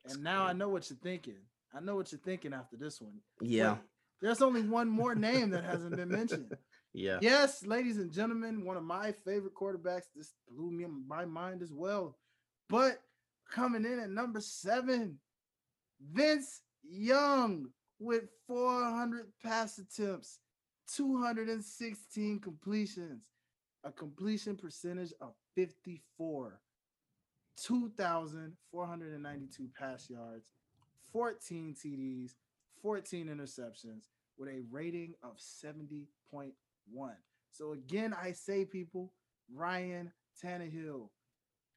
And 0.04 0.22
now 0.22 0.44
I 0.44 0.52
know 0.52 0.68
what 0.68 0.90
you're 0.90 0.98
thinking. 1.02 1.38
I 1.74 1.80
know 1.80 1.96
what 1.96 2.12
you're 2.12 2.20
thinking 2.20 2.52
after 2.52 2.76
this 2.76 3.00
one. 3.00 3.14
Yeah. 3.40 3.72
Wait, 3.72 3.80
there's 4.20 4.42
only 4.42 4.62
one 4.62 4.88
more 4.88 5.14
name 5.14 5.50
that 5.50 5.64
hasn't 5.64 5.96
been 5.96 6.10
mentioned. 6.10 6.56
Yeah. 6.94 7.20
Yes, 7.22 7.64
ladies 7.64 7.96
and 7.96 8.12
gentlemen, 8.12 8.66
one 8.66 8.76
of 8.76 8.82
my 8.82 9.12
favorite 9.24 9.54
quarterbacks. 9.54 10.08
This 10.14 10.34
blew 10.46 10.70
me 10.70 10.84
my 11.08 11.24
mind 11.24 11.62
as 11.62 11.72
well. 11.72 12.18
But 12.68 13.00
coming 13.50 13.86
in 13.86 13.98
at 13.98 14.10
number 14.10 14.42
seven, 14.42 15.18
Vince 16.12 16.60
Young 16.82 17.68
with 17.98 18.24
400 18.46 19.32
pass 19.42 19.78
attempts, 19.78 20.40
216 20.94 22.40
completions, 22.40 23.22
a 23.84 23.92
completion 23.92 24.56
percentage 24.56 25.12
of 25.20 25.34
54, 25.54 26.58
2,492 27.62 29.68
pass 29.78 30.08
yards, 30.08 30.52
14 31.12 31.74
TDs, 31.74 32.36
14 32.80 33.28
interceptions, 33.28 34.08
with 34.38 34.48
a 34.48 34.62
rating 34.70 35.12
of 35.22 35.36
70.1. 35.36 36.06
So 37.50 37.72
again, 37.72 38.14
I 38.20 38.32
say, 38.32 38.64
people, 38.64 39.12
Ryan 39.52 40.10
Tannehill, 40.42 41.10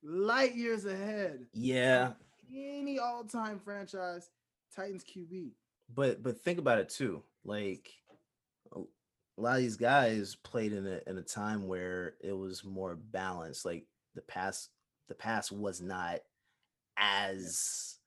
light 0.01 0.55
years 0.55 0.85
ahead. 0.85 1.47
Yeah. 1.53 2.13
Any 2.49 2.97
all-time 2.99 3.59
franchise 3.59 4.29
Titans 4.75 5.03
QB. 5.03 5.51
But 5.93 6.23
but 6.23 6.39
think 6.39 6.59
about 6.59 6.79
it 6.79 6.89
too. 6.89 7.23
Like 7.43 7.91
a 9.37 9.41
lot 9.41 9.55
of 9.57 9.61
these 9.61 9.75
guys 9.77 10.35
played 10.43 10.71
in 10.73 10.85
a 10.87 10.99
in 11.07 11.17
a 11.17 11.21
time 11.23 11.67
where 11.67 12.15
it 12.21 12.31
was 12.33 12.63
more 12.63 12.95
balanced. 12.95 13.65
Like 13.65 13.85
the 14.15 14.21
pass 14.21 14.69
the 15.09 15.15
pass 15.15 15.51
was 15.51 15.81
not 15.81 16.19
as 16.97 17.97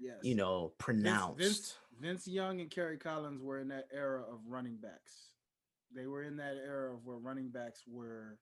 Yes. 0.00 0.16
you 0.22 0.34
know 0.36 0.72
pronounced. 0.78 1.38
Vince, 1.40 1.74
Vince 2.00 2.28
Young 2.28 2.60
and 2.60 2.70
Kerry 2.70 2.98
Collins 2.98 3.42
were 3.42 3.58
in 3.58 3.68
that 3.68 3.88
era 3.92 4.22
of 4.22 4.38
running 4.46 4.76
backs. 4.76 5.30
They 5.94 6.06
were 6.06 6.22
in 6.22 6.36
that 6.36 6.56
era 6.56 6.94
of 6.94 7.04
where 7.04 7.16
running 7.16 7.48
backs 7.48 7.82
were. 7.88 8.38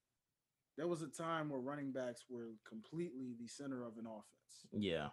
There 0.77 0.86
was 0.89 1.01
a 1.01 1.09
time 1.09 1.48
where 1.48 1.61
running 1.61 1.93
backs 1.93 2.24
were 2.28 2.51
completely 2.69 3.32
the 3.40 3.47
center 3.48 3.82
of 3.86 3.97
an 3.97 4.05
offense, 4.07 4.66
Yeah. 4.73 5.09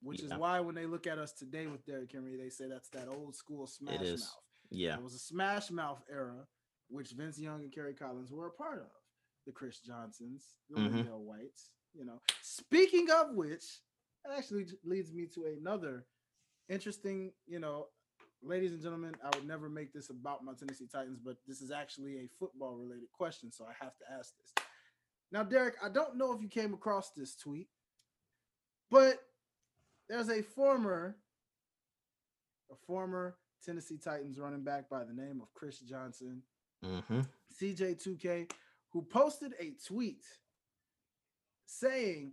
which 0.00 0.22
is 0.22 0.32
why 0.34 0.60
when 0.60 0.76
they 0.76 0.86
look 0.86 1.08
at 1.08 1.18
us 1.18 1.32
today 1.32 1.66
with 1.66 1.84
Derrick 1.84 2.12
Henry, 2.12 2.36
they 2.36 2.50
say 2.50 2.68
that's 2.68 2.90
that 2.90 3.08
old 3.08 3.34
school 3.34 3.66
smash 3.66 3.98
mouth. 3.98 4.36
Yeah. 4.72 4.94
It 4.94 5.02
was 5.02 5.14
a 5.14 5.18
smash 5.18 5.70
mouth 5.70 6.02
era, 6.10 6.46
which 6.88 7.12
Vince 7.12 7.38
Young 7.38 7.62
and 7.62 7.72
Kerry 7.72 7.94
Collins 7.94 8.32
were 8.32 8.46
a 8.46 8.50
part 8.50 8.78
of. 8.78 8.90
The 9.46 9.52
Chris 9.52 9.80
Johnsons, 9.80 10.44
the. 10.70 10.80
Mm-hmm. 10.80 10.98
LenDale 10.98 11.20
Whites, 11.20 11.70
you 11.94 12.04
know. 12.04 12.20
Speaking 12.42 13.08
of 13.10 13.34
which, 13.34 13.64
that 14.24 14.38
actually 14.38 14.66
leads 14.84 15.12
me 15.12 15.26
to 15.34 15.44
another 15.58 16.06
interesting, 16.68 17.32
you 17.46 17.58
know, 17.58 17.86
ladies 18.42 18.72
and 18.72 18.82
gentlemen, 18.82 19.14
I 19.22 19.36
would 19.36 19.46
never 19.46 19.68
make 19.68 19.92
this 19.92 20.10
about 20.10 20.44
my 20.44 20.52
Tennessee 20.52 20.88
Titans, 20.90 21.18
but 21.24 21.36
this 21.46 21.60
is 21.60 21.70
actually 21.70 22.18
a 22.18 22.28
football 22.38 22.76
related 22.76 23.10
question, 23.12 23.50
so 23.52 23.64
I 23.64 23.72
have 23.84 23.96
to 23.98 24.04
ask 24.16 24.32
this. 24.36 24.64
Now, 25.32 25.42
Derrick, 25.42 25.74
I 25.82 25.88
don't 25.88 26.16
know 26.16 26.32
if 26.32 26.42
you 26.42 26.48
came 26.48 26.74
across 26.74 27.10
this 27.16 27.34
tweet, 27.34 27.68
but 28.90 29.18
there's 30.08 30.28
a 30.28 30.42
former 30.42 31.16
a 32.70 32.76
former 32.86 33.36
Tennessee 33.64 33.98
Titans 33.98 34.38
running 34.38 34.64
back 34.64 34.88
by 34.88 35.04
the 35.04 35.12
name 35.12 35.40
of 35.40 35.52
Chris 35.54 35.80
Johnson, 35.80 36.42
Mm-hmm. 36.84 37.20
CJ2K, 37.60 38.50
who 38.90 39.02
posted 39.02 39.52
a 39.60 39.72
tweet 39.86 40.24
saying, 41.64 42.32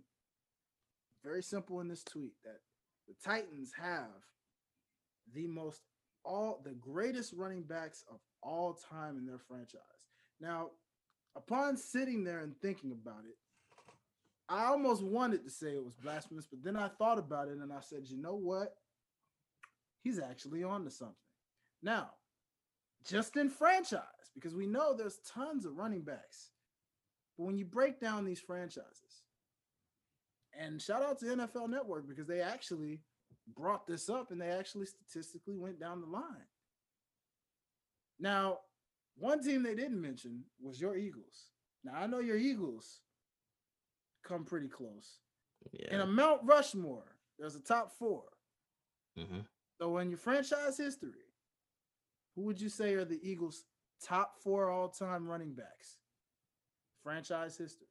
very 1.22 1.42
simple 1.42 1.80
in 1.80 1.88
this 1.88 2.02
tweet, 2.02 2.32
that 2.44 2.58
the 3.06 3.14
Titans 3.24 3.72
have 3.80 4.10
the 5.32 5.46
most 5.46 5.82
all 6.24 6.60
the 6.64 6.74
greatest 6.74 7.32
running 7.32 7.62
backs 7.62 8.04
of 8.10 8.18
all 8.42 8.74
time 8.90 9.16
in 9.16 9.24
their 9.24 9.38
franchise. 9.38 9.80
Now, 10.40 10.70
upon 11.36 11.76
sitting 11.76 12.24
there 12.24 12.40
and 12.40 12.54
thinking 12.60 12.92
about 12.92 13.24
it, 13.24 13.36
I 14.48 14.64
almost 14.64 15.02
wanted 15.02 15.44
to 15.44 15.50
say 15.50 15.68
it 15.68 15.84
was 15.84 15.94
blasphemous, 15.94 16.46
but 16.46 16.62
then 16.62 16.76
I 16.76 16.88
thought 16.88 17.18
about 17.18 17.48
it 17.48 17.58
and 17.58 17.72
I 17.72 17.80
said, 17.80 18.02
you 18.06 18.20
know 18.20 18.34
what? 18.34 18.74
He's 20.02 20.18
actually 20.18 20.64
on 20.64 20.84
to 20.84 20.90
something. 20.90 21.14
Now, 21.82 22.10
just 23.06 23.36
in 23.36 23.48
franchise, 23.48 24.02
because 24.34 24.54
we 24.54 24.66
know 24.66 24.94
there's 24.94 25.18
tons 25.32 25.64
of 25.64 25.76
running 25.76 26.02
backs. 26.02 26.50
But 27.38 27.44
when 27.44 27.58
you 27.58 27.64
break 27.64 28.00
down 28.00 28.24
these 28.24 28.40
franchises, 28.40 29.24
and 30.58 30.80
shout 30.80 31.02
out 31.02 31.18
to 31.20 31.26
NFL 31.26 31.70
Network 31.70 32.08
because 32.08 32.26
they 32.26 32.40
actually 32.40 33.00
brought 33.56 33.86
this 33.86 34.08
up 34.08 34.30
and 34.30 34.40
they 34.40 34.48
actually 34.48 34.86
statistically 34.86 35.56
went 35.56 35.80
down 35.80 36.00
the 36.00 36.06
line. 36.06 36.46
Now, 38.18 38.58
one 39.16 39.42
team 39.42 39.62
they 39.62 39.74
didn't 39.74 40.00
mention 40.00 40.44
was 40.60 40.80
your 40.80 40.96
Eagles. 40.96 41.50
Now, 41.84 41.92
I 41.94 42.06
know 42.06 42.18
your 42.18 42.36
Eagles 42.36 43.00
come 44.26 44.44
pretty 44.44 44.68
close. 44.68 45.18
Yeah. 45.72 45.94
In 45.94 46.00
a 46.00 46.06
Mount 46.06 46.40
Rushmore, 46.44 47.16
there's 47.38 47.54
a 47.54 47.60
top 47.60 47.92
four. 47.98 48.24
mm-hmm. 49.18 49.40
So, 49.80 49.96
in 49.96 50.10
your 50.10 50.18
franchise 50.18 50.76
history, 50.76 51.24
who 52.36 52.42
would 52.42 52.60
you 52.60 52.68
say 52.68 52.92
are 52.94 53.04
the 53.04 53.18
Eagles' 53.22 53.64
top 54.04 54.34
four 54.42 54.70
all 54.70 54.90
time 54.90 55.26
running 55.26 55.54
backs? 55.54 55.96
Franchise 57.02 57.56
history. 57.56 57.86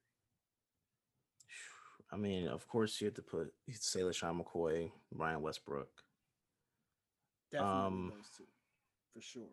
I 2.12 2.16
mean, 2.16 2.48
of 2.48 2.68
course, 2.68 3.02
you 3.02 3.06
have 3.06 3.16
to 3.16 3.24
put 3.24 3.52
you 3.66 3.74
have 3.74 3.82
to 3.82 3.88
say 3.88 4.02
LeSean 4.02 4.40
McCoy, 4.40 4.92
Ryan 5.12 5.42
Westbrook. 5.42 5.90
Definitely 7.52 7.76
Um, 7.88 8.14
those 8.16 8.30
two, 8.38 8.44
for 9.14 9.22
sure. 9.22 9.50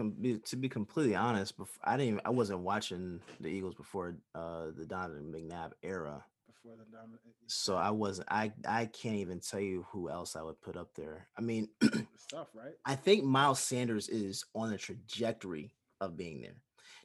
Com- 0.00 0.14
be- 0.18 0.38
to 0.38 0.56
be 0.56 0.68
completely 0.68 1.14
honest, 1.14 1.58
bef- 1.58 1.68
I 1.84 1.98
didn't. 1.98 2.08
Even, 2.08 2.20
I 2.24 2.30
wasn't 2.30 2.60
watching 2.60 3.20
the 3.38 3.48
Eagles 3.48 3.74
before 3.74 4.16
uh, 4.34 4.66
the 4.74 4.86
Donovan 4.86 5.30
McNabb 5.30 5.72
era. 5.82 6.24
for 6.62 6.70
the 6.76 6.84
dominant. 6.90 7.20
So 7.48 7.76
I 7.76 7.90
wasn't. 7.90 8.28
I 8.30 8.50
I 8.66 8.86
can't 8.86 9.16
even 9.16 9.40
tell 9.40 9.60
you 9.60 9.84
who 9.90 10.08
else 10.08 10.36
I 10.36 10.42
would 10.42 10.58
put 10.62 10.76
up 10.78 10.94
there. 10.94 11.26
I 11.36 11.42
mean, 11.42 11.68
tough, 12.30 12.48
right? 12.54 12.72
I 12.86 12.94
think 12.94 13.24
Miles 13.24 13.60
Sanders 13.60 14.08
is 14.08 14.44
on 14.54 14.72
a 14.72 14.78
trajectory 14.78 15.74
of 16.00 16.16
being 16.16 16.40
there. 16.40 16.54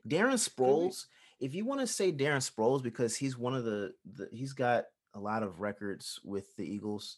Darren 0.07 0.35
Sproles, 0.39 1.07
if 1.41 1.53
you 1.53 1.65
want 1.65 1.81
to 1.81 1.87
say 1.87 2.13
Darren 2.13 2.49
Sproles 2.49 2.81
because 2.81 3.17
he's 3.17 3.37
one 3.37 3.55
of 3.55 3.65
the, 3.65 3.93
the 4.05 4.29
he's 4.31 4.53
got 4.53 4.85
a 5.13 5.19
lot 5.19 5.43
of 5.43 5.59
records 5.59 6.19
with 6.23 6.55
the 6.55 6.63
Eagles. 6.63 7.17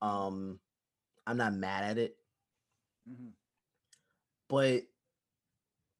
Um, 0.00 0.58
I'm 1.26 1.36
not 1.36 1.52
mad 1.52 1.84
at 1.84 1.98
it, 1.98 2.16
hmm 3.06 3.28
but 4.48 4.82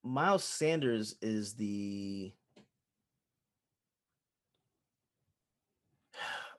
Miles 0.05 0.45
Sanders 0.45 1.15
is 1.23 1.55
the 1.55 2.33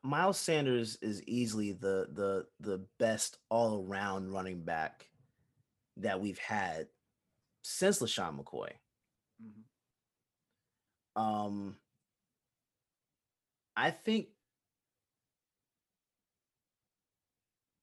Miles 0.01 0.39
Sanders 0.39 0.97
is 1.01 1.23
easily 1.23 1.71
the 1.71 2.07
the 2.11 2.45
the 2.59 2.85
best 2.99 3.37
all 3.49 3.85
around 3.85 4.31
running 4.31 4.63
back 4.63 5.07
that 5.97 6.19
we've 6.19 6.39
had 6.39 6.87
since 7.63 7.99
LeSean 7.99 8.39
McCoy. 8.39 8.71
hmm 9.41 9.61
Um, 11.15 11.77
I 13.75 13.91
think 13.91 14.29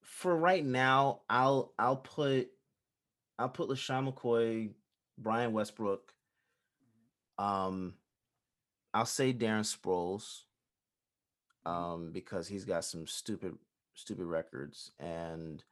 for 0.03 0.37
right 0.37 0.65
now, 0.65 1.21
I'll 1.29 1.73
I'll 1.79 1.97
put 1.97 2.49
I'll 3.39 3.49
put 3.49 3.69
LeSean 3.71 4.13
McCoy, 4.13 4.71
Brian 5.21 5.53
Westbrook. 5.53 6.13
Um, 7.39 7.95
I'll 8.93 9.07
say 9.07 9.33
Darren 9.33 9.61
Sproles, 9.61 10.43
um, 11.65 12.11
because 12.13 12.49
he's 12.49 12.65
got 12.65 12.85
some 12.85 13.07
stupid 13.07 13.57
stupid 13.95 14.25
records, 14.27 14.93
and 14.99 15.63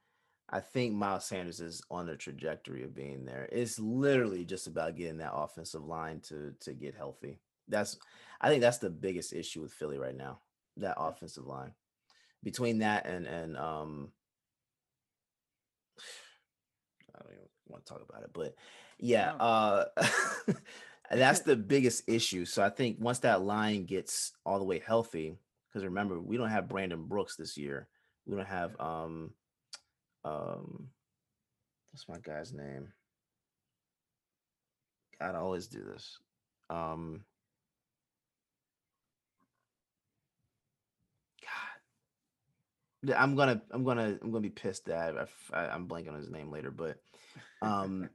I 0.50 0.60
think 0.60 0.94
Miles 0.94 1.24
Sanders 1.24 1.60
is 1.60 1.82
on 1.90 2.06
the 2.06 2.16
trajectory 2.16 2.82
of 2.84 2.94
being 2.94 3.24
there. 3.24 3.48
It's 3.52 3.78
literally 3.78 4.44
just 4.44 4.66
about 4.66 4.96
getting 4.96 5.18
that 5.18 5.34
offensive 5.34 5.84
line 5.84 6.20
to 6.28 6.54
to 6.60 6.72
get 6.72 6.94
healthy. 6.94 7.38
That's 7.68 7.98
I 8.40 8.48
think 8.48 8.62
that's 8.62 8.78
the 8.78 8.90
biggest 8.90 9.32
issue 9.32 9.60
with 9.60 9.72
Philly 9.72 9.98
right 9.98 10.16
now. 10.16 10.40
That 10.76 10.96
offensive 10.98 11.46
line. 11.46 11.72
Between 12.42 12.78
that 12.78 13.06
and 13.06 13.26
and 13.26 13.56
um 13.56 14.12
I 17.14 17.18
don't 17.22 17.32
even 17.32 17.48
want 17.66 17.84
to 17.84 17.92
talk 17.92 18.02
about 18.08 18.22
it, 18.22 18.30
but 18.32 18.54
yeah, 18.98 19.32
No. 19.38 19.44
uh 19.44 19.84
that's 21.10 21.40
the 21.42 21.56
biggest 21.56 22.04
issue. 22.08 22.44
So 22.44 22.62
I 22.62 22.70
think 22.70 22.98
once 23.00 23.20
that 23.20 23.42
line 23.42 23.84
gets 23.84 24.32
all 24.44 24.58
the 24.58 24.64
way 24.64 24.80
healthy, 24.84 25.38
because 25.68 25.84
remember, 25.84 26.20
we 26.20 26.36
don't 26.36 26.50
have 26.50 26.68
Brandon 26.68 27.04
Brooks 27.04 27.36
this 27.36 27.56
year. 27.56 27.88
We 28.26 28.36
don't 28.36 28.46
have 28.46 28.78
um 28.80 29.32
um 30.24 30.88
what's 31.92 32.08
my 32.08 32.18
guy's 32.18 32.52
name? 32.52 32.92
God, 35.20 35.34
I 35.34 35.38
always 35.38 35.66
do 35.68 35.82
this. 35.84 36.18
Um 36.70 37.24
God. 41.42 43.16
I'm 43.16 43.36
gonna 43.36 43.62
I'm 43.70 43.84
gonna 43.84 44.18
I'm 44.20 44.30
gonna 44.30 44.40
be 44.42 44.50
pissed 44.50 44.86
that 44.86 45.14
I'm 45.52 45.88
blanking 45.88 46.08
on 46.12 46.18
his 46.18 46.30
name 46.30 46.50
later, 46.50 46.70
but 46.70 46.98
um 47.62 48.08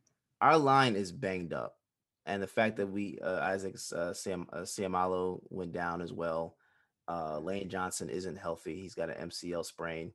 our 0.43 0.57
line 0.57 0.95
is 0.95 1.11
banged 1.11 1.53
up. 1.53 1.75
And 2.25 2.41
the 2.43 2.47
fact 2.47 2.77
that 2.77 2.87
we 2.87 3.19
uh, 3.21 3.39
Isaac 3.41 3.75
uh, 3.95 4.13
Sam 4.13 4.47
uh, 4.53 4.59
Seumalo 4.59 5.41
went 5.49 5.71
down 5.73 6.01
as 6.01 6.13
well. 6.13 6.57
Uh, 7.07 7.39
Lane 7.39 7.69
Johnson 7.69 8.09
isn't 8.09 8.37
healthy. 8.37 8.79
He's 8.79 8.95
got 8.95 9.09
an 9.09 9.29
MCL 9.29 9.65
sprain 9.65 10.13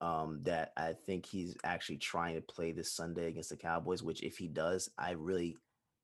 um, 0.00 0.40
that 0.44 0.72
I 0.76 0.92
think 0.92 1.26
he's 1.26 1.54
actually 1.64 1.98
trying 1.98 2.36
to 2.36 2.40
play 2.40 2.72
this 2.72 2.92
Sunday 2.92 3.26
against 3.28 3.50
the 3.50 3.56
Cowboys. 3.56 4.02
Which, 4.02 4.22
if 4.22 4.38
he 4.38 4.48
does, 4.48 4.88
I 4.98 5.10
really, 5.12 5.56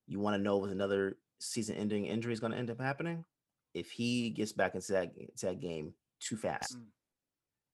you 0.06 0.18
want 0.20 0.36
to 0.36 0.42
know 0.42 0.64
if 0.66 0.70
another 0.70 1.16
season-ending 1.40 2.04
injury 2.06 2.32
is 2.34 2.40
going 2.40 2.52
to 2.52 2.58
end 2.58 2.70
up 2.70 2.80
happening. 2.80 3.24
If 3.74 3.90
he 3.90 4.30
gets 4.30 4.52
back 4.52 4.74
into 4.74 4.92
that, 4.92 5.12
into 5.16 5.46
that 5.46 5.60
game 5.60 5.94
too 6.20 6.36
fast, 6.36 6.76
Mm. 6.76 6.84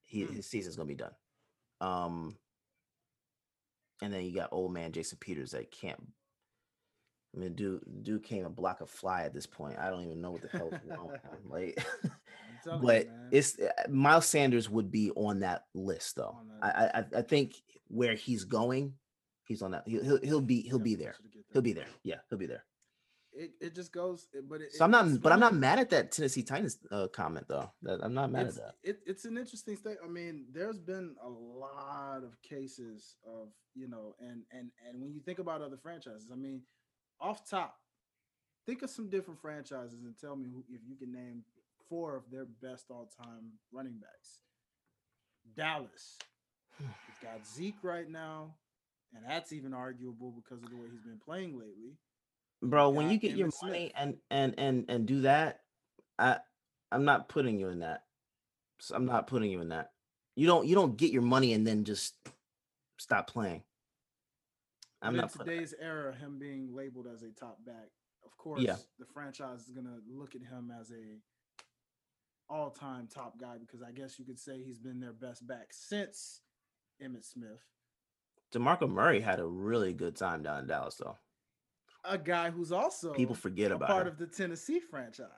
he, 0.07 0.23
Mm. 0.23 0.37
his 0.37 0.47
season's 0.47 0.77
going 0.77 0.89
to 0.89 0.95
be 0.95 1.03
done. 1.03 1.15
Um, 1.81 2.37
and 4.03 4.13
then 4.13 4.25
you 4.25 4.35
got 4.35 4.49
old 4.53 4.73
man 4.73 4.93
Jason 4.93 5.19
Peters 5.21 5.51
that 5.53 5.71
can't. 5.71 6.01
I 7.37 7.41
mean, 7.41 7.55
dude, 7.55 7.83
dude 8.03 8.25
can't 8.25 8.41
even 8.41 8.53
block 8.53 8.81
of 8.81 8.89
fly 8.89 9.23
at 9.23 9.35
this 9.35 9.47
point. 9.47 9.79
I 9.79 9.91
don't 9.91 10.03
even 10.05 10.21
know 10.21 10.31
what 10.33 10.43
the 10.43 10.49
hell's 10.57 10.73
wrong 10.87 11.09
with 11.13 11.23
him. 11.23 11.31
Like, 11.51 11.87
I'm 12.67 12.81
you, 12.83 12.87
but 12.87 13.09
it's 13.31 13.59
uh, 13.59 13.71
Miles 13.89 14.27
Sanders 14.27 14.69
would 14.69 14.91
be 14.91 15.11
on 15.13 15.41
that 15.41 15.65
list 15.75 16.17
though. 16.17 16.39
That 16.63 16.77
I 16.77 16.99
I- 17.01 17.19
I 17.19 17.23
think 17.23 17.55
where 17.89 18.15
he's 18.15 18.45
going, 18.45 18.95
he's 19.47 19.63
on 19.63 19.71
that. 19.73 19.85
He'll 19.87 20.03
he'll, 20.03 20.21
he'll 20.23 20.41
be 20.41 20.63
he'll 20.63 20.79
be 20.79 20.95
the 20.95 21.05
there. 21.05 21.13
potential 21.13 21.31
to 21.33 21.37
get 21.39 21.45
He'll 21.53 21.63
be 21.63 21.73
there. 21.73 21.87
Yeah, 22.03 22.17
he'll 22.31 22.39
be 22.39 22.47
there. 22.47 22.65
It, 23.39 23.53
it 23.61 23.75
just 23.77 23.93
goes, 23.93 24.27
but 24.49 24.61
it, 24.61 24.75
So 24.75 24.85
I'm 24.85 24.91
not, 24.91 25.23
but 25.23 25.31
I'm 25.31 25.39
not 25.39 25.55
mad 25.55 25.79
at 25.79 25.91
that 25.91 26.11
Tennessee 26.11 26.43
Titans 26.43 26.77
uh, 26.91 27.07
comment 27.07 27.47
though. 27.49 27.71
That 27.83 28.01
I'm 28.03 28.13
not 28.13 28.33
mad 28.33 28.49
at 28.49 28.57
that. 28.57 28.75
It, 28.83 28.99
it's 29.07 29.25
an 29.27 29.39
interesting 29.39 29.77
state. 29.77 29.97
I 30.05 30.09
mean, 30.09 30.47
there's 30.53 30.81
been 30.81 31.15
a 31.25 31.29
lot 31.29 32.25
of 32.25 32.43
cases 32.43 33.15
of 33.25 33.51
you 33.77 33.89
know, 33.89 34.17
and 34.19 34.43
and 34.51 34.73
and 34.89 35.01
when 35.01 35.13
you 35.13 35.21
think 35.21 35.39
about 35.39 35.63
other 35.63 35.77
franchises, 35.77 36.31
I 36.33 36.35
mean, 36.35 36.63
off 37.21 37.49
top, 37.49 37.77
think 38.67 38.83
of 38.83 38.91
some 38.91 39.09
different 39.09 39.41
franchises 39.41 40.03
and 40.03 40.19
tell 40.19 40.35
me 40.35 40.49
who, 40.53 40.65
if 40.69 40.81
you 40.85 40.97
can 40.97 41.13
name 41.13 41.45
four 41.89 42.17
of 42.17 42.25
their 42.33 42.45
best 42.45 42.87
all-time 42.91 43.53
running 43.73 43.99
backs. 44.01 44.41
Dallas, 45.57 46.19
it's 46.81 47.19
got 47.23 47.47
Zeke 47.47 47.83
right 47.85 48.11
now, 48.11 48.55
and 49.15 49.25
that's 49.25 49.53
even 49.53 49.73
arguable 49.73 50.33
because 50.33 50.65
of 50.65 50.71
the 50.71 50.77
way 50.77 50.89
he's 50.91 51.03
been 51.03 51.21
playing 51.25 51.53
lately. 51.53 51.99
Bro, 52.63 52.91
when 52.91 53.11
you 53.11 53.19
get 53.19 53.37
your 53.37 53.51
money 53.63 53.93
and 53.95 54.17
and 54.31 54.55
and 54.59 54.85
and 54.89 55.07
do 55.07 55.21
that, 55.23 55.61
I 56.19 56.39
I'm 56.91 57.05
not 57.05 57.29
putting 57.29 57.59
you 57.59 57.69
in 57.69 57.81
that. 57.81 58.05
So 58.81 58.95
I'm 58.95 59.07
not 59.07 59.27
putting 59.27 59.51
you 59.51 59.61
in 59.61 59.69
that. 59.69 59.93
You 60.37 60.47
don't 60.47 60.67
you 60.67 60.75
don't 60.75 60.97
get 60.97 61.13
your 61.13 61.23
money 61.23 61.53
and 61.53 61.67
then 61.67 61.85
just 61.85 62.15
stop 62.99 63.31
playing. 63.31 63.63
I'm 65.01 65.15
But 65.15 65.21
not 65.23 65.33
in 65.37 65.39
today's 65.47 65.75
era, 65.81 66.15
him 66.15 66.39
being 66.39 66.75
labeled 66.75 67.07
as 67.07 67.23
a 67.23 67.31
top 67.31 67.65
back, 67.65 67.89
of 68.25 68.37
course, 68.37 68.63
Yeah. 68.63 68.77
the 68.99 69.07
franchise 69.07 69.61
is 69.69 69.71
gonna 69.71 70.01
look 70.09 70.35
at 70.35 70.43
him 70.43 70.73
as 70.81 70.91
a 70.91 71.21
all-time 72.49 73.07
top 73.07 73.39
guy 73.39 73.59
because 73.59 73.83
I 73.83 73.93
guess 73.93 74.19
you 74.19 74.25
could 74.25 74.39
say 74.39 74.63
he's 74.63 74.79
been 74.79 74.99
their 75.01 75.13
best 75.13 75.47
back 75.47 75.69
since 75.71 76.41
Emmitt 77.01 77.25
Smith, 77.25 77.63
DeMarco 78.53 78.89
Murray 78.89 79.21
had 79.21 79.39
a 79.39 79.47
really 79.47 79.93
good 79.93 80.17
time 80.17 80.43
down 80.43 80.61
in 80.61 80.67
Dallas 80.67 80.97
though. 80.97 81.19
A 82.09 82.19
guy 82.19 82.51
who's 82.51 82.73
also 82.73 83.13
People 83.13 83.35
forget 83.35 83.73
about 83.73 83.89
part 83.89 84.07
of 84.07 84.19
the 84.19 84.27
Tennessee 84.27 84.81
franchise. 84.81 85.29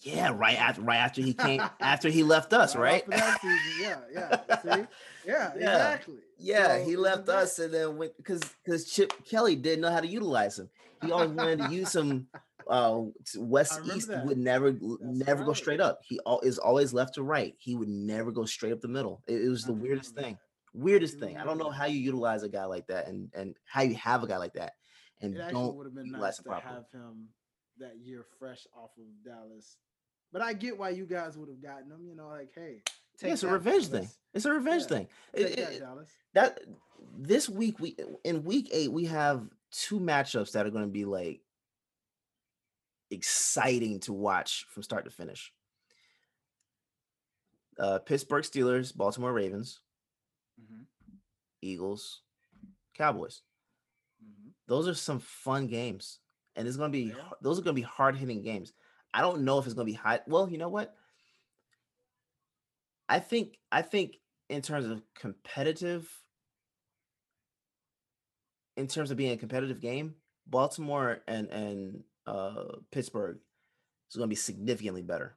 Yeah, 0.00 0.32
right 0.34 0.58
after 0.58 0.82
right 0.82 0.96
after 0.96 1.22
he 1.22 1.32
came 1.32 1.62
after 1.80 2.08
he 2.08 2.22
left 2.24 2.52
us, 2.52 2.74
right? 2.74 3.06
that 3.08 3.40
season, 3.40 3.60
Yeah, 3.80 4.00
yeah. 4.12 4.60
See? 4.62 4.68
Yeah, 5.26 5.52
Yeah. 5.56 5.76
exactly. 5.76 6.14
Yeah, 6.38 6.78
So, 6.78 6.84
he 6.84 6.96
left 6.96 7.26
that- 7.26 7.36
us 7.38 7.58
and 7.60 7.72
then 7.72 7.96
went 7.96 8.16
because 8.16 8.40
because 8.64 8.90
Chip 8.90 9.12
Kelly 9.24 9.54
didn't 9.54 9.80
know 9.82 9.90
how 9.92 10.00
to 10.00 10.08
utilize 10.08 10.58
him. 10.58 10.68
He 11.02 11.12
always 11.12 11.30
wanted 11.30 11.58
to 11.60 11.70
use 11.70 11.94
him 11.94 12.26
uh 12.68 13.00
west 13.36 13.80
east. 13.94 14.08
That. 14.08 14.24
would 14.26 14.38
never 14.38 14.72
That's 14.72 14.82
never 15.00 15.44
go 15.44 15.52
straight 15.52 15.80
up. 15.80 16.00
He 16.04 16.18
al- 16.26 16.40
is 16.40 16.58
always 16.58 16.92
left 16.92 17.14
to 17.14 17.22
right. 17.22 17.54
He 17.58 17.76
would 17.76 17.88
never 17.88 18.32
go 18.32 18.44
straight 18.44 18.72
up 18.72 18.80
the 18.80 18.88
middle. 18.88 19.22
It, 19.28 19.42
it 19.44 19.48
was 19.48 19.64
the 19.64 19.72
weirdest 19.72 20.10
remember 20.16 20.28
thing. 20.28 20.34
that. 20.34 20.78
Weirdest 20.80 21.18
thing. 21.20 21.36
I 21.36 21.44
don't 21.44 21.58
know 21.58 21.70
that. 21.70 21.76
how 21.76 21.84
you 21.86 21.98
utilize 22.00 22.42
a 22.44 22.48
guy 22.48 22.64
like 22.64 22.86
that 22.88 23.06
and 23.06 23.30
and 23.34 23.54
how 23.66 23.82
you 23.82 23.94
have 23.96 24.22
a 24.24 24.26
guy 24.26 24.38
like 24.38 24.54
that 24.54 24.72
and 25.22 25.34
It 25.36 25.40
actually 25.40 25.52
don't 25.62 25.76
would 25.76 25.86
have 25.86 25.94
been 25.94 26.10
nice 26.10 26.36
to 26.36 26.42
properly. 26.42 26.74
have 26.74 26.90
him 26.92 27.28
that 27.78 27.96
year 27.98 28.24
fresh 28.38 28.66
off 28.76 28.90
of 28.98 29.04
Dallas. 29.24 29.76
But 30.32 30.42
I 30.42 30.52
get 30.52 30.78
why 30.78 30.90
you 30.90 31.06
guys 31.06 31.36
would 31.38 31.48
have 31.48 31.62
gotten 31.62 31.90
him. 31.90 32.06
You 32.06 32.14
know, 32.14 32.28
like, 32.28 32.50
hey, 32.54 32.82
Yeah, 33.22 33.32
it's 33.32 33.42
a 33.42 33.48
revenge 33.48 33.86
thing. 33.88 34.08
It's 34.34 34.44
a 34.46 34.52
revenge 34.52 34.82
Yeah, 34.82 34.88
thing. 34.88 35.08
It- 35.34 35.56
that, 35.56 35.78
Dallas. 35.78 36.10
that 36.34 36.60
this 37.18 37.48
week 37.48 37.78
we 37.80 37.96
in 38.24 38.44
week 38.44 38.68
eight 38.72 38.90
we 38.92 39.04
have 39.06 39.48
two 39.70 39.98
matchups 40.00 40.52
that 40.52 40.66
are 40.66 40.70
going 40.70 40.84
to 40.84 40.90
be 40.90 41.04
like 41.04 41.40
exciting 43.10 44.00
to 44.00 44.12
watch 44.12 44.66
from 44.70 44.82
start 44.82 45.04
to 45.04 45.10
finish. 45.10 45.52
Uh, 47.78 47.98
Pittsburgh 47.98 48.44
Steelers, 48.44 48.94
Baltimore 48.96 49.32
Ravens, 49.32 49.80
Mhm, 50.60 50.86
Eagles, 51.62 52.22
Cowboys. 52.94 53.42
Those 54.72 54.88
are 54.88 54.94
some 54.94 55.20
fun 55.20 55.66
games, 55.66 56.18
and 56.56 56.66
it's 56.66 56.78
going 56.78 56.90
to 56.90 56.98
be 56.98 57.08
They 57.08 57.12
are. 57.12 57.26
h- 57.26 57.32
those 57.42 57.58
are 57.58 57.62
going 57.62 57.76
to 57.76 57.82
be 57.82 57.86
hard 57.86 58.16
hitting 58.16 58.40
games. 58.40 58.72
I 59.12 59.20
don't 59.20 59.42
know 59.42 59.58
if 59.58 59.66
it's 59.66 59.74
going 59.74 59.86
to 59.86 59.92
be 59.92 59.98
high. 59.98 60.20
Well, 60.26 60.48
you 60.48 60.56
know 60.56 60.70
what? 60.70 60.94
I 63.06 63.18
think 63.18 63.58
I 63.70 63.82
think 63.82 64.16
in 64.48 64.62
terms 64.62 64.86
of 64.86 65.02
competitive, 65.14 66.10
in 68.78 68.86
terms 68.86 69.10
of 69.10 69.18
being 69.18 69.32
a 69.32 69.36
competitive 69.36 69.78
game, 69.78 70.14
Baltimore 70.46 71.18
and 71.28 71.48
and 71.50 72.04
uh, 72.26 72.76
Pittsburgh 72.90 73.40
is 74.08 74.16
going 74.16 74.26
to 74.26 74.32
be 74.32 74.36
significantly 74.36 75.02
better 75.02 75.36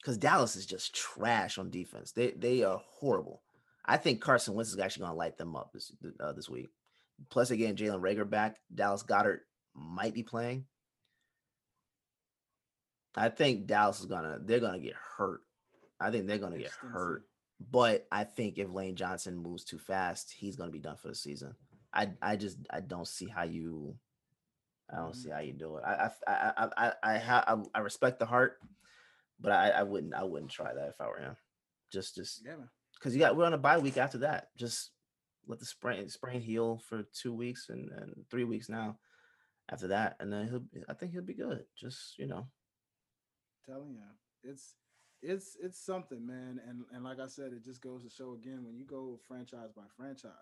because 0.00 0.18
Dallas 0.18 0.54
is 0.54 0.66
just 0.66 0.94
trash 0.94 1.58
on 1.58 1.68
defense. 1.70 2.12
They 2.12 2.30
they 2.30 2.62
are 2.62 2.80
horrible. 3.00 3.42
I 3.84 3.96
think 3.96 4.20
Carson 4.20 4.54
Wentz 4.54 4.70
is 4.70 4.78
actually 4.78 5.00
going 5.00 5.14
to 5.14 5.18
light 5.18 5.36
them 5.36 5.56
up 5.56 5.72
this 5.72 5.90
uh, 6.20 6.30
this 6.30 6.48
week. 6.48 6.68
Plus, 7.30 7.50
again, 7.50 7.76
Jalen 7.76 8.00
Reagor 8.00 8.28
back. 8.28 8.58
Dallas 8.74 9.02
Goedert 9.02 9.40
might 9.74 10.14
be 10.14 10.22
playing. 10.22 10.66
I 13.14 13.28
think 13.30 13.66
Dallas 13.66 14.00
is 14.00 14.06
gonna 14.06 14.38
they're 14.42 14.60
gonna 14.60 14.78
get 14.78 14.94
hurt. 15.16 15.40
I 15.98 16.10
think 16.10 16.26
they're 16.26 16.38
gonna 16.38 16.58
get 16.58 16.66
Interesting 16.66 16.90
to 16.90 16.94
see. 16.94 16.98
hurt. 16.98 17.22
But 17.70 18.06
I 18.12 18.24
think 18.24 18.58
if 18.58 18.70
Lane 18.70 18.96
Johnson 18.96 19.36
moves 19.36 19.64
too 19.64 19.78
fast, 19.78 20.34
he's 20.36 20.56
gonna 20.56 20.70
be 20.70 20.78
done 20.78 20.96
for 20.96 21.08
the 21.08 21.14
season. 21.14 21.54
I 21.94 22.10
I 22.20 22.36
just 22.36 22.58
I 22.70 22.80
don't 22.80 23.08
see 23.08 23.26
how 23.26 23.44
you 23.44 23.96
I 24.92 24.96
don't 24.98 25.16
see 25.16 25.30
how 25.30 25.38
you 25.38 25.54
do 25.54 25.78
it. 25.78 25.84
I 25.86 26.10
I 26.26 26.32
I 26.32 26.52
I 26.56 26.68
I, 26.76 26.92
I, 27.14 27.18
ha- 27.18 27.44
I, 27.46 27.78
I 27.78 27.80
respect 27.80 28.18
the 28.18 28.26
heart, 28.26 28.58
but 29.40 29.52
I, 29.52 29.70
I 29.70 29.82
wouldn't 29.82 30.12
I 30.14 30.22
wouldn't 30.24 30.50
try 30.50 30.74
that 30.74 30.88
if 30.88 31.00
I 31.00 31.08
were 31.08 31.18
him. 31.18 31.36
Just 31.90 32.16
just 32.16 32.44
Yeah, 32.44 32.56
because 32.94 33.14
you 33.14 33.20
got 33.20 33.34
we're 33.36 33.46
on 33.46 33.54
a 33.54 33.58
bye 33.58 33.78
week 33.78 33.96
after 33.96 34.18
that. 34.18 34.48
Just 34.58 34.90
let 35.46 35.58
the 35.58 35.66
sprain 35.66 36.08
sprain 36.08 36.40
heal 36.40 36.82
for 36.88 37.04
two 37.12 37.32
weeks 37.32 37.68
and, 37.68 37.90
and 37.90 38.14
three 38.30 38.44
weeks 38.44 38.68
now 38.68 38.98
after 39.70 39.88
that, 39.88 40.16
and 40.20 40.32
then 40.32 40.48
he'll 40.48 40.82
I 40.88 40.94
think 40.94 41.12
he'll 41.12 41.22
be 41.22 41.34
good. 41.34 41.64
Just 41.78 42.18
you 42.18 42.26
know, 42.26 42.46
telling 43.66 43.94
you, 43.94 44.50
it's 44.50 44.74
it's 45.22 45.56
it's 45.62 45.84
something, 45.84 46.26
man. 46.26 46.60
And 46.68 46.84
and 46.92 47.04
like 47.04 47.18
I 47.20 47.26
said, 47.26 47.52
it 47.52 47.64
just 47.64 47.82
goes 47.82 48.02
to 48.04 48.10
show 48.10 48.34
again 48.34 48.64
when 48.64 48.76
you 48.76 48.84
go 48.86 49.18
franchise 49.26 49.70
by 49.74 49.82
franchise, 49.96 50.32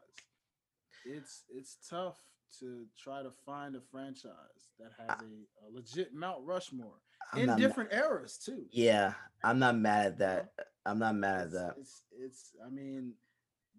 it's 1.04 1.44
it's 1.48 1.76
tough 1.88 2.18
to 2.60 2.84
try 3.02 3.22
to 3.22 3.30
find 3.44 3.74
a 3.74 3.80
franchise 3.90 4.70
that 4.78 4.90
has 4.98 5.18
a, 5.22 5.66
a 5.66 5.68
legit 5.72 6.14
Mount 6.14 6.38
Rushmore 6.44 7.00
I'm 7.32 7.48
in 7.48 7.56
different 7.56 7.92
eras 7.92 8.38
too. 8.38 8.66
yeah, 8.70 9.14
I'm 9.42 9.58
not 9.58 9.76
mad 9.76 10.06
at 10.06 10.18
that. 10.18 10.52
I'm 10.86 10.98
not 10.98 11.16
mad 11.16 11.40
at 11.40 11.44
It's, 11.46 11.54
that. 11.54 11.74
it's 11.78 12.02
it's 12.20 12.50
I 12.64 12.70
mean, 12.70 13.14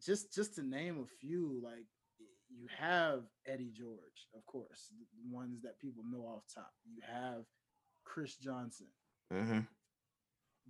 just 0.06 0.34
just 0.34 0.56
to 0.56 0.64
name 0.64 0.99
a 1.03 1.07
few, 1.19 1.60
like 1.64 1.86
you 2.49 2.68
have 2.77 3.23
Eddie 3.48 3.72
George, 3.76 4.27
of 4.36 4.45
course, 4.45 4.90
the 4.91 5.36
ones 5.36 5.61
that 5.64 5.80
people 5.80 6.03
know 6.10 6.22
off 6.26 6.44
top. 6.53 6.72
You 6.86 7.02
have 7.11 7.44
Chris 8.03 8.36
Johnson. 8.36 8.88
hmm 9.32 9.60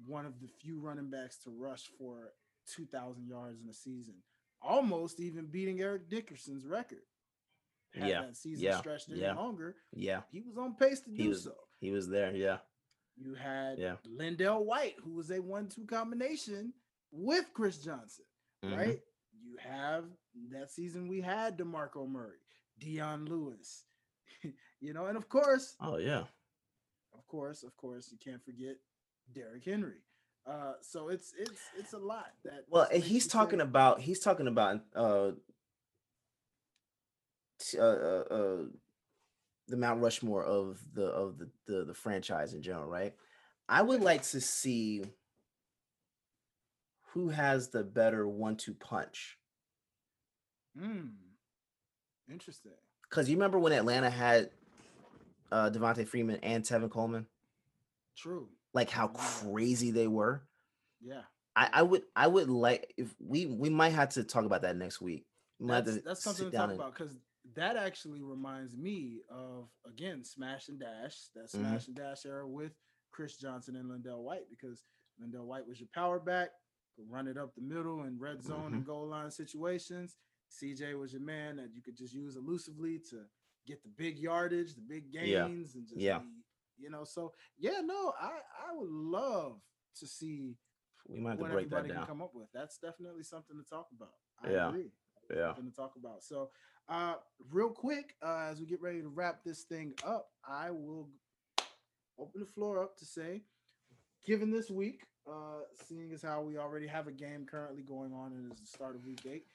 one 0.05 0.25
of 0.25 0.41
the 0.41 0.47
few 0.61 0.77
running 0.81 1.09
backs 1.09 1.37
to 1.37 1.49
rush 1.49 1.89
for 1.97 2.33
2,000 2.75 3.27
yards 3.29 3.61
in 3.61 3.69
a 3.69 3.73
season, 3.73 4.15
almost 4.61 5.21
even 5.21 5.45
beating 5.45 5.79
Eric 5.79 6.09
Dickerson's 6.09 6.65
record. 6.65 6.99
Had 7.93 8.09
Yeah, 8.09 8.21
that 8.23 8.35
season 8.35 8.65
yeah, 8.65 8.77
stretched 8.79 9.09
any 9.09 9.21
yeah. 9.21 9.35
longer, 9.35 9.77
Yeah, 9.93 10.23
he 10.33 10.41
was 10.41 10.57
on 10.57 10.75
pace 10.75 10.99
to 11.01 11.11
He 11.11 11.23
do 11.23 11.29
was- 11.29 11.43
so. 11.45 11.55
he 11.79 11.91
was 11.91 12.09
there. 12.09 12.35
Yeah, 12.35 12.59
You 13.15 13.35
had 13.35 13.79
Yeah. 13.79 13.95
LenDale 14.05 14.65
White, 14.65 14.95
who 14.99 15.13
was 15.13 15.31
a 15.31 15.39
one-two 15.41 15.85
combination 15.85 16.73
with 17.11 17.53
Chris 17.53 17.77
Johnson, 17.81 18.25
mhm. 18.65 18.75
right? 18.77 18.99
You 19.55 19.69
have 19.69 20.05
that 20.51 20.71
season 20.71 21.07
we 21.07 21.21
had 21.21 21.57
DeMarco 21.57 22.09
Murray, 22.09 22.39
Dion 22.79 23.25
Lewis, 23.25 23.85
you 24.81 24.93
know, 24.93 25.05
and 25.05 25.17
of 25.17 25.29
course, 25.29 25.75
Oh 25.79 25.97
yeah, 25.97 26.23
of 27.13 27.25
course, 27.27 27.63
of 27.63 27.75
course, 27.77 28.09
you 28.11 28.17
can't 28.23 28.43
forget 28.43 28.75
Derrick 29.33 29.63
Henry. 29.63 30.01
Uh, 30.45 30.73
so 30.81 31.09
it's 31.09 31.33
it's 31.37 31.61
it's 31.77 31.93
a 31.93 31.97
lot 31.97 32.31
that. 32.43 32.65
Well, 32.69 32.83
just 32.83 32.93
and 32.93 33.01
makes 33.01 33.11
he's 33.11 33.27
talking 33.27 33.61
about 33.61 34.01
he's 34.01 34.19
talking 34.19 34.47
about 34.47 34.81
uh, 34.95 35.31
uh, 37.77 37.81
uh, 37.81 38.23
uh 38.29 38.63
the 39.67 39.77
Mount 39.77 40.01
Rushmore 40.01 40.43
of 40.43 40.79
the 40.93 41.05
of 41.05 41.39
the, 41.39 41.49
the 41.65 41.85
the 41.85 41.93
franchise 41.93 42.53
in 42.53 42.61
general, 42.61 42.89
right? 42.89 43.13
I 43.67 43.81
would 43.81 44.01
like 44.01 44.23
to 44.23 44.41
see 44.41 45.05
who 47.13 47.29
has 47.29 47.69
the 47.69 47.83
better 47.83 48.27
one-two 48.27 48.73
punch. 48.73 49.37
Hmm. 50.79 51.07
Interesting. 52.29 52.71
Because 53.09 53.29
you 53.29 53.35
remember 53.35 53.59
when 53.59 53.71
Atlanta 53.73 54.09
had 54.09 54.49
uh 55.51 55.69
Devonta 55.69 56.07
Freeman 56.07 56.37
and 56.41 56.63
Tevin 56.63 56.89
Coleman, 56.89 57.27
True. 58.17 58.47
like 58.73 58.89
how 58.89 59.07
crazy 59.09 59.91
they 59.91 60.07
were. 60.07 60.41
Yeah. 61.01 61.21
I, 61.55 61.69
I 61.73 61.81
would 61.83 62.03
I 62.15 62.27
would 62.27 62.49
like 62.49 62.93
if 62.97 63.13
we 63.19 63.45
we 63.45 63.69
might 63.69 63.93
have 63.93 64.09
to 64.09 64.23
talk 64.23 64.45
about 64.45 64.63
that 64.63 64.75
next 64.75 65.01
week. 65.01 65.25
We 65.59 65.67
That's, 65.69 66.01
that's 66.03 66.23
something 66.23 66.51
to 66.51 66.57
talk 66.57 66.69
and- 66.71 66.79
about 66.79 66.93
because 66.95 67.15
that 67.55 67.77
actually 67.77 68.21
reminds 68.23 68.75
me 68.75 69.21
of 69.29 69.69
again 69.87 70.23
Smash 70.25 70.67
and 70.67 70.79
Dash, 70.79 71.15
that 71.35 71.45
Mhm. 71.45 71.49
Smash 71.51 71.87
and 71.87 71.95
Dash 71.95 72.25
era 72.25 72.47
with 72.47 72.73
Chris 73.11 73.37
Johnson 73.37 73.75
and 73.75 73.89
LenDale 73.89 74.23
White 74.23 74.49
because 74.49 74.83
LenDale 75.23 75.45
White 75.45 75.65
was 75.67 75.79
your 75.79 75.87
power 75.93 76.19
back, 76.19 76.49
could 76.97 77.09
run 77.09 77.27
it 77.27 77.37
up 77.37 77.53
the 77.55 77.61
middle 77.61 78.03
in 78.03 78.17
red 78.19 78.43
zone 78.43 78.73
and 78.73 78.85
goal 78.85 79.07
line 79.07 79.29
situations. 79.31 80.17
CJ 80.61 80.97
was 80.99 81.11
your 81.13 81.21
man 81.21 81.57
that 81.57 81.73
you 81.73 81.81
could 81.81 81.97
just 81.97 82.13
use 82.13 82.35
elusively 82.35 82.99
to 83.09 83.23
get 83.65 83.81
the 83.83 83.89
big 83.89 84.17
yardage, 84.17 84.75
the 84.75 84.81
big 84.81 85.11
gains, 85.11 85.73
Yeah. 85.75 85.79
and 85.79 85.87
just 85.87 85.99
Yeah. 86.01 86.19
be, 86.19 86.43
you 86.77 86.89
know. 86.89 87.03
So 87.03 87.33
yeah, 87.57 87.81
no, 87.81 88.13
I 88.19 88.39
I 88.67 88.73
would 88.73 88.89
love 88.89 89.61
to 89.99 90.07
see 90.07 90.57
we 91.07 91.19
might 91.19 91.31
have 91.31 91.37
to 91.39 91.43
what 91.43 91.51
break 91.51 91.69
that 91.69 91.75
everybody 91.77 91.89
can 91.89 91.97
down. 91.99 92.07
come 92.07 92.21
up 92.21 92.33
with. 92.33 92.51
That's 92.53 92.77
definitely 92.77 93.23
something 93.23 93.57
to 93.57 93.63
talk 93.63 93.87
about. 93.91 94.15
I 94.39 94.51
Yeah. 94.51 94.69
agree. 94.69 94.91
Yeah. 95.29 95.55
Something 95.55 95.71
to 95.71 95.75
talk 95.75 95.95
about. 95.95 96.23
So, 96.23 96.51
uh, 96.87 97.15
real 97.49 97.71
quick, 97.71 98.15
uh, 98.21 98.47
as 98.51 98.59
we 98.59 98.65
get 98.67 98.81
ready 98.81 99.01
to 99.01 99.07
wrap 99.09 99.43
this 99.43 99.63
thing 99.63 99.95
up, 100.03 100.31
I 100.43 100.69
will 100.71 101.09
open 102.17 102.39
the 102.41 102.45
floor 102.45 102.81
up 102.81 102.95
to 102.97 103.05
say, 103.05 103.43
given 104.23 104.51
this 104.51 104.69
week, 104.69 105.07
uh, 105.27 105.61
seeing 105.73 106.11
as 106.13 106.21
how 106.21 106.41
we 106.41 106.57
already 106.57 106.87
have 106.87 107.07
a 107.07 107.11
game 107.11 107.45
currently 107.45 107.81
going 107.81 108.13
on 108.13 108.33
and 108.33 108.51
it's 108.51 108.61
the 108.61 108.67
start 108.67 108.95
of 108.95 109.03
week 109.05 109.25
eight, 109.25 109.47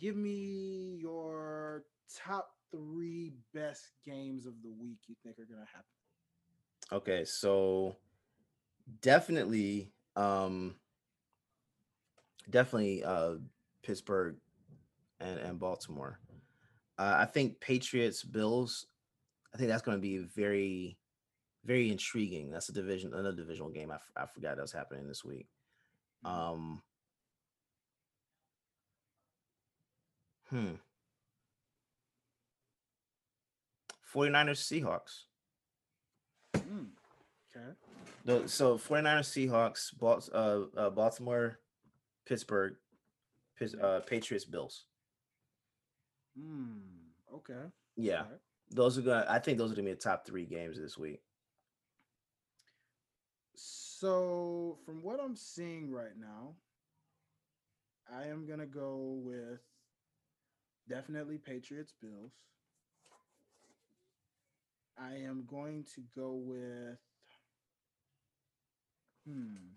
give 0.00 0.16
me 0.16 0.98
your 1.00 1.84
top 2.16 2.50
three 2.70 3.32
best 3.54 3.92
games 4.04 4.46
of 4.46 4.54
the 4.62 4.70
week 4.70 4.98
you 5.06 5.14
think 5.22 5.38
are 5.38 5.44
going 5.44 5.60
to 5.60 5.66
happen. 5.66 5.84
Okay, 6.90 7.24
so 7.24 7.96
definitely, 9.02 9.92
um, 10.16 10.76
definitely, 12.50 13.04
uh, 13.04 13.34
Pittsburgh 13.82 14.36
and 15.20 15.38
and 15.38 15.58
Baltimore. 15.58 16.18
Uh, 16.98 17.16
I 17.18 17.24
think 17.26 17.60
Patriots 17.60 18.22
Bills. 18.22 18.86
I 19.54 19.58
think 19.58 19.68
that's 19.68 19.82
going 19.82 19.96
to 19.96 20.02
be 20.02 20.18
very, 20.18 20.98
very 21.64 21.90
intriguing. 21.90 22.50
That's 22.50 22.68
a 22.68 22.72
division, 22.72 23.12
another 23.12 23.32
divisional 23.32 23.70
game. 23.70 23.90
I, 23.90 23.96
f- 23.96 24.12
I 24.16 24.26
forgot 24.26 24.56
that 24.56 24.62
was 24.62 24.72
happening 24.72 25.06
this 25.08 25.24
week. 25.24 25.46
Um, 26.24 26.82
hmm. 30.50 30.74
49ers 34.14 34.60
Seahawks. 34.60 35.24
Hmm. 36.56 36.84
okay. 37.54 37.68
The, 38.24 38.48
so 38.48 38.78
49ers 38.78 39.48
Seahawks, 39.48 39.98
Bal- 39.98 40.24
uh, 40.32 40.78
uh, 40.78 40.90
Baltimore, 40.90 41.58
Pittsburgh, 42.26 42.76
Pitts, 43.58 43.74
uh, 43.74 44.00
Patriots 44.06 44.44
Bills. 44.44 44.84
Hmm. 46.38 46.78
okay. 47.34 47.68
Yeah, 47.96 48.24
those 48.70 48.96
are 48.96 49.02
gonna. 49.02 49.26
I 49.28 49.40
think 49.40 49.58
those 49.58 49.72
are 49.72 49.74
gonna 49.74 49.86
be 49.88 49.94
the 49.94 50.00
top 50.00 50.24
three 50.24 50.44
games 50.46 50.78
this 50.78 50.96
week. 50.96 51.20
So, 54.00 54.78
from 54.86 55.02
what 55.02 55.18
I'm 55.18 55.34
seeing 55.34 55.90
right 55.90 56.16
now, 56.16 56.54
I 58.14 58.28
am 58.28 58.46
going 58.46 58.60
to 58.60 58.66
go 58.66 59.18
with 59.24 59.58
definitely 60.88 61.38
Patriots 61.38 61.92
Bills. 62.00 62.32
I 64.98 65.14
am 65.16 65.46
going 65.48 65.84
to 65.94 66.02
go 66.14 66.32
with 66.32 66.98
hmm. 69.26 69.74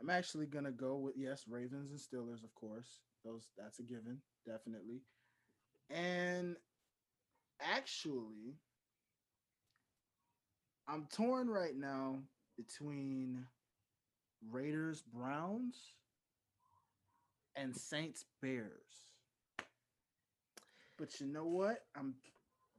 I'm 0.00 0.10
actually 0.10 0.46
to 0.64 0.70
go 0.70 0.96
with 0.96 1.14
yes, 1.16 1.44
Ravens 1.48 1.90
and 1.90 1.98
Steelers 1.98 2.44
of 2.44 2.54
course. 2.54 3.00
Those 3.24 3.48
that's 3.58 3.80
a 3.80 3.82
given, 3.82 4.18
definitely. 4.46 5.02
And 5.90 6.56
actually 7.60 8.56
I'm 10.88 11.06
torn 11.12 11.50
right 11.50 11.76
now 11.76 12.20
between 12.56 13.44
Raiders 14.50 15.02
Browns 15.02 15.76
and 17.60 17.76
Saints 17.76 18.24
Bears. 18.40 19.06
But 20.96 21.20
you 21.20 21.26
know 21.26 21.44
what? 21.44 21.84
I'm 21.96 22.14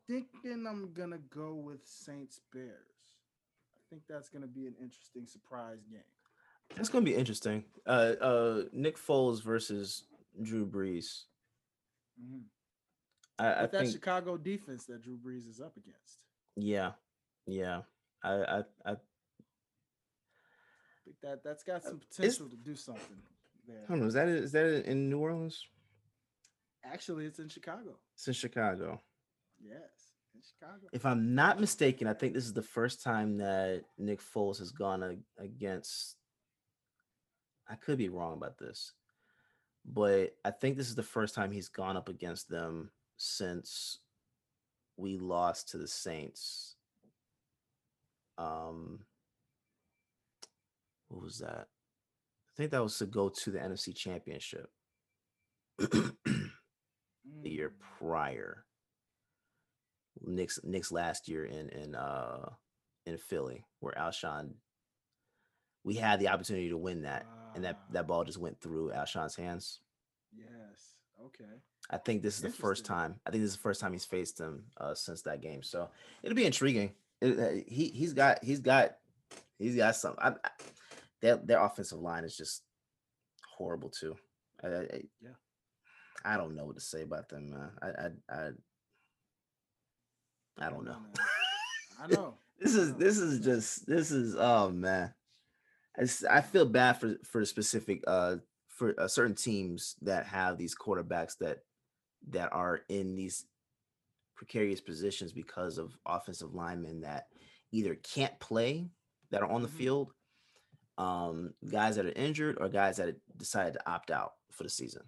thinking 0.08 0.66
I'm 0.68 0.94
going 0.94 1.12
to 1.12 1.20
go 1.30 1.54
with 1.54 1.86
Saints 1.86 2.42
Bears. 2.54 2.74
I 3.76 3.82
think 3.90 4.04
that's 4.10 4.30
going 4.30 4.42
to 4.42 4.48
be 4.48 4.68
an 4.68 4.76
interesting 4.82 5.26
surprise 5.26 5.80
game. 5.90 6.02
That's 6.76 6.90
gonna 6.90 7.04
be 7.04 7.16
interesting. 7.16 7.64
Uh, 7.88 8.14
uh, 8.22 8.62
Nick 8.72 8.96
Foles 8.96 9.42
versus 9.42 10.04
Drew 10.40 10.68
Brees. 10.68 11.24
Mhm. 12.22 12.44
I, 13.40 13.48
I 13.48 13.62
that 13.62 13.72
think. 13.72 13.92
Chicago 13.92 14.38
defense 14.38 14.86
that 14.86 15.02
Drew 15.02 15.18
Brees 15.18 15.50
is 15.50 15.60
up 15.60 15.76
against. 15.78 16.26
Yeah, 16.56 16.92
yeah. 17.48 17.82
I, 18.22 18.34
I, 18.34 18.58
I, 18.86 18.96
think 21.06 21.20
that 21.24 21.44
that's 21.44 21.64
got 21.64 21.82
some 21.82 22.00
potential 22.00 22.50
to 22.50 22.56
do 22.58 22.76
something 22.76 23.18
I 23.70 23.90
don't 23.90 24.00
know. 24.02 24.08
Is 24.08 24.14
that 24.14 24.28
is 24.28 24.52
that 24.54 24.86
in 24.86 25.10
New 25.10 25.20
Orleans? 25.20 25.66
Actually, 26.84 27.26
it's 27.26 27.40
in 27.40 27.50
Chicago. 27.50 27.98
It's 28.16 28.28
in 28.28 28.34
Chicago. 28.34 29.02
Yes, 29.62 30.14
in 30.34 30.42
Chicago. 30.42 30.88
If 30.94 31.06
I'm 31.06 31.36
not 31.36 31.60
mistaken, 31.60 32.08
I 32.08 32.14
think 32.14 32.34
this 32.34 32.46
is 32.46 32.54
the 32.54 32.62
first 32.62 33.04
time 33.04 33.38
that 33.38 33.84
Nick 33.98 34.22
Foles 34.22 34.60
has 34.60 34.72
gone 34.72 35.04
a- 35.04 35.44
against. 35.44 36.16
I 37.70 37.76
could 37.76 37.98
be 37.98 38.10
wrong 38.10 38.34
about 38.34 38.58
this, 38.58 38.94
but 39.86 40.36
I 40.44 40.52
think 40.52 40.78
this 40.78 40.90
is 40.90 40.96
the 40.96 41.04
first 41.04 41.36
time 41.36 41.52
he's 41.52 41.70
gone 41.70 41.98
up 41.98 42.10
against 42.10 42.50
them 42.50 42.90
since 43.18 44.00
we 44.98 45.18
lost 45.18 45.70
to 45.70 45.78
the 45.78 45.88
Saints. 45.88 46.76
Um, 48.38 49.02
what 51.10 51.22
was 51.22 51.40
that? 51.40 51.68
I 52.60 52.62
think 52.62 52.72
that 52.72 52.84
was 52.84 52.98
to 52.98 53.06
go 53.06 53.30
to 53.30 53.52
the 53.52 53.60
NFC 53.60 53.96
Championship 53.96 54.70
the 55.78 56.12
year 57.42 57.70
Mm. 57.70 57.80
prior. 58.00 58.66
Nick's 60.20 60.60
Nick's 60.66 60.92
last 60.92 61.30
year 61.30 61.46
in 61.46 61.70
in 61.70 61.96
uh 61.96 62.50
in 63.06 63.18
Philly, 63.18 63.64
where 63.80 63.94
Alshon 63.94 64.56
we 65.86 65.96
had 65.96 66.20
the 66.20 66.28
opportunity 66.28 66.68
to 66.68 66.78
win 66.78 67.04
that, 67.04 67.26
and 67.56 67.64
that 67.64 67.80
that 67.92 68.08
ball 68.08 68.26
just 68.26 68.38
went 68.38 68.60
through 68.60 68.92
Alshon's 68.92 69.38
hands. 69.38 69.80
Yes. 70.36 70.96
Okay. 71.28 71.62
I 71.90 71.98
think 71.98 72.22
this 72.22 72.36
is 72.36 72.42
the 72.42 72.50
first 72.52 72.84
time. 72.84 73.22
I 73.26 73.32
think 73.32 73.42
this 73.42 73.52
is 73.52 73.56
the 73.58 73.62
first 73.62 73.80
time 73.80 73.94
he's 73.94 74.04
faced 74.04 74.38
him 74.38 74.66
uh, 74.76 74.94
since 74.96 75.22
that 75.22 75.40
game. 75.40 75.64
So 75.64 75.90
it'll 76.24 76.36
be 76.36 76.46
intriguing. 76.46 76.92
It- 77.22 77.40
uh, 77.40 77.64
he 77.66 77.88
he's 77.92 78.12
got 78.14 78.44
he's 78.44 78.60
got 78.60 78.98
he's 79.58 79.78
got 79.78 79.96
some. 79.96 80.16
I, 80.18 80.32
I, 80.32 80.50
their 81.22 81.38
their 81.38 81.62
offensive 81.64 82.00
line 82.00 82.24
is 82.24 82.36
just 82.36 82.64
horrible 83.58 83.90
too. 83.90 84.16
I, 84.64 84.68
I, 84.68 84.82
Yeah. 85.22 85.36
I 86.26 86.38
don't 86.38 86.56
know 86.56 86.66
what 86.66 86.76
to 86.76 86.82
say 86.82 87.02
about 87.04 87.30
them, 87.30 87.50
man. 87.52 87.72
I 87.82 87.88
I 87.88 88.10
I, 88.30 88.50
I 90.60 90.70
don't 90.70 90.86
know. 90.86 90.98
I 92.02 92.08
know. 92.14 92.34
this 92.60 92.76
is 92.76 92.96
this 92.96 93.18
is 93.18 93.40
just 93.40 93.86
this 93.88 94.12
is 94.12 94.36
oh 94.38 94.70
man. 94.72 95.14
It's, 95.98 96.24
I 96.24 96.42
feel 96.42 96.66
bad 96.66 96.94
for 97.00 97.16
for 97.24 97.44
specific 97.46 98.04
uh 98.08 98.38
for 98.68 98.94
uh, 99.00 99.08
certain 99.08 99.36
teams 99.36 99.96
that 100.02 100.26
have 100.28 100.58
these 100.58 100.76
quarterbacks 100.76 101.38
that 101.40 101.60
that 102.30 102.52
are 102.54 102.82
in 102.90 103.16
these 103.16 103.46
precarious 104.36 104.80
positions 104.82 105.32
because 105.34 105.78
of 105.78 105.98
offensive 106.06 106.54
linemen 106.54 107.02
that 107.02 107.28
either 107.72 107.96
can't 107.96 108.38
play 108.40 108.90
that 109.32 109.42
are 109.42 109.50
on 109.52 109.62
the 109.62 109.68
Mhm. 109.68 109.78
field, 109.78 110.14
um, 111.00 111.54
guys 111.72 111.96
that 111.96 112.06
are 112.06 112.12
injured 112.12 112.58
or 112.60 112.70
guys 112.70 112.98
that 112.98 113.16
decided 113.38 113.74
to 113.74 113.90
opt 113.90 114.12
out 114.12 114.34
for 114.52 114.64
the 114.64 114.70
season. 114.70 115.02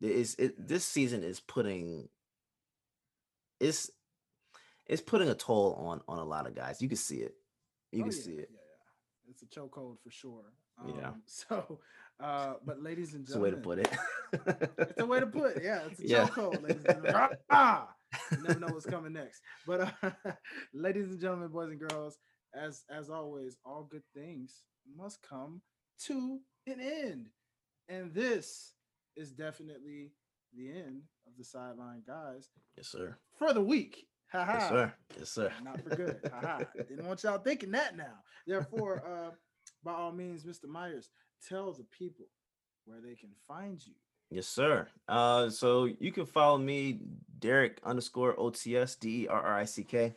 It's, 0.00 0.34
it 0.36 0.66
this 0.66 0.84
season 0.84 1.22
is 1.22 1.40
putting 1.40 2.08
it's 3.60 3.90
it's 4.86 5.02
putting 5.02 5.28
a 5.28 5.34
toll 5.34 5.74
on 5.74 6.00
on 6.08 6.18
a 6.18 6.24
lot 6.24 6.46
of 6.46 6.54
guys. 6.56 6.80
You 6.80 6.88
can 6.88 6.96
see 6.96 7.18
it. 7.18 7.34
You 7.92 8.02
Oh, 8.02 8.06
can 8.08 8.12
yeah, 8.16 8.22
see 8.22 8.32
it. 8.32 8.48
Yeah, 8.50 8.58
yeah. 8.58 9.30
It's 9.30 9.42
a 9.42 9.46
chokehold 9.46 9.98
for 10.02 10.10
sure. 10.10 10.44
Yeah. 10.86 11.08
Um, 11.08 11.22
So, 11.26 11.80
uh, 12.18 12.54
but 12.64 12.82
ladies 12.82 13.12
and 13.14 13.26
gentlemen, 13.26 13.54
It's 13.58 13.66
a 13.66 13.68
way 13.68 13.82
to 13.84 13.84
put 13.84 14.58
it. 14.78 14.88
it's 14.90 15.00
a 15.00 15.06
way 15.06 15.20
to 15.20 15.26
put 15.26 15.56
it. 15.56 15.62
Yeah, 15.62 15.80
it's 15.86 16.00
a 16.00 16.04
Yeah. 16.06 16.26
chokehold, 16.28 16.62
ladies 16.62 16.84
and 16.86 17.04
gentlemen. 17.04 17.28
Ah! 17.50 17.88
You 18.32 18.42
never 18.42 18.58
know 18.58 18.68
what's 18.68 18.86
coming 18.86 19.12
next. 19.12 19.42
But 19.66 19.92
uh, 20.02 20.10
ladies 20.72 21.10
and 21.10 21.20
gentlemen, 21.20 21.48
boys 21.48 21.70
and 21.70 21.80
girls, 21.80 22.16
as 22.54 22.84
as 22.90 23.10
always, 23.10 23.56
all 23.66 23.84
good 23.84 24.02
things 24.14 24.62
must 24.96 25.22
come 25.22 25.60
to 26.06 26.40
an 26.66 26.80
end. 26.80 27.28
And 27.88 28.14
this 28.14 28.74
is 29.16 29.32
definitely 29.32 30.12
the 30.54 30.70
end 30.70 31.02
of 31.26 31.32
the 31.38 31.44
sideline 31.44 32.02
guys 32.06 32.48
yes, 32.76 32.88
sir. 32.88 33.16
for 33.38 33.52
the 33.52 33.62
week. 33.62 34.06
Ha 34.32 34.44
ha. 34.44 34.52
Yes, 34.52 34.68
sir. 34.68 34.92
Yes, 35.18 35.30
sir. 35.30 35.52
Not 35.62 35.80
for 35.82 35.96
good. 35.96 36.30
Haha. 36.32 36.64
Didn't 36.88 37.06
want 37.06 37.22
y'all 37.24 37.38
thinking 37.38 37.72
that 37.72 37.96
now. 37.96 38.14
Therefore, 38.46 39.02
uh, 39.30 39.30
by 39.82 39.92
all 39.92 40.12
means, 40.12 40.44
Mr. 40.44 40.66
Myers, 40.68 41.10
tell 41.48 41.72
the 41.72 41.84
people 41.96 42.26
where 42.84 43.00
they 43.00 43.14
can 43.14 43.30
find 43.48 43.84
you. 43.84 43.94
Yes, 44.30 44.46
sir. 44.46 44.86
Uh, 45.08 45.50
so 45.50 45.88
you 45.98 46.12
can 46.12 46.26
follow 46.26 46.58
me, 46.58 47.00
Derrick 47.40 47.80
underscore 47.82 48.36
OTS 48.36 48.98
D 49.00 49.24
E 49.24 49.28
R 49.28 49.42
R 49.42 49.58
I 49.58 49.64
C 49.64 49.82
K. 49.82 50.14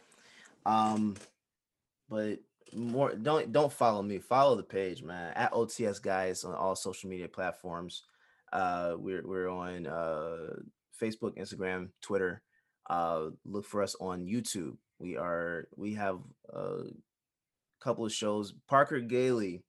Um, 0.65 1.15
but 2.09 2.39
more 2.75 3.13
don't 3.15 3.51
don't 3.51 3.71
follow 3.71 4.01
me. 4.01 4.19
Follow 4.19 4.55
the 4.55 4.63
page, 4.63 5.03
man. 5.03 5.33
At 5.35 5.53
OTS 5.53 6.01
guys 6.01 6.43
on 6.43 6.55
all 6.55 6.75
social 6.75 7.09
media 7.09 7.27
platforms. 7.27 8.03
Uh, 8.51 8.93
we're 8.97 9.25
we're 9.25 9.49
on 9.49 9.87
uh 9.87 10.55
Facebook, 11.01 11.37
Instagram, 11.37 11.89
Twitter. 12.01 12.41
Uh, 12.89 13.29
look 13.45 13.65
for 13.65 13.81
us 13.81 13.95
on 13.99 14.25
YouTube. 14.25 14.77
We 14.99 15.17
are 15.17 15.67
we 15.75 15.93
have 15.95 16.19
a 16.53 16.83
couple 17.81 18.05
of 18.05 18.13
shows. 18.13 18.53
Parker 18.67 18.99
Gailey 18.99 19.63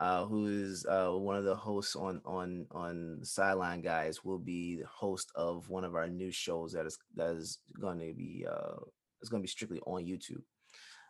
uh, 0.00 0.26
who 0.26 0.46
is 0.46 0.84
uh, 0.86 1.10
one 1.10 1.36
of 1.36 1.44
the 1.44 1.54
hosts 1.54 1.94
on 1.94 2.20
on 2.24 2.66
on 2.72 3.20
Sideline 3.22 3.80
Guys, 3.80 4.24
will 4.24 4.38
be 4.38 4.76
the 4.76 4.86
host 4.86 5.30
of 5.36 5.68
one 5.68 5.84
of 5.84 5.94
our 5.94 6.08
new 6.08 6.32
shows 6.32 6.72
that 6.72 6.86
is 6.86 6.98
that 7.14 7.36
is 7.36 7.60
going 7.80 8.00
to 8.00 8.12
be 8.12 8.44
uh, 8.48 8.76
it's 9.20 9.30
going 9.30 9.40
to 9.40 9.44
be 9.44 9.48
strictly 9.48 9.80
on 9.86 10.04
YouTube. 10.04 10.42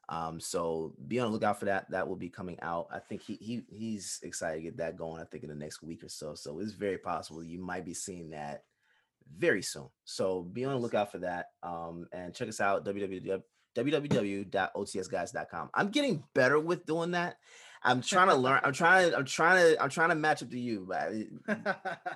Um, 0.09 0.39
so 0.41 0.95
be 1.09 1.19
on 1.19 1.27
the 1.27 1.33
lookout 1.33 1.59
for 1.59 1.67
that. 1.67 1.91
That 1.91 2.07
will 2.09 2.17
be 2.17 2.29
coming 2.29 2.59
out. 2.63 2.89
I 2.93 2.99
think 2.99 3.23
he 3.23 3.35
he 3.41 3.63
he's 3.69 4.21
excited 4.23 4.57
to 4.57 4.63
get 4.63 4.77
that 4.79 4.97
going. 4.97 5.21
I 5.21 5.25
think 5.25 5.43
in 5.45 5.49
the 5.51 5.55
next 5.55 5.83
week 5.83 6.05
or 6.05 6.09
so. 6.09 6.35
So 6.35 6.59
it's 6.61 6.73
very 6.73 6.99
possible 6.99 7.43
you 7.43 7.59
might 7.59 7.85
be 7.85 7.95
seeing 7.95 8.31
that 8.31 8.65
very 9.39 9.63
soon. 9.63 9.89
So 10.05 10.43
be 10.43 10.65
on 10.65 10.73
the 10.75 10.79
lookout 10.79 11.11
for 11.11 11.19
that. 11.19 11.47
Um, 11.63 12.07
and 12.13 12.35
check 12.35 12.49
us 12.49 12.61
out 12.61 12.85
www 12.85 13.43
www.otsguys.com. 13.77 15.71
I'm 15.75 15.89
getting 15.91 16.23
better 16.35 16.59
with 16.61 16.87
doing 16.87 17.13
that. 17.13 17.39
I'm 17.83 18.01
trying 18.01 18.29
to 18.29 18.35
learn. 18.35 18.61
I'm 18.65 18.73
trying 18.73 19.11
to. 19.11 19.17
I'm 19.19 19.25
trying 19.27 19.75
to. 19.75 19.83
I'm 19.83 19.91
trying 19.91 20.09
to 20.09 20.15
match 20.15 20.43
up 20.43 20.51
to 20.51 20.59
you. 20.59 20.87
But 20.89 21.13
at 21.49 21.67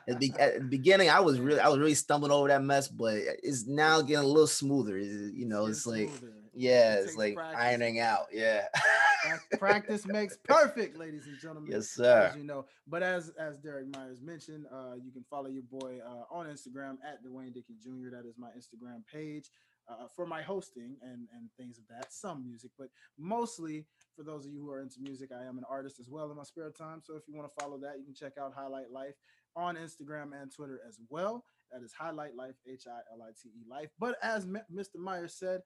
the, 0.07 0.17
be- 0.19 0.33
at 0.39 0.61
the 0.61 0.67
beginning, 0.67 1.11
I 1.11 1.21
was 1.21 1.39
really, 1.39 1.61
I 1.61 1.69
was 1.69 1.79
really 1.79 1.95
stumbling 1.95 2.33
over 2.33 2.49
that 2.49 2.63
mess. 2.63 2.89
But 2.89 3.17
it's 3.43 3.67
now 3.67 4.01
getting 4.01 4.25
a 4.25 4.29
little 4.29 4.47
smoother. 4.47 4.97
It's- 4.97 5.33
You 5.35 5.45
know, 5.47 5.67
it's 5.67 5.87
like, 5.87 6.11
yeah, 6.59 6.95
It 6.97 7.05
it's 7.05 7.17
like 7.17 7.35
practice. 7.35 7.61
ironing 7.61 8.01
out. 8.01 8.27
Yeah. 8.33 8.67
Practice 9.59 10.07
makes 10.07 10.37
perfect, 10.45 10.97
ladies 10.97 11.27
and 11.27 11.39
gentlemen. 11.39 11.71
yes, 11.73 11.89
sir. 11.91 12.29
as 12.31 12.37
you 12.37 12.45
know. 12.45 12.67
But 12.87 13.03
as 13.03 13.31
as 13.39 13.59
Derrick 13.59 13.87
Myers 13.95 14.21
mentioned, 14.23 14.67
uh, 14.73 14.95
you 15.03 15.11
can 15.13 15.25
follow 15.29 15.49
your 15.49 15.65
boy 15.65 15.99
uh, 16.07 16.25
on 16.35 16.47
Instagram 16.47 16.97
at 17.07 17.25
Dwayne 17.25 17.53
Dickey 17.53 17.75
Jr. 17.83 18.11
That 18.13 18.27
is 18.29 18.37
my 18.39 18.49
Instagram 18.51 19.03
page 19.13 19.51
uh, 19.89 20.07
for 20.15 20.25
my 20.27 20.41
hosting 20.43 20.97
and 21.03 21.27
and 21.35 21.51
things 21.59 21.79
of 21.79 21.85
that. 21.89 22.13
Some 22.13 22.45
music, 22.47 22.71
but 22.79 22.89
mostly 23.19 23.85
for 24.17 24.23
those 24.23 24.47
of 24.47 24.53
you 24.53 24.61
who 24.61 24.71
are 24.71 24.81
into 24.81 25.01
music, 25.01 25.31
I 25.33 25.45
am 25.45 25.59
an 25.59 25.65
artist 25.69 25.99
as 26.01 26.09
well 26.09 26.31
in 26.31 26.37
my 26.37 26.45
spare 26.45 26.71
time. 26.71 27.01
So 27.05 27.15
if 27.17 27.23
you 27.29 27.35
want 27.37 27.51
to 27.53 27.63
follow 27.63 27.79
that, 27.79 27.99
you 27.99 28.05
can 28.05 28.15
check 28.15 28.35
out 28.41 28.55
HiLite 28.57 28.91
Life 28.93 29.15
on 29.57 29.77
Instagram 29.77 30.31
and 30.41 30.53
Twitter 30.55 30.81
as 30.89 30.99
well. 31.11 31.45
That 31.73 31.83
is 31.83 31.93
HiLite 32.01 32.37
Life, 32.37 32.55
H 32.71 32.85
I 32.87 33.01
L 33.13 33.23
I 33.23 33.31
T 33.41 33.49
E 33.51 33.65
Life. 33.69 33.91
But 33.99 34.17
as 34.23 34.45
M- 34.45 34.59
Mr. 34.73 34.97
Myers 34.97 35.35
said, 35.35 35.61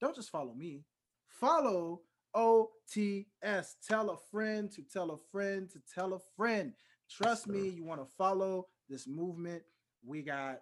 don't 0.00 0.14
just 0.14 0.30
follow 0.30 0.54
me, 0.54 0.84
follow 1.28 2.00
OTS. 2.34 3.74
Tell 3.86 4.10
a 4.10 4.16
friend 4.30 4.70
to 4.72 4.82
tell 4.82 5.10
a 5.10 5.18
friend 5.32 5.70
to 5.70 5.78
tell 5.94 6.14
a 6.14 6.18
friend. 6.36 6.72
Trust 7.10 7.46
me, 7.46 7.68
you 7.68 7.84
want 7.84 8.00
to 8.00 8.06
follow 8.16 8.66
this 8.88 9.06
movement. 9.06 9.62
We 10.04 10.22
got 10.22 10.60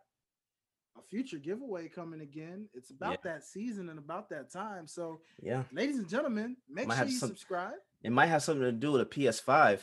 a 0.96 1.02
future 1.02 1.38
giveaway 1.38 1.88
coming 1.88 2.20
again. 2.20 2.68
It's 2.74 2.90
about 2.90 3.22
that 3.24 3.44
season 3.44 3.88
and 3.88 3.98
about 3.98 4.28
that 4.30 4.50
time. 4.52 4.86
So, 4.86 5.20
Yeah. 5.42 5.64
ladies 5.72 5.98
and 5.98 6.08
gentlemen, 6.08 6.56
make 6.68 6.86
Might 6.86 6.98
sure 6.98 7.06
you 7.06 7.18
some- 7.18 7.28
subscribe. 7.30 7.74
It 8.02 8.10
might 8.12 8.26
have 8.26 8.42
something 8.42 8.62
to 8.62 8.72
do 8.72 8.92
with 8.92 9.00
a 9.00 9.06
PS5. 9.06 9.82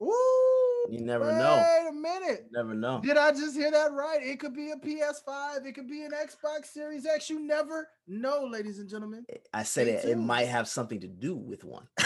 Ooh, 0.00 0.47
You 0.88 1.00
never 1.00 1.26
know. 1.32 1.62
Wait 1.62 1.88
a 1.88 1.92
minute. 1.92 2.46
Never 2.52 2.74
know. 2.74 3.00
Did 3.02 3.16
I 3.16 3.30
just 3.32 3.56
hear 3.56 3.70
that 3.70 3.92
right? 3.92 4.20
It 4.22 4.40
could 4.40 4.54
be 4.54 4.70
a 4.70 4.76
PS5. 4.76 5.66
It 5.66 5.74
could 5.74 5.88
be 5.88 6.02
an 6.04 6.12
Xbox 6.12 6.66
Series 6.66 7.04
X. 7.06 7.28
You 7.28 7.40
never 7.40 7.88
know, 8.06 8.48
ladies 8.50 8.78
and 8.78 8.88
gentlemen. 8.88 9.26
I 9.52 9.62
said 9.64 9.88
it, 9.88 10.04
it 10.04 10.16
might 10.18 10.48
have 10.48 10.66
something 10.68 11.00
to 11.00 11.08
do 11.08 11.36
with 11.36 11.64
one. 11.64 11.86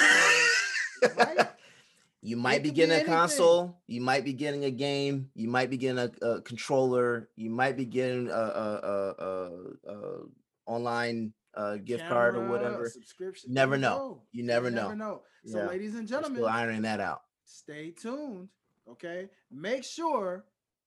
might. 1.16 1.48
you 2.22 2.36
might 2.36 2.62
be 2.62 2.70
could 2.70 2.74
be 2.74 2.76
getting 2.76 2.92
a 2.92 2.94
anything. 2.96 3.14
console. 3.14 3.80
You 3.86 4.00
might 4.00 4.24
be 4.24 4.32
getting 4.32 4.64
a 4.64 4.70
game. 4.70 5.30
You 5.34 5.48
might 5.48 5.70
be 5.70 5.76
getting 5.76 5.98
a, 5.98 6.10
a 6.26 6.40
controller. 6.42 7.28
You 7.36 7.50
might 7.50 7.76
be 7.76 7.84
getting 7.84 8.28
a, 8.28 8.32
a, 8.32 8.80
a, 8.82 9.24
a, 9.24 9.92
a 9.92 10.20
online 10.66 11.32
uh, 11.54 11.76
gift 11.76 12.08
card 12.08 12.36
or 12.36 12.48
whatever. 12.48 12.88
Subscription. 12.88 13.50
You 13.50 13.54
never 13.54 13.76
you 13.76 13.80
know. 13.82 14.22
You 14.32 14.42
never 14.44 14.70
know. 14.70 14.82
Never 14.82 14.96
know. 14.96 15.22
So, 15.44 15.58
Yeah. 15.58 15.66
ladies 15.66 15.94
and 15.94 16.02
We're 16.02 16.08
gentlemen, 16.16 16.36
still 16.38 16.48
ironing 16.48 16.82
that 16.82 17.00
out. 17.00 17.22
stay 17.44 17.90
tuned. 17.90 18.48
Okay. 18.92 19.28
Make 19.50 19.84
sure 19.84 20.44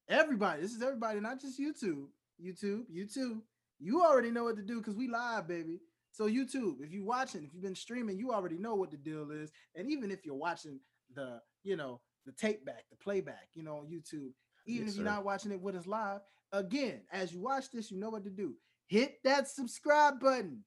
everybody, 0.10 0.62
this 0.62 0.74
is 0.74 0.82
everybody, 0.82 1.20
not 1.20 1.40
just 1.42 1.60
YouTube, 1.60 2.06
YouTube, 2.44 2.84
YouTube. 2.94 3.42
You 3.80 4.04
already 4.04 4.32
know 4.32 4.44
what 4.46 4.56
to 4.58 4.62
do 4.64 4.78
because 4.80 4.96
we 4.96 5.08
live, 5.08 5.48
baby. 5.48 5.80
So, 6.12 6.30
YouTube, 6.30 6.82
if 6.82 6.92
you're 6.94 7.04
watching, 7.06 7.44
if 7.44 7.54
you've 7.54 7.64
been 7.64 7.76
streaming, 7.76 8.18
you 8.18 8.32
already 8.32 8.58
know 8.58 8.76
what 8.76 8.92
the 8.92 8.98
deal 8.98 9.32
is. 9.32 9.52
And 9.76 9.90
even 9.90 10.12
if 10.12 10.26
you're 10.26 10.36
watching 10.36 10.80
the 11.14 11.40
you 11.64 11.76
know 11.76 12.00
the 12.26 12.32
tape 12.32 12.66
back, 12.66 12.86
the 12.90 12.96
playback, 12.98 13.50
you 13.54 13.64
know, 13.64 13.78
on 13.78 13.86
YouTube. 13.88 14.32
Even 14.66 14.86
Yes, 14.88 14.92
if 14.94 14.96
you're 14.98 15.06
sir. 15.06 15.12
not 15.12 15.26
watching 15.26 15.52
it 15.52 15.62
with 15.62 15.76
us 15.76 15.86
live, 15.86 16.22
again, 16.52 17.02
as 17.12 17.32
you 17.34 17.40
watch 17.42 17.70
this, 17.72 17.92
you 17.92 17.98
know 18.00 18.10
what 18.10 18.24
to 18.24 18.30
do. 18.32 18.56
Hit 18.88 19.18
that 19.24 19.48
subscribe 19.48 20.20
button 20.20 20.64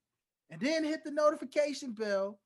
and 0.49 0.61
then 0.61 0.83
hit 0.83 1.03
the 1.03 1.11
notification 1.11 1.91
bell. 1.93 2.39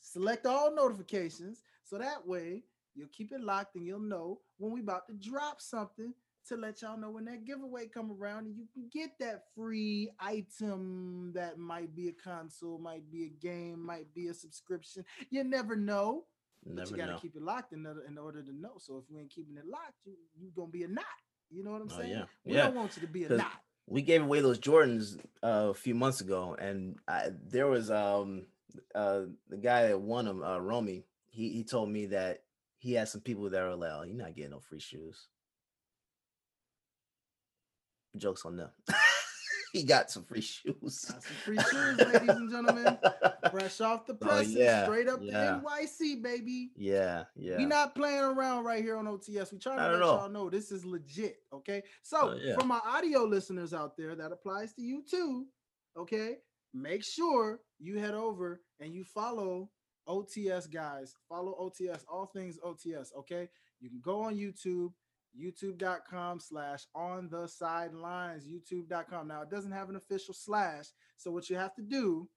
Select 0.00 0.46
all 0.46 0.74
notifications 0.74 1.62
so 1.84 1.98
that 1.98 2.26
way 2.26 2.62
you'll 2.96 3.08
keep 3.08 3.32
it 3.32 3.40
locked 3.40 3.76
and 3.76 3.86
you'll 3.86 4.00
know 4.00 4.40
when 4.58 4.72
we 4.72 4.80
about 4.80 5.06
to 5.06 5.14
drop 5.14 5.60
something 5.60 6.12
to 6.48 6.56
let 6.56 6.80
y'all 6.82 6.96
know 6.96 7.10
when 7.10 7.24
that 7.24 7.44
giveaway 7.44 7.86
come 7.86 8.12
around 8.12 8.46
and 8.46 8.56
you 8.56 8.66
can 8.72 8.88
get 8.92 9.10
that 9.18 9.42
free 9.54 10.10
item 10.20 11.32
that 11.34 11.58
might 11.58 11.94
be 11.94 12.08
a 12.08 12.12
console, 12.12 12.78
might 12.78 13.10
be 13.10 13.24
a 13.24 13.42
game, 13.44 13.84
might 13.84 14.12
be 14.14 14.28
a 14.28 14.34
subscription. 14.34 15.04
You 15.30 15.44
never 15.44 15.76
know. 15.76 16.24
But 16.64 16.90
you 16.90 16.96
gotta 16.96 17.14
keep 17.20 17.36
it 17.36 17.42
locked 17.42 17.72
in 17.72 17.86
order, 17.86 18.02
in 18.08 18.18
order 18.18 18.42
to 18.42 18.52
know. 18.52 18.72
So 18.78 18.96
if 18.98 19.04
you 19.10 19.18
ain't 19.20 19.30
keeping 19.30 19.56
it 19.56 19.66
locked, 19.66 19.94
you 20.04 20.14
you 20.38 20.50
gonna 20.54 20.68
be 20.68 20.82
a 20.84 20.88
knot. 20.88 21.04
You 21.50 21.62
know 21.62 21.70
what 21.70 21.82
I'm 21.82 21.90
Oh, 21.90 21.98
saying? 21.98 22.12
yeah. 22.12 22.24
We 22.44 22.54
Yeah. 22.54 22.64
don't 22.64 22.74
want 22.74 22.96
you 22.96 23.02
to 23.02 23.08
be 23.08 23.24
a 23.24 23.28
knot. 23.28 23.62
we 23.86 24.02
gave 24.02 24.22
away 24.22 24.40
those 24.40 24.58
Jordans 24.58 25.18
uh, 25.44 25.68
a 25.70 25.74
few 25.74 25.94
months 25.94 26.20
ago, 26.20 26.56
and 26.58 26.96
I, 27.06 27.28
there 27.48 27.68
was 27.68 27.90
um 27.90 28.46
uh 28.94 29.22
the 29.48 29.56
guy 29.56 29.88
that 29.88 30.00
won 30.00 30.24
them, 30.24 30.42
uh, 30.42 30.58
Romy. 30.58 31.04
He 31.28 31.50
he 31.50 31.62
told 31.64 31.88
me 31.88 32.06
that 32.06 32.42
he 32.78 32.92
has 32.94 33.10
some 33.12 33.20
people 33.20 33.48
that 33.50 33.62
were 33.62 33.74
like, 33.76 33.90
"Oh, 33.92 34.02
you're 34.02 34.16
not 34.16 34.34
getting 34.34 34.50
no 34.52 34.60
free 34.60 34.80
shoes." 34.80 35.28
Jokes 38.16 38.44
on 38.46 38.56
them. 38.56 38.70
he 39.72 39.82
got 39.82 40.10
some 40.10 40.24
free 40.24 40.40
shoes. 40.40 41.04
Got 41.04 41.22
some 41.22 41.36
free 41.44 41.58
shoes, 41.58 41.98
ladies 41.98 42.28
and 42.30 42.50
gentlemen. 42.50 42.98
Fresh 43.50 43.80
off 43.82 44.06
the 44.06 44.14
oh, 44.22 44.26
presses, 44.26 44.56
Oh, 44.56 44.60
yeah, 44.60 44.84
straight 44.84 45.08
up 45.08 45.20
yeah. 45.22 45.60
to 45.60 45.62
NYC, 45.62 46.22
baby. 46.22 46.70
Yeah, 46.76 47.24
yeah. 47.34 47.58
We 47.58 47.66
not 47.66 47.94
playing 47.94 48.22
around 48.24 48.64
right 48.64 48.82
here 48.82 48.96
on 48.96 49.06
OTS. 49.06 49.52
We 49.52 49.58
trying 49.58 49.78
to 49.78 49.90
let 49.92 50.00
y'all 50.00 50.28
know 50.30 50.48
this 50.48 50.72
is 50.72 50.84
legit. 50.86 51.36
Okay. 51.52 51.82
Oh, 51.84 51.90
so 52.02 52.18
Oh, 52.22 52.38
yeah. 52.42 52.54
for 52.58 52.64
my 52.66 52.80
audio 52.86 53.24
listeners 53.24 53.74
out 53.74 53.96
there, 53.98 54.14
that 54.14 54.32
applies 54.32 54.72
to 54.74 54.82
you 54.82 55.02
too. 55.08 55.46
Okay. 55.96 56.38
Make 56.72 57.04
sure 57.04 57.60
you 57.78 57.98
head 57.98 58.14
over 58.14 58.62
and 58.80 58.94
you 58.94 59.04
follow 59.04 59.70
OTS 60.08 60.70
guys. 60.70 61.14
Follow 61.28 61.54
OTS, 61.60 62.04
all 62.08 62.26
things 62.26 62.58
OTS. 62.64 63.14
Okay. 63.18 63.48
You 63.80 63.88
can 63.90 64.00
go 64.00 64.22
on 64.22 64.34
YouTube, 64.36 64.92
youtube.com 65.38 66.40
slash 66.40 66.84
on 66.94 67.28
the 67.28 67.46
sidelines, 67.46 68.44
youtube.com. 68.46 69.28
Now 69.28 69.42
it 69.42 69.50
doesn't 69.50 69.72
have 69.72 69.88
an 69.90 69.96
official 69.96 70.34
slash. 70.34 70.86
So 71.16 71.30
what 71.30 71.50
you 71.50 71.56
have 71.56 71.74
to 71.76 71.82
do, 71.82 72.28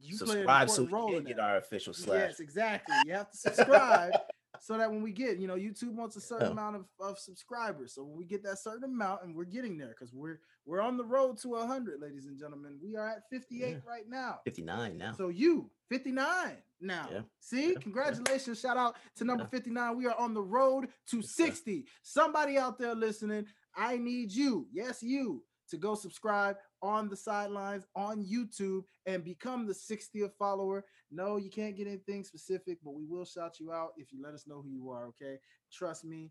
you 0.00 0.16
play 0.18 0.40
an 0.40 0.46
subscribe 0.46 0.70
so 0.70 0.82
we 0.84 0.92
role 0.92 1.12
can 1.14 1.24
get 1.24 1.38
our 1.38 1.56
official 1.58 1.92
slash. 1.94 2.18
Yes, 2.30 2.40
exactly. 2.40 2.94
You 3.06 3.12
have 3.12 3.30
to 3.30 3.36
subscribe 3.36 4.12
so 4.60 4.78
that 4.78 4.90
when 4.90 5.02
we 5.02 5.12
get, 5.12 5.38
you 5.38 5.46
know, 5.46 5.56
YouTube 5.56 5.92
wants 5.94 6.16
a 6.16 6.20
certain 6.20 6.46
Yeah. 6.46 6.52
amount 6.52 6.76
of, 6.76 6.84
of 7.00 7.18
subscribers. 7.18 7.94
So 7.94 8.02
when 8.04 8.16
we 8.16 8.24
get 8.24 8.42
that 8.44 8.58
certain 8.58 8.84
amount, 8.84 9.22
and 9.24 9.34
we're 9.34 9.44
getting 9.44 9.76
there 9.76 9.88
because 9.88 10.12
we're 10.12 10.40
we're 10.64 10.80
on 10.80 10.96
the 10.96 11.04
road 11.04 11.38
to 11.38 11.48
100, 11.48 12.00
ladies 12.00 12.26
and 12.26 12.38
gentlemen. 12.38 12.78
We 12.82 12.96
are 12.96 13.08
at 13.08 13.28
58 13.30 13.68
Yeah. 13.68 13.76
right 13.86 14.08
now. 14.08 14.38
59 14.44 14.96
now. 14.96 15.12
So 15.12 15.28
you 15.28 15.70
59 15.88 16.56
now. 16.82 17.08
Yeah. 17.10 17.22
See, 17.40 17.72
Yeah. 17.72 17.78
Congratulations. 17.80 18.60
Shout 18.60 18.76
out 18.76 18.96
to 19.16 19.24
number 19.24 19.44
Yeah. 19.44 19.50
59. 19.50 19.96
We 19.96 20.06
are 20.06 20.18
on 20.18 20.34
the 20.34 20.42
road 20.42 20.92
to 21.06 21.16
Yes, 21.18 21.30
sir. 21.30 21.44
60. 21.46 21.86
Somebody 22.02 22.58
out 22.58 22.78
there 22.78 22.94
listening, 22.94 23.46
I 23.74 23.96
need 23.96 24.32
you. 24.32 24.68
Yes, 24.70 25.02
you 25.02 25.44
to 25.68 25.78
go 25.78 25.94
subscribe 25.94 26.56
on 26.82 27.08
the 27.08 27.16
sidelines 27.16 27.86
on 27.94 28.22
YouTube 28.24 28.84
and 29.06 29.24
become 29.24 29.66
the 29.66 29.74
60th 29.74 30.34
follower. 30.36 30.84
No, 31.10 31.36
you 31.36 31.50
can't 31.50 31.76
get 31.76 31.86
anything 31.86 32.24
specific, 32.24 32.78
but 32.82 32.92
we 32.92 33.04
will 33.06 33.24
shout 33.24 33.58
you 33.60 33.72
out 33.72 33.92
if 33.96 34.12
you 34.12 34.20
let 34.22 34.34
us 34.34 34.46
know 34.46 34.60
who 34.60 34.68
you 34.70 34.90
are. 34.90 35.06
Okay. 35.06 35.38
Trust 35.70 36.04
me, 36.04 36.30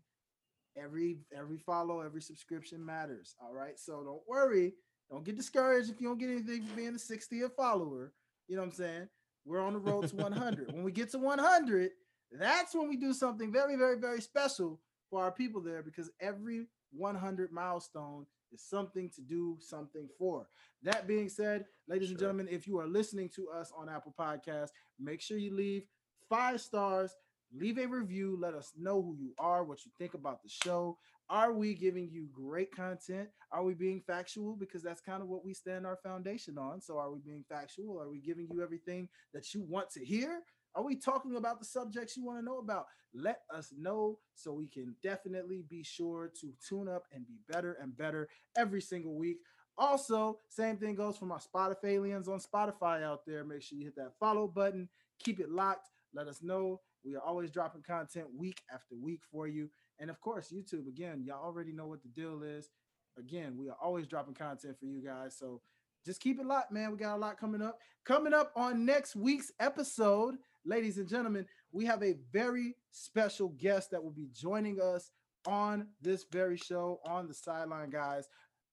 every 0.76 1.18
every 1.32 1.58
follow, 1.58 2.00
every 2.00 2.22
subscription 2.22 2.84
matters. 2.84 3.34
All 3.40 3.52
right. 3.52 3.78
So 3.78 4.04
don't 4.04 4.22
worry. 4.28 4.74
Don't 5.10 5.24
get 5.24 5.36
discouraged 5.36 5.90
if 5.90 6.00
you 6.00 6.08
don't 6.08 6.18
get 6.18 6.30
anything 6.30 6.64
for 6.64 6.76
being 6.76 6.92
the 6.92 6.98
60th 6.98 7.54
follower. 7.56 8.12
You 8.48 8.56
know 8.56 8.62
what 8.62 8.68
I'm 8.68 8.74
saying? 8.74 9.08
We're 9.44 9.60
on 9.60 9.72
the 9.72 9.78
road 9.78 10.08
to 10.08 10.16
100. 10.16 10.72
when 10.72 10.82
we 10.84 10.92
get 10.92 11.10
to 11.12 11.18
100, 11.18 11.90
that's 12.32 12.74
when 12.74 12.88
we 12.88 12.96
do 12.96 13.12
something 13.12 13.52
very, 13.52 13.76
very, 13.76 13.98
very 13.98 14.20
special 14.20 14.80
for 15.10 15.22
our 15.22 15.32
people 15.32 15.60
there 15.60 15.82
because 15.82 16.10
every 16.20 16.66
100 16.92 17.52
milestone 17.52 18.26
is 18.52 18.62
something 18.62 19.10
to 19.10 19.20
do 19.22 19.56
something 19.60 20.08
for. 20.18 20.46
That 20.82 21.06
being 21.06 21.28
said, 21.28 21.64
ladies 21.88 22.10
and 22.10 22.18
gentlemen, 22.18 22.48
if 22.50 22.66
you 22.66 22.78
are 22.78 22.86
listening 22.86 23.30
to 23.36 23.48
us 23.48 23.72
on 23.76 23.88
Apple 23.88 24.14
Podcasts, 24.18 24.70
make 24.98 25.20
sure 25.20 25.38
you 25.38 25.54
leave 25.54 25.84
five 26.28 26.60
stars, 26.60 27.14
leave 27.54 27.78
a 27.78 27.86
review, 27.86 28.38
let 28.40 28.54
us 28.54 28.72
know 28.78 29.02
who 29.02 29.16
you 29.18 29.34
are, 29.38 29.64
what 29.64 29.84
you 29.84 29.92
think 29.98 30.14
about 30.14 30.42
the 30.42 30.48
show. 30.48 30.98
Are 31.32 31.54
we 31.54 31.72
giving 31.72 32.10
you 32.12 32.28
great 32.30 32.76
content? 32.76 33.30
Are 33.52 33.64
we 33.64 33.72
being 33.72 34.02
factual? 34.06 34.54
Because 34.54 34.82
that's 34.82 35.00
kind 35.00 35.22
of 35.22 35.28
what 35.28 35.42
we 35.42 35.54
stand 35.54 35.86
our 35.86 35.96
foundation 35.96 36.58
on. 36.58 36.82
So, 36.82 36.98
are 36.98 37.10
we 37.10 37.20
being 37.24 37.42
factual? 37.48 37.98
Are 37.98 38.10
we 38.10 38.20
giving 38.20 38.48
you 38.52 38.62
everything 38.62 39.08
that 39.32 39.54
you 39.54 39.62
want 39.62 39.88
to 39.92 40.04
hear? 40.04 40.40
Are 40.74 40.84
we 40.84 40.94
talking 40.94 41.36
about 41.36 41.58
the 41.58 41.64
subjects 41.64 42.18
you 42.18 42.24
want 42.26 42.38
to 42.38 42.44
know 42.44 42.58
about? 42.58 42.84
Let 43.14 43.40
us 43.54 43.72
know 43.74 44.18
so 44.34 44.52
we 44.52 44.68
can 44.68 44.94
definitely 45.02 45.64
be 45.70 45.82
sure 45.82 46.30
to 46.38 46.52
tune 46.68 46.86
up 46.86 47.04
and 47.12 47.26
be 47.26 47.38
better 47.48 47.78
and 47.80 47.96
better 47.96 48.28
every 48.54 48.82
single 48.82 49.16
week. 49.16 49.38
Also, 49.78 50.38
same 50.50 50.76
thing 50.76 50.94
goes 50.94 51.16
for 51.16 51.24
my 51.24 51.38
Spotify 51.38 51.92
aliens 51.94 52.28
on 52.28 52.40
Spotify 52.40 53.02
out 53.02 53.20
there. 53.26 53.42
Make 53.42 53.62
sure 53.62 53.78
you 53.78 53.86
hit 53.86 53.96
that 53.96 54.12
follow 54.20 54.46
button, 54.46 54.86
keep 55.18 55.40
it 55.40 55.50
locked. 55.50 55.88
Let 56.12 56.28
us 56.28 56.42
know. 56.42 56.80
We 57.04 57.14
are 57.16 57.22
always 57.22 57.50
dropping 57.50 57.82
content 57.82 58.26
week 58.36 58.60
after 58.72 58.94
week 58.94 59.20
for 59.30 59.48
you. 59.48 59.70
And 60.02 60.10
of 60.10 60.20
course, 60.20 60.52
YouTube, 60.52 60.88
again, 60.88 61.22
y'all 61.24 61.44
already 61.44 61.72
know 61.72 61.86
what 61.86 62.02
the 62.02 62.08
deal 62.08 62.42
is. 62.42 62.68
Again, 63.16 63.56
we 63.56 63.68
are 63.68 63.76
always 63.80 64.08
dropping 64.08 64.34
content 64.34 64.76
for 64.76 64.86
you 64.86 65.00
guys. 65.00 65.36
So 65.38 65.62
just 66.04 66.20
keep 66.20 66.40
it 66.40 66.46
locked, 66.46 66.72
man. 66.72 66.90
We 66.90 66.96
got 66.96 67.14
a 67.14 67.20
lot 67.20 67.38
coming 67.38 67.62
up. 67.62 67.78
Coming 68.04 68.34
up 68.34 68.50
on 68.56 68.84
next 68.84 69.14
week's 69.14 69.52
episode, 69.60 70.34
ladies 70.64 70.98
and 70.98 71.08
gentlemen, 71.08 71.46
we 71.70 71.84
have 71.84 72.02
a 72.02 72.16
very 72.32 72.74
special 72.90 73.50
guest 73.50 73.92
that 73.92 74.02
will 74.02 74.10
be 74.10 74.26
joining 74.32 74.80
us 74.80 75.12
on 75.46 75.86
this 76.00 76.26
very 76.32 76.56
show 76.56 76.98
on 77.06 77.28
the 77.28 77.34
sideline, 77.34 77.90
guys. 77.90 78.26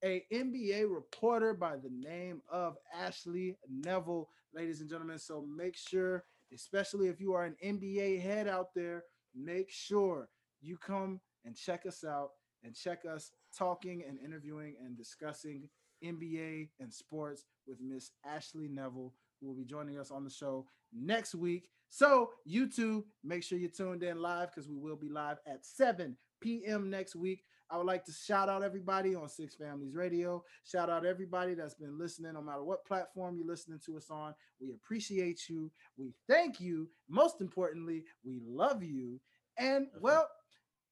A 0.04 0.24
NBA 0.34 0.92
reporter 0.92 1.54
by 1.54 1.76
the 1.76 1.92
name 1.92 2.42
of 2.52 2.76
Ashley 2.92 3.56
Neville, 3.70 4.30
ladies 4.56 4.82
and 4.82 4.90
gentlemen. 4.90 5.20
So 5.20 5.46
make 5.56 5.78
sure, 5.78 6.24
especially 6.52 7.08
if 7.08 7.22
you 7.22 7.34
are 7.34 7.46
an 7.46 7.56
NBA 7.64 8.20
head 8.20 8.48
out 8.48 8.74
there, 8.74 9.04
make 9.36 9.70
sure 9.70 10.28
you 10.62 10.78
come 10.78 11.20
and 11.46 11.56
check 11.56 11.86
us 11.88 12.04
out 12.04 12.32
and 12.64 12.76
check 12.76 13.04
us 13.06 13.32
talking 13.58 14.04
and 14.08 14.20
interviewing 14.20 14.76
and 14.84 14.98
discussing 14.98 15.70
NBA 16.04 16.70
and 16.80 16.94
sports 16.94 17.46
with 17.68 17.78
Miss 17.82 18.12
Ashley 18.26 18.68
Neville, 18.68 19.14
who 19.40 19.48
will 19.48 19.56
be 19.56 19.66
joining 19.66 20.00
us 20.00 20.12
on 20.12 20.24
the 20.24 20.30
show 20.30 20.66
next 20.94 21.36
week. 21.36 21.70
So, 21.90 22.32
you 22.46 22.68
YouTube, 22.68 23.04
make 23.24 23.44
sure 23.44 23.58
you're 23.58 23.70
tuned 23.70 24.04
in 24.04 24.22
live 24.22 24.52
because 24.52 24.70
we 24.70 24.78
will 24.78 24.96
be 24.96 25.10
live 25.10 25.38
at 25.48 25.66
7 25.66 26.16
p.m. 26.42 26.90
next 26.90 27.16
week. 27.16 27.44
I 27.72 27.78
would 27.78 27.86
like 27.86 28.04
to 28.06 28.12
shout 28.12 28.50
out 28.50 28.64
everybody 28.64 29.14
on 29.14 29.30
Six 29.30 29.56
Families 29.56 29.94
Radio. 29.94 30.44
Shout 30.66 30.90
out 30.90 31.06
everybody 31.06 31.54
that's 31.54 31.76
been 31.76 32.00
listening, 32.00 32.34
no 32.34 32.42
matter 32.42 32.64
what 32.64 32.86
platform 32.86 33.38
you're 33.38 33.48
listening 33.48 33.80
to 33.86 33.98
us 33.98 34.10
on. 34.10 34.34
We 34.60 34.72
appreciate 34.72 35.48
you. 35.50 35.72
We 35.98 36.14
thank 36.28 36.60
you. 36.60 36.90
Most 37.08 37.42
importantly, 37.42 38.06
we 38.24 38.40
love 38.44 38.84
you. 38.84 39.20
And 39.58 39.88
well, 40.00 40.28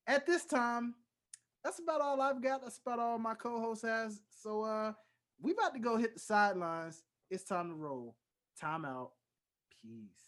at 0.07 0.25
this 0.25 0.45
time, 0.45 0.95
that's 1.63 1.79
about 1.79 2.01
all 2.01 2.21
I've 2.21 2.41
got. 2.41 2.61
That's 2.61 2.79
about 2.79 2.99
all 2.99 3.17
my 3.19 3.35
co-host 3.35 3.83
has. 3.85 4.21
So 4.41 4.63
uh 4.63 4.93
we 5.41 5.51
about 5.51 5.73
to 5.75 5.79
go 5.79 5.97
hit 5.97 6.13
the 6.15 6.19
sidelines. 6.19 7.03
It's 7.29 7.43
time 7.43 7.69
to 7.69 7.75
roll. 7.75 8.15
Time 8.59 8.85
out. 8.85 9.11
Peace. 9.81 10.26